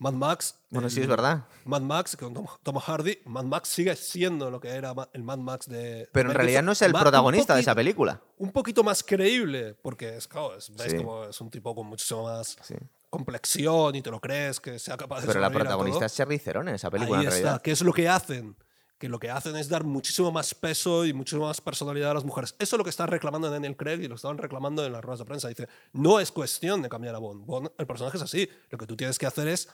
Mad 0.00 0.14
Max. 0.14 0.56
Bueno, 0.70 0.88
el- 0.88 0.92
sí, 0.92 1.00
es 1.02 1.06
verdad. 1.06 1.44
Mad 1.64 1.82
Max, 1.82 2.16
con 2.16 2.34
Tom, 2.34 2.46
Tom 2.62 2.76
Hardy, 2.78 3.18
Mad 3.26 3.44
Max 3.44 3.68
sigue 3.68 3.94
siendo 3.94 4.50
lo 4.50 4.58
que 4.58 4.68
era 4.70 4.92
el 5.12 5.22
Mad 5.22 5.38
Max 5.38 5.68
de. 5.68 6.08
Pero 6.12 6.22
en 6.22 6.28
Mel 6.28 6.36
realidad 6.36 6.62
no 6.62 6.72
es 6.72 6.82
el 6.82 6.92
protagonista 6.92 7.54
de 7.54 7.60
esa 7.60 7.74
película. 7.74 8.20
un 8.38 8.50
poquito 8.50 8.82
más 8.82 9.02
creíble, 9.04 9.74
porque 9.82 10.16
es, 10.16 10.26
claro, 10.26 10.56
es, 10.56 10.74
ves 10.74 10.90
Sí. 10.90 10.96
como 10.96 11.24
es 11.24 11.40
un 11.40 11.50
tipo 11.50 11.74
con 11.74 11.86
muchísimo 11.86 12.24
más 12.24 12.56
Sí. 12.62 12.74
complexión 13.10 13.94
y 13.94 14.02
te 14.02 14.10
lo 14.10 14.20
crees 14.20 14.58
que 14.60 14.78
sea 14.78 14.96
capaz 14.96 15.20
de 15.20 15.26
Pero 15.26 15.40
la 15.40 15.50
protagonista 15.50 16.06
es 16.06 16.14
Charlize 16.14 16.44
Theron 16.44 16.68
en 16.68 16.74
esa 16.76 16.90
película, 16.90 17.18
Ahí 17.18 17.24
en 17.26 17.28
está, 17.28 17.42
realidad. 17.42 17.62
que 17.62 17.70
es 17.72 17.80
lo 17.82 17.92
que 17.92 18.08
hacen. 18.08 18.56
Que 18.98 19.08
lo 19.08 19.18
que 19.18 19.30
hacen 19.30 19.56
es 19.56 19.70
dar 19.70 19.82
muchísimo 19.84 20.30
más 20.30 20.54
peso 20.54 21.06
y 21.06 21.14
muchísimo 21.14 21.46
más 21.46 21.58
personalidad 21.62 22.10
a 22.10 22.14
las 22.14 22.24
mujeres. 22.24 22.54
Eso 22.58 22.76
es 22.76 22.78
lo 22.78 22.84
que 22.84 22.90
está 22.90 23.06
reclamando 23.06 23.48
Daniel 23.50 23.74
Craig 23.74 24.02
y 24.02 24.08
lo 24.08 24.16
estaban 24.16 24.36
reclamando 24.36 24.84
en 24.84 24.92
las 24.92 25.02
ruedas 25.02 25.20
de 25.20 25.24
prensa. 25.24 25.48
Dice, 25.48 25.68
no 25.94 26.20
es 26.20 26.30
cuestión 26.30 26.82
de 26.82 26.90
cambiar 26.90 27.14
a 27.14 27.18
Bond. 27.18 27.46
Bond, 27.46 27.70
el 27.78 27.86
personaje 27.86 28.18
es 28.18 28.22
así. 28.22 28.46
Lo 28.68 28.76
que 28.76 28.86
tú 28.86 28.96
tienes 28.98 29.18
que 29.18 29.24
hacer 29.24 29.48
es 29.48 29.70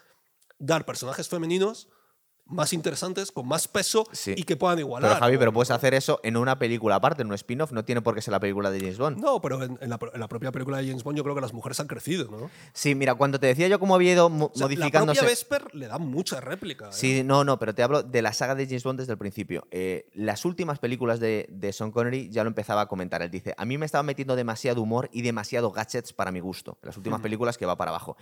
dar 0.59 0.85
personajes 0.85 1.29
femeninos 1.29 1.89
más 2.47 2.73
interesantes, 2.73 3.33
con 3.33 3.47
más 3.49 3.67
peso 3.69 4.07
Sí. 4.13 4.35
y 4.37 4.45
que 4.45 4.57
puedan 4.57 4.79
igualar. 4.79 5.11
Pero 5.11 5.21
Javi, 5.21 5.37
pero 5.39 5.53
puedes 5.53 5.71
hacer 5.71 5.95
eso 5.95 6.21
en 6.23 6.37
una 6.37 6.59
película 6.59 6.95
aparte, 6.97 7.23
en 7.23 7.29
un 7.29 7.35
spin-off, 7.35 7.73
no 7.73 7.85
tiene 7.85 8.03
por 8.03 8.15
qué 8.15 8.23
ser 8.23 8.33
la 8.33 8.41
película 8.41 8.71
de 8.71 8.79
James 8.81 8.99
Bond. 8.99 9.19
No, 9.19 9.41
pero 9.41 9.63
en, 9.65 9.79
en 9.81 9.91
la, 9.91 9.99
en 10.15 10.21
la 10.21 10.29
propia 10.29 10.53
película 10.53 10.79
de 10.79 10.87
James 10.87 11.03
Bond 11.03 11.17
yo 11.19 11.25
creo 11.25 11.35
que 11.35 11.41
las 11.41 11.53
mujeres 11.53 11.81
han 11.81 11.89
crecido, 11.89 12.31
¿no? 12.31 12.51
Sí, 12.73 12.95
mira, 12.95 13.15
cuando 13.17 13.41
te 13.41 13.49
decía 13.49 13.67
yo 13.69 13.81
cómo 13.81 13.95
había 13.97 14.13
ido 14.13 14.29
mo- 14.29 14.47
O 14.47 14.53
sea, 14.57 14.67
modificándose. 14.67 15.21
La 15.21 15.27
propia 15.27 15.29
Vesper 15.31 15.75
le 15.75 15.89
da 15.89 15.99
mucha 15.99 16.41
réplica. 16.41 16.87
¿eh? 16.89 16.93
Sí, 16.93 17.23
no, 17.25 17.43
no, 17.45 17.59
pero 17.59 17.75
te 17.75 17.83
hablo 17.83 18.03
de 18.03 18.23
la 18.23 18.33
saga 18.33 18.55
de 18.55 18.67
James 18.67 18.85
Bond 18.85 19.01
desde 19.01 19.13
el 19.13 19.19
principio. 19.19 19.67
Eh, 19.71 20.09
las 20.15 20.45
últimas 20.45 20.79
películas 20.79 21.19
de, 21.21 21.47
de 21.51 21.73
Sean 21.73 21.91
Connery 21.91 22.31
ya 22.31 22.45
lo 22.45 22.49
empezaba 22.49 22.83
a 22.83 22.87
comentar. 22.87 23.23
Él 23.23 23.31
dice, 23.31 23.55
a 23.59 23.65
mí 23.65 23.77
me 23.77 23.87
estaba 23.87 24.03
metiendo 24.03 24.37
demasiado 24.37 24.81
humor 24.83 25.09
y 25.13 25.23
demasiado 25.23 25.73
gadgets 25.73 26.13
para 26.13 26.31
mi 26.31 26.41
gusto. 26.41 26.79
Las 26.83 26.97
últimas 26.97 27.21
películas 27.21 27.59
que 27.59 27.67
va 27.67 27.77
para 27.77 27.91
abajo. 27.91 28.17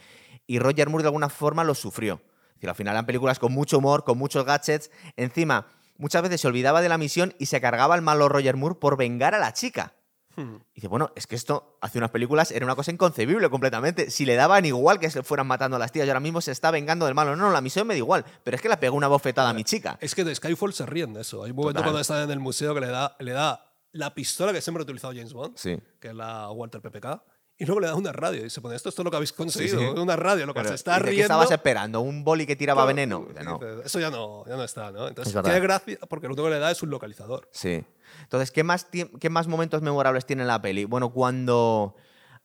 Y 0.46 0.58
Roger 0.58 0.88
Moore 0.88 1.02
de 1.02 1.08
alguna 1.08 1.28
forma 1.28 1.62
lo 1.64 1.74
sufrió. 1.74 2.20
Es 2.54 2.60
decir, 2.60 2.68
al 2.70 2.76
final 2.76 2.94
eran 2.94 3.06
películas 3.06 3.38
con 3.38 3.52
mucho 3.52 3.78
humor, 3.78 4.04
con 4.04 4.16
muchos 4.18 4.44
gadgets. 4.44 4.90
Encima, 5.16 5.66
muchas 5.98 6.22
veces 6.22 6.40
se 6.40 6.48
olvidaba 6.48 6.80
de 6.82 6.88
la 6.88 6.98
misión 6.98 7.34
y 7.38 7.46
se 7.46 7.60
cargaba 7.60 7.94
al 7.94 8.02
malo 8.02 8.28
Roger 8.28 8.56
Moore 8.56 8.76
por 8.76 8.96
vengar 8.96 9.34
a 9.34 9.38
la 9.38 9.52
chica. 9.52 9.94
Hmm. 10.36 10.56
Y 10.72 10.76
dice, 10.76 10.88
bueno, 10.88 11.12
es 11.14 11.28
que 11.28 11.36
esto 11.36 11.78
hace 11.80 11.98
unas 11.98 12.10
películas 12.10 12.50
era 12.50 12.64
una 12.66 12.74
cosa 12.74 12.90
inconcebible 12.90 13.48
completamente. 13.50 14.10
Si 14.10 14.24
le 14.26 14.34
daban 14.34 14.64
igual 14.64 14.98
que 14.98 15.08
se 15.10 15.22
fueran 15.22 15.46
matando 15.46 15.76
a 15.76 15.78
las 15.78 15.92
tías 15.92 16.06
y 16.06 16.10
ahora 16.10 16.18
mismo 16.20 16.40
se 16.40 16.50
está 16.50 16.70
vengando 16.72 17.06
del 17.06 17.14
malo. 17.14 17.36
No, 17.36 17.44
no, 17.44 17.50
la 17.52 17.60
misión 17.60 17.86
me 17.86 17.94
da 17.94 17.98
igual. 17.98 18.24
Pero 18.42 18.56
es 18.56 18.60
que 18.60 18.68
le 18.68 18.76
pegó 18.76 18.96
una 18.96 19.06
bofetada 19.06 19.50
a 19.50 19.54
mi 19.54 19.62
chica. 19.62 19.96
Es 20.00 20.14
que 20.14 20.24
de 20.24 20.34
Skyfall 20.34 20.72
se 20.72 20.86
ríen 20.86 21.12
de 21.14 21.20
eso. 21.20 21.44
Hay 21.44 21.50
un 21.50 21.56
momento 21.56 21.74
Total. 21.78 21.84
cuando 21.84 22.00
están 22.00 22.22
en 22.24 22.30
el 22.32 22.40
museo 22.40 22.74
que 22.74 22.80
le 22.80 22.88
da, 22.88 23.14
le 23.20 23.30
da 23.32 23.70
la 23.92 24.12
pistola 24.12 24.52
que 24.52 24.60
siempre 24.60 24.80
ha 24.82 24.84
utilizado 24.84 25.12
James 25.12 25.32
Bond, 25.32 25.56
Sí. 25.56 25.78
que 26.00 26.08
es 26.08 26.14
la 26.14 26.50
Walter 26.50 26.80
PPK, 26.80 27.22
y 27.56 27.66
luego 27.66 27.80
le 27.80 27.86
da 27.86 27.94
una 27.94 28.12
radio 28.12 28.44
y 28.44 28.50
se 28.50 28.60
pone, 28.60 28.74
esto, 28.74 28.88
esto 28.88 29.02
es 29.02 29.04
lo 29.04 29.10
que 29.10 29.16
habéis 29.16 29.32
conseguido, 29.32 29.78
sí. 29.78 30.00
una 30.00 30.16
radio, 30.16 30.44
lo 30.44 30.54
que 30.54 30.64
se 30.64 30.74
está 30.74 30.92
dice, 30.94 31.04
¿qué 31.04 31.10
riendo. 31.10 31.24
estabas 31.24 31.50
esperando? 31.50 32.00
¿Un 32.00 32.24
boli 32.24 32.46
que 32.46 32.56
tiraba 32.56 32.82
Claro, 32.82 32.88
veneno? 32.88 33.26
Dice, 33.28 33.42
y 33.42 33.44
no. 33.44 33.58
dice, 33.58 33.82
Eso 33.86 34.00
ya 34.00 34.10
no, 34.10 34.44
ya 34.46 34.56
no 34.56 34.64
está, 34.64 34.90
¿no? 34.90 35.06
Entonces, 35.06 35.34
qué 35.44 35.60
gracia, 35.60 35.98
porque 36.08 36.26
lo 36.26 36.34
único 36.34 36.44
que 36.48 36.54
le 36.54 36.58
da 36.58 36.70
es 36.70 36.82
un 36.82 36.90
localizador. 36.90 37.48
Sí. 37.52 37.84
Entonces, 38.22 38.50
¿qué 38.50 38.64
más, 38.64 38.86
¿qué 39.20 39.30
más 39.30 39.46
momentos 39.46 39.82
memorables 39.82 40.26
tiene 40.26 40.44
la 40.44 40.60
peli? 40.60 40.84
Bueno, 40.84 41.12
cuando... 41.12 41.94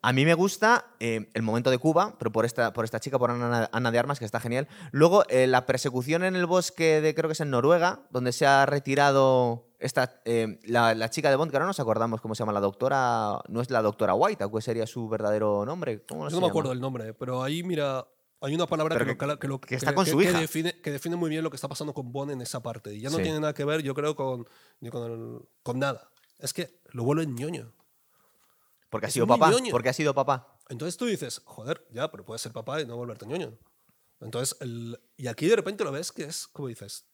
A 0.02 0.14
mí 0.14 0.24
me 0.24 0.34
gusta 0.34 0.86
eh, 1.02 1.28
el 1.34 1.42
momento 1.42 1.70
de 1.70 1.78
Cuba, 1.78 2.16
pero 2.18 2.32
por 2.32 2.46
esta, 2.46 2.72
por 2.72 2.86
esta 2.86 3.02
chica, 3.02 3.20
por 3.20 3.32
Ana, 3.32 3.70
Ana 3.74 3.92
de 3.92 4.00
Armas, 4.00 4.18
que 4.18 4.24
está 4.24 4.40
genial. 4.40 4.70
Luego, 4.92 5.26
eh, 5.28 5.46
la 5.46 5.66
persecución 5.66 6.24
en 6.24 6.38
el 6.38 6.46
bosque 6.46 7.02
de, 7.02 7.14
creo 7.14 7.28
que 7.28 7.34
es 7.34 7.42
en 7.42 7.50
Noruega, 7.50 8.04
donde 8.10 8.32
se 8.32 8.46
ha 8.46 8.66
retirado 8.66 9.69
esta, 9.80 10.22
eh, 10.26 10.60
la, 10.64 10.94
la 10.94 11.10
chica 11.10 11.30
de 11.30 11.36
Bond, 11.38 11.50
que 11.52 11.58
ahora 11.58 11.66
no 11.66 11.70
nos 11.70 11.80
acordamos 11.80 12.22
cómo 12.22 12.36
se 12.36 12.40
llama 12.40 12.52
la 12.54 12.60
doctora. 12.60 13.40
No 13.48 13.62
es 13.62 13.70
la 13.72 13.82
doctora 13.82 14.14
White, 14.14 14.46
¿cuál 14.48 14.62
sería 14.62 14.86
su 14.86 15.08
verdadero 15.10 15.66
nombre? 15.66 16.04
¿Cómo 16.06 16.24
Yo 16.26 16.30
se 16.30 16.36
no 16.36 16.42
me 16.42 16.48
llama? 16.48 16.52
acuerdo 16.52 16.72
el 16.74 16.82
nombre, 16.82 17.14
pero 17.14 17.42
ahí, 17.42 17.64
mira, 17.64 18.06
hay 18.42 18.56
una 18.56 18.68
palabra 18.68 18.98
que, 18.98 19.06
lo- 19.06 19.40
que 19.40 19.48
lo- 19.48 19.62
que 19.62 19.76
está 19.76 19.96
con 19.96 20.06
su 20.06 20.22
hija. 20.22 20.40
define, 20.40 20.80
que 20.82 20.92
define 20.92 21.16
muy 21.16 21.30
bien 21.30 21.44
lo 21.44 21.50
que 21.50 21.56
está 21.56 21.68
pasando 21.68 21.94
con 21.94 22.12
Bond 22.12 22.32
en 22.32 22.42
esa 22.42 22.62
parte. 22.62 22.94
Y 22.94 23.00
ya 23.02 23.10
no 23.10 23.18
Sí. 23.18 23.24
tiene 23.24 23.40
nada 23.40 23.54
que 23.54 23.64
ver, 23.66 23.82
yo 23.82 23.94
creo, 23.96 24.16
con, 24.16 24.46
ni 24.82 24.90
con, 24.90 25.12
el- 25.12 25.40
con 25.64 25.80
nada. 25.80 26.10
Es 26.40 26.54
que 26.54 26.82
lo 26.92 27.04
vuelve 27.04 27.26
ñoño. 27.26 27.74
Porque 28.90 29.08
ha 29.08 29.10
sido 29.12 29.28
papá. 29.28 29.52
ñoño. 29.52 29.72
Porque 29.72 29.90
ha 29.90 29.94
sido 29.94 30.14
papá. 30.14 30.58
Entonces 30.70 30.98
tú 30.98 31.06
dices, 31.06 31.42
joder, 31.46 31.86
ya, 31.92 32.10
pero 32.12 32.26
puedes 32.26 32.42
ser 32.42 32.52
papá 32.54 32.82
y 32.82 32.86
no 32.86 32.96
volverte 32.98 33.26
ñoño. 33.26 33.58
Entonces, 34.20 34.58
el- 34.62 35.00
y 35.16 35.28
aquí 35.28 35.48
de 35.48 35.56
repente 35.56 35.84
lo 35.84 35.92
ves 35.92 36.12
que 36.12 36.24
es 36.24 36.48
como 36.48 36.68
dices, 36.68 37.06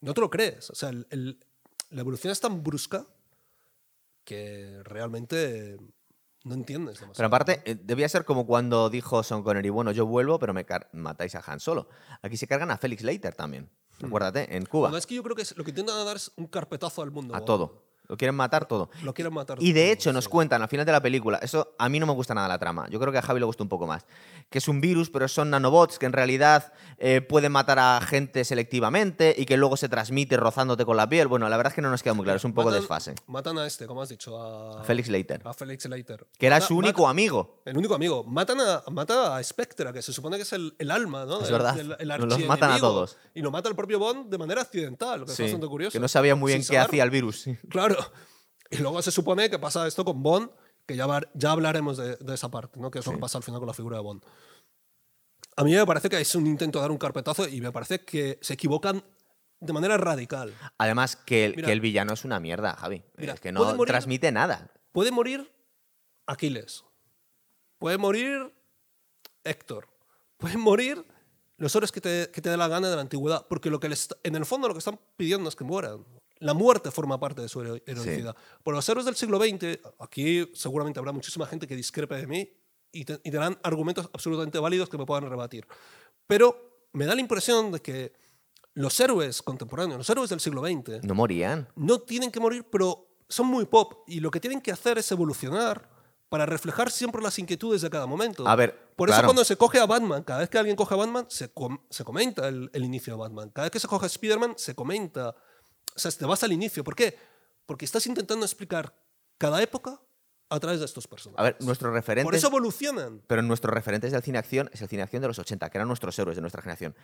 no 0.00 0.14
te 0.14 0.20
lo 0.20 0.30
crees. 0.30 0.70
O 0.70 0.74
sea, 0.74 0.88
el- 0.90 1.06
el- 1.10 1.44
la 1.90 2.00
evolución 2.00 2.32
es 2.32 2.40
tan 2.40 2.62
brusca 2.62 3.06
que 4.24 4.80
realmente 4.84 5.76
no 6.44 6.54
entiendes. 6.54 7.00
demasiado. 7.00 7.16
Pero 7.16 7.26
aparte, 7.26 7.62
eh, 7.64 7.74
debía 7.82 8.08
ser 8.08 8.24
como 8.24 8.46
cuando 8.46 8.88
dijo 8.90 9.22
Sean 9.22 9.42
Connery, 9.42 9.68
bueno, 9.70 9.92
yo 9.92 10.06
vuelvo, 10.06 10.38
pero 10.38 10.54
me 10.54 10.64
matáis 10.92 11.34
a 11.34 11.42
Han 11.46 11.60
Solo. 11.60 11.88
Aquí 12.22 12.36
se 12.36 12.46
cargan 12.46 12.70
a 12.70 12.78
Félix 12.78 13.02
Leiter 13.02 13.34
también. 13.34 13.70
Acuérdate, 14.02 14.56
en 14.56 14.64
Cuba. 14.64 14.88
Bueno, 14.88 14.96
es 14.98 15.06
que 15.06 15.14
yo 15.14 15.22
creo 15.22 15.36
que 15.36 15.42
es- 15.42 15.54
lo 15.56 15.64
que 15.64 15.70
intentan 15.70 16.02
dar 16.06 16.16
es 16.16 16.32
un 16.36 16.46
carpetazo 16.46 17.02
al 17.02 17.10
mundo. 17.10 17.34
A 17.34 17.44
todo. 17.44 17.84
Lo 18.10 18.16
quieren 18.16 18.34
matar 18.34 18.66
todo. 18.66 18.90
Lo 19.04 19.14
quieren 19.14 19.32
matar. 19.32 19.56
Y 19.62 19.72
de 19.72 19.82
todo, 19.84 19.92
hecho 19.92 20.12
nos 20.12 20.24
sí. 20.24 20.30
cuentan 20.30 20.60
al 20.60 20.68
final 20.68 20.84
de 20.84 20.90
la 20.92 21.00
película, 21.00 21.38
eso 21.38 21.74
a 21.78 21.88
mí 21.88 22.00
no 22.00 22.06
me 22.06 22.12
gusta 22.12 22.34
nada 22.34 22.48
la 22.48 22.58
trama, 22.58 22.88
yo 22.90 22.98
creo 22.98 23.12
que 23.12 23.18
a 23.18 23.22
Javi 23.22 23.38
le 23.40 23.46
gusta 23.46 23.62
un 23.62 23.68
poco 23.68 23.86
más, 23.86 24.04
que 24.50 24.58
es 24.58 24.66
un 24.68 24.80
virus, 24.80 25.10
pero 25.10 25.28
son 25.28 25.48
nanobots 25.50 25.98
que 25.98 26.06
en 26.06 26.12
realidad 26.12 26.72
eh, 26.98 27.20
pueden 27.20 27.52
matar 27.52 27.78
a 27.78 28.00
gente 28.00 28.44
selectivamente 28.44 29.34
y 29.38 29.46
que 29.46 29.56
luego 29.56 29.76
se 29.76 29.88
transmite 29.88 30.36
rozándote 30.36 30.84
con 30.84 30.96
la 30.96 31.08
piel. 31.08 31.28
Bueno, 31.28 31.48
la 31.48 31.56
verdad 31.56 31.70
es 31.72 31.74
que 31.76 31.82
no 31.82 31.90
nos 31.90 32.02
queda 32.02 32.14
muy 32.14 32.24
claro, 32.24 32.36
es 32.38 32.44
un 32.44 32.52
poco 32.52 32.70
Matan- 32.70 32.80
desfase. 32.80 33.14
Matan 33.28 33.58
a 33.58 33.66
este, 33.66 33.86
como 33.86 34.02
has 34.02 34.08
dicho, 34.08 34.40
a, 34.40 34.80
A 34.80 34.84
Félix 34.84 35.08
Leiter, 35.08 35.40
a 35.44 35.54
Felix 35.54 35.86
Leiter. 35.88 36.26
que 36.38 36.46
era 36.46 36.56
Mata- 36.56 36.66
su 36.66 36.76
único 36.76 37.02
mata- 37.02 37.10
amigo. 37.10 37.62
el 37.64 37.76
único 37.76 37.94
amigo. 37.94 38.24
Matan 38.24 38.60
a, 38.60 38.82
mata 38.90 39.36
a 39.36 39.42
Spectra, 39.44 39.92
que 39.92 40.02
se 40.02 40.12
supone 40.12 40.36
que 40.36 40.42
es 40.42 40.52
el, 40.52 40.74
el 40.78 40.90
alma, 40.90 41.24
¿no? 41.26 41.40
Es 41.42 41.50
verdad. 41.50 41.78
el 41.78 42.08
Los 42.08 42.44
matan 42.46 42.72
a 42.72 42.78
todos. 42.80 43.16
Y 43.34 43.42
lo 43.42 43.50
mata 43.52 43.68
el 43.68 43.76
propio 43.76 43.98
Bond 44.00 44.28
de 44.30 44.38
manera 44.38 44.62
accidental, 44.62 45.20
lo 45.20 45.26
que 45.26 45.32
Sí, 45.32 45.42
es 45.44 45.48
bastante 45.50 45.68
curioso. 45.68 45.92
que 45.92 46.00
no 46.00 46.08
sabía 46.08 46.34
muy 46.34 46.52
bien 46.52 46.64
qué 46.68 46.78
hacía 46.78 47.04
el 47.04 47.10
virus. 47.10 47.44
Claro. 47.68 47.96
Y 48.70 48.76
luego 48.78 49.02
se 49.02 49.10
supone 49.10 49.50
que 49.50 49.58
pasa 49.58 49.86
esto 49.86 50.04
con 50.04 50.22
Bond, 50.22 50.50
que 50.86 50.96
ya, 50.96 51.06
ya 51.34 51.50
hablaremos 51.52 51.96
de, 51.96 52.16
de 52.16 52.34
esa 52.34 52.50
parte, 52.50 52.78
¿no? 52.78 52.90
Que 52.90 53.00
es 53.00 53.06
lo 53.06 53.12
que 53.12 53.18
pasa 53.18 53.38
al 53.38 53.44
final 53.44 53.60
con 53.60 53.66
la 53.66 53.74
figura 53.74 53.96
de 53.96 54.02
Bond. 54.02 54.22
A 55.56 55.64
mí 55.64 55.72
me 55.74 55.84
parece 55.86 56.08
que 56.08 56.20
es 56.20 56.34
un 56.34 56.46
intento 56.46 56.78
de 56.78 56.82
dar 56.82 56.90
un 56.90 56.98
carpetazo 56.98 57.48
y 57.48 57.60
me 57.60 57.72
parece 57.72 58.04
que 58.04 58.38
se 58.40 58.54
equivocan 58.54 59.02
de 59.58 59.72
manera 59.72 59.96
radical. 59.98 60.54
Además, 60.78 61.16
que 61.16 61.44
el, 61.44 61.56
Mira. 61.56 61.66
que 61.66 61.72
el 61.72 61.80
villano 61.80 62.12
es 62.14 62.24
una 62.24 62.40
mierda, 62.40 62.76
Javi. 62.76 63.02
Mira, 63.16 63.34
es 63.34 63.40
que 63.40 63.52
no 63.52 63.64
morir- 63.74 63.86
transmite 63.88 64.30
nada. 64.32 64.70
Puede 64.92 65.10
morir 65.10 65.52
Aquiles. 66.26 66.84
Puede 67.78 67.98
morir 67.98 68.54
Héctor. 69.44 69.88
Pueden 70.38 70.60
morir 70.60 71.04
los 71.58 71.74
héroes 71.74 71.92
que 71.92 72.00
te, 72.00 72.30
que 72.32 72.40
te 72.40 72.48
dé 72.50 72.56
la 72.56 72.68
gana 72.68 72.88
de 72.88 72.94
la 72.96 73.02
antigüedad. 73.02 73.46
Porque 73.48 73.68
lo 73.68 73.80
que 73.80 73.88
les, 73.88 74.08
en 74.22 74.36
el 74.36 74.46
fondo 74.46 74.68
lo 74.68 74.74
que 74.74 74.78
están 74.78 74.98
pidiendo 75.16 75.48
es 75.48 75.56
que 75.56 75.64
mueran. 75.64 76.06
La 76.40 76.54
muerte 76.54 76.90
forma 76.90 77.18
parte 77.20 77.42
de 77.42 77.48
su 77.48 77.60
hero- 77.60 77.80
heroicidad. 77.86 78.34
Por 78.62 78.74
los 78.74 78.88
héroes 78.88 79.06
del 79.06 79.14
siglo 79.14 79.38
XX, 79.38 79.78
aquí 79.98 80.50
seguramente 80.54 80.98
habrá 80.98 81.12
muchísima 81.12 81.46
gente 81.46 81.66
que 81.66 81.76
discrepe 81.76 82.16
de 82.16 82.26
mí 82.26 82.50
y, 82.92 83.04
te- 83.04 83.20
y 83.22 83.30
tendrán 83.30 83.58
argumentos 83.62 84.08
absolutamente 84.12 84.58
válidos 84.58 84.88
que 84.88 84.98
me 84.98 85.06
puedan 85.06 85.28
rebatir. 85.28 85.66
Pero 86.26 86.88
me 86.92 87.06
da 87.06 87.14
la 87.14 87.20
impresión 87.20 87.70
de 87.72 87.80
que 87.80 88.12
los 88.74 88.98
héroes 89.00 89.42
contemporáneos, 89.42 89.98
los 89.98 90.10
héroes 90.10 90.30
del 90.30 90.40
siglo 90.40 90.62
XX, 90.64 91.02
No 91.04 91.14
morían. 91.14 91.68
no 91.76 92.00
tienen 92.00 92.30
que 92.30 92.40
morir, 92.40 92.64
pero 92.70 93.06
son 93.28 93.46
muy 93.46 93.66
pop 93.66 94.04
y 94.08 94.20
lo 94.20 94.30
que 94.30 94.40
tienen 94.40 94.60
que 94.60 94.72
hacer 94.72 94.98
es 94.98 95.10
evolucionar 95.12 95.88
para 96.28 96.46
reflejar 96.46 96.90
siempre 96.90 97.20
las 97.20 97.38
inquietudes 97.38 97.82
de 97.82 97.90
cada 97.90 98.06
momento. 98.06 98.46
A 98.46 98.54
ver, 98.56 98.92
Por 98.96 99.08
eso 99.08 99.16
claro. 99.16 99.28
cuando 99.28 99.44
se 99.44 99.56
coge 99.56 99.78
a 99.80 99.86
Batman, 99.86 100.22
cada 100.22 100.40
vez 100.40 100.48
que 100.48 100.58
alguien 100.58 100.76
coge 100.76 100.94
a 100.94 100.96
Batman, 100.96 101.26
se, 101.28 101.52
com- 101.52 101.80
se 101.90 102.04
comenta 102.04 102.46
el, 102.48 102.70
el 102.72 102.84
inicio 102.84 103.12
de 103.12 103.18
Batman. 103.18 103.50
Cada 103.50 103.64
vez 103.66 103.72
que 103.72 103.80
se 103.80 103.88
coge 103.88 104.06
a 104.06 104.08
Spider-Man, 104.08 104.54
se 104.56 104.74
comenta. 104.74 105.34
O 105.94 105.98
sea, 105.98 106.10
te 106.10 106.24
vas 106.24 106.42
al 106.42 106.52
inicio. 106.52 106.82
¿Por 106.84 106.94
qué? 106.94 107.16
Porque 107.66 107.84
estás 107.84 108.06
intentando 108.06 108.44
explicar 108.44 108.94
cada 109.38 109.62
época 109.62 110.00
a 110.48 110.58
través 110.60 110.80
de 110.80 110.86
estos 110.86 111.06
personajes. 111.06 111.38
A 111.40 111.42
ver, 111.44 111.56
nuestros 111.60 111.92
referentes... 111.92 112.24
Por 112.24 112.34
eso 112.34 112.48
evolucionan. 112.48 113.22
Pero 113.26 113.42
nuestros 113.42 113.72
referentes 113.72 114.10
del 114.12 114.22
cine 114.22 114.38
acción 114.38 114.68
es 114.72 114.82
el 114.82 114.88
cine 114.88 115.02
acción 115.02 115.22
de 115.22 115.28
los 115.28 115.38
80, 115.38 115.70
que 115.70 115.78
eran 115.78 115.86
nuestros 115.88 116.18
héroes 116.18 116.36
de 116.36 116.40
nuestra 116.40 116.60
generación. 116.62 116.94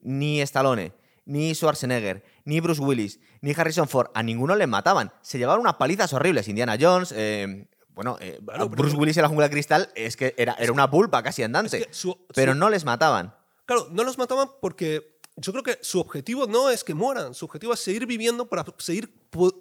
Ni 0.00 0.40
Stallone, 0.42 0.92
ni 1.24 1.54
Schwarzenegger, 1.54 2.22
ni 2.44 2.60
Bruce 2.60 2.82
Willis, 2.82 3.20
ni 3.40 3.52
Harrison 3.56 3.88
Ford, 3.88 4.10
a 4.14 4.22
ninguno 4.22 4.54
le 4.56 4.66
mataban. 4.66 5.12
Se 5.22 5.38
llevaban 5.38 5.60
unas 5.62 5.74
palizas 5.74 6.12
horribles. 6.12 6.46
Indiana 6.48 6.76
Jones, 6.78 7.12
eh, 7.16 7.66
bueno, 7.88 8.18
eh, 8.20 8.38
Bueno, 8.42 8.68
pero- 8.68 8.82
Bruce 8.82 8.96
Willis 8.96 9.16
en 9.16 9.22
la 9.22 9.28
jungla 9.28 9.46
de 9.48 9.52
cristal 9.52 9.90
es 9.94 10.16
que 10.16 10.34
era, 10.36 10.54
era 10.58 10.72
una 10.72 10.90
pulpa 10.90 11.22
casi 11.22 11.42
andante. 11.42 11.78
Es 11.78 11.86
que 11.86 11.94
su- 11.94 12.18
pero 12.34 12.52
su- 12.52 12.58
no 12.58 12.68
les 12.68 12.84
mataban. 12.84 13.34
Claro, 13.64 13.88
no 13.90 14.04
los 14.04 14.18
mataban 14.18 14.48
porque 14.60 15.13
yo 15.36 15.52
creo 15.52 15.62
que 15.64 15.78
su 15.82 16.00
objetivo 16.00 16.46
no 16.46 16.70
es 16.70 16.84
que 16.84 16.94
mueran, 16.94 17.34
su 17.34 17.44
objetivo 17.44 17.72
es 17.74 17.80
seguir 17.80 18.06
viviendo 18.06 18.46
para 18.46 18.64
seguir 18.78 19.12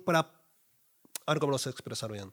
para 0.05 0.19
a 1.25 1.31
ver 1.33 1.39
cómo 1.39 1.51
lo 1.51 1.57
sé 1.57 1.69
expresar 1.69 2.11
bien. 2.11 2.31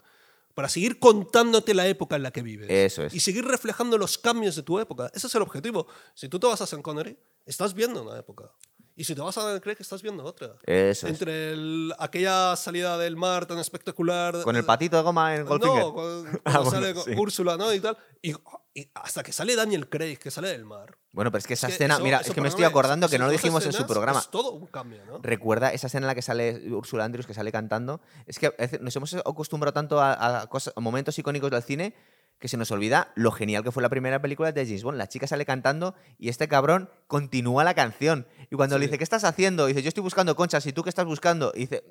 Para 0.54 0.68
seguir 0.68 0.98
contándote 0.98 1.72
la 1.74 1.86
época 1.86 2.16
en 2.16 2.24
la 2.24 2.32
que 2.32 2.42
vives. 2.42 2.68
Eso 2.68 3.04
es. 3.04 3.14
Y 3.14 3.20
seguir 3.20 3.44
reflejando 3.44 3.96
los 3.96 4.18
cambios 4.18 4.56
de 4.56 4.62
tu 4.64 4.78
época. 4.80 5.10
Ese 5.14 5.28
es 5.28 5.34
el 5.36 5.42
objetivo. 5.42 5.86
Si 6.14 6.28
tú 6.28 6.40
te 6.40 6.46
vas 6.48 6.60
a 6.60 6.66
Sean 6.66 6.82
Connery, 6.82 7.16
estás 7.46 7.72
viendo 7.72 8.02
una 8.02 8.18
época. 8.18 8.50
Y 8.96 9.04
si 9.04 9.14
te 9.14 9.20
vas 9.22 9.38
a 9.38 9.42
Daniel 9.44 9.60
Craig, 9.62 9.76
estás 9.78 10.02
viendo 10.02 10.24
otra. 10.24 10.56
Eso 10.66 11.06
es. 11.06 11.12
Entre 11.12 11.52
el- 11.52 11.94
aquella 11.98 12.56
salida 12.56 12.98
del 12.98 13.16
mar 13.16 13.46
tan 13.46 13.58
espectacular. 13.58 14.42
Con 14.42 14.56
el 14.56 14.64
patito 14.64 14.96
de 14.96 15.02
goma 15.02 15.34
en 15.36 15.46
Goldfinger. 15.46 15.82
No, 15.82 15.88
Ah, 16.44 16.60
cuando 16.62 16.62
bueno, 16.64 16.70
sale 16.70 16.94
sí. 17.04 17.12
Úrsula, 17.16 17.56
¿no? 17.56 17.72
Y 17.72 17.80
tal. 17.80 17.96
Y, 18.20 18.34
y 18.72 18.88
hasta 18.94 19.22
que 19.22 19.32
sale 19.32 19.56
Daniel 19.56 19.88
Craig, 19.88 20.16
que 20.18 20.30
sale 20.30 20.48
del 20.48 20.64
mar. 20.64 20.96
Bueno, 21.12 21.30
pero 21.32 21.40
es 21.40 21.46
que 21.46 21.54
esa 21.54 21.66
Es 21.66 21.72
que 21.72 21.74
escena, 21.74 21.94
eso- 21.94 22.04
mira, 22.04 22.18
eso 22.18 22.30
es 22.30 22.34
que 22.34 22.40
me 22.40 22.48
estoy 22.48 22.64
acordando 22.64 23.08
que 23.08 23.16
esas 23.16 23.20
no 23.20 23.26
lo 23.26 23.32
dijimos 23.32 23.64
en 23.66 23.72
su 23.72 23.78
escenas 23.78 23.90
programa. 23.92 24.18
Es 24.20 24.30
todo 24.30 24.52
un 24.52 24.66
cambio, 24.66 25.04
¿no? 25.06 25.18
Recuerda 25.22 25.72
esa 25.72 25.88
escena 25.88 26.04
en 26.04 26.08
la 26.08 26.14
que 26.14 26.22
sale 26.22 26.72
Ursula 26.72 27.04
Andrews, 27.04 27.26
que 27.26 27.34
sale 27.34 27.50
cantando. 27.50 28.00
Es 28.26 28.38
que 28.38 28.52
nos 28.80 28.94
hemos 28.94 29.14
acostumbrado 29.14 29.72
tanto 29.72 30.00
a, 30.00 30.42
a 30.42 30.46
cosas- 30.46 30.72
a 30.76 30.80
momentos 30.80 31.18
icónicos 31.18 31.50
del 31.50 31.62
cine 31.62 31.94
que 32.38 32.48
se 32.48 32.56
nos 32.56 32.70
olvida 32.70 33.12
lo 33.16 33.32
genial 33.32 33.62
que 33.64 33.70
fue 33.72 33.82
la 33.82 33.88
primera 33.90 34.22
película 34.22 34.50
de 34.52 34.64
James 34.64 34.82
Bond. 34.82 34.96
La 34.98 35.08
chica 35.08 35.26
sale 35.26 35.44
cantando 35.44 35.94
y 36.16 36.28
este 36.30 36.48
cabrón 36.48 36.88
continúa 37.08 37.64
la 37.64 37.74
canción. 37.74 38.26
Y 38.50 38.56
cuando 38.56 38.78
le 38.78 38.84
Sí. 38.84 38.88
dice, 38.88 38.98
¿qué 38.98 39.04
estás 39.04 39.24
haciendo? 39.24 39.66
dice, 39.66 39.82
yo 39.82 39.88
estoy 39.88 40.02
buscando 40.02 40.34
conchas. 40.36 40.64
¿Y 40.64 40.72
tú 40.72 40.82
qué 40.84 40.88
estás 40.88 41.04
buscando? 41.04 41.52
Y 41.54 41.60
dice, 41.60 41.84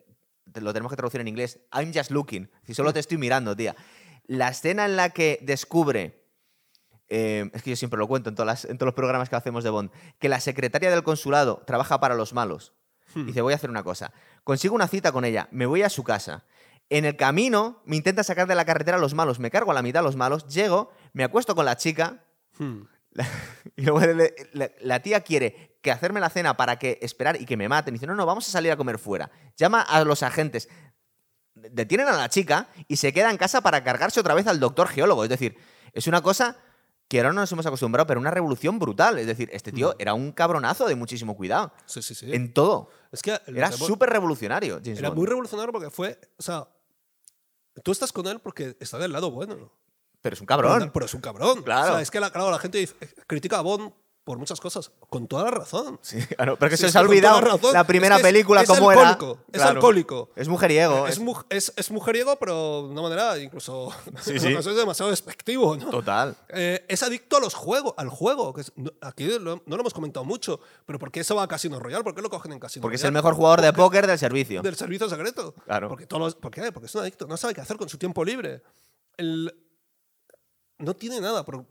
lo 0.55 0.73
tenemos 0.73 0.91
que 0.91 0.95
traducir 0.95 1.21
en 1.21 1.27
inglés, 1.27 1.59
I'm 1.71 1.93
just 1.93 2.09
looking. 2.09 2.49
Si 2.65 2.73
solo 2.73 2.91
te 2.93 2.99
estoy 2.99 3.17
mirando, 3.19 3.55
tía. 3.55 3.75
La 4.25 4.47
escena 4.49 4.85
en 4.85 4.95
la 4.95 5.09
que 5.11 5.37
descubre 5.43 6.18
eh, 7.09 7.49
es 7.53 7.63
que 7.63 7.71
yo 7.71 7.75
siempre 7.75 7.97
lo 7.97 8.07
cuento 8.07 8.29
en, 8.29 8.35
todas 8.35 8.45
las- 8.47 8.65
en 8.71 8.77
todos 8.77 8.87
los 8.87 8.93
programas 8.95 9.29
que 9.29 9.35
hacemos 9.35 9.63
de 9.63 9.69
Bond, 9.69 9.91
que 10.19 10.29
la 10.29 10.39
secretaria 10.39 10.89
del 10.91 11.03
consulado 11.03 11.63
trabaja 11.65 11.99
para 11.99 12.15
los 12.15 12.33
malos. 12.33 12.73
Dice, 13.15 13.41
voy 13.41 13.53
a 13.53 13.55
hacer 13.55 13.71
una 13.71 13.81
cosa. 13.83 14.13
Consigo 14.43 14.75
una 14.75 14.87
cita 14.87 15.11
con 15.11 15.25
ella, 15.25 15.47
me 15.51 15.65
voy 15.65 15.81
a 15.81 15.89
su 15.89 16.03
casa. 16.03 16.45
En 16.91 17.05
el 17.05 17.15
camino 17.15 17.81
me 17.85 17.95
intenta 17.95 18.23
sacar 18.23 18.45
de 18.47 18.53
la 18.55 18.65
carretera 18.65 18.97
a 18.97 18.99
los 18.99 19.15
malos, 19.15 19.39
me 19.39 19.49
cargo 19.49 19.71
a 19.71 19.73
la 19.73 19.81
mitad 19.81 20.01
a 20.01 20.03
los 20.03 20.15
malos, 20.15 20.47
llego, 20.47 20.91
me 21.13 21.23
acuesto 21.23 21.55
con 21.55 21.65
la 21.65 21.75
chica 21.75 22.23
Hmm. 22.59 22.81
y 23.75 23.83
luego 23.83 24.01
la 24.81 24.99
tía 25.01 25.21
quiere 25.21 25.77
que 25.81 25.91
hacerme 25.91 26.19
la 26.19 26.29
cena 26.29 26.55
para 26.57 26.77
que 26.77 26.99
esperar 27.01 27.41
y 27.41 27.45
que 27.45 27.57
me 27.57 27.67
maten. 27.69 27.93
dice, 27.95 28.05
no, 28.05 28.13
no, 28.15 28.25
vamos 28.25 28.47
a 28.47 28.51
salir 28.51 28.71
a 28.71 28.77
comer 28.77 28.99
fuera. 28.99 29.31
Llama 29.57 29.81
a 29.81 30.03
los 30.03 30.21
agentes, 30.23 30.69
detienen 31.55 32.07
a 32.07 32.13
la 32.13 32.29
chica 32.29 32.67
y 32.87 32.97
se 32.97 33.11
queda 33.13 33.31
en 33.31 33.37
casa 33.37 33.61
para 33.61 33.83
cargarse 33.83 34.19
otra 34.19 34.33
vez 34.33 34.47
al 34.47 34.59
doctor 34.59 34.87
geólogo. 34.87 35.23
Es 35.23 35.29
decir, 35.29 35.57
es 35.93 36.07
una 36.07 36.21
cosa 36.21 36.57
que 37.09 37.19
ahora 37.19 37.33
no 37.33 37.41
nos 37.41 37.51
hemos 37.51 37.65
acostumbrado, 37.65 38.05
pero 38.07 38.19
una 38.21 38.31
revolución 38.31 38.79
brutal. 38.79 39.17
Es 39.19 39.25
decir, 39.27 39.49
este 39.51 39.71
tío 39.73 39.95
era 39.99 40.13
un 40.13 40.31
cabronazo 40.31 40.87
de 40.87 40.95
muchísimo 40.95 41.35
cuidado. 41.35 41.73
Sí, 41.85 42.01
sí, 42.01 42.13
sí. 42.15 42.31
En 42.33 42.53
todo. 42.53 42.89
es 43.11 43.21
que 43.21 43.37
Era 43.47 43.71
súper 43.71 44.09
revolucionario, 44.11 44.79
James 44.83 44.99
Era 44.99 45.09
Bond. 45.09 45.17
muy 45.17 45.27
revolucionario 45.27 45.71
porque 45.73 45.89
fue. 45.89 46.17
O 46.37 46.41
sea, 46.43 46.67
tú 47.83 47.91
estás 47.91 48.13
con 48.13 48.27
él 48.27 48.39
porque 48.39 48.77
está 48.79 48.97
del 48.99 49.11
lado 49.11 49.31
bueno. 49.31 49.71
Pero 50.21 50.33
es 50.35 50.41
un 50.41 50.47
Pero, 50.47 50.61
cabrón. 50.61 50.91
pero 50.93 51.05
es 51.05 51.13
un 51.13 51.21
cabrón. 51.21 51.63
Claro. 51.63 51.87
O 51.87 51.93
sea, 51.95 52.01
es 52.01 52.11
que 52.11 52.19
la, 52.19 52.29
claro, 52.29 52.51
la 52.51 52.59
gente 52.59 52.87
critica 53.25 53.57
a 53.57 53.61
Bond 53.61 53.91
por 54.29 54.37
muchas 54.37 54.61
cosas. 54.61 54.91
Con 55.09 55.27
toda 55.27 55.45
la 55.45 55.49
razón. 55.49 55.97
Sí, 56.03 56.19
claro, 56.37 56.55
pero 56.59 56.69
que 56.69 56.77
Sí, 56.77 56.81
se 56.81 56.87
es 56.89 56.91
os 56.91 56.95
ha 56.97 56.99
olvidado 57.01 57.41
la 57.73 57.83
primera 57.87 58.17
Es 58.17 58.21
que 58.21 58.27
es- 58.27 58.33
película, 58.33 58.61
es 58.61 58.67
cómo 58.69 58.91
era. 58.91 59.11
es 59.11 59.17
Claro. 59.51 59.69
alcohólico. 59.71 60.29
Es 60.35 60.47
mujeriego. 60.47 61.07
Es, 61.07 61.13
es- 61.13 61.19
mu- 61.19 61.41
es, 61.49 61.73
es 61.75 61.89
mujeriego, 61.89 62.35
pero 62.37 62.83
de 62.85 62.89
una 62.93 63.01
manera 63.01 63.37
incluso. 63.39 63.89
Sí, 64.21 64.39
sí. 64.39 64.53
ocasiones 64.53 64.77
demasiado 64.77 65.09
despectivo, 65.09 65.75
¿no? 65.75 65.89
Total. 65.89 66.35
Eh, 66.49 66.85
es 66.87 67.01
adicto 67.01 67.37
a 67.37 67.39
los 67.39 67.55
juegos, 67.55 67.95
al 67.97 68.09
juego. 68.09 68.53
Que 68.53 68.61
es- 68.61 68.71
no- 68.75 68.91
aquí 69.01 69.25
lo- 69.39 69.55
no 69.65 69.75
lo 69.75 69.79
hemos 69.81 69.95
comentado 69.95 70.23
mucho, 70.25 70.59
pero 70.85 70.99
¿por 70.99 71.11
qué 71.11 71.23
se 71.23 71.33
va 71.33 71.41
a 71.41 71.47
Casino 71.47 71.79
Royale? 71.79 72.03
¿Por 72.03 72.13
qué 72.13 72.21
lo 72.21 72.29
cogen 72.29 72.51
en 72.51 72.59
Casino 72.59 72.83
Porque 72.83 72.97
es 72.97 73.01
Royale? 73.01 73.17
el 73.17 73.23
mejor 73.23 73.33
jugador 73.33 73.61
de 73.61 73.73
póker 73.73 74.05
del 74.05 74.19
servicio. 74.19 74.61
del 74.61 74.75
servicio 74.75 75.09
secreto. 75.09 75.55
Claro. 75.65 75.89
Porque, 75.89 76.05
todos 76.05 76.21
los- 76.21 76.35
¿Por 76.35 76.51
qué? 76.51 76.71
Porque 76.71 76.85
es 76.85 76.93
un 76.93 77.01
adicto. 77.01 77.25
No 77.25 77.35
sabe 77.35 77.55
qué 77.55 77.61
hacer 77.61 77.77
con 77.77 77.89
su 77.89 77.97
tiempo 77.97 78.23
libre. 78.23 78.61
El- 79.17 79.51
no 80.77 80.93
tiene 80.95 81.19
nada, 81.19 81.43
pero, 81.43 81.65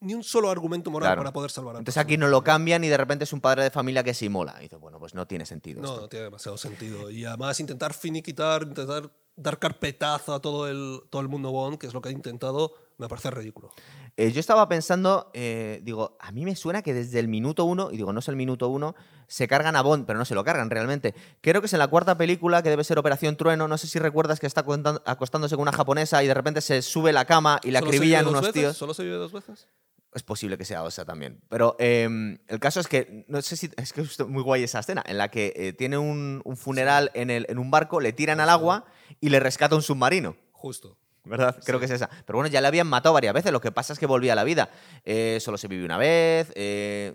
ni 0.00 0.14
un 0.14 0.22
solo 0.22 0.50
argumento 0.50 0.90
moral 0.90 1.08
Claro. 1.08 1.20
para 1.22 1.32
poder 1.32 1.50
salvar 1.50 1.76
a 1.76 1.78
Entonces 1.78 2.00
aquí 2.00 2.16
no 2.16 2.28
lo 2.28 2.42
cambian 2.44 2.84
y 2.84 2.88
de 2.88 2.96
repente 2.96 3.24
es 3.24 3.32
un 3.32 3.40
padre 3.40 3.62
de 3.62 3.70
familia 3.70 4.02
que 4.04 4.14
sí 4.14 4.28
mola. 4.28 4.54
Y 4.58 4.64
dice, 4.64 4.76
bueno, 4.76 4.98
pues 4.98 5.14
no 5.14 5.26
tiene 5.26 5.46
sentido. 5.46 5.80
No, 5.82 5.88
esto. 5.88 6.00
no 6.02 6.08
tiene 6.08 6.24
demasiado 6.24 6.58
sentido. 6.58 7.10
Y 7.10 7.24
además 7.24 7.58
intentar 7.60 7.94
finiquitar, 7.94 8.62
intentar 8.64 9.10
dar 9.36 9.58
carpetazo 9.58 10.34
a 10.34 10.40
todo 10.40 10.68
el, 10.68 11.00
todo 11.10 11.20
el 11.22 11.28
mundo 11.28 11.52
Bond, 11.52 11.78
que 11.78 11.86
es 11.86 11.92
lo 11.94 12.00
que 12.00 12.08
ha 12.08 12.12
intentado, 12.12 12.72
me 12.96 13.06
parece 13.06 13.30
ridículo. 13.30 13.70
Eh, 14.16 14.32
yo 14.32 14.40
estaba 14.40 14.66
pensando, 14.66 15.30
eh, 15.34 15.80
digo, 15.82 16.16
a 16.20 16.32
mí 16.32 16.46
me 16.46 16.56
suena 16.56 16.80
que 16.80 16.94
desde 16.94 17.18
el 17.20 17.28
minuto 17.28 17.66
uno, 17.66 17.90
y 17.92 17.98
digo, 17.98 18.14
no 18.14 18.20
es 18.20 18.28
el 18.28 18.36
minuto 18.36 18.68
uno, 18.68 18.94
se 19.26 19.46
cargan 19.46 19.76
a 19.76 19.82
Bond, 19.82 20.06
pero 20.06 20.18
no 20.18 20.24
se 20.24 20.34
lo 20.34 20.42
cargan 20.42 20.70
realmente. 20.70 21.14
Creo 21.42 21.60
que 21.60 21.66
es 21.66 21.72
en 21.74 21.80
la 21.80 21.88
cuarta 21.88 22.16
película, 22.16 22.62
que 22.62 22.70
debe 22.70 22.82
ser 22.82 22.98
Operación 22.98 23.36
Trueno, 23.36 23.68
no 23.68 23.76
sé 23.76 23.88
si 23.88 23.98
recuerdas 23.98 24.40
que 24.40 24.46
está 24.46 24.64
acostándose 25.04 25.54
con 25.56 25.62
una 25.62 25.72
japonesa 25.72 26.24
y 26.24 26.28
de 26.28 26.32
repente 26.34 26.62
se 26.62 26.80
sube 26.80 27.12
la 27.12 27.26
cama 27.26 27.60
y 27.62 27.72
la 27.72 27.80
¿Solo 27.80 27.90
se 27.90 27.96
acribillan 27.98 28.26
unos 28.26 28.40
veces? 28.40 28.54
tíos. 28.54 28.76
¿Solo 28.78 28.94
se 28.94 29.02
vive 29.02 29.16
dos 29.16 29.32
veces? 29.32 29.68
Es 30.16 30.22
posible 30.22 30.56
que 30.58 30.64
sea 30.64 30.84
esa 30.86 31.04
también. 31.04 31.40
Pero 31.48 31.76
eh, 31.78 32.38
el 32.48 32.58
caso 32.58 32.80
es 32.80 32.88
que, 32.88 33.24
no 33.28 33.40
sé 33.42 33.56
si, 33.56 33.70
es 33.76 33.92
que 33.92 34.00
es 34.00 34.18
muy 34.26 34.42
guay 34.42 34.62
esa 34.64 34.78
escena, 34.80 35.04
en 35.06 35.18
la 35.18 35.30
que 35.30 35.52
eh, 35.54 35.72
tiene 35.74 35.98
un, 35.98 36.40
un 36.44 36.56
funeral 36.56 37.10
en, 37.14 37.30
el, 37.30 37.46
en 37.48 37.58
un 37.58 37.70
barco, 37.70 38.00
le 38.00 38.12
tiran 38.12 38.40
al 38.40 38.48
agua 38.48 38.86
y 39.20 39.28
le 39.28 39.38
rescata 39.40 39.76
un 39.76 39.82
submarino. 39.82 40.34
Justo. 40.52 40.96
¿Verdad? 41.24 41.56
Creo 41.64 41.78
que 41.80 41.84
es 41.84 41.90
esa. 41.90 42.08
Pero 42.24 42.38
bueno, 42.38 42.48
ya 42.48 42.60
le 42.60 42.66
habían 42.68 42.86
matado 42.86 43.12
varias 43.12 43.34
veces, 43.34 43.52
lo 43.52 43.60
que 43.60 43.72
pasa 43.72 43.92
es 43.92 43.98
que 43.98 44.06
volvía 44.06 44.32
a 44.32 44.36
la 44.36 44.44
vida. 44.44 44.70
Eh, 45.04 45.38
solo 45.40 45.58
se 45.58 45.68
vive 45.68 45.84
una 45.84 45.98
vez, 45.98 46.50
eh, 46.54 47.14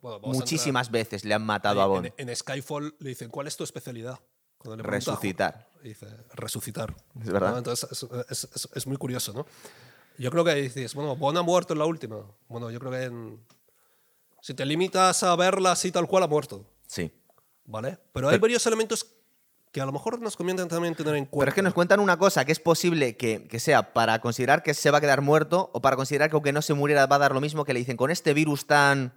Bueno, 0.00 0.20
muchísimas 0.22 0.90
veces 0.90 1.24
le 1.24 1.34
han 1.34 1.44
matado 1.44 1.82
a 1.82 1.86
Bond. 1.86 2.12
En, 2.16 2.28
en 2.30 2.36
Skyfall 2.36 2.94
le 3.00 3.08
dicen, 3.10 3.28
¿cuál 3.28 3.46
es 3.46 3.56
tu 3.56 3.64
especialidad? 3.64 4.18
Pregunta 4.58 4.84
Resucitar. 4.88 5.68
Dice, 5.82 6.06
resucitar. 6.34 6.94
Es 7.20 7.30
verdad. 7.30 7.52
¿no? 7.52 7.58
Entonces 7.58 7.90
es, 7.90 8.06
es- 8.30 8.48
es- 8.54 8.68
es 8.74 8.86
muy 8.86 8.96
curioso, 8.96 9.32
¿no? 9.32 9.46
Yo 10.20 10.30
creo 10.30 10.44
que 10.44 10.54
dices, 10.54 10.94
bueno, 10.94 11.16
Bond 11.16 11.38
ha 11.38 11.42
muerto 11.42 11.72
en 11.72 11.78
la 11.78 11.86
última. 11.86 12.16
Bueno, 12.46 12.70
yo 12.70 12.78
creo 12.78 12.92
que 12.92 13.04
en- 13.04 13.40
si 14.42 14.52
te 14.52 14.66
limitas 14.66 15.22
a 15.22 15.34
verla 15.34 15.72
así 15.72 15.90
tal 15.90 16.06
cual 16.06 16.24
ha 16.24 16.26
muerto, 16.28 16.64
Sí. 16.86 17.10
¿vale? 17.64 17.96
Pero 18.12 18.28
hay 18.28 18.32
Pero- 18.34 18.42
varios 18.42 18.66
elementos 18.66 19.06
que 19.72 19.80
a 19.80 19.86
lo 19.86 19.92
mejor 19.92 20.20
nos 20.20 20.36
conviene 20.36 20.62
también 20.66 20.94
tener 20.94 21.14
en 21.14 21.24
cuenta. 21.24 21.40
Pero 21.44 21.48
es 21.50 21.54
que 21.54 21.62
nos 21.62 21.72
cuentan 21.72 22.00
una 22.00 22.18
cosa 22.18 22.44
que 22.44 22.52
es 22.52 22.60
posible 22.60 23.16
que, 23.16 23.46
que 23.48 23.58
sea 23.60 23.94
para 23.94 24.20
considerar 24.20 24.62
que 24.62 24.74
se 24.74 24.90
va 24.90 24.98
a 24.98 25.00
quedar 25.00 25.22
muerto 25.22 25.70
o 25.72 25.80
para 25.80 25.96
considerar 25.96 26.28
que 26.28 26.36
aunque 26.36 26.52
no 26.52 26.60
se 26.60 26.74
muriera 26.74 27.06
va 27.06 27.16
a 27.16 27.20
dar 27.20 27.32
lo 27.32 27.40
mismo 27.40 27.64
que 27.64 27.72
le 27.72 27.78
dicen 27.80 27.96
con 27.96 28.10
este 28.10 28.34
virus 28.34 28.66
tan 28.66 29.14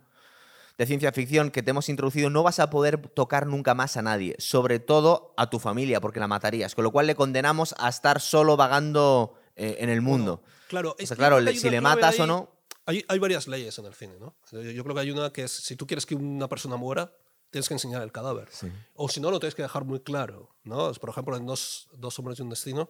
de 0.78 0.86
ciencia 0.86 1.12
ficción 1.12 1.52
que 1.52 1.62
te 1.64 1.72
hemos 1.72 1.90
introducido 1.90 2.30
no 2.30 2.44
vas 2.44 2.60
a 2.60 2.70
poder 2.70 2.98
tocar 3.10 3.46
nunca 3.46 3.74
más 3.76 3.98
a 3.98 4.02
nadie, 4.04 4.36
sobre 4.40 4.80
todo 4.80 5.34
a 5.38 5.50
tu 5.50 5.60
familia 5.60 6.00
porque 6.02 6.20
la 6.20 6.28
matarías, 6.28 6.76
con 6.76 6.84
lo 6.84 6.92
cual 6.92 7.08
le 7.08 7.16
condenamos 7.16 7.76
a 7.78 7.90
estar 7.90 8.22
solo 8.22 8.56
vagando 8.56 9.36
eh, 9.56 9.78
en 9.80 9.90
el 9.90 10.02
mundo. 10.02 10.42
Claro, 10.74 10.96
O 11.00 11.06
sea, 11.06 11.16
claro, 11.16 11.38
si 11.56 11.70
le 11.70 11.80
matas 11.82 12.20
o 12.20 12.24
ahí- 12.24 12.28
no, 12.28 12.50
Hay, 12.86 13.06
hay 13.08 13.20
varias 13.20 13.48
leyes 13.48 13.78
en 13.80 13.86
el 13.86 13.94
cine, 13.94 14.16
¿no? 14.20 14.36
Yo, 14.52 14.84
creo 14.84 14.94
que 14.96 15.02
hay 15.02 15.12
una 15.12 15.32
que 15.32 15.44
es, 15.44 15.52
si 15.52 15.76
tú 15.76 15.86
quieres 15.88 16.06
que 16.06 16.16
una 16.16 16.50
persona 16.50 16.76
muera, 16.76 17.16
tienes 17.50 17.68
que 17.68 17.76
enseñar 17.76 18.02
el 18.02 18.12
cadáver. 18.12 18.50
O 18.96 19.08
si 19.08 19.20
no, 19.22 19.30
lo 19.32 19.40
tienes 19.40 19.56
que 19.56 19.62
dejar 19.62 19.86
muy 19.86 20.00
claro, 20.02 20.50
¿no? 20.64 20.92
Por 20.94 21.10
ejemplo, 21.10 21.38
en 21.38 21.46
Dos, 21.46 21.88
dos 21.94 22.18
hombres 22.20 22.40
y 22.40 22.42
un 22.42 22.50
destino, 22.50 22.90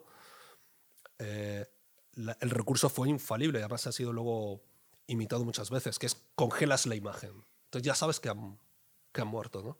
eh, 1.19 1.65
la- 2.13 2.37
el 2.41 2.49
recurso 2.49 2.89
fue 2.89 3.09
infalible, 3.09 3.59
además 3.59 3.85
ha 3.87 3.91
sido 3.91 4.13
luego 4.13 4.63
imitado 5.07 5.43
muchas 5.43 5.69
veces, 5.69 5.99
que 5.99 6.05
es 6.07 6.17
congelas 6.35 6.85
la 6.85 6.95
imagen. 6.95 7.31
Entonces 7.65 7.85
ya 7.85 7.95
sabes 7.95 8.19
que 8.19 8.29
han, 8.29 8.57
que 9.11 9.21
han 9.21 9.27
muerto, 9.27 9.61
¿no? 9.61 9.77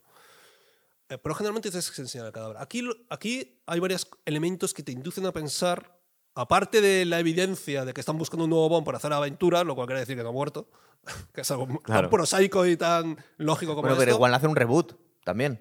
Eh, 1.08 1.18
pero 1.18 1.34
generalmente 1.34 1.70
tienes 1.70 1.90
que 1.90 2.00
enseñar 2.02 2.26
el 2.28 2.32
cadáver. 2.32 2.56
Aquí, 2.58 2.82
aquí 3.10 3.60
hay 3.66 3.80
varios 3.80 4.08
elementos 4.24 4.72
que 4.74 4.82
te 4.82 4.92
inducen 4.92 5.26
a 5.26 5.32
pensar, 5.32 5.98
aparte 6.34 6.80
de 6.80 7.04
la 7.04 7.18
evidencia 7.20 7.84
de 7.84 7.92
que 7.94 8.00
están 8.00 8.18
buscando 8.18 8.44
un 8.44 8.50
nuevo 8.50 8.68
Bond 8.68 8.84
para 8.84 8.98
hacer 8.98 9.12
aventuras, 9.12 9.64
lo 9.64 9.74
cual 9.74 9.86
quiere 9.86 10.00
decir 10.00 10.16
que 10.16 10.22
no 10.22 10.30
ha 10.30 10.32
muerto, 10.32 10.68
que 11.34 11.42
es 11.42 11.50
algo 11.50 11.66
Claro. 11.82 12.02
tan 12.02 12.10
prosaico 12.10 12.66
y 12.66 12.76
tan 12.76 13.16
lógico 13.36 13.72
como 13.72 13.82
bueno, 13.82 13.96
pero 13.96 14.10
esto, 14.10 14.16
igual 14.18 14.34
hace 14.34 14.46
un 14.46 14.56
reboot 14.56 14.94
también. 15.24 15.60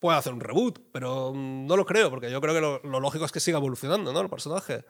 puede 0.00 0.18
hacer 0.18 0.32
un 0.32 0.40
reboot, 0.40 0.78
pero 0.92 1.32
mm, 1.34 1.66
no 1.66 1.76
lo 1.76 1.84
creo, 1.86 2.10
porque 2.10 2.30
yo 2.30 2.40
creo 2.40 2.54
que 2.54 2.60
lo, 2.60 2.80
lo 2.82 3.00
lógico 3.00 3.24
es 3.24 3.32
que 3.32 3.40
siga 3.40 3.58
evolucionando 3.58 4.12
¿no? 4.12 4.20
el 4.20 4.28
personaje. 4.28 4.84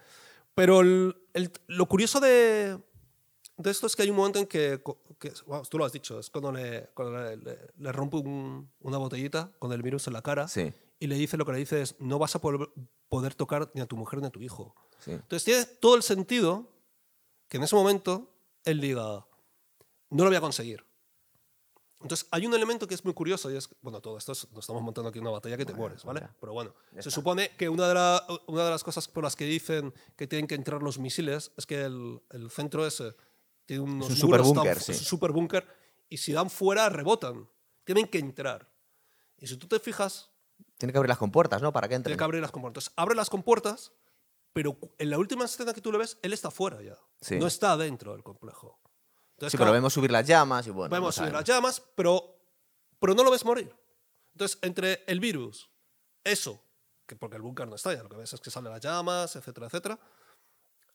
Pero 0.55 0.80
el- 0.80 1.16
el- 1.35 1.53
lo 1.66 1.87
curioso 1.87 2.20
de, 2.20 2.78
de 3.57 3.70
esto 3.70 3.87
es 3.87 3.95
que 3.97 4.03
hay 4.03 4.11
un 4.11 4.16
momento 4.16 4.39
en 4.39 4.47
que, 4.47 4.80
tú 5.68 5.78
lo 5.78 5.85
has 5.85 5.93
dicho, 5.93 6.18
es 6.18 6.30
cuando 6.30 6.53
le, 6.53 6.91
cuando 6.95 7.16
le, 7.22 7.37
le- 7.37 7.59
le 7.76 7.93
rompe 7.93 8.16
un- 8.18 8.70
una 8.80 8.99
botellita 8.99 9.51
con 9.59 9.72
el 9.72 9.82
virus 9.82 10.07
en 10.07 10.12
la 10.14 10.22
cara 10.22 10.47
Sí, 10.49 10.72
y 11.05 11.07
le 11.07 11.16
dice 11.16 11.36
lo 11.36 11.44
que 11.44 11.52
le 11.52 11.59
dice 11.59 11.82
es, 11.82 11.96
no 12.00 12.18
vas 12.18 12.34
a 12.34 12.40
poder, 12.40 12.68
poder 13.09 13.34
tocar 13.34 13.70
ni 13.74 13.80
a 13.80 13.86
tu 13.86 13.96
mujer 13.96 14.20
ni 14.20 14.26
a 14.26 14.30
tu 14.30 14.40
hijo. 14.40 14.74
sí. 14.98 15.11
Entonces 15.12 15.44
tiene 15.44 15.64
todo 15.66 15.96
el 15.96 16.02
sentido 16.02 16.70
que 17.48 17.59
en 17.59 17.62
ese 17.62 17.76
momento 17.76 18.34
él 18.64 18.80
diga, 18.80 19.26
no 20.11 20.24
lo 20.24 20.30
voy 20.30 20.36
a 20.36 20.40
conseguir. 20.40 20.84
Entonces 22.00 22.26
hay 22.30 22.46
un 22.46 22.52
elemento 22.55 22.86
que 22.86 22.94
es 22.94 23.05
muy 23.05 23.14
curioso 23.14 23.50
y 23.50 23.57
es, 23.57 23.68
bueno, 23.80 24.00
todo 24.00 24.18
esto 24.18 24.32
es- 24.32 24.50
nos 24.52 24.61
estamos 24.64 24.82
montando 24.82 25.09
aquí 25.09 25.18
una 25.18 25.30
batalla 25.30 25.57
que 25.57 25.64
te 25.64 25.72
mueres, 25.74 26.05
¿vale? 26.05 26.20
mira. 26.20 26.36
Pero 26.40 26.52
bueno, 26.52 26.74
Ya 26.92 27.02
se 27.02 27.09
está. 27.09 27.11
supone 27.12 27.50
que 27.57 27.68
una 27.68 27.88
de, 27.88 27.94
la- 27.94 28.26
una 28.46 28.64
de 28.64 28.70
las 28.70 28.84
cosas 28.84 29.09
por 29.09 29.24
las 29.24 29.36
que 29.36 29.44
dicen 29.44 29.94
que 30.16 30.26
tienen 30.26 30.46
que 30.46 30.55
entrar 30.55 30.82
los 30.82 30.98
misiles 30.98 31.52
es 31.57 31.64
que 31.66 31.82
el, 31.82 32.20
el 32.30 32.50
centro 32.50 32.86
ese 32.86 33.14
tiene 33.66 33.82
unos 33.82 34.11
un 34.11 34.16
superbúnker, 34.16 34.80
sí. 34.80 34.92
es 34.92 34.98
un 35.00 35.05
superbúnker 35.07 35.66
y 36.11 36.18
si 36.18 36.32
dan 36.32 36.50
fuera 36.50 36.88
rebotan, 36.90 37.48
tienen 37.84 38.07
que 38.09 38.18
entrar. 38.18 38.70
Y 39.38 39.46
si 39.46 39.57
tú 39.57 39.66
te 39.66 39.78
fijas, 39.80 40.30
Tiene 40.78 40.92
que 40.92 40.98
abrir 40.98 41.08
las 41.08 41.18
compuertas, 41.18 41.62
¿no? 41.62 41.72
Para 41.72 41.88
que 41.88 41.94
entre. 41.94 42.10
Tiene 42.10 42.18
que 42.18 42.24
abrir 42.24 42.42
las 42.42 42.50
compuertas. 42.50 42.92
Abre 42.96 43.14
las 43.14 43.30
compuertas, 43.30 43.92
pero 44.52 44.76
en 44.98 45.10
la 45.10 45.18
última 45.18 45.44
escena 45.44 45.72
que 45.72 45.80
tú 45.80 45.92
le 45.92 45.98
ves, 45.98 46.18
él 46.22 46.32
está 46.32 46.50
fuera 46.50 46.82
ya. 46.82 46.98
Sí. 47.20 47.38
No 47.38 47.46
está 47.46 47.76
dentro 47.76 48.12
del 48.12 48.22
complejo. 48.22 48.78
Entonces, 49.32 49.52
Sí, 49.52 49.56
claro, 49.56 49.70
pero 49.70 49.74
vemos 49.74 49.92
subir 49.92 50.10
las 50.10 50.26
llamas 50.26 50.66
y 50.66 50.70
bueno. 50.70 50.90
no 50.90 50.94
vemos 50.94 51.14
subir 51.14 51.28
sabemos. 51.30 51.48
las 51.48 51.56
llamas, 51.56 51.82
pero, 51.96 52.36
pero 53.00 53.14
no 53.14 53.24
lo 53.24 53.30
ves 53.30 53.44
morir. 53.44 53.74
Entonces, 54.32 54.58
entre 54.62 55.02
el 55.06 55.20
virus, 55.20 55.70
eso, 56.22 56.60
que 57.06 57.16
porque 57.16 57.36
el 57.36 57.42
búnker 57.42 57.66
no 57.68 57.74
está 57.76 57.92
ya, 57.94 58.02
lo 58.02 58.08
que 58.08 58.16
ves 58.16 58.32
es 58.32 58.40
que 58.40 58.50
salen 58.50 58.70
las 58.72 58.80
llamas, 58.80 59.34
etcétera, 59.36 59.66
etcétera. 59.66 59.98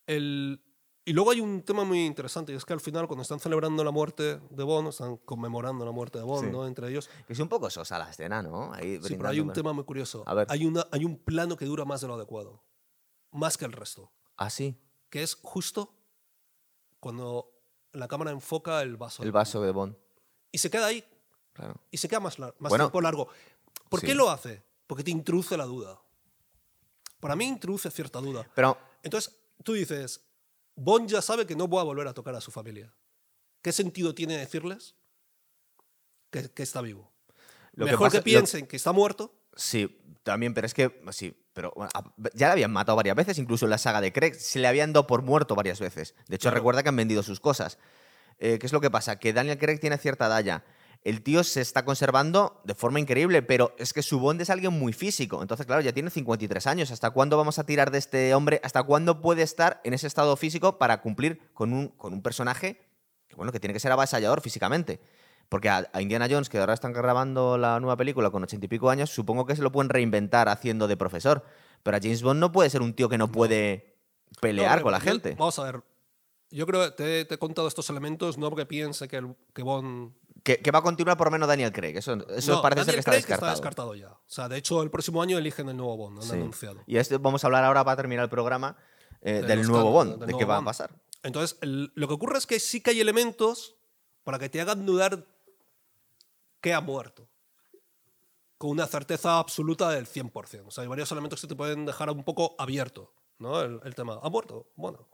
El, 0.06 0.62
y 1.10 1.12
luego 1.12 1.30
hay 1.32 1.40
un 1.40 1.62
tema 1.62 1.82
muy 1.84 2.04
interesante, 2.06 2.52
y 2.52 2.56
es 2.56 2.64
que 2.64 2.72
al 2.72 2.80
final, 2.80 3.06
cuando 3.08 3.22
están 3.22 3.40
celebrando 3.40 3.82
la 3.82 3.90
muerte 3.90 4.38
de 4.50 4.62
Bond, 4.64 4.88
están 4.88 5.16
conmemorando 5.18 5.84
la 5.84 5.90
muerte 5.90 6.18
de 6.18 6.24
Bond, 6.24 6.46
Sí. 6.46 6.52
¿no? 6.52 6.66
Entre 6.66 6.88
ellos. 6.88 7.10
Es 7.28 7.38
un 7.40 7.48
poco 7.48 7.68
sosa 7.70 7.98
la 7.98 8.08
escena, 8.10 8.42
¿no? 8.42 8.72
Ahí 8.72 9.00
Sí, 9.02 9.16
pero 9.16 9.28
hay 9.30 9.40
un 9.40 9.52
tema 9.52 9.72
muy 9.72 9.84
curioso. 9.84 10.22
A 10.26 10.34
ver. 10.34 10.46
Hay, 10.50 10.64
una, 10.66 10.86
hay 10.92 11.04
un 11.04 11.16
plano 11.18 11.56
que 11.56 11.64
dura 11.64 11.84
más 11.84 12.00
de 12.00 12.06
lo 12.08 12.14
adecuado, 12.14 12.62
más 13.32 13.56
que 13.58 13.64
el 13.64 13.72
resto, 13.72 14.10
Ah, 14.36 14.50
sí. 14.50 14.76
que 15.08 15.22
es 15.22 15.36
justo 15.42 15.92
cuando 17.00 17.50
la 17.92 18.08
cámara 18.08 18.30
enfoca 18.30 18.82
el 18.82 18.96
vaso. 18.96 19.22
El 19.22 19.32
vaso 19.32 19.60
de 19.62 19.72
Bond. 19.72 19.96
Y 20.52 20.58
se 20.58 20.70
queda 20.70 20.86
ahí, 20.86 21.04
Claro. 21.52 21.74
y 21.90 21.96
se 21.96 22.08
queda 22.08 22.20
más, 22.20 22.38
lar- 22.38 22.54
más 22.58 22.70
Bueno, 22.70 22.84
tiempo 22.86 23.00
largo. 23.00 23.28
¿Por 23.88 24.00
sí. 24.00 24.06
qué 24.06 24.14
lo 24.14 24.30
hace? 24.30 24.62
Porque 24.86 25.02
te 25.04 25.10
introduce 25.10 25.56
la 25.56 25.64
duda. 25.64 26.00
Para 27.20 27.36
mí 27.36 27.46
introduce 27.46 27.90
cierta 27.90 28.20
duda. 28.20 28.48
Pero 28.54 28.76
Entonces, 29.02 29.34
tú 29.64 29.72
dices, 29.72 30.20
Bond 30.82 31.08
ya 31.10 31.20
sabe 31.20 31.46
que 31.46 31.54
no 31.56 31.68
va 31.68 31.82
a 31.82 31.84
volver 31.84 32.08
a 32.08 32.14
tocar 32.14 32.34
a 32.34 32.40
su 32.40 32.50
familia. 32.50 32.92
¿Qué 33.62 33.70
sentido 33.72 34.14
tiene 34.14 34.36
decirles 34.38 34.94
que, 36.30 36.50
que 36.50 36.62
está 36.62 36.80
vivo? 36.80 37.12
lo 37.72 37.86
Mejor 37.86 38.08
pasa- 38.08 38.22
que, 38.22 38.30
lo- 38.30 38.38
piensen 38.38 38.66
que 38.66 38.76
está 38.76 38.92
muerto. 38.92 39.34
Sí, 39.54 40.00
también, 40.22 40.54
pero 40.54 40.66
es 40.66 40.74
que. 40.74 41.02
Sí, 41.12 41.36
pero 41.52 41.72
bueno, 41.76 41.90
ya 42.34 42.46
le 42.46 42.52
habían 42.52 42.72
matado 42.72 42.96
varias 42.96 43.16
veces, 43.16 43.36
incluso 43.38 43.66
en 43.66 43.70
la 43.70 43.78
saga 43.78 44.00
de 44.00 44.12
Craig. 44.12 44.34
Se 44.34 44.58
le 44.58 44.68
habían 44.68 44.92
dado 44.92 45.06
por 45.06 45.22
muerto 45.22 45.54
varias 45.54 45.80
veces. 45.80 46.14
De 46.28 46.36
hecho, 46.36 46.44
Claro. 46.48 46.56
recuerda 46.56 46.82
que 46.82 46.88
han 46.88 46.96
vendido 46.96 47.22
sus 47.22 47.40
cosas. 47.40 47.78
Eh, 48.38 48.58
¿Qué 48.58 48.66
es 48.66 48.72
lo 48.72 48.80
que 48.80 48.90
pasa? 48.90 49.18
Que 49.18 49.32
Daniel 49.32 49.58
Craig 49.58 49.78
tiene 49.80 49.98
cierta 49.98 50.28
dalla. 50.28 50.64
El 51.02 51.22
tío 51.22 51.42
se 51.44 51.62
está 51.62 51.84
conservando 51.84 52.60
de 52.64 52.74
forma 52.74 53.00
increíble, 53.00 53.40
pero 53.42 53.74
es 53.78 53.94
que 53.94 54.02
su 54.02 54.20
Bond 54.20 54.42
es 54.42 54.50
alguien 54.50 54.78
muy 54.78 54.92
físico. 54.92 55.40
Entonces, 55.40 55.66
claro, 55.66 55.80
ya 55.80 55.92
tiene 55.92 56.10
53 56.10 56.66
años. 56.66 56.90
¿Hasta 56.90 57.10
cuándo 57.10 57.38
vamos 57.38 57.58
a 57.58 57.64
tirar 57.64 57.90
de 57.90 57.98
este 57.98 58.34
hombre? 58.34 58.60
¿Hasta 58.64 58.82
cuándo 58.82 59.22
puede 59.22 59.42
estar 59.42 59.80
en 59.84 59.94
ese 59.94 60.06
estado 60.06 60.36
físico 60.36 60.78
para 60.78 61.00
cumplir 61.00 61.40
con 61.54 61.72
un, 61.72 61.88
con 61.88 62.12
un 62.12 62.22
personaje 62.22 62.80
que, 63.28 63.36
bueno, 63.36 63.50
que 63.50 63.60
tiene 63.60 63.72
que 63.72 63.80
ser 63.80 63.92
avasallador 63.92 64.42
físicamente? 64.42 65.00
Porque 65.48 65.70
a, 65.70 65.88
a 65.92 66.02
Indiana 66.02 66.28
Jones, 66.30 66.50
que 66.50 66.58
ahora 66.58 66.74
están 66.74 66.92
grabando 66.92 67.56
la 67.56 67.80
nueva 67.80 67.96
película 67.96 68.30
con 68.30 68.42
ochenta 68.42 68.66
y 68.66 68.68
pico 68.68 68.90
años, 68.90 69.08
supongo 69.08 69.46
que 69.46 69.56
se 69.56 69.62
lo 69.62 69.72
pueden 69.72 69.88
reinventar 69.88 70.50
haciendo 70.50 70.86
de 70.86 70.98
profesor. 70.98 71.44
Pero 71.82 71.96
a 71.96 72.00
James 72.00 72.22
Bond 72.22 72.40
no 72.40 72.52
puede 72.52 72.68
ser 72.68 72.82
un 72.82 72.92
tío 72.92 73.08
que 73.08 73.16
no 73.16 73.32
puede 73.32 73.96
pelear 74.40 74.78
No, 74.78 74.82
con 74.82 74.92
la 74.92 75.00
gente. 75.00 75.34
Vamos 75.38 75.58
a 75.58 75.64
ver. 75.64 75.82
Yo 76.50 76.66
creo 76.66 76.84
que 76.84 76.90
te, 76.90 77.24
te 77.24 77.34
he 77.36 77.38
contado 77.38 77.68
estos 77.68 77.88
elementos 77.90 78.36
no 78.36 78.50
porque 78.50 78.66
piense 78.66 79.08
que, 79.08 79.16
el, 79.16 79.34
que 79.54 79.62
Bond. 79.62 80.12
Que, 80.42 80.58
que 80.58 80.70
va 80.70 80.78
a 80.78 80.82
continuar 80.82 81.16
por 81.18 81.26
lo 81.26 81.30
menos 81.32 81.48
Daniel 81.48 81.72
Craig. 81.72 81.96
Eso, 81.96 82.14
eso 82.30 82.52
No, 82.56 82.62
parece 82.62 82.84
ser 82.84 82.86
Daniel 82.86 82.94
que 82.94 82.98
está 83.00 83.10
Craig 83.10 83.16
descartado. 83.20 83.52
está 83.52 83.60
descartado 83.62 83.94
ya. 83.94 84.10
O 84.12 84.20
sea, 84.26 84.48
de 84.48 84.56
hecho, 84.56 84.82
el 84.82 84.90
próximo 84.90 85.20
año 85.22 85.36
eligen 85.38 85.68
el 85.68 85.76
nuevo 85.76 85.96
Bond, 85.96 86.18
han 86.18 86.24
Sí. 86.24 86.32
anunciado. 86.32 86.82
Y 86.86 86.96
esto 86.96 87.18
vamos 87.18 87.44
a 87.44 87.46
hablar 87.48 87.64
ahora 87.64 87.84
para 87.84 87.96
terminar 87.96 88.24
el 88.24 88.30
programa 88.30 88.76
eh, 89.22 89.34
De 89.34 89.42
del 89.48 89.66
nuevo 89.68 89.90
Bond, 89.90 90.18
del 90.18 90.28
de 90.28 90.36
qué 90.38 90.44
va 90.46 90.56
a 90.56 90.64
pasar. 90.64 90.90
Entonces, 91.22 91.58
el- 91.60 91.92
lo 91.94 92.08
que 92.08 92.14
ocurre 92.14 92.38
es 92.38 92.46
que 92.46 92.58
sí 92.58 92.80
que 92.80 92.90
hay 92.90 93.00
elementos 93.00 93.76
para 94.24 94.38
que 94.38 94.48
te 94.48 94.60
hagan 94.62 94.86
dudar 94.86 95.26
que 96.62 96.72
ha 96.72 96.80
muerto. 96.80 97.28
Con 98.56 98.70
una 98.70 98.86
certeza 98.86 99.38
absoluta 99.38 99.90
del 99.90 100.06
100%. 100.06 100.68
O 100.68 100.70
sea, 100.70 100.82
hay 100.82 100.88
varios 100.88 101.10
elementos 101.12 101.40
que 101.40 101.46
te 101.46 101.54
pueden 101.56 101.84
dejar 101.86 102.10
un 102.10 102.24
poco 102.24 102.54
abierto, 102.58 103.12
¿no? 103.38 103.60
El, 103.60 103.80
el 103.84 103.94
tema. 103.94 104.18
¿Ha 104.22 104.28
muerto? 104.30 104.70
Bueno, 104.76 105.06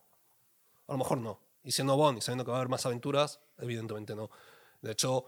a 0.89 0.93
lo 0.93 0.99
mejor 0.99 1.19
no. 1.19 1.41
Y 1.65 1.73
siendo 1.73 1.97
Bond 1.97 2.19
y 2.19 2.21
sabiendo 2.21 2.45
que 2.45 2.51
va 2.51 2.57
a 2.59 2.61
haber 2.61 2.69
más 2.71 2.87
aventuras, 2.87 3.41
evidentemente 3.59 4.15
no. 4.17 4.31
De 4.87 4.93
hecho, 4.93 5.25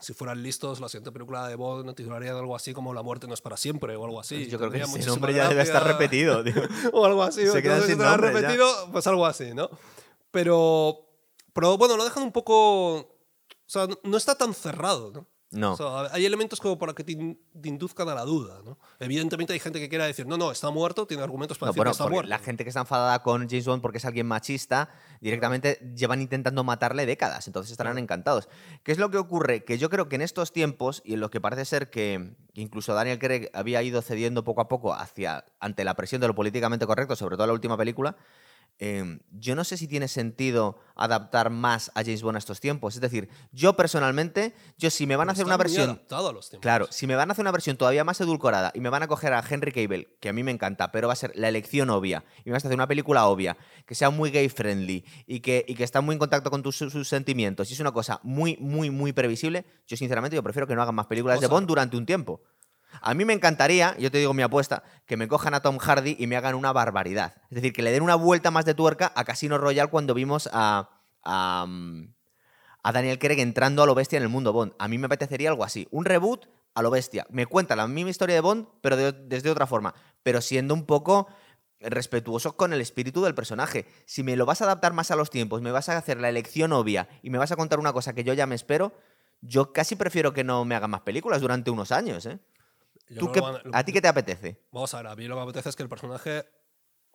si 0.00 0.14
fueran 0.14 0.42
listos, 0.42 0.80
la 0.80 0.88
siguiente 0.88 1.12
película 1.12 1.46
de 1.46 1.56
Bond 1.56 1.94
titularía 1.94 2.30
algo 2.32 2.56
así 2.56 2.72
como 2.72 2.94
La 2.94 3.02
muerte 3.02 3.26
no 3.26 3.34
es 3.34 3.42
para 3.42 3.56
siempre 3.56 3.94
o 3.96 4.04
algo 4.04 4.18
así. 4.18 4.46
Yo 4.46 4.58
creo 4.58 4.70
que 4.70 4.80
ese 4.80 5.06
nombre 5.06 5.34
ya 5.34 5.48
debe 5.48 5.62
estar 5.62 5.86
repetido. 5.86 6.42
tío. 6.44 6.54
o 6.92 7.04
algo 7.04 7.22
así. 7.22 7.46
Se 7.46 7.62
quedan 7.62 7.82
sin 7.82 7.98
nombre 7.98 8.32
ya. 8.32 8.38
repetido, 8.40 8.92
pues 8.92 9.06
algo 9.06 9.26
así, 9.26 9.52
¿no? 9.52 9.68
Pero, 10.30 11.06
pero 11.52 11.76
bueno, 11.76 11.96
lo 11.96 12.04
dejan 12.04 12.22
un 12.22 12.32
poco... 12.32 12.94
O 12.96 13.68
sea, 13.68 13.88
no 14.04 14.16
está 14.16 14.36
tan 14.36 14.54
cerrado, 14.54 15.10
¿no? 15.12 15.26
No. 15.52 15.74
O 15.74 15.76
sea, 15.76 16.12
hay 16.12 16.26
elementos 16.26 16.60
como 16.60 16.76
para 16.76 16.92
que 16.92 17.04
te, 17.04 17.12
in- 17.12 17.40
te 17.62 17.68
induzcan 17.68 18.08
a 18.08 18.14
la 18.16 18.24
duda, 18.24 18.60
¿no? 18.64 18.78
Evidentemente 18.98 19.52
hay 19.52 19.60
gente 19.60 19.78
que 19.78 19.88
quiera 19.88 20.04
decir, 20.04 20.26
no, 20.26 20.36
no, 20.36 20.50
está 20.50 20.70
muerto, 20.70 21.06
tiene 21.06 21.22
argumentos 21.22 21.56
para 21.56 21.68
No, 21.68 21.72
decir 21.72 21.78
bueno, 21.80 21.90
que 21.90 21.92
está 21.92 22.08
muerto. 22.08 22.28
la 22.28 22.38
gente 22.40 22.64
que 22.64 22.70
está 22.70 22.80
enfadada 22.80 23.22
con 23.22 23.48
James 23.48 23.64
Bond 23.64 23.80
porque 23.80 23.98
es 23.98 24.04
alguien 24.04 24.26
machista, 24.26 24.90
directamente 25.20 25.78
llevan 25.96 26.20
intentando 26.20 26.64
matarle 26.64 27.06
décadas, 27.06 27.46
entonces 27.46 27.70
estarán 27.70 27.96
encantados. 27.98 28.48
¿Qué 28.82 28.90
es 28.90 28.98
lo 28.98 29.10
que 29.10 29.18
ocurre? 29.18 29.64
Que 29.64 29.78
yo 29.78 29.88
creo 29.88 30.08
que 30.08 30.16
en 30.16 30.22
estos 30.22 30.52
tiempos, 30.52 31.00
y 31.04 31.14
en 31.14 31.20
lo 31.20 31.30
que 31.30 31.40
parece 31.40 31.64
ser 31.64 31.90
que 31.90 32.34
que 32.52 32.62
incluso 32.62 32.94
Daniel 32.94 33.18
Craig 33.18 33.50
había 33.52 33.82
ido 33.82 34.00
cediendo 34.00 34.42
poco 34.42 34.62
a 34.62 34.68
poco 34.68 34.94
hacia, 34.94 35.44
ante 35.60 35.84
la 35.84 35.92
presión 35.94 36.22
de 36.22 36.26
lo 36.28 36.34
políticamente 36.34 36.86
correcto, 36.86 37.14
sobre 37.14 37.36
todo 37.36 37.44
en 37.44 37.48
la 37.48 37.52
última 37.54 37.76
película, 37.76 38.16
eh, 38.78 39.18
yo 39.30 39.54
no 39.54 39.64
sé 39.64 39.76
si 39.76 39.88
tiene 39.88 40.08
sentido 40.08 40.78
adaptar 40.94 41.50
más 41.50 41.90
a 41.94 42.02
James 42.02 42.22
Bond 42.22 42.36
a 42.36 42.38
estos 42.38 42.60
tiempos. 42.60 42.94
Es 42.94 43.00
decir, 43.00 43.28
yo 43.52 43.74
personalmente, 43.74 44.54
yo 44.78 44.90
si 44.90 45.06
me 45.06 45.16
van 45.16 45.28
a 45.28 45.32
hacer 45.32 45.46
una 45.46 45.56
versión... 45.56 46.00
a 46.10 46.32
los 46.32 46.50
tiempos. 46.50 46.62
Claro, 46.62 46.86
si 46.90 47.06
me 47.06 47.14
van 47.16 47.30
a 47.30 47.32
hacer 47.32 47.42
una 47.42 47.52
versión 47.52 47.76
todavía 47.76 48.04
más 48.04 48.20
edulcorada 48.20 48.72
y 48.74 48.80
me 48.80 48.88
van 48.88 49.02
a 49.02 49.08
coger 49.08 49.32
a 49.32 49.44
Henry 49.48 49.72
Cable, 49.72 50.16
que 50.20 50.28
a 50.28 50.32
mí 50.32 50.42
me 50.42 50.50
encanta, 50.50 50.92
pero 50.92 51.06
va 51.06 51.12
a 51.12 51.16
ser 51.16 51.32
la 51.34 51.48
elección 51.48 51.90
obvia, 51.90 52.24
y 52.44 52.50
me 52.50 52.52
vas 52.52 52.64
a 52.64 52.68
hacer 52.68 52.76
una 52.76 52.88
película 52.88 53.26
obvia, 53.26 53.56
que 53.86 53.94
sea 53.94 54.10
muy 54.10 54.30
gay 54.30 54.48
friendly 54.48 55.04
y 55.26 55.40
que, 55.40 55.64
y 55.66 55.74
que 55.74 55.84
está 55.84 56.00
muy 56.00 56.14
en 56.14 56.18
contacto 56.18 56.50
con 56.50 56.62
tus, 56.62 56.76
sus 56.76 57.08
sentimientos, 57.08 57.70
y 57.70 57.74
es 57.74 57.80
una 57.80 57.92
cosa 57.92 58.20
muy, 58.22 58.56
muy, 58.58 58.90
muy 58.90 59.12
previsible, 59.12 59.64
yo 59.86 59.96
sinceramente 59.96 60.36
yo 60.36 60.42
prefiero 60.42 60.66
que 60.66 60.74
no 60.74 60.82
hagan 60.82 60.94
más 60.94 61.06
películas 61.06 61.40
de 61.40 61.46
Bond 61.46 61.66
durante 61.66 61.96
un 61.96 62.06
tiempo. 62.06 62.40
A 63.00 63.14
mí 63.14 63.24
me 63.24 63.32
encantaría, 63.32 63.96
yo 63.98 64.10
te 64.10 64.18
digo 64.18 64.34
mi 64.34 64.42
apuesta, 64.42 64.82
que 65.06 65.16
me 65.16 65.28
cojan 65.28 65.54
a 65.54 65.60
Tom 65.60 65.78
Hardy 65.78 66.16
y 66.18 66.26
me 66.26 66.36
hagan 66.36 66.54
una 66.54 66.72
barbaridad. 66.72 67.34
Es 67.50 67.56
decir, 67.56 67.72
que 67.72 67.82
le 67.82 67.92
den 67.92 68.02
una 68.02 68.14
vuelta 68.14 68.50
más 68.50 68.64
de 68.64 68.74
tuerca 68.74 69.12
a 69.14 69.24
Casino 69.24 69.58
Royale 69.58 69.90
cuando 69.90 70.14
vimos 70.14 70.48
a, 70.52 70.88
a, 71.22 71.66
mm, 71.68 72.08
a 72.82 72.92
Daniel 72.92 73.18
Craig 73.18 73.40
entrando 73.40 73.82
a 73.82 73.86
lo 73.86 73.94
bestia 73.94 74.16
en 74.16 74.22
el 74.22 74.28
mundo 74.28 74.52
Bond. 74.52 74.72
A 74.78 74.88
mí 74.88 74.98
me 74.98 75.06
apetecería 75.06 75.50
algo 75.50 75.64
así. 75.64 75.86
Un 75.90 76.04
reboot 76.04 76.46
a 76.74 76.82
lo 76.82 76.90
bestia. 76.90 77.26
Me 77.30 77.46
cuenta 77.46 77.76
la 77.76 77.86
misma 77.86 78.10
historia 78.10 78.34
de 78.34 78.40
Bond, 78.40 78.66
pero 78.80 78.96
de- 78.96 79.12
desde 79.12 79.50
otra 79.50 79.66
forma. 79.66 79.94
Pero 80.22 80.40
siendo 80.40 80.74
un 80.74 80.86
poco 80.86 81.26
respetuoso 81.80 82.56
con 82.56 82.72
el 82.72 82.80
espíritu 82.80 83.22
del 83.22 83.34
personaje. 83.34 83.86
Si 84.06 84.22
me 84.22 84.36
lo 84.36 84.46
vas 84.46 84.60
a 84.62 84.64
adaptar 84.64 84.92
más 84.92 85.10
a 85.10 85.16
los 85.16 85.30
tiempos, 85.30 85.60
me 85.62 85.70
vas 85.70 85.88
a 85.88 85.96
hacer 85.98 86.18
la 86.20 86.28
elección 86.28 86.72
obvia 86.72 87.08
y 87.22 87.30
me 87.30 87.38
vas 87.38 87.52
a 87.52 87.56
contar 87.56 87.78
una 87.78 87.92
cosa 87.92 88.14
que 88.14 88.24
yo 88.24 88.32
ya 88.32 88.46
me 88.46 88.54
espero, 88.54 88.92
yo 89.42 89.72
casi 89.72 89.94
prefiero 89.96 90.32
que 90.32 90.42
no 90.44 90.64
me 90.64 90.74
hagan 90.74 90.90
más 90.90 91.02
películas 91.02 91.40
durante 91.40 91.70
unos 91.70 91.92
años. 91.92 92.24
¿eh? 92.26 92.38
¿Tú 93.18 93.26
qué- 93.28 93.32
que 93.34 93.40
van- 93.40 93.60
¿A 93.72 93.84
ti 93.84 93.92
qué 93.92 94.00
te 94.00 94.08
apetece? 94.08 94.60
Vamos 94.72 94.92
a 94.94 94.98
ver, 94.98 95.06
a 95.08 95.16
mí 95.16 95.26
lo 95.26 95.34
que 95.34 95.40
me 95.40 95.44
apetece 95.44 95.68
es 95.68 95.76
que 95.76 95.82
el 95.82 95.88
personaje 95.88 96.44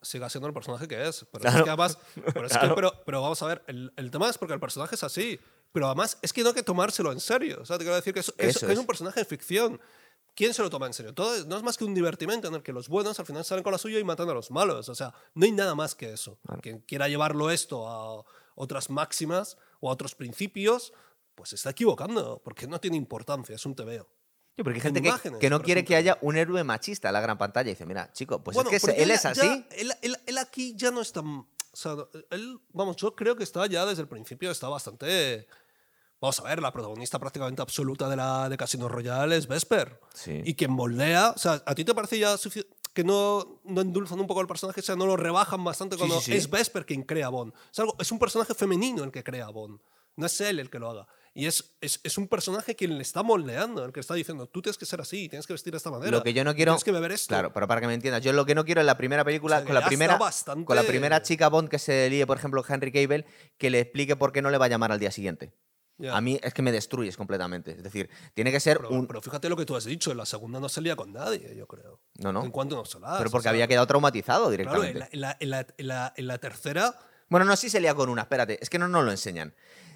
siga 0.02 0.30
siendo 0.30 0.48
el 0.48 0.54
personaje 0.54 0.88
que 0.88 1.08
es. 1.08 1.26
Pero 1.32 1.42
Claro. 1.42 1.58
es 1.60 1.64
que 1.64 1.70
además. 1.70 1.98
Pero, 2.36 2.48
es 2.48 2.54
que- 2.54 2.60
Claro. 2.60 2.76
pero, 2.76 2.94
pero 3.06 3.22
vamos 3.22 3.42
a 3.44 3.48
ver, 3.48 3.64
el, 3.68 3.94
el 3.98 4.10
tema 4.12 4.30
es 4.30 4.38
porque 4.38 4.54
el 4.54 4.60
personaje 4.60 4.96
es 4.96 5.04
así. 5.04 5.40
Pero 5.74 5.86
además 5.88 6.18
es 6.22 6.34
que 6.34 6.42
no 6.42 6.50
hay 6.50 6.56
que 6.56 6.64
tomárselo 6.64 7.12
en 7.12 7.20
serio. 7.20 7.60
O 7.62 7.66
sea, 7.66 7.78
te 7.78 7.84
quiero 7.84 7.96
decir 7.96 8.14
que 8.14 8.20
es, 8.22 8.34
es- 8.38 8.64
es 8.64 8.78
un 8.80 8.86
personaje 8.86 9.20
de 9.22 9.26
ficción. 9.26 9.80
¿Quién 10.34 10.54
se 10.54 10.62
lo 10.62 10.70
toma 10.70 10.88
en 10.88 10.94
serio? 10.94 11.14
Todo 11.14 11.46
no 11.46 11.58
es 11.58 11.64
más 11.64 11.78
que 11.78 11.84
un 11.84 11.94
divertimento 11.94 12.48
en 12.48 12.56
el 12.56 12.64
que 12.64 12.72
los 12.72 12.88
buenos 12.88 13.20
al 13.20 13.26
final 13.26 13.44
salen 13.44 13.64
con 13.64 13.74
la 13.74 13.78
suya 13.78 14.00
y 14.00 14.04
matan 14.04 14.30
a 14.30 14.34
los 14.34 14.50
malos. 14.50 14.88
O 14.90 14.96
sea, 14.96 15.14
no 15.36 15.46
hay 15.46 15.52
nada 15.52 15.76
más 15.76 15.94
que 15.94 16.14
eso. 16.14 16.40
Quien 16.62 16.80
quiera 16.80 17.08
llevarlo 17.10 17.52
esto 17.52 17.88
a 17.88 18.24
otras 18.56 18.90
máximas 18.90 19.58
o 19.82 19.90
a 19.90 19.94
otros 19.94 20.16
principios, 20.16 20.94
pues 21.36 21.50
se 21.50 21.56
está 21.58 21.72
equivocando, 21.72 22.42
porque 22.44 22.66
no 22.66 22.80
tiene 22.80 22.96
importancia, 22.98 23.56
es 23.56 23.66
un 23.66 23.76
tebeo. 23.76 24.08
Sí, 24.62 24.64
porque 24.64 24.78
hay 24.78 24.82
gente 24.82 25.02
que, 25.02 25.40
que 25.40 25.50
no 25.50 25.62
quiere 25.62 25.84
que 25.84 25.94
ejemplo. 25.96 26.14
haya 26.14 26.18
un 26.22 26.38
héroe 26.38 26.64
machista 26.64 27.10
en 27.10 27.14
la 27.14 27.22
gran 27.22 27.38
pantalla. 27.38 27.70
Y 27.70 27.74
dice, 27.74 27.86
mira, 27.86 28.12
chico, 28.14 28.44
pues 28.44 28.56
Bueno, 28.56 28.70
es 28.72 28.84
que 28.84 28.92
él 28.92 29.08
ya- 29.10 29.14
es 29.16 29.24
ya- 29.24 29.30
así. 29.32 29.66
él, 29.72 29.94
él- 30.02 30.18
él 30.26 30.38
aquí 30.38 30.76
ya 30.76 30.92
no 30.92 31.02
está. 31.02 31.22
O 31.22 31.46
sea, 31.74 31.96
él, 32.32 32.60
vamos, 32.74 32.96
yo 32.98 33.16
creo 33.16 33.36
que 33.36 33.44
está 33.44 33.66
ya 33.66 33.86
desde 33.86 34.02
el 34.02 34.08
principio, 34.08 34.52
está 34.52 34.68
bastante. 34.70 35.48
Vamos 36.20 36.40
a 36.40 36.44
ver, 36.44 36.62
la 36.62 36.72
protagonista 36.72 37.18
prácticamente 37.18 37.62
absoluta 37.62 38.08
de, 38.08 38.16
la, 38.16 38.48
de 38.50 38.56
Casino 38.58 38.88
Royale 38.88 39.36
es 39.38 39.48
Vesper. 39.48 40.00
Sí. 40.14 40.42
Y 40.46 40.54
quien 40.54 40.72
moldea. 40.72 41.32
O 41.36 41.40
sea, 41.40 41.64
¿a 41.66 41.74
ti 41.74 41.84
te 41.84 41.96
parece 41.96 42.20
ya 42.20 42.36
sufici- 42.36 42.68
que 42.94 43.04
no, 43.04 43.62
no 43.64 43.82
endulzan 43.82 44.20
un 44.20 44.28
poco 44.28 44.42
el 44.42 44.48
personaje? 44.48 44.82
O 44.82 44.84
sea, 44.84 44.96
no 44.96 45.08
lo 45.08 45.18
rebajan 45.18 45.64
bastante 45.64 45.98
cuando 45.98 46.20
sí, 46.20 46.34
sí. 46.34 46.38
es 46.38 46.50
Vesper 46.50 46.86
quien 46.86 47.04
crea 47.04 47.26
a 47.28 47.30
Bond. 47.30 47.54
Es, 47.72 47.80
algo, 47.80 47.96
es 47.98 48.12
un 48.12 48.20
personaje 48.20 48.54
femenino 48.54 49.04
el 49.04 49.12
que 49.12 49.24
crea 49.24 49.46
a 49.46 49.50
Bond. 49.50 49.80
No 50.18 50.26
es 50.28 50.42
él 50.42 50.60
el 50.60 50.70
que 50.70 50.78
lo 50.78 50.92
haga. 50.92 51.08
Y 51.34 51.46
es, 51.46 51.76
es, 51.80 52.02
es 52.04 52.18
un 52.18 52.28
personaje 52.28 52.76
quien 52.76 52.98
le 52.98 53.02
está 53.02 53.24
moldeando, 53.24 53.86
el 53.86 53.94
que 53.94 54.02
está 54.02 54.14
diciendo, 54.16 54.48
tú 54.48 54.62
tienes 54.62 54.78
que 54.78 54.86
ser 54.86 55.00
así, 55.00 55.30
tienes 55.30 55.48
que 55.48 55.54
vestir 55.54 55.72
de 55.72 55.78
esta 55.78 55.90
manera. 55.90 56.12
Lo 56.12 56.24
que 56.24 56.34
yo 56.34 56.44
no 56.44 56.54
quiero. 56.54 56.74
Tienes 56.74 56.84
que 56.84 56.92
beber 56.92 57.14
esto. 57.14 57.30
Claro, 57.30 57.54
pero 57.54 57.68
para 57.70 57.80
que 57.80 57.88
me 57.88 57.94
entiendas, 57.94 58.22
yo 58.22 58.34
lo 58.34 58.46
que 58.46 58.54
no 58.54 58.66
quiero 58.66 58.82
en 58.82 58.88
la 58.88 58.98
primera 58.98 59.24
película, 59.24 59.56
O 59.56 59.60
sea, 59.60 59.66
que 59.66 59.74
con, 59.74 59.76
la 59.82 59.86
primera, 59.88 60.18
bastante- 60.18 60.66
con 60.66 60.76
la 60.76 60.84
primera 60.84 61.22
chica 61.22 61.48
Bond 61.48 61.70
que 61.70 61.80
se 61.80 62.10
líe, 62.10 62.28
por 62.28 62.38
ejemplo, 62.38 62.64
Henry 62.68 62.92
Cable, 62.92 63.26
que 63.58 63.70
le 63.70 63.80
explique 63.80 64.18
por 64.18 64.34
qué 64.34 64.42
no 64.42 64.50
le 64.52 64.58
va 64.58 64.66
a 64.66 64.68
llamar 64.68 64.92
al 64.92 65.00
día 65.00 65.12
siguiente. 65.12 65.54
Ya. 65.98 66.18
A 66.18 66.20
mí 66.22 66.38
es 66.42 66.54
que 66.54 66.64
me 66.64 66.72
destruyes 66.74 67.16
completamente. 67.16 67.72
Es 67.72 67.84
decir, 67.84 68.10
tiene 68.34 68.52
que 68.52 68.60
ser 68.60 68.78
Pero, 68.80 68.90
un... 68.90 69.08
pero 69.08 69.22
fíjate 69.22 69.48
lo 69.48 69.56
que 69.56 69.66
tú 69.66 69.76
has 69.76 69.86
dicho, 69.86 70.12
en 70.12 70.18
la 70.18 70.26
segunda 70.26 70.60
no 70.60 70.68
salía 70.68 70.96
con 70.98 71.14
nadie, 71.14 71.56
yo 71.56 71.66
creo. 71.68 72.02
No, 72.16 72.34
no. 72.34 72.44
En 72.44 72.50
cuanto 72.52 72.76
no 72.76 72.84
solas. 72.86 73.18
Pero 73.20 73.30
o 73.30 73.32
porque 73.32 73.44
sea, 73.44 73.52
había 73.52 73.68
quedado 73.68 73.86
traumatizado 73.88 74.50
Claro, 74.50 74.82
directamente. 74.82 75.08
en 75.12 75.22
la, 75.22 75.38
en 75.40 75.50
la- 75.50 75.62
en 75.62 75.68
la- 75.68 75.68
en 75.78 75.88
la- 75.88 76.14
en 76.18 76.28
la 76.28 76.38
tercera, 76.40 76.94
Bueno, 77.30 77.46
no, 77.46 77.56
sí 77.56 77.70
se 77.70 77.80
lía 77.80 77.94
con 77.96 78.10
una, 78.10 78.24
espérate, 78.24 78.58
es 78.62 78.70
que 78.70 78.78
no 78.80 78.88
nos 78.90 79.06
lo 79.06 79.12
enseñan. 79.12 79.54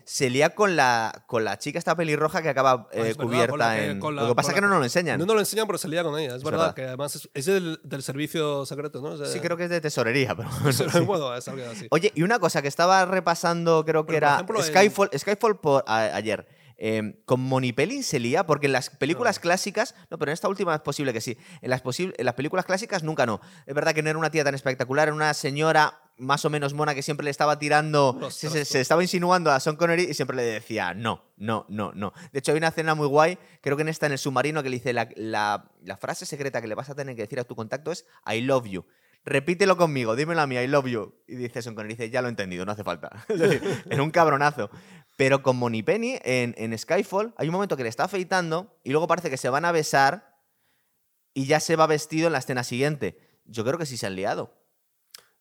Se 0.08 0.30
lía 0.30 0.52
con 0.54 0.76
la, 0.76 1.24
con 1.26 1.44
la 1.44 1.58
chica 1.58 1.80
esta 1.80 1.96
pelirroja 1.96 2.42
que 2.44 2.50
acaba 2.50 2.88
eh, 2.92 3.00
Ah, 3.02 3.08
es 3.08 3.18
verdad, 3.18 3.24
cubierta 3.24 3.78
en... 3.84 4.00
la- 4.00 4.22
lo 4.22 4.28
que 4.30 4.36
pasa 4.36 4.50
es 4.52 4.56
que 4.56 4.62
no 4.62 4.68
nos 4.68 4.78
lo 4.78 4.84
enseñan. 4.84 5.18
No 5.20 5.26
nos 5.26 5.34
lo 5.34 5.40
enseñan, 5.42 5.66
pero 5.66 5.80
salía 5.80 6.04
con 6.04 6.18
ella. 6.20 6.36
Es, 6.36 6.44
verdad, 6.44 6.60
verdad. 6.60 6.76
que 6.76 6.84
además 6.84 7.16
es, 7.16 7.30
es 7.34 7.46
del, 7.48 7.80
del 7.84 8.04
servicio 8.04 8.66
secreto, 8.68 9.02
¿no? 9.02 9.18
Sí, 9.26 9.40
creo 9.40 9.58
que 9.58 9.64
es 9.64 9.70
de 9.72 9.82
tesorería, 9.82 10.36
pero... 10.36 10.48
bueno, 11.06 11.36
es 11.36 11.48
algo 11.48 11.64
así. 11.72 11.88
Oye, 11.90 12.12
y 12.14 12.22
una 12.22 12.38
cosa 12.40 12.62
que 12.62 12.68
estaba 12.68 13.04
repasando, 13.06 13.84
creo 13.84 14.06
que 14.06 14.14
Pero, 14.14 14.18
era 14.28 14.36
ejemplo, 14.36 14.60
en- 14.60 14.66
Skyfall, 14.66 15.10
Skyfall 15.18 15.58
por, 15.60 15.84
a- 15.88 16.16
ayer. 16.16 16.48
Eh, 16.78 17.22
con 17.26 17.40
Monipelin 17.42 18.04
se 18.04 18.20
lía 18.20 18.46
porque 18.46 18.66
en 18.68 18.74
las 18.74 18.90
películas 18.90 19.40
clásicas, 19.40 19.96
no, 20.10 20.18
pero 20.18 20.32
en 20.32 20.34
esta 20.34 20.48
última 20.50 20.76
es 20.76 20.82
posible 20.82 21.14
que 21.14 21.22
sí. 21.22 21.38
En 21.62 21.70
las, 21.70 21.84
posi- 21.84 22.14
en 22.18 22.26
las 22.26 22.36
películas 22.36 22.66
clásicas 22.66 23.04
nunca 23.04 23.26
no. 23.26 23.40
Es 23.66 23.74
verdad 23.74 23.94
que 23.94 24.04
no 24.04 24.10
era 24.10 24.20
una 24.20 24.30
tía 24.32 24.44
tan 24.44 24.56
espectacular, 24.56 25.08
era 25.08 25.16
una 25.16 25.34
señora 25.34 26.02
más 26.18 26.46
o 26.46 26.50
menos 26.50 26.74
mona 26.74 26.96
que 26.96 27.02
siempre 27.02 27.26
le 27.26 27.30
estaba 27.32 27.60
tirando, 27.60 28.18
se, 28.30 28.32
se- 28.32 28.48
trastos. 28.50 28.68
se 28.70 28.80
estaba 28.82 29.02
insinuando 29.04 29.52
a 29.52 29.60
Sean 29.60 29.76
Connery 29.76 30.04
y 30.04 30.14
siempre 30.14 30.38
le 30.38 30.44
decía 30.44 30.94
no, 30.94 31.26
no, 31.38 31.66
no, 31.68 31.92
no. 31.94 32.14
De 32.32 32.40
hecho, 32.40 32.52
hay 32.54 32.58
una 32.58 32.70
escena 32.70 32.96
muy 32.96 33.08
guay, 33.08 33.38
creo 33.62 33.76
que 33.76 33.82
en 33.82 33.90
esta 33.90 34.06
en 34.06 34.14
el 34.14 34.18
submarino, 34.18 34.64
que 34.64 34.70
le 34.70 34.78
dice 34.78 34.94
la, 34.94 35.10
la- 35.16 35.72
la 35.84 35.98
frase 35.98 36.26
secreta 36.26 36.62
que 36.62 36.68
le 36.68 36.76
vas 36.76 36.90
a 36.90 36.96
tener 36.96 37.16
que 37.16 37.24
decir 37.24 37.40
a 37.40 37.44
tu 37.44 37.56
contacto 37.56 37.92
es 37.92 38.06
I 38.34 38.42
love 38.42 38.66
you. 38.68 38.86
Repítelo 39.28 39.76
conmigo, 39.76 40.16
dímelo 40.16 40.42
a 40.42 40.48
mí, 40.48 40.56
I 40.56 40.68
love 40.68 40.86
you. 40.86 41.16
Y 41.28 41.36
dice 41.36 41.62
Sean 41.62 41.74
Connery, 41.74 41.96
dice, 41.96 42.10
ya 42.12 42.22
lo 42.22 42.28
he 42.28 42.30
entendido, 42.30 42.64
no 42.64 42.72
hace 42.72 42.84
falta. 42.84 43.26
Es 43.28 43.40
decir, 43.40 43.84
en 43.90 44.00
un 44.00 44.12
cabronazo. 44.12 44.70
Pero 45.16 45.42
con 45.42 45.56
Moneypenny 45.58 46.20
en, 46.24 46.56
en 46.58 46.78
Skyfall 46.78 47.34
hay 47.38 47.48
un 47.48 47.54
momento 47.54 47.78
que 47.78 47.84
le 47.84 47.90
está 47.90 48.04
afeitando 48.04 48.78
y 48.84 48.92
luego 48.92 49.08
parece 49.08 49.30
que 49.30 49.38
se 49.38 49.50
van 49.50 49.66
a 49.66 49.72
besar 49.72 50.36
y 51.34 51.46
ya 51.46 51.60
se 51.60 51.76
va 51.76 51.88
vestido 51.88 52.28
en 52.28 52.34
la 52.34 52.40
escena 52.40 52.64
siguiente. 52.64 53.18
Yo 53.46 53.64
creo 53.64 53.78
que 53.78 53.86
sí 53.86 53.98
se 53.98 54.08
han 54.08 54.16
liado. 54.16 54.54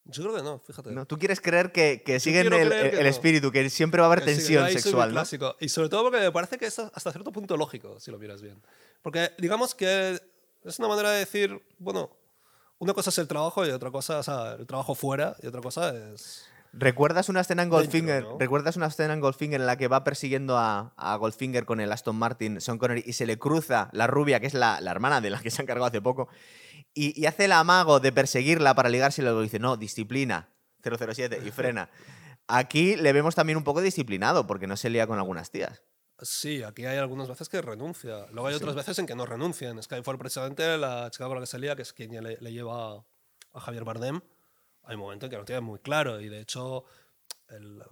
Yo 0.05 0.23
creo 0.23 0.37
que 0.37 0.43
no, 0.43 0.59
fíjate. 0.59 0.91
¿no? 0.91 1.07
Tú 1.07 1.19
quieres 1.19 1.41
creer 1.41 1.73
que, 1.73 2.03
que 2.05 2.21
siguen 2.21 2.53
el, 2.53 2.69
que 2.69 3.03
no. 3.03 3.09
espíritu, 3.09 3.51
que 3.51 3.71
siempre 3.71 4.01
va 4.01 4.09
a 4.09 4.13
haber 4.13 4.25
Que 4.25 4.33
sí, 4.33 4.37
tensión 4.37 4.65
muy 4.65 4.73
sexual, 4.73 5.09
¿no? 5.09 5.15
clásico. 5.15 5.57
Y 5.61 5.71
sobre 5.71 5.89
todo 5.89 6.03
porque 6.03 6.19
me 6.19 6.31
parece 6.31 6.59
que 6.59 6.67
es 6.67 6.79
hasta 6.79 7.11
cierto 7.11 7.33
punto 7.33 7.57
lógico, 7.57 7.99
si 8.01 8.11
lo 8.11 8.19
miras 8.19 8.43
bien. 8.43 8.61
Porque 9.01 9.33
digamos 9.39 9.75
que 9.75 10.21
es 10.65 10.79
una 10.79 10.89
manera 10.89 11.11
de 11.11 11.21
decir, 11.21 11.63
bueno, 11.79 12.11
una 12.79 12.93
cosa 12.93 13.11
es 13.11 13.19
el 13.19 13.29
trabajo 13.29 13.65
y 13.65 13.71
otra 13.71 13.91
cosa 13.91 14.21
es 14.21 14.29
el 14.29 14.67
trabajo 14.67 14.95
fuera 14.95 15.37
y 15.43 15.47
otra 15.47 15.63
cosa 15.63 15.95
es... 15.97 16.47
¿Recuerdas 16.77 17.29
una 17.29 17.41
escena 17.41 17.63
en 17.63 17.69
Goldfinger? 17.69 18.23
¿no? 18.25 18.39
¿Recuerdas 18.39 18.77
una 18.77 18.87
escena 18.87 19.15
en 19.15 19.21
Goldfinger 19.21 19.61
en 19.61 19.67
la 19.67 19.77
que 19.77 19.87
va 19.87 20.03
persiguiendo 20.03 20.59
a, 20.59 20.93
a 20.97 21.17
Goldfinger 21.17 21.65
con 21.65 21.81
el 21.81 21.93
Aston 21.93 22.17
Martin, 22.17 22.61
Sean 22.61 22.79
Connery, 22.79 23.05
y 23.07 23.13
se 23.13 23.27
le 23.27 23.39
cruza 23.39 23.91
la 23.93 24.07
rubia, 24.09 24.41
que 24.41 24.47
es 24.47 24.55
la, 24.55 24.81
la 24.81 24.91
hermana 24.91 25.21
de 25.21 25.31
la 25.31 25.41
que 25.41 25.51
se 25.51 25.63
ha 25.63 25.65
encargado 25.65 25.87
hace 25.87 26.03
poco, 26.03 26.29
y, 26.93 27.19
y 27.21 27.27
hace 27.27 27.45
el 27.45 27.53
amago 27.53 28.01
de 28.01 28.13
perseguirla 28.13 28.75
para 28.75 28.89
ligarse 28.89 29.23
y 29.23 29.25
luego 29.25 29.41
dice, 29.41 29.59
no, 29.59 29.77
disciplina, 29.77 30.49
007, 30.83 31.41
y 31.45 31.51
frena. 31.51 31.91
Aquí 32.47 32.97
le 32.97 33.13
vemos 33.13 33.35
también 33.35 33.57
un 33.57 33.65
poco 33.65 33.81
disciplinado, 33.81 34.47
porque 34.47 34.67
no 34.67 34.77
se 34.77 34.91
lía 34.91 35.07
con 35.07 35.19
algunas 35.19 35.51
tías. 35.51 35.83
Sí, 36.21 36.63
aquí 36.63 36.87
hay 36.87 36.99
algunas 36.99 37.29
veces 37.29 37.49
que 37.49 37.61
renuncia. 37.61 38.27
Luego 38.31 38.49
hay 38.49 38.55
otras 38.55 38.75
veces 38.75 38.99
en 38.99 39.07
que 39.07 39.15
no 39.15 39.27
renuncia. 39.27 39.71
En 39.71 39.83
Skyfall, 39.83 40.19
precisamente, 40.19 40.77
la 40.79 41.11
chica 41.11 41.27
con 41.27 41.37
la 41.37 41.41
que 41.41 41.47
salía, 41.47 41.75
que 41.75 41.83
es 41.83 41.93
quien 41.93 42.23
le, 42.23 42.37
le 42.41 42.53
lleva 42.53 43.05
a 43.53 43.61
Javier 43.61 43.85
Bardem, 43.85 44.21
hay 44.87 44.95
un 44.95 45.01
momento 45.01 45.27
en 45.27 45.31
que 45.31 45.37
lo 45.37 45.45
tiene 45.45 45.61
muy 45.61 45.79
claro. 45.81 46.21
Y 46.21 46.29
de 46.29 46.41
hecho, 46.41 46.85
el- 47.49 47.83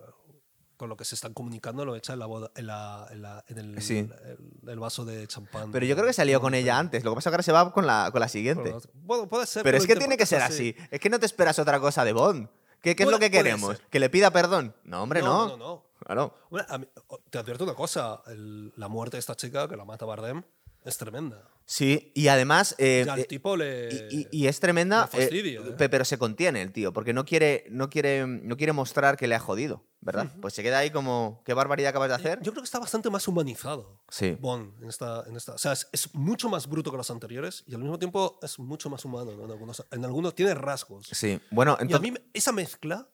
con 0.76 0.88
lo 0.88 0.96
que 0.96 1.04
se 1.04 1.14
están 1.14 1.32
comunicando 1.32 1.84
lo 1.84 1.94
echa 1.94 2.12
en, 2.14 2.18
la 2.18 2.26
boda, 2.26 2.50
en, 2.56 2.66
la- 2.66 3.06
en 3.10 3.22
la- 3.22 3.44
en 3.46 3.58
el, 3.58 3.82
Sí. 3.82 3.98
el- 3.98 4.68
el 4.68 4.78
vaso 4.80 5.04
de 5.04 5.26
champán. 5.28 5.70
Pero 5.70 5.86
yo 5.86 5.94
creo 5.94 6.06
que 6.08 6.12
salió 6.12 6.40
con 6.40 6.54
ella 6.54 6.76
antes, 6.78 7.04
lo 7.04 7.12
que 7.12 7.16
pasa 7.16 7.28
es 7.28 7.30
que 7.30 7.34
ahora 7.34 7.42
se 7.44 7.52
va 7.52 7.72
con 7.72 7.86
la, 7.86 8.08
con 8.10 8.20
la 8.20 8.28
siguiente. 8.28 8.74
Bueno, 8.94 9.28
puede 9.28 9.46
ser. 9.46 9.62
Pero 9.62 9.76
es 9.78 9.86
que 9.86 9.94
tiene 9.96 10.16
que 10.16 10.26
ser 10.26 10.40
pones 10.40 10.54
así. 10.54 10.74
Es 10.90 10.98
que 10.98 11.08
no 11.08 11.20
te 11.20 11.26
esperas 11.26 11.58
otra 11.60 11.78
cosa 11.78 12.04
de 12.04 12.12
Bond. 12.12 12.48
¿Qué, 12.80 12.96
qué 12.96 13.04
es 13.04 13.10
lo 13.10 13.20
que 13.20 13.30
queremos? 13.30 13.80
¿Que 13.90 14.00
le 14.00 14.10
pida 14.10 14.32
perdón? 14.32 14.74
No, 14.82 15.04
hombre, 15.04 15.22
no. 15.22 15.46
No, 15.46 15.56
no, 15.56 15.56
no. 15.56 15.84
Claro. 16.04 16.34
Bueno, 16.50 16.66
mí- 16.80 16.88
te 17.30 17.38
advierto 17.38 17.62
una 17.62 17.74
cosa: 17.74 18.20
la 18.26 18.88
muerte 18.88 19.18
de 19.18 19.20
esta 19.20 19.36
chica, 19.36 19.68
que 19.68 19.76
la 19.76 19.84
mata 19.84 20.04
Bardem, 20.04 20.42
es 20.84 20.98
tremenda. 20.98 21.48
Sí, 21.66 22.12
y 22.14 22.28
además. 22.28 22.74
eh, 22.78 23.06
al 23.08 23.20
eh, 23.20 23.24
tipo 23.24 23.56
le. 23.56 23.88
y, 24.10 24.20
y- 24.20 24.28
y 24.30 24.46
es 24.46 24.60
tremenda. 24.60 25.08
le 25.12 25.18
fastidia, 25.20 25.60
eh, 25.60 25.64
¿eh? 25.68 25.72
pe- 25.78 25.88
Pero 25.88 26.04
se 26.04 26.18
contiene 26.18 26.60
el 26.62 26.72
tío, 26.72 26.92
porque 26.92 27.12
no 27.12 27.24
quiere, 27.24 27.66
no, 27.70 27.88
quiere, 27.88 28.26
no 28.26 28.56
quiere 28.56 28.72
mostrar 28.72 29.16
que 29.16 29.26
le 29.26 29.34
ha 29.34 29.40
jodido, 29.40 29.86
¿verdad? 30.00 30.34
Pues 30.40 30.54
se 30.54 30.62
queda 30.62 30.78
ahí 30.78 30.90
como, 30.90 31.42
¿qué 31.44 31.54
barbaridad 31.54 31.90
acabas 31.90 32.08
de 32.10 32.14
hacer? 32.16 32.38
Yo 32.42 32.52
creo 32.52 32.62
que 32.62 32.66
está 32.66 32.78
bastante 32.78 33.08
más 33.10 33.26
humanizado. 33.28 34.02
Sí. 34.08 34.36
Bond 34.40 34.82
en 34.82 34.88
esta, 34.88 35.24
en 35.26 35.36
esta. 35.36 35.52
O 35.54 35.58
sea, 35.58 35.72
es, 35.72 35.88
es 35.92 36.14
mucho 36.14 36.48
más 36.48 36.66
bruto 36.66 36.90
que 36.90 36.96
los 36.96 37.10
anteriores 37.10 37.64
y 37.66 37.74
al 37.74 37.80
mismo 37.80 37.98
tiempo 37.98 38.38
es 38.42 38.58
mucho 38.58 38.90
más 38.90 39.04
humano. 39.04 39.32
¿no? 39.36 39.44
En, 39.44 39.50
algunos, 39.50 39.86
en 39.90 40.04
algunos 40.04 40.34
tiene 40.34 40.54
rasgos. 40.54 41.06
Sí. 41.12 41.40
Bueno, 41.50 41.76
Y 41.78 41.82
a 41.82 41.82
entonces. 41.84 42.12
mí 42.12 42.18
esa 42.34 42.52
mezcla 42.52 43.08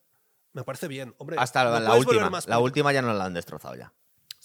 me 0.54 0.64
parece 0.64 0.88
bien. 0.88 1.14
Hombre, 1.18 1.36
Hasta 1.38 1.62
¿lo 1.64 1.70
la, 1.70 1.80
la 1.80 1.94
última. 1.96 2.30
La 2.46 2.58
última 2.58 2.92
ya 2.92 3.02
nos 3.02 3.16
la 3.16 3.26
han 3.26 3.34
destrozado 3.34 3.76
ya. 3.76 3.92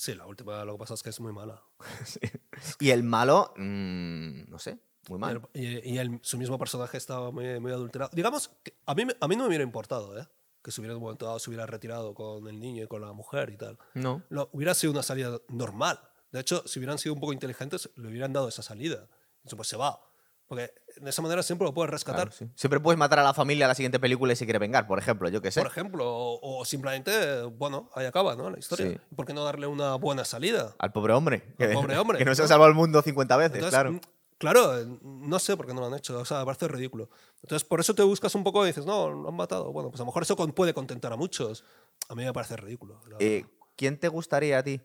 Sí, 0.03 0.15
la 0.15 0.25
última 0.25 0.65
lo 0.65 0.73
que 0.73 0.79
pasa 0.79 0.95
es 0.95 1.01
que 1.01 1.11
es 1.11 1.19
muy 1.21 1.31
mala. 1.31 1.63
Y 2.81 2.89
el 2.89 3.03
malo, 3.03 3.53
mm, 3.55 4.49
no 4.49 4.59
sé, 4.59 4.77
muy 5.07 5.17
Y, 5.17 5.19
mal. 5.21 5.41
el- 5.53 5.81
y- 5.85 5.97
el- 5.97 6.19
su 6.21 6.37
mismo 6.37 6.57
personaje 6.59 6.97
estaba 6.97 7.31
muy, 7.31 7.57
muy 7.61 7.71
adulterado. 7.71 8.11
Digamos, 8.13 8.49
que 8.63 8.75
a 8.85 8.93
mí, 8.95 9.03
a 9.17 9.27
mí 9.29 9.35
no 9.37 9.43
me 9.43 9.47
hubiera 9.47 9.63
importado, 9.63 10.19
¿eh? 10.19 10.27
Que 10.61 10.71
se 10.71 10.81
hubiera, 10.81 10.91
en 10.91 10.97
un 10.97 11.03
momento 11.03 11.25
dado, 11.25 11.39
se 11.39 11.49
hubiera 11.49 11.65
retirado 11.65 12.13
con 12.13 12.45
el 12.49 12.59
niño 12.59 12.83
y 12.83 12.87
con 12.87 12.99
la 13.01 13.13
mujer 13.13 13.49
y 13.49 13.57
tal. 13.57 13.77
No. 13.93 14.21
Lo- 14.29 14.49
hubiera 14.51 14.73
sido 14.73 14.91
una 14.91 15.03
salida 15.03 15.39
normal. 15.47 15.99
De 16.33 16.41
hecho, 16.41 16.67
si 16.67 16.79
hubieran 16.79 16.97
sido 16.97 17.13
un 17.13 17.21
poco 17.21 17.31
inteligentes, 17.31 17.89
le 17.95 18.09
hubieran 18.09 18.33
dado 18.33 18.49
esa 18.49 18.61
salida. 18.61 19.07
Eso, 19.45 19.55
pues 19.55 19.69
se 19.69 19.77
va. 19.77 20.01
Porque 20.47 20.73
de 20.97 21.09
esa 21.09 21.21
manera 21.21 21.41
siempre 21.41 21.65
lo 21.65 21.73
puedes 21.73 21.89
rescatar. 21.89 22.29
Claro, 22.29 22.31
sí. 22.31 22.49
Siempre 22.55 22.79
puedes 22.79 22.99
matar 22.99 23.19
a 23.19 23.23
la 23.23 23.33
familia 23.33 23.65
a 23.65 23.69
la 23.69 23.75
siguiente 23.75 23.99
película 23.99 24.33
y 24.33 24.35
se 24.35 24.45
quiere 24.45 24.59
vengar, 24.59 24.87
por 24.87 24.99
ejemplo, 24.99 25.29
yo 25.29 25.41
qué 25.41 25.51
sé. 25.51 25.61
Por 25.61 25.71
ejemplo, 25.71 26.05
o, 26.05 26.59
o 26.59 26.65
simplemente, 26.65 27.43
bueno, 27.43 27.89
ahí 27.95 28.05
acaba, 28.05 28.35
¿no? 28.35 28.49
La 28.49 28.59
historia. 28.59 28.91
Sí. 28.91 28.97
¿Por 29.15 29.25
qué 29.25 29.33
no 29.33 29.43
darle 29.43 29.67
una 29.67 29.95
buena 29.95 30.25
salida? 30.25 30.75
Al 30.79 30.91
pobre 30.91 31.13
hombre. 31.13 31.55
Que, 31.57 31.69
pobre 31.69 31.97
hombre, 31.97 32.17
Que 32.19 32.25
no 32.25 32.35
se 32.35 32.43
ha 32.43 32.47
salvado 32.47 32.69
el 32.69 32.75
mundo 32.75 33.01
50 33.01 33.37
veces, 33.37 33.55
Entonces, 33.55 33.79
claro. 33.79 33.99
claro, 34.37 34.99
no 35.01 35.39
sé 35.39 35.55
por 35.57 35.65
qué 35.65 35.73
no 35.73 35.81
lo 35.81 35.87
han 35.87 35.95
hecho. 35.95 36.19
O 36.19 36.25
sea, 36.25 36.39
me 36.39 36.45
parece 36.45 36.67
ridículo. 36.67 37.09
Entonces, 37.41 37.67
por 37.67 37.79
eso 37.79 37.95
te 37.95 38.03
buscas 38.03 38.35
un 38.35 38.43
poco 38.43 38.63
y 38.63 38.67
dices, 38.67 38.85
no, 38.85 39.09
lo 39.09 39.29
han 39.29 39.35
matado. 39.35 39.71
Bueno, 39.71 39.89
pues 39.89 39.99
a 40.01 40.03
lo 40.03 40.07
mejor 40.07 40.23
eso 40.23 40.35
puede 40.35 40.73
contentar 40.73 41.13
a 41.13 41.15
muchos. 41.15 41.63
A 42.09 42.15
mí 42.15 42.23
me 42.23 42.33
parece 42.33 42.57
ridículo. 42.57 42.99
Eh. 43.19 43.45
¿Quién 43.75 43.99
te 43.99 44.07
gustaría 44.07 44.59
a 44.59 44.63
ti 44.63 44.81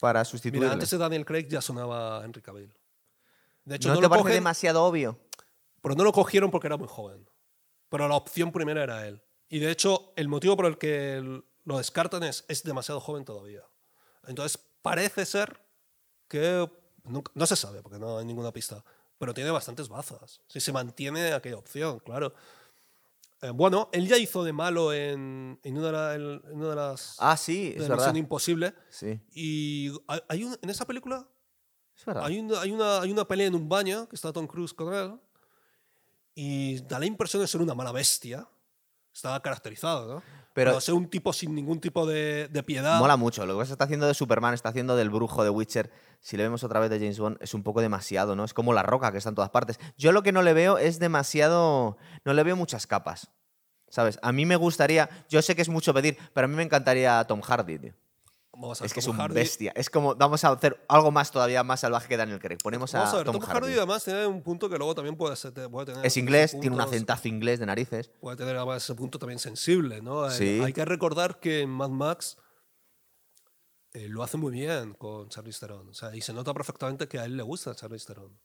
para 0.00 0.24
sustituirle? 0.24 0.66
Mira, 0.66 0.72
antes 0.74 0.90
de 0.90 0.98
Daniel 0.98 1.24
Craig 1.24 1.46
ya 1.48 1.60
sonaba 1.60 2.24
Henry 2.24 2.42
Cavill. 2.42 2.72
De 3.66 3.76
hecho, 3.76 3.88
¿No, 3.88 3.94
no, 3.94 4.00
te 4.00 4.02
lo 4.04 4.08
parece 4.08 4.22
cogen, 4.22 4.34
demasiado 4.36 4.82
obvio? 4.84 5.18
pero 5.82 5.94
no 5.94 6.04
lo 6.04 6.12
cogieron 6.12 6.50
porque 6.50 6.66
era 6.68 6.76
muy 6.78 6.88
joven. 6.88 7.28
Pero 7.90 8.08
la 8.08 8.16
opción 8.16 8.50
primera 8.50 8.82
era 8.82 9.06
él. 9.06 9.22
Y 9.48 9.58
de 9.60 9.70
hecho, 9.70 10.12
el 10.16 10.26
motivo 10.28 10.56
por 10.56 10.66
el 10.66 10.78
que 10.78 11.42
lo 11.64 11.76
descartan 11.78 12.22
es 12.24 12.44
es 12.48 12.62
demasiado 12.64 13.00
joven 13.00 13.24
todavía. 13.24 13.62
Entonces, 14.26 14.58
parece 14.82 15.24
ser 15.26 15.60
que 16.28 16.68
no 17.34 17.46
se 17.46 17.54
sabe 17.54 17.82
porque 17.82 17.98
no 18.00 18.18
hay 18.18 18.24
ninguna 18.24 18.50
pista, 18.52 18.82
pero 19.18 19.32
tiene 19.34 19.50
bastantes 19.50 19.88
bazas. 19.88 20.40
Si 20.48 20.58
se 20.60 20.72
mantiene 20.72 21.32
aquella 21.32 21.58
opción, 21.58 22.00
claro. 22.00 22.34
Eh, 23.42 23.50
bueno, 23.50 23.88
él 23.92 24.08
ya 24.08 24.16
hizo 24.16 24.42
de 24.42 24.52
malo 24.52 24.92
en, 24.92 25.60
en 25.62 25.78
una, 25.78 26.08
de 26.10 26.14
en- 26.16 26.42
una 26.52 26.68
de 26.70 26.74
las 26.76 27.16
Ah, 27.20 27.36
sí, 27.36 27.64
de 27.64 27.68
es 27.70 27.76
Misión 27.80 27.98
verdad. 27.98 28.14
Imposible. 28.16 28.74
Sí, 28.88 29.20
Y 29.32 29.92
hay- 30.08 30.22
hay 30.28 30.44
un- 30.44 30.58
en 30.60 30.70
esa 30.70 30.86
película 30.86 31.28
verdad. 32.06 32.24
hay 32.24 32.38
una, 32.38 32.60
hay, 32.60 32.70
una, 32.72 33.00
hay 33.02 33.10
una 33.12 33.24
pelea 33.26 33.48
en 33.48 33.54
un 33.54 33.68
baño 33.68 34.08
que 34.08 34.16
está 34.16 34.32
Tom 34.32 34.46
Cruise 34.46 34.72
con 34.72 34.94
él 34.94 35.18
y 36.34 36.80
da 36.82 36.98
la 36.98 37.06
impresión 37.06 37.42
de 37.42 37.48
ser 37.48 37.60
una 37.60 37.74
mala 37.74 37.92
bestia. 37.92 38.46
Estaba 39.14 39.40
caracterizado, 39.40 40.06
¿no? 40.16 40.22
Pero- 40.52 40.70
Pero 40.72 40.80
ser 40.80 40.94
un 40.94 41.08
tipo 41.08 41.32
sin 41.34 41.54
ningún 41.54 41.80
tipo 41.80 42.06
de, 42.06 42.48
de 42.48 42.62
piedad. 42.62 42.98
Mola 42.98 43.16
mucho. 43.16 43.44
Lo 43.44 43.58
que 43.58 43.66
que 43.66 43.72
está 43.72 43.84
haciendo 43.84 44.06
de 44.06 44.14
Superman, 44.14 44.54
está 44.54 44.70
haciendo 44.70 44.96
del 44.96 45.10
brujo 45.10 45.44
de 45.44 45.50
Witcher. 45.50 45.90
Si 46.20 46.36
le 46.38 46.42
vemos 46.44 46.64
otra 46.64 46.80
vez 46.80 46.88
de 46.90 46.98
James 46.98 47.18
Bond, 47.18 47.36
es 47.40 47.52
un 47.54 47.62
poco 47.62 47.80
demasiado, 47.82 48.36
¿no? 48.36 48.44
Es 48.44 48.54
como 48.54 48.72
la 48.72 48.82
roca 48.82 49.12
que 49.12 49.18
está 49.18 49.28
en 49.30 49.34
todas 49.34 49.50
partes. 49.50 49.78
Yo 49.98 50.12
lo 50.12 50.22
que 50.22 50.32
no 50.32 50.40
le 50.42 50.54
veo 50.54 50.78
es 50.78 50.98
demasiado. 50.98 51.98
No 52.24 52.32
le 52.32 52.42
veo 52.42 52.56
muchas 52.56 52.86
capas. 52.86 53.30
¿Sabes? 53.88 54.18
A 54.22 54.32
mí 54.32 54.46
me 54.46 54.56
gustaría. 54.56 55.08
Yo 55.28 55.40
sé 55.42 55.54
que 55.54 55.62
es 55.62 55.68
mucho 55.68 55.92
pedir, 55.94 56.16
pero 56.34 56.46
a 56.46 56.48
mí 56.48 56.54
me 56.56 56.62
encantaría 56.62 57.22
Tom 57.24 57.40
Hardy, 57.42 57.78
tío. 57.78 57.94
Vamos 58.58 58.80
a 58.80 58.84
ver, 58.84 58.86
Es 58.86 58.92
que 58.94 59.00
es 59.00 59.06
Tom 59.06 59.14
un 59.16 59.20
Hardy- 59.20 59.34
bestia. 59.34 59.72
Es 59.76 59.90
como. 59.90 60.14
Vamos 60.14 60.42
a 60.44 60.50
hacer 60.50 60.84
algo 60.88 61.10
más 61.10 61.30
todavía 61.30 61.62
más 61.62 61.80
salvaje 61.80 62.08
que 62.08 62.16
Daniel 62.16 62.38
Craig. 62.40 62.58
Ponemos 62.62 62.94
a, 62.94 62.98
Vamos 63.00 63.14
a 63.14 63.16
ver, 63.18 63.26
Tom, 63.26 63.34
Tom, 63.34 63.42
Hardy. 63.42 63.60
Hardy 63.66 63.72
además 63.76 64.04
tiene 64.04 64.26
un 64.26 64.42
punto 64.42 64.68
que 64.70 64.78
luego 64.78 64.94
también 64.94 65.16
puede, 65.16 65.36
ser- 65.36 65.52
puede 65.70 65.86
tener. 65.86 66.04
Es 66.06 66.16
inglés, 66.16 66.52
puntos- 66.52 66.60
tiene 66.62 66.76
un 66.76 66.82
acentazo 66.82 67.28
inglés 67.28 67.58
de 67.60 67.66
narices. 67.66 68.10
Puede 68.20 68.36
tener 68.36 68.56
además 68.56 68.82
ese 68.82 68.94
punto 68.94 69.18
también 69.18 69.38
sensible, 69.38 70.00
¿no? 70.02 70.26
Eh, 70.26 70.30
Sí. 70.30 70.60
Hay 70.64 70.72
que 70.72 70.84
recordar 70.84 71.38
que 71.40 71.60
en 71.62 71.70
Mad 71.70 71.90
Max 71.90 72.36
eh, 73.92 74.08
lo 74.08 74.22
hace 74.22 74.36
muy 74.36 74.52
bien 74.52 74.94
con 74.94 75.28
Charlize 75.28 75.60
Theron. 75.60 75.88
O 75.88 75.94
sea, 75.94 76.14
y 76.14 76.20
se 76.20 76.32
nota 76.32 76.52
perfectamente 76.52 77.08
que 77.08 77.18
a 77.18 77.24
él 77.24 77.36
le 77.36 77.42
gusta 77.42 77.74
Charlize 77.74 78.06
Theron. 78.06 78.38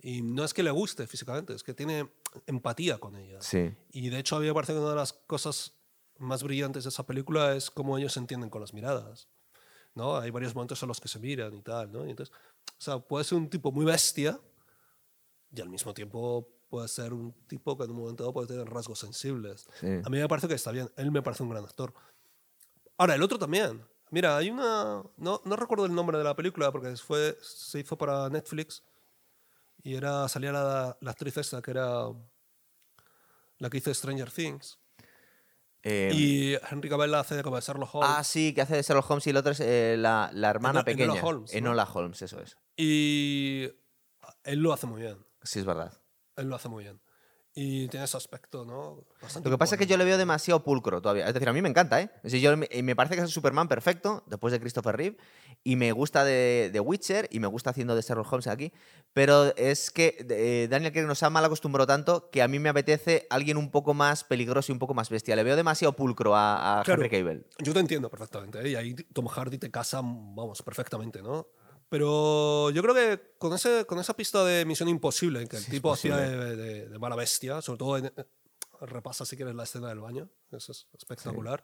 Y 0.00 0.22
no 0.22 0.44
es 0.44 0.52
que 0.52 0.64
le 0.64 0.70
guste 0.72 1.06
físicamente, 1.06 1.54
es 1.54 1.62
que 1.62 1.74
tiene 1.74 2.10
empatía 2.46 2.98
con 2.98 3.14
ella. 3.16 3.40
Sí. 3.40 3.72
Y 3.90 4.08
de 4.10 4.18
hecho 4.18 4.36
a 4.36 4.40
mí 4.40 4.46
me 4.46 4.54
parece 4.54 4.72
que 4.72 4.80
una 4.80 4.90
de 4.90 4.96
las 4.96 5.12
cosas 5.12 5.74
más 6.22 6.42
brillantes 6.42 6.84
de 6.84 6.90
esa 6.90 7.04
película 7.04 7.54
es 7.54 7.70
cómo 7.70 7.98
ellos 7.98 8.12
se 8.12 8.20
entienden 8.20 8.50
con 8.50 8.60
las 8.60 8.72
miradas. 8.72 9.28
¿no? 9.94 10.16
Hay 10.16 10.30
varios 10.30 10.54
momentos 10.54 10.82
en 10.82 10.88
los 10.88 11.00
que 11.00 11.08
se 11.08 11.18
miran 11.18 11.54
y 11.54 11.62
tal, 11.62 11.92
¿no? 11.92 12.06
Y 12.06 12.10
entonces, 12.10 12.34
o 12.34 12.80
sea, 12.80 12.98
puede 12.98 13.24
ser 13.24 13.38
un 13.38 13.48
tipo 13.48 13.70
muy 13.70 13.84
bestia 13.84 14.40
y 15.54 15.60
al 15.60 15.68
mismo 15.68 15.92
tiempo 15.92 16.48
puede 16.68 16.88
ser 16.88 17.12
un 17.12 17.32
tipo 17.46 17.76
que 17.76 17.84
en 17.84 17.90
un 17.90 17.98
momento 17.98 18.22
dado 18.22 18.32
puede 18.32 18.48
tener 18.48 18.66
rasgos 18.68 18.98
sensibles. 18.98 19.66
Sí. 19.78 19.86
A 19.86 20.08
mí 20.08 20.18
me 20.18 20.28
parece 20.28 20.48
que 20.48 20.54
está 20.54 20.72
bien. 20.72 20.90
Él 20.96 21.10
me 21.10 21.22
parece 21.22 21.42
un 21.42 21.50
gran 21.50 21.64
actor. 21.64 21.92
Ahora, 22.96 23.14
el 23.14 23.22
otro 23.22 23.38
también. 23.38 23.84
Mira, 24.10 24.36
hay 24.36 24.50
una... 24.50 25.02
No, 25.16 25.40
no 25.44 25.56
recuerdo 25.56 25.84
el 25.86 25.94
nombre 25.94 26.16
de 26.16 26.24
la 26.24 26.34
película 26.34 26.72
porque 26.72 26.96
fue, 26.96 27.36
se 27.42 27.80
hizo 27.80 27.96
para 27.96 28.28
Netflix 28.30 28.82
y 29.82 29.94
era 29.94 30.28
salía 30.28 30.52
la, 30.52 30.96
la 31.00 31.10
actriz 31.10 31.36
esta 31.36 31.60
que 31.60 31.72
era 31.72 32.06
la 33.58 33.70
que 33.70 33.78
hizo 33.78 33.92
Stranger 33.92 34.30
Things. 34.30 34.78
Eh, 35.84 36.10
y 36.14 36.54
Henry 36.70 36.88
Cavill 36.88 37.14
hace 37.14 37.34
de 37.34 37.42
como 37.42 37.56
de 37.56 37.62
Sherlock 37.62 37.94
Holmes. 37.94 38.10
Ah, 38.16 38.22
sí, 38.24 38.54
que 38.54 38.60
hace 38.62 38.76
de 38.76 38.82
Sherlock 38.82 39.10
Holmes 39.10 39.26
y 39.26 39.30
el 39.30 39.36
otro 39.36 39.52
es 39.52 39.60
eh, 39.60 39.96
la, 39.98 40.30
la 40.32 40.50
hermana 40.50 40.80
Eno- 40.80 40.84
pequeña. 40.84 41.04
Enola 41.14 41.22
Holmes, 41.26 41.96
Holmes, 41.96 42.22
eso 42.22 42.40
es. 42.40 42.56
Y 42.76 43.68
él 44.44 44.58
lo 44.60 44.72
hace 44.72 44.86
muy 44.86 45.00
bien. 45.02 45.18
Sí, 45.42 45.58
es 45.58 45.64
verdad. 45.64 45.92
Él 46.36 46.48
lo 46.48 46.56
hace 46.56 46.68
muy 46.68 46.84
bien. 46.84 47.00
Y 47.54 47.86
tiene 47.88 48.04
ese 48.04 48.16
aspecto, 48.16 48.64
¿no? 48.64 49.04
Bastante 49.20 49.46
Lo 49.48 49.54
que 49.54 49.58
pasa 49.58 49.74
es 49.74 49.78
que 49.78 49.86
yo 49.86 49.98
le 49.98 50.04
veo 50.04 50.16
demasiado 50.16 50.64
pulcro 50.64 51.02
todavía. 51.02 51.26
Es 51.28 51.34
decir, 51.34 51.48
a 51.48 51.52
mí 51.52 51.60
me 51.60 51.68
encanta, 51.68 52.00
¿eh? 52.00 52.10
Es 52.22 52.32
decir, 52.32 52.40
yo, 52.40 52.56
me 52.56 52.96
parece 52.96 53.14
que 53.14 53.20
es 53.20 53.26
el 53.26 53.30
Superman 53.30 53.68
perfecto, 53.68 54.24
después 54.26 54.52
de 54.52 54.60
Christopher 54.60 54.96
Reeve, 54.96 55.18
y 55.62 55.76
me 55.76 55.92
gusta 55.92 56.24
de, 56.24 56.70
de 56.72 56.80
Witcher, 56.80 57.28
y 57.30 57.40
me 57.40 57.46
gusta 57.46 57.68
haciendo 57.70 57.94
de 57.94 58.00
Sherlock 58.00 58.32
Holmes 58.32 58.46
aquí, 58.46 58.72
pero 59.12 59.54
es 59.56 59.90
que 59.90 60.16
eh, 60.30 60.66
Daniel 60.70 60.92
Craig 60.92 61.06
nos 61.06 61.22
ha 61.22 61.28
mal 61.28 61.44
acostumbrado 61.44 61.86
tanto 61.86 62.30
que 62.30 62.40
a 62.40 62.48
mí 62.48 62.58
me 62.58 62.70
apetece 62.70 63.26
alguien 63.28 63.58
un 63.58 63.70
poco 63.70 63.92
más 63.92 64.24
peligroso 64.24 64.72
y 64.72 64.74
un 64.74 64.78
poco 64.78 64.94
más 64.94 65.10
bestia. 65.10 65.36
Le 65.36 65.42
veo 65.42 65.54
demasiado 65.54 65.92
pulcro 65.94 66.34
a, 66.34 66.80
a 66.80 66.84
Claro. 66.84 67.02
Henry 67.02 67.22
Cavill. 67.22 67.46
Yo 67.58 67.74
te 67.74 67.80
entiendo 67.80 68.08
perfectamente. 68.08 68.60
¿eh? 68.62 68.70
Y 68.70 68.74
ahí 68.76 68.94
Tom 69.12 69.26
Hardy 69.26 69.58
te 69.58 69.70
casa, 69.70 70.00
vamos, 70.02 70.62
perfectamente, 70.62 71.20
¿no? 71.22 71.48
Pero 71.92 72.70
yo 72.70 72.80
creo 72.82 72.94
que 72.94 73.34
con, 73.36 73.52
ese, 73.52 73.84
con 73.84 73.98
esa 73.98 74.14
pista 74.14 74.42
de 74.46 74.64
Misión 74.64 74.88
Imposible, 74.88 75.46
que 75.46 75.56
el 75.58 75.62
Sí, 75.62 75.72
tipo 75.72 75.92
hacía 75.92 76.16
de, 76.16 76.56
de- 76.56 76.88
de 76.88 76.98
mala 76.98 77.16
bestia, 77.16 77.60
sobre 77.60 77.78
todo 77.78 77.98
en- 77.98 78.06
eh, 78.06 78.24
repasa 78.80 79.26
si 79.26 79.36
quieres 79.36 79.54
la 79.54 79.64
escena 79.64 79.88
del 79.90 80.00
baño, 80.00 80.30
eso 80.50 80.72
es 80.72 80.86
espectacular. 80.96 81.62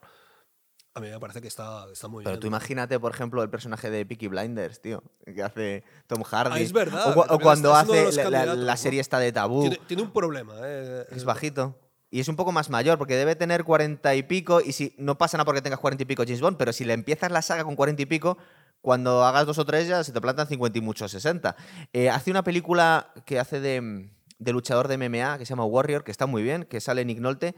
A 0.92 1.00
mí 1.00 1.08
me 1.08 1.18
parece 1.18 1.40
que 1.40 1.48
está, 1.48 1.86
está 1.90 2.08
muy 2.08 2.24
Pero 2.24 2.34
bien. 2.34 2.40
tú 2.40 2.46
imagínate, 2.46 3.00
por 3.00 3.10
ejemplo, 3.10 3.42
el 3.42 3.48
personaje 3.48 3.88
de 3.88 4.04
Peaky 4.04 4.28
Blinders, 4.28 4.82
tío, 4.82 5.02
que 5.24 5.42
hace 5.42 5.82
Tom 6.06 6.22
Hardy. 6.22 6.56
Ah, 6.56 6.60
es 6.60 6.72
verdad, 6.74 7.16
O, 7.16 7.34
o 7.34 7.38
cuando 7.38 7.74
hace 7.74 8.12
la, 8.30 8.44
la- 8.54 8.76
serie 8.76 9.00
esta 9.00 9.18
de 9.18 9.32
Tabú. 9.32 9.62
tiene, 9.62 9.80
tiene 9.86 10.02
un 10.02 10.12
problema, 10.12 10.56
¿eh? 10.62 11.06
Es 11.10 11.24
bajito. 11.24 11.74
Y 12.10 12.20
es 12.20 12.28
un 12.28 12.36
poco 12.36 12.52
más 12.52 12.68
mayor, 12.68 12.98
porque 12.98 13.16
debe 13.16 13.34
tener 13.34 13.64
cuarenta 13.64 14.14
y 14.14 14.22
pico. 14.24 14.60
Y 14.60 14.72
si 14.72 14.94
no 14.98 15.16
pasa 15.16 15.38
nada 15.38 15.46
porque 15.46 15.62
tengas 15.62 15.78
cuarenta 15.80 16.02
y 16.02 16.06
pico 16.06 16.22
James 16.24 16.40
Bond, 16.42 16.58
pero 16.58 16.72
si 16.74 16.84
le 16.84 16.92
empiezas 16.92 17.30
la 17.32 17.40
saga 17.42 17.64
con 17.64 17.76
cuarenta 17.76 18.02
y 18.02 18.06
pico, 18.06 18.36
cuando 18.80 19.24
hagas 19.24 19.46
dos 19.46 19.58
o 19.58 19.64
tres 19.64 19.86
ya 19.88 20.02
se 20.04 20.12
te 20.12 20.20
plantan 20.20 20.46
cincuenta 20.48 20.78
y 20.78 20.80
muchos 20.82 21.10
sesenta. 21.10 21.56
Eh, 21.92 22.10
hace 22.10 22.30
una 22.30 22.42
película 22.44 23.12
que 23.26 23.38
hace 23.38 23.60
de, 23.60 24.10
de 24.38 24.52
luchador 24.52 24.88
de 24.88 24.96
MMA 24.98 25.38
que 25.38 25.44
se 25.46 25.50
llama 25.50 25.64
Warrior, 25.64 26.04
que 26.04 26.10
está 26.10 26.26
muy 26.26 26.42
bien, 26.42 26.64
que 26.64 26.80
sale 26.80 27.04
Nick 27.04 27.18
Nolte. 27.20 27.54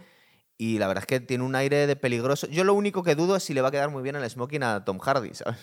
Y 0.56 0.78
la 0.78 0.88
verdad 0.88 1.02
es 1.04 1.06
que 1.06 1.20
tiene 1.20 1.42
un 1.44 1.54
aire 1.54 1.86
de 1.86 1.96
peligroso. 1.96 2.46
Yo 2.48 2.64
lo 2.64 2.74
único 2.74 3.02
que 3.02 3.14
dudo 3.14 3.36
es 3.36 3.42
si 3.44 3.54
le 3.54 3.62
va 3.62 3.68
a 3.68 3.70
quedar 3.70 3.90
muy 3.90 4.02
bien 4.02 4.16
el 4.16 4.28
smoking 4.28 4.62
a 4.62 4.84
Tom 4.84 4.98
Hardy, 4.98 5.30
¿sabes? 5.34 5.58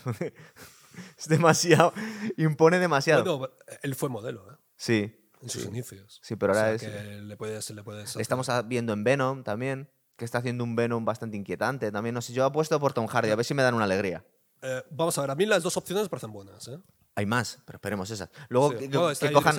es 1.18 1.28
demasiado. 1.28 1.94
Impone 2.38 2.80
demasiado. 2.80 3.38
Bueno, 3.38 3.54
él 3.84 3.96
fue 3.96 4.10
modelo, 4.10 4.52
¿eh? 4.52 4.56
sí. 4.76 5.24
En 5.40 5.50
sus 5.50 5.62
sí. 5.62 5.68
inicios. 5.68 6.20
Sí, 6.24 6.36
pero 6.36 6.54
O 6.54 6.56
ahora 6.56 6.80
sea, 6.80 6.90
es- 6.90 6.96
que 6.96 7.22
le 7.22 7.38
puedes, 7.38 7.70
le 7.70 7.84
puedes 7.84 8.16
Le 8.16 8.22
estamos 8.24 8.50
a- 8.50 8.64
viendo 8.64 8.92
en 8.94 9.04
Venom 9.04 9.44
también, 9.44 9.88
que 10.16 10.26
está 10.26 10.40
haciendo 10.40 10.64
un 10.64 10.76
Venom 10.76 11.06
bastante 11.06 11.38
inquietante. 11.38 11.92
También, 11.92 12.16
no 12.16 12.22
sé, 12.24 12.34
yo 12.34 12.44
apuesto 12.44 12.80
por 12.80 12.94
Tom 12.94 13.06
Hardy, 13.06 13.30
a 13.30 13.36
ver 13.36 13.46
si 13.46 13.54
me 13.54 13.62
dan 13.62 13.76
una 13.76 13.84
alegría. 13.86 14.26
Eh, 14.62 14.84
vamos 14.90 15.18
a 15.18 15.22
ver, 15.22 15.32
a 15.32 15.36
mí 15.36 15.46
las 15.46 15.64
dos 15.64 15.78
opciones 15.78 16.04
me 16.06 16.10
parecen 16.10 16.32
buenas, 16.32 16.68
¿eh? 16.68 16.78
Hay 17.16 17.26
más, 17.26 17.58
pero 17.66 17.78
esperemos 17.78 18.12
esas. 18.12 18.30
Luego 18.48 18.74
Sí. 18.74 18.90
que, 18.90 19.32
cojan. 19.34 19.58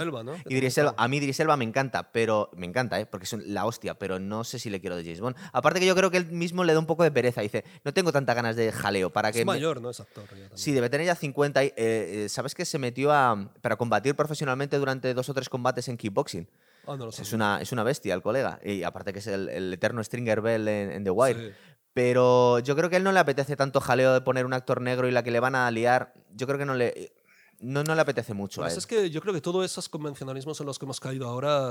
A 0.96 1.08
mí 1.08 1.16
Idris 1.16 1.40
Elba 1.40 1.56
me 1.56 1.64
encanta, 1.64 2.12
pero 2.12 2.50
me 2.56 2.66
encanta, 2.66 3.00
¿eh? 3.00 3.06
porque 3.06 3.24
es 3.24 3.32
la 3.32 3.66
hostia, 3.66 3.98
pero 3.98 4.20
no 4.20 4.44
sé 4.44 4.60
si 4.60 4.70
le 4.70 4.80
quiero 4.80 4.94
de 4.94 5.02
James 5.02 5.20
Bond. 5.20 5.34
Aparte 5.52 5.80
que 5.80 5.86
yo 5.86 5.96
creo 5.96 6.08
que 6.12 6.18
él 6.18 6.26
mismo 6.26 6.62
le 6.62 6.72
da 6.72 6.78
un 6.78 6.86
poco 6.86 7.02
de 7.02 7.10
pereza. 7.10 7.40
Dice, 7.40 7.64
no 7.82 7.92
tengo 7.92 8.12
tanta 8.12 8.32
ganas 8.34 8.54
de 8.54 8.70
jaleo 8.70 9.10
para 9.10 9.32
que. 9.32 9.40
Es 9.40 9.44
me- 9.44 9.54
mayor, 9.54 9.80
¿no? 9.80 9.90
Es 9.90 9.98
actor. 9.98 10.22
Sí, 10.54 10.70
debe 10.70 10.88
tener 10.88 11.06
ya 11.08 11.16
50. 11.16 11.64
y, 11.64 11.66
eh, 11.68 11.72
eh, 11.76 12.28
¿Sabes 12.28 12.54
que 12.54 12.64
se 12.64 12.78
metió 12.78 13.12
a, 13.12 13.50
para 13.60 13.74
combatir 13.76 14.14
profesionalmente 14.14 14.78
durante 14.78 15.12
dos 15.12 15.28
o 15.28 15.34
tres 15.34 15.48
combates 15.48 15.88
en 15.88 15.96
kickboxing? 15.96 16.48
Ah, 16.86 16.96
no 16.96 17.06
lo 17.06 17.10
Es 17.10 17.32
una, 17.32 17.60
es 17.60 17.72
una 17.72 17.82
bestia 17.82 18.14
el 18.14 18.22
colega. 18.22 18.60
Y 18.64 18.84
aparte 18.84 19.12
que 19.12 19.18
es 19.18 19.26
el, 19.26 19.48
el 19.48 19.72
eterno 19.72 20.02
Stringer 20.04 20.40
Bell 20.40 20.68
en, 20.68 20.92
en 20.92 21.02
The 21.02 21.10
Wire. 21.10 21.48
Sí. 21.50 21.54
Pero 21.98 22.60
yo 22.60 22.76
creo 22.76 22.88
que 22.88 22.94
a 22.94 22.98
él 22.98 23.02
no 23.02 23.10
le 23.10 23.18
apetece 23.18 23.56
tanto 23.56 23.80
jaleo 23.80 24.12
de 24.14 24.20
poner 24.20 24.46
un 24.46 24.52
actor 24.52 24.80
negro 24.80 25.08
y 25.08 25.10
la 25.10 25.24
que 25.24 25.32
le 25.32 25.40
van 25.40 25.56
a 25.56 25.68
liar. 25.72 26.14
Yo 26.32 26.46
creo 26.46 26.56
que 26.56 26.64
no 26.64 26.74
le, 26.74 27.12
no, 27.58 27.82
no 27.82 27.96
le 27.96 28.00
apetece 28.00 28.34
mucho 28.34 28.60
a 28.60 28.66
Pues 28.66 28.74
él. 28.74 28.78
es 28.78 28.86
que 28.86 29.10
yo 29.10 29.20
creo 29.20 29.34
que 29.34 29.40
todos 29.40 29.64
esos 29.64 29.88
convencionalismos 29.88 30.60
en 30.60 30.66
los 30.66 30.78
que 30.78 30.84
hemos 30.84 31.00
caído 31.00 31.26
ahora 31.26 31.70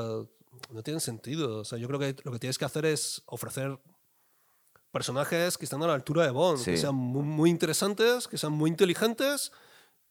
no 0.69 0.83
tienen 0.83 0.99
sentido. 0.99 1.59
O 1.59 1.63
sea, 1.63 1.77
yo 1.77 1.87
creo 1.87 1.97
que 1.97 2.13
lo 2.25 2.33
que 2.33 2.39
tienes 2.39 2.57
que 2.57 2.65
hacer 2.65 2.85
es 2.85 3.21
ofrecer 3.25 3.79
personajes 4.91 5.57
que 5.57 5.63
están 5.63 5.81
a 5.83 5.87
la 5.87 5.93
altura 5.93 6.25
de 6.25 6.31
Bond, 6.31 6.57
que 6.65 6.75
Sí. 6.75 6.81
sean 6.81 6.95
muy, 6.95 7.23
muy 7.23 7.49
interesantes, 7.49 8.27
que 8.27 8.37
sean 8.37 8.51
muy 8.51 8.69
inteligentes, 8.69 9.53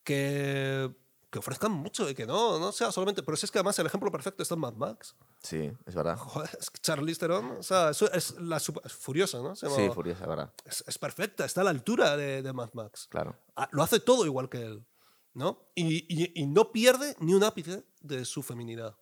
que, 0.03 0.91
que 1.37 1.41
ofrezcan 1.41 1.71
mucho 1.71 2.09
y 2.09 2.15
que 2.15 2.25
no, 2.27 2.59
no 2.59 2.73
sea 2.73 2.91
solamente. 2.91 3.23
Pero 3.23 3.37
si 3.37 3.45
es 3.45 3.51
que 3.53 3.59
además 3.59 3.79
el 3.79 3.87
ejemplo 3.87 4.11
perfecto 4.11 4.43
está 4.43 4.55
en 4.55 4.61
Mad 4.61 4.73
Max. 4.75 5.15
Sí, 5.43 5.71
es 5.85 5.95
verdad. 5.95 6.17
Joder, 6.17 6.49
es 6.59 6.71
que 6.71 6.81
Charlize 6.81 7.21
Theron, 7.21 7.51
o 7.59 7.63
sea, 7.63 7.91
eso 7.91 8.11
es, 8.11 8.35
la 8.41 8.59
super- 8.59 8.83
es 8.87 8.93
furiosa, 8.95 9.39
¿no? 9.43 9.55
Se 9.55 9.67
llama- 9.69 9.77
Sí, 9.83 9.91
furiosa, 9.95 10.23
es 10.23 10.29
verdad. 10.29 10.53
es, 10.65 10.83
es 10.87 10.99
perfecta, 10.99 11.45
está 11.45 11.61
a 11.61 11.65
la 11.65 11.71
altura 11.71 12.17
de, 12.17 12.43
de 12.43 12.53
Mad 12.55 12.71
Max. 12.73 13.07
Claro. 13.11 13.37
Ah, 13.55 13.69
Lo 13.73 13.83
hace 13.83 14.01
todo 14.01 14.25
igual 14.25 14.49
que 14.49 14.63
él, 14.63 14.87
¿no? 15.35 15.69
Y, 15.75 16.07
y- 16.09 16.33
y 16.43 16.47
no 16.47 16.73
pierde 16.73 17.15
ni 17.21 17.35
un 17.35 17.45
ápice 17.45 17.85
de 18.01 18.25
su 18.25 18.43
feminidad. 18.43 18.97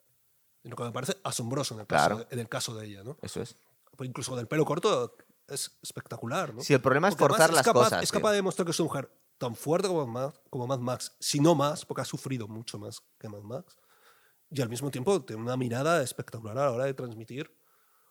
Lo 0.63 0.75
que 0.75 0.83
me 0.83 0.91
parece 0.91 1.15
asombroso 1.23 1.75
en 1.75 1.79
el 1.81 1.87
caso, 1.87 2.07
Claro. 2.15 2.27
en 2.29 2.39
el 2.39 2.49
caso 2.49 2.75
de 2.75 2.85
ella, 2.87 3.03
¿no? 3.03 3.17
Eso 3.21 3.41
es. 3.41 3.55
Pues 3.95 4.09
incluso 4.09 4.31
con 4.31 4.39
el 4.41 4.47
pelo 4.47 4.65
corto 4.65 5.15
es 5.47 5.77
espectacular, 5.81 6.53
¿no? 6.53 6.61
Sí, 6.61 6.73
el 6.73 6.81
problema 6.81 7.07
es 7.07 7.15
Porque 7.15 7.41
es 7.41 7.51
las 7.51 7.65
capaz- 7.65 7.83
cosas, 7.85 8.03
Es 8.03 8.11
tío. 8.11 8.19
capaz 8.19 8.31
de 8.31 8.35
demostrar 8.37 8.65
que 8.65 8.71
es 8.71 8.79
una 8.79 8.87
mujer 8.87 9.11
tan 9.37 9.55
fuerte 9.55 9.87
como 9.87 10.05
Mad, 10.07 10.33
como 10.49 10.67
Mad 10.67 10.79
Max, 10.79 11.15
si 11.19 11.39
no 11.39 11.55
más, 11.55 11.85
porque 11.85 12.01
ha 12.01 12.05
sufrido 12.05 12.47
mucho 12.47 12.77
más 12.77 13.01
que 13.19 13.29
Mad 13.29 13.41
Max. 13.41 13.77
Y 14.51 14.61
al 14.61 14.69
mismo 14.69 14.91
tiempo 14.91 15.21
tiene 15.23 15.41
una 15.41 15.57
mirada 15.57 16.01
espectacular 16.01 16.57
a 16.57 16.65
la 16.65 16.71
hora 16.71 16.85
de 16.85 16.93
transmitir 16.93 17.51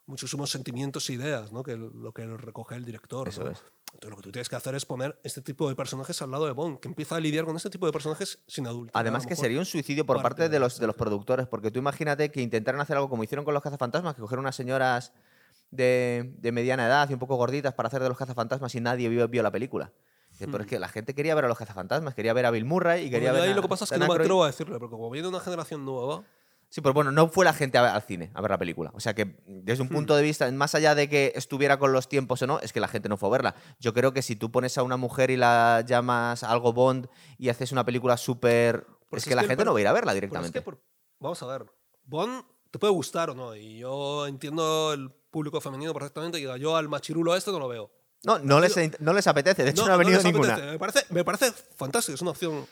muchísimos 0.06 0.50
sentimientos 0.50 1.08
e 1.08 1.14
ideas, 1.14 1.52
¿no? 1.52 1.62
Que 1.62 1.76
lo 1.76 2.12
que 2.12 2.26
recoge 2.26 2.74
el 2.74 2.84
director. 2.84 3.28
Eso 3.28 3.44
¿no? 3.44 3.50
es. 3.50 3.62
Entonces 3.94 4.10
lo 4.10 4.16
que 4.16 4.22
tú 4.22 4.32
tienes 4.32 4.48
que 4.48 4.56
hacer 4.56 4.74
es 4.74 4.84
poner 4.84 5.18
este 5.22 5.40
tipo 5.40 5.68
de 5.68 5.76
personajes 5.76 6.20
al 6.20 6.30
lado 6.30 6.46
de 6.46 6.52
Bond, 6.52 6.80
que 6.80 6.88
empieza 6.88 7.16
a 7.16 7.20
lidiar 7.20 7.44
con 7.44 7.54
este 7.56 7.70
tipo 7.70 7.86
de 7.86 7.92
personajes 7.92 8.40
sin 8.46 8.66
adultos. 8.66 8.90
Además 8.94 9.24
que 9.24 9.36
sería 9.36 9.58
un 9.58 9.64
suicidio 9.64 10.04
por 10.04 10.20
parte 10.20 10.48
de 10.48 10.58
los, 10.58 10.78
de 10.80 10.86
los 10.86 10.96
productores, 10.96 11.46
porque 11.46 11.70
tú 11.70 11.78
imagínate 11.78 12.30
que 12.30 12.42
intentaran 12.42 12.80
hacer 12.80 12.96
algo 12.96 13.08
como 13.08 13.22
hicieron 13.22 13.44
con 13.44 13.54
los 13.54 13.62
cazafantasmas, 13.62 14.16
que 14.16 14.20
cogieron 14.20 14.44
unas 14.44 14.56
señoras 14.56 15.12
de, 15.70 16.34
de 16.38 16.52
mediana 16.52 16.86
edad 16.86 17.08
y 17.08 17.12
un 17.12 17.20
poco 17.20 17.36
gorditas 17.36 17.74
para 17.74 17.86
hacer 17.86 18.02
de 18.02 18.08
los 18.08 18.18
cazafantasmas 18.18 18.74
y 18.74 18.80
nadie 18.80 19.08
vio, 19.08 19.28
vio 19.28 19.42
la 19.44 19.52
película. 19.52 19.92
Pero 20.38 20.60
es 20.62 20.66
que 20.66 20.78
la 20.78 20.88
gente 20.88 21.14
quería 21.14 21.34
ver 21.34 21.44
a 21.44 21.48
los 21.48 21.58
cazafantasmas, 21.58 22.14
quería 22.14 22.32
ver 22.32 22.46
a 22.46 22.50
Bill 22.50 22.64
Murray 22.64 23.06
y 23.06 23.10
quería 23.10 23.32
ver 23.32 23.42
ahí 23.42 23.50
a 23.50 23.54
lo 23.54 23.62
que 23.62 23.68
pasa 23.68 23.84
es 23.84 23.90
que 23.90 23.98
no 23.98 24.06
me 24.08 24.14
atrevo 24.14 24.44
a 24.44 24.48
decirle, 24.48 24.78
porque 24.78 24.90
como 24.92 25.10
viene 25.10 25.28
una 25.28 25.40
generación 25.40 25.84
nueva, 25.84 26.22
Sí, 26.70 26.80
pero 26.80 26.92
bueno, 26.92 27.12
no 27.12 27.28
fue 27.28 27.44
la 27.44 27.52
gente 27.52 27.78
a- 27.78 27.94
al 27.94 28.02
cine 28.02 28.32
a 28.34 28.40
ver 28.40 28.50
la 28.50 28.58
película. 28.58 28.90
O 28.94 28.98
sea 29.00 29.14
que 29.14 29.36
desde 29.46 29.80
un 29.82 29.88
punto 29.88 30.16
de 30.16 30.24
vista, 30.24 30.50
más 30.50 30.74
allá 30.74 30.96
de 30.96 31.08
que 31.08 31.30
estuviera 31.36 31.78
con 31.78 31.92
los 31.92 32.08
tiempos 32.08 32.42
o 32.42 32.48
no, 32.48 32.58
es 32.58 32.72
que 32.72 32.80
la 32.80 32.88
gente 32.88 33.08
no 33.08 33.16
fue 33.16 33.28
a 33.28 33.32
verla. 33.32 33.54
Yo 33.78 33.94
creo 33.94 34.12
que 34.12 34.22
si 34.22 34.34
tú 34.34 34.50
pones 34.50 34.76
a 34.76 34.82
una 34.82 34.96
mujer 34.96 35.30
y 35.30 35.36
la 35.36 35.84
llamas 35.86 36.42
algo 36.42 36.72
Bond 36.72 37.06
y 37.38 37.48
haces 37.50 37.70
una 37.70 37.84
película 37.84 38.16
súper... 38.16 38.86
Es 39.12 39.18
es 39.18 39.28
que 39.28 39.36
la 39.36 39.42
gente 39.42 39.58
per- 39.58 39.66
no 39.66 39.72
va 39.72 39.78
a 39.78 39.82
ir 39.82 39.86
a 39.86 39.92
verla 39.92 40.12
Pero 40.14 40.16
es 40.16 40.20
directamente. 40.32 40.58
que 40.58 40.62
por- 40.64 40.82
vamos 41.20 41.40
a 41.44 41.46
ver, 41.46 41.66
Bond 42.06 42.44
te 42.72 42.78
puede 42.80 42.92
gustar 42.92 43.30
o 43.30 43.34
no, 43.36 43.54
y 43.54 43.78
yo 43.78 44.26
entiendo 44.26 44.92
el 44.94 45.12
público 45.30 45.60
femenino 45.60 45.92
perfectamente, 45.94 46.40
y 46.40 46.58
yo 46.58 46.76
al 46.76 46.88
machirulo 46.88 47.36
este 47.36 47.52
no 47.52 47.60
lo 47.60 47.68
veo. 47.68 47.92
No, 48.24 48.38
no 48.38 48.60
les, 48.60 48.74
no 49.00 49.12
les 49.12 49.26
apetece. 49.26 49.64
De 49.64 49.70
hecho, 49.70 49.86
no, 49.86 49.92
ha 49.92 49.96
venido 49.96 50.16
les 50.16 50.24
ninguna. 50.24 50.56
Me 50.56 50.78
parece, 50.78 51.04
me 51.10 51.24
parece 51.24 51.52
fantástico, 51.76 52.14
es 52.14 52.22
una 52.22 52.30
opción 52.30 52.66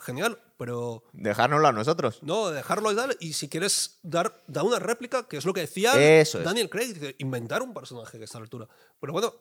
genial, 0.00 0.40
pero 0.56 1.04
Dejárnoslo 1.12 1.68
a 1.68 1.72
nosotros. 1.72 2.22
no, 2.22 2.50
dejarlo 2.50 2.90
y 2.90 2.96
tal, 2.96 3.16
y 3.20 3.34
si 3.34 3.48
quieres 3.48 3.98
dar, 4.02 4.42
da 4.46 4.62
una 4.62 4.78
réplica, 4.78 5.28
que 5.28 5.36
es 5.36 5.44
lo 5.44 5.52
que 5.52 5.60
decía 5.60 5.92
Eso 6.20 6.38
es. 6.38 6.44
Daniel 6.44 6.70
Craig, 6.70 7.14
inventar 7.18 7.62
un 7.62 7.74
personaje 7.74 8.18
que 8.18 8.24
está 8.24 8.38
a 8.38 8.40
la 8.40 8.44
altura. 8.44 8.68
Pero 9.00 9.12
bueno, 9.12 9.34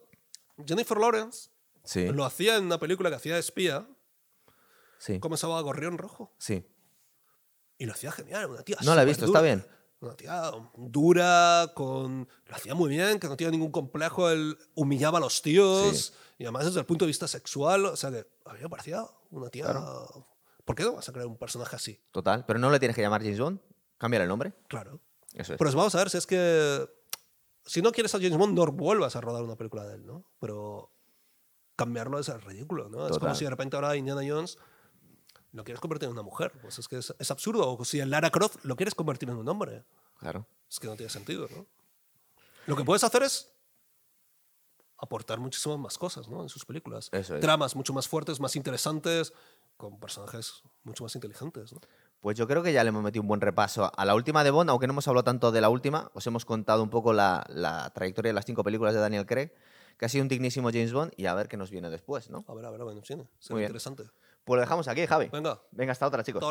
Jennifer 0.66 0.98
Lawrence 0.98 1.50
Sí, 1.84 2.06
lo 2.08 2.26
hacía 2.26 2.58
en 2.58 2.66
una 2.66 2.78
película 2.78 3.10
que 3.10 3.16
hacía 3.16 3.34
de 3.36 3.40
espía, 3.40 3.88
sí, 5.00 5.20
¿cómo 5.20 5.38
se 5.38 5.48
llamaba? 5.48 5.62
Gorrión 5.62 5.98
Rojo. 5.98 6.36
sí. 6.38 6.66
Y 7.82 7.86
lo 7.86 7.94
hacía 7.94 8.12
genial, 8.12 8.50
una 8.50 8.62
tía 8.62 8.76
No 8.84 8.94
la 8.94 9.04
he 9.04 9.06
visto, 9.06 9.24
está 9.24 9.42
bien. 9.42 9.66
Una 10.02 10.14
tía 10.16 10.52
dura, 10.78 11.72
con... 11.76 12.28
lo 12.46 12.56
hacía 12.56 12.74
muy 12.74 12.90
bien, 12.90 13.20
que 13.20 13.28
no 13.28 13.36
tenía 13.36 13.52
ningún 13.52 13.72
complejo, 13.72 14.30
él 14.30 14.58
humillaba 14.76 15.18
a 15.18 15.22
los 15.22 15.42
tíos, 15.42 15.98
Sí. 15.98 16.14
y 16.40 16.44
además 16.46 16.66
desde 16.66 16.80
el 16.80 16.86
punto 16.86 17.04
de 17.06 17.08
vista 17.08 17.28
sexual, 17.28 17.86
o 17.86 17.96
sea 17.98 18.10
que 18.10 18.26
a 18.46 18.54
mí 18.54 18.60
me 18.62 18.70
parecía 18.70 19.04
una 19.32 19.50
tía... 19.50 19.68
¿Por 20.64 20.76
qué 20.76 20.84
no 20.84 20.94
vas 20.94 21.10
a 21.10 21.12
crear 21.12 21.28
un 21.28 21.38
personaje 21.38 21.76
así? 21.76 22.00
Total. 22.12 22.46
Pero 22.46 22.60
no 22.60 22.70
le 22.70 22.80
tienes 22.80 22.96
que 22.96 23.02
llamar 23.02 23.22
James 23.24 23.40
Bond. 23.40 23.60
Cámbiale 23.98 24.24
el 24.24 24.30
nombre. 24.30 24.54
Claro. 24.68 25.02
Eso 25.34 25.54
es. 25.54 25.58
Pero 25.60 25.72
vamos 25.74 25.96
a 25.96 25.98
ver 25.98 26.10
si 26.12 26.18
es 26.18 26.28
que... 26.28 26.88
Si 27.66 27.82
no 27.82 27.92
quieres 27.92 28.14
a 28.16 28.20
James 28.20 28.38
Bond, 28.38 28.56
no 28.58 28.66
vuelvas 28.68 29.16
a 29.16 29.22
rodar 29.22 29.44
una 29.44 29.56
película 29.56 29.86
de 29.86 29.96
él, 29.96 30.06
¿no? 30.06 30.26
Pero 30.40 30.92
cambiarlo 31.76 32.20
es 32.20 32.28
ridículo, 32.44 32.88
¿no? 32.88 33.00
Es 33.06 33.14
Total. 33.14 33.20
como 33.20 33.36
si 33.36 33.44
de 33.46 33.50
repente 33.50 33.76
ahora 33.76 33.96
Indiana 33.96 34.22
Jones 34.26 34.58
lo 35.52 35.64
quieres 35.64 35.82
convertir 35.82 36.08
en 36.08 36.14
una 36.14 36.24
mujer. 36.24 36.52
Pues 36.62 36.80
es 36.80 36.88
que 36.88 36.98
es, 36.98 37.14
es 37.18 37.32
absurdo. 37.32 37.78
O 37.78 37.86
si 37.86 38.00
en 38.00 38.10
Lara 38.10 38.30
Croft 38.30 38.64
lo 38.64 38.76
quieres 38.76 38.96
convertir 38.96 39.30
en 39.30 39.38
un 39.38 39.48
hombre. 39.48 39.84
Claro. 40.20 40.48
Es 40.70 40.80
que 40.80 40.88
no 40.88 40.96
tiene 40.96 41.10
sentido, 41.10 41.48
¿no? 41.56 41.66
Lo 42.68 42.76
que 42.76 42.84
puedes 42.84 43.04
hacer 43.04 43.24
es 43.24 43.52
aportar 44.98 45.40
muchísimas 45.40 45.80
más 45.80 45.98
cosas, 45.98 46.28
¿no? 46.28 46.44
En 46.44 46.50
sus 46.50 46.66
películas. 46.66 47.10
Eso 47.12 47.36
es. 47.36 47.42
Tramas 47.42 47.76
mucho 47.76 47.94
más 47.94 48.08
fuertes, 48.08 48.40
más 48.40 48.56
interesantes, 48.56 49.34
con 49.78 50.00
personajes 50.00 50.62
mucho 50.84 51.04
más 51.04 51.16
inteligentes, 51.16 51.74
¿no? 51.74 51.80
Pues 52.20 52.38
yo 52.38 52.48
creo 52.48 52.62
que 52.62 52.74
ya 52.74 52.84
le 52.84 52.90
hemos 52.90 53.02
metido 53.02 53.22
un 53.22 53.30
buen 53.30 53.40
repaso 53.40 53.90
a 53.96 54.06
la 54.06 54.14
última 54.14 54.44
de 54.44 54.52
Bond, 54.52 54.70
aunque 54.70 54.88
no 54.88 54.92
hemos 54.92 55.08
hablado 55.08 55.24
tanto 55.24 55.54
de 55.54 55.62
la 55.62 55.70
última, 55.70 56.12
os 56.14 56.28
hemos 56.28 56.44
contado 56.44 56.84
un 56.84 56.90
poco 56.90 57.14
la, 57.14 57.46
la 57.48 57.90
trayectoria 57.92 58.30
de 58.30 58.34
las 58.34 58.46
cinco 58.46 58.62
películas 58.62 58.94
de 58.94 59.00
Daniel 59.00 59.26
Craig, 59.26 59.54
que 59.98 60.06
ha 60.06 60.10
sido 60.10 60.24
un 60.24 60.28
dignísimo 60.28 60.70
James 60.70 60.92
Bond, 60.92 61.14
y 61.16 61.28
a 61.28 61.34
ver 61.34 61.48
qué 61.48 61.56
nos 61.56 61.72
viene 61.72 61.90
después, 61.90 62.30
¿no? 62.30 62.44
A 62.50 62.54
ver, 62.54 62.66
a 62.66 62.72
ver, 62.72 62.84
bueno, 62.84 63.00
sí, 63.06 63.16
será 63.40 63.56
Muy 63.56 63.62
bien. 63.62 63.72
Pues 64.50 64.58
lo 64.58 64.62
dejamos 64.62 64.88
aquí, 64.88 65.06
Javi. 65.06 65.30
Venga, 65.32 65.62
Venga, 65.70 65.92
hasta 65.92 66.08
otra, 66.08 66.24
chicos. 66.24 66.44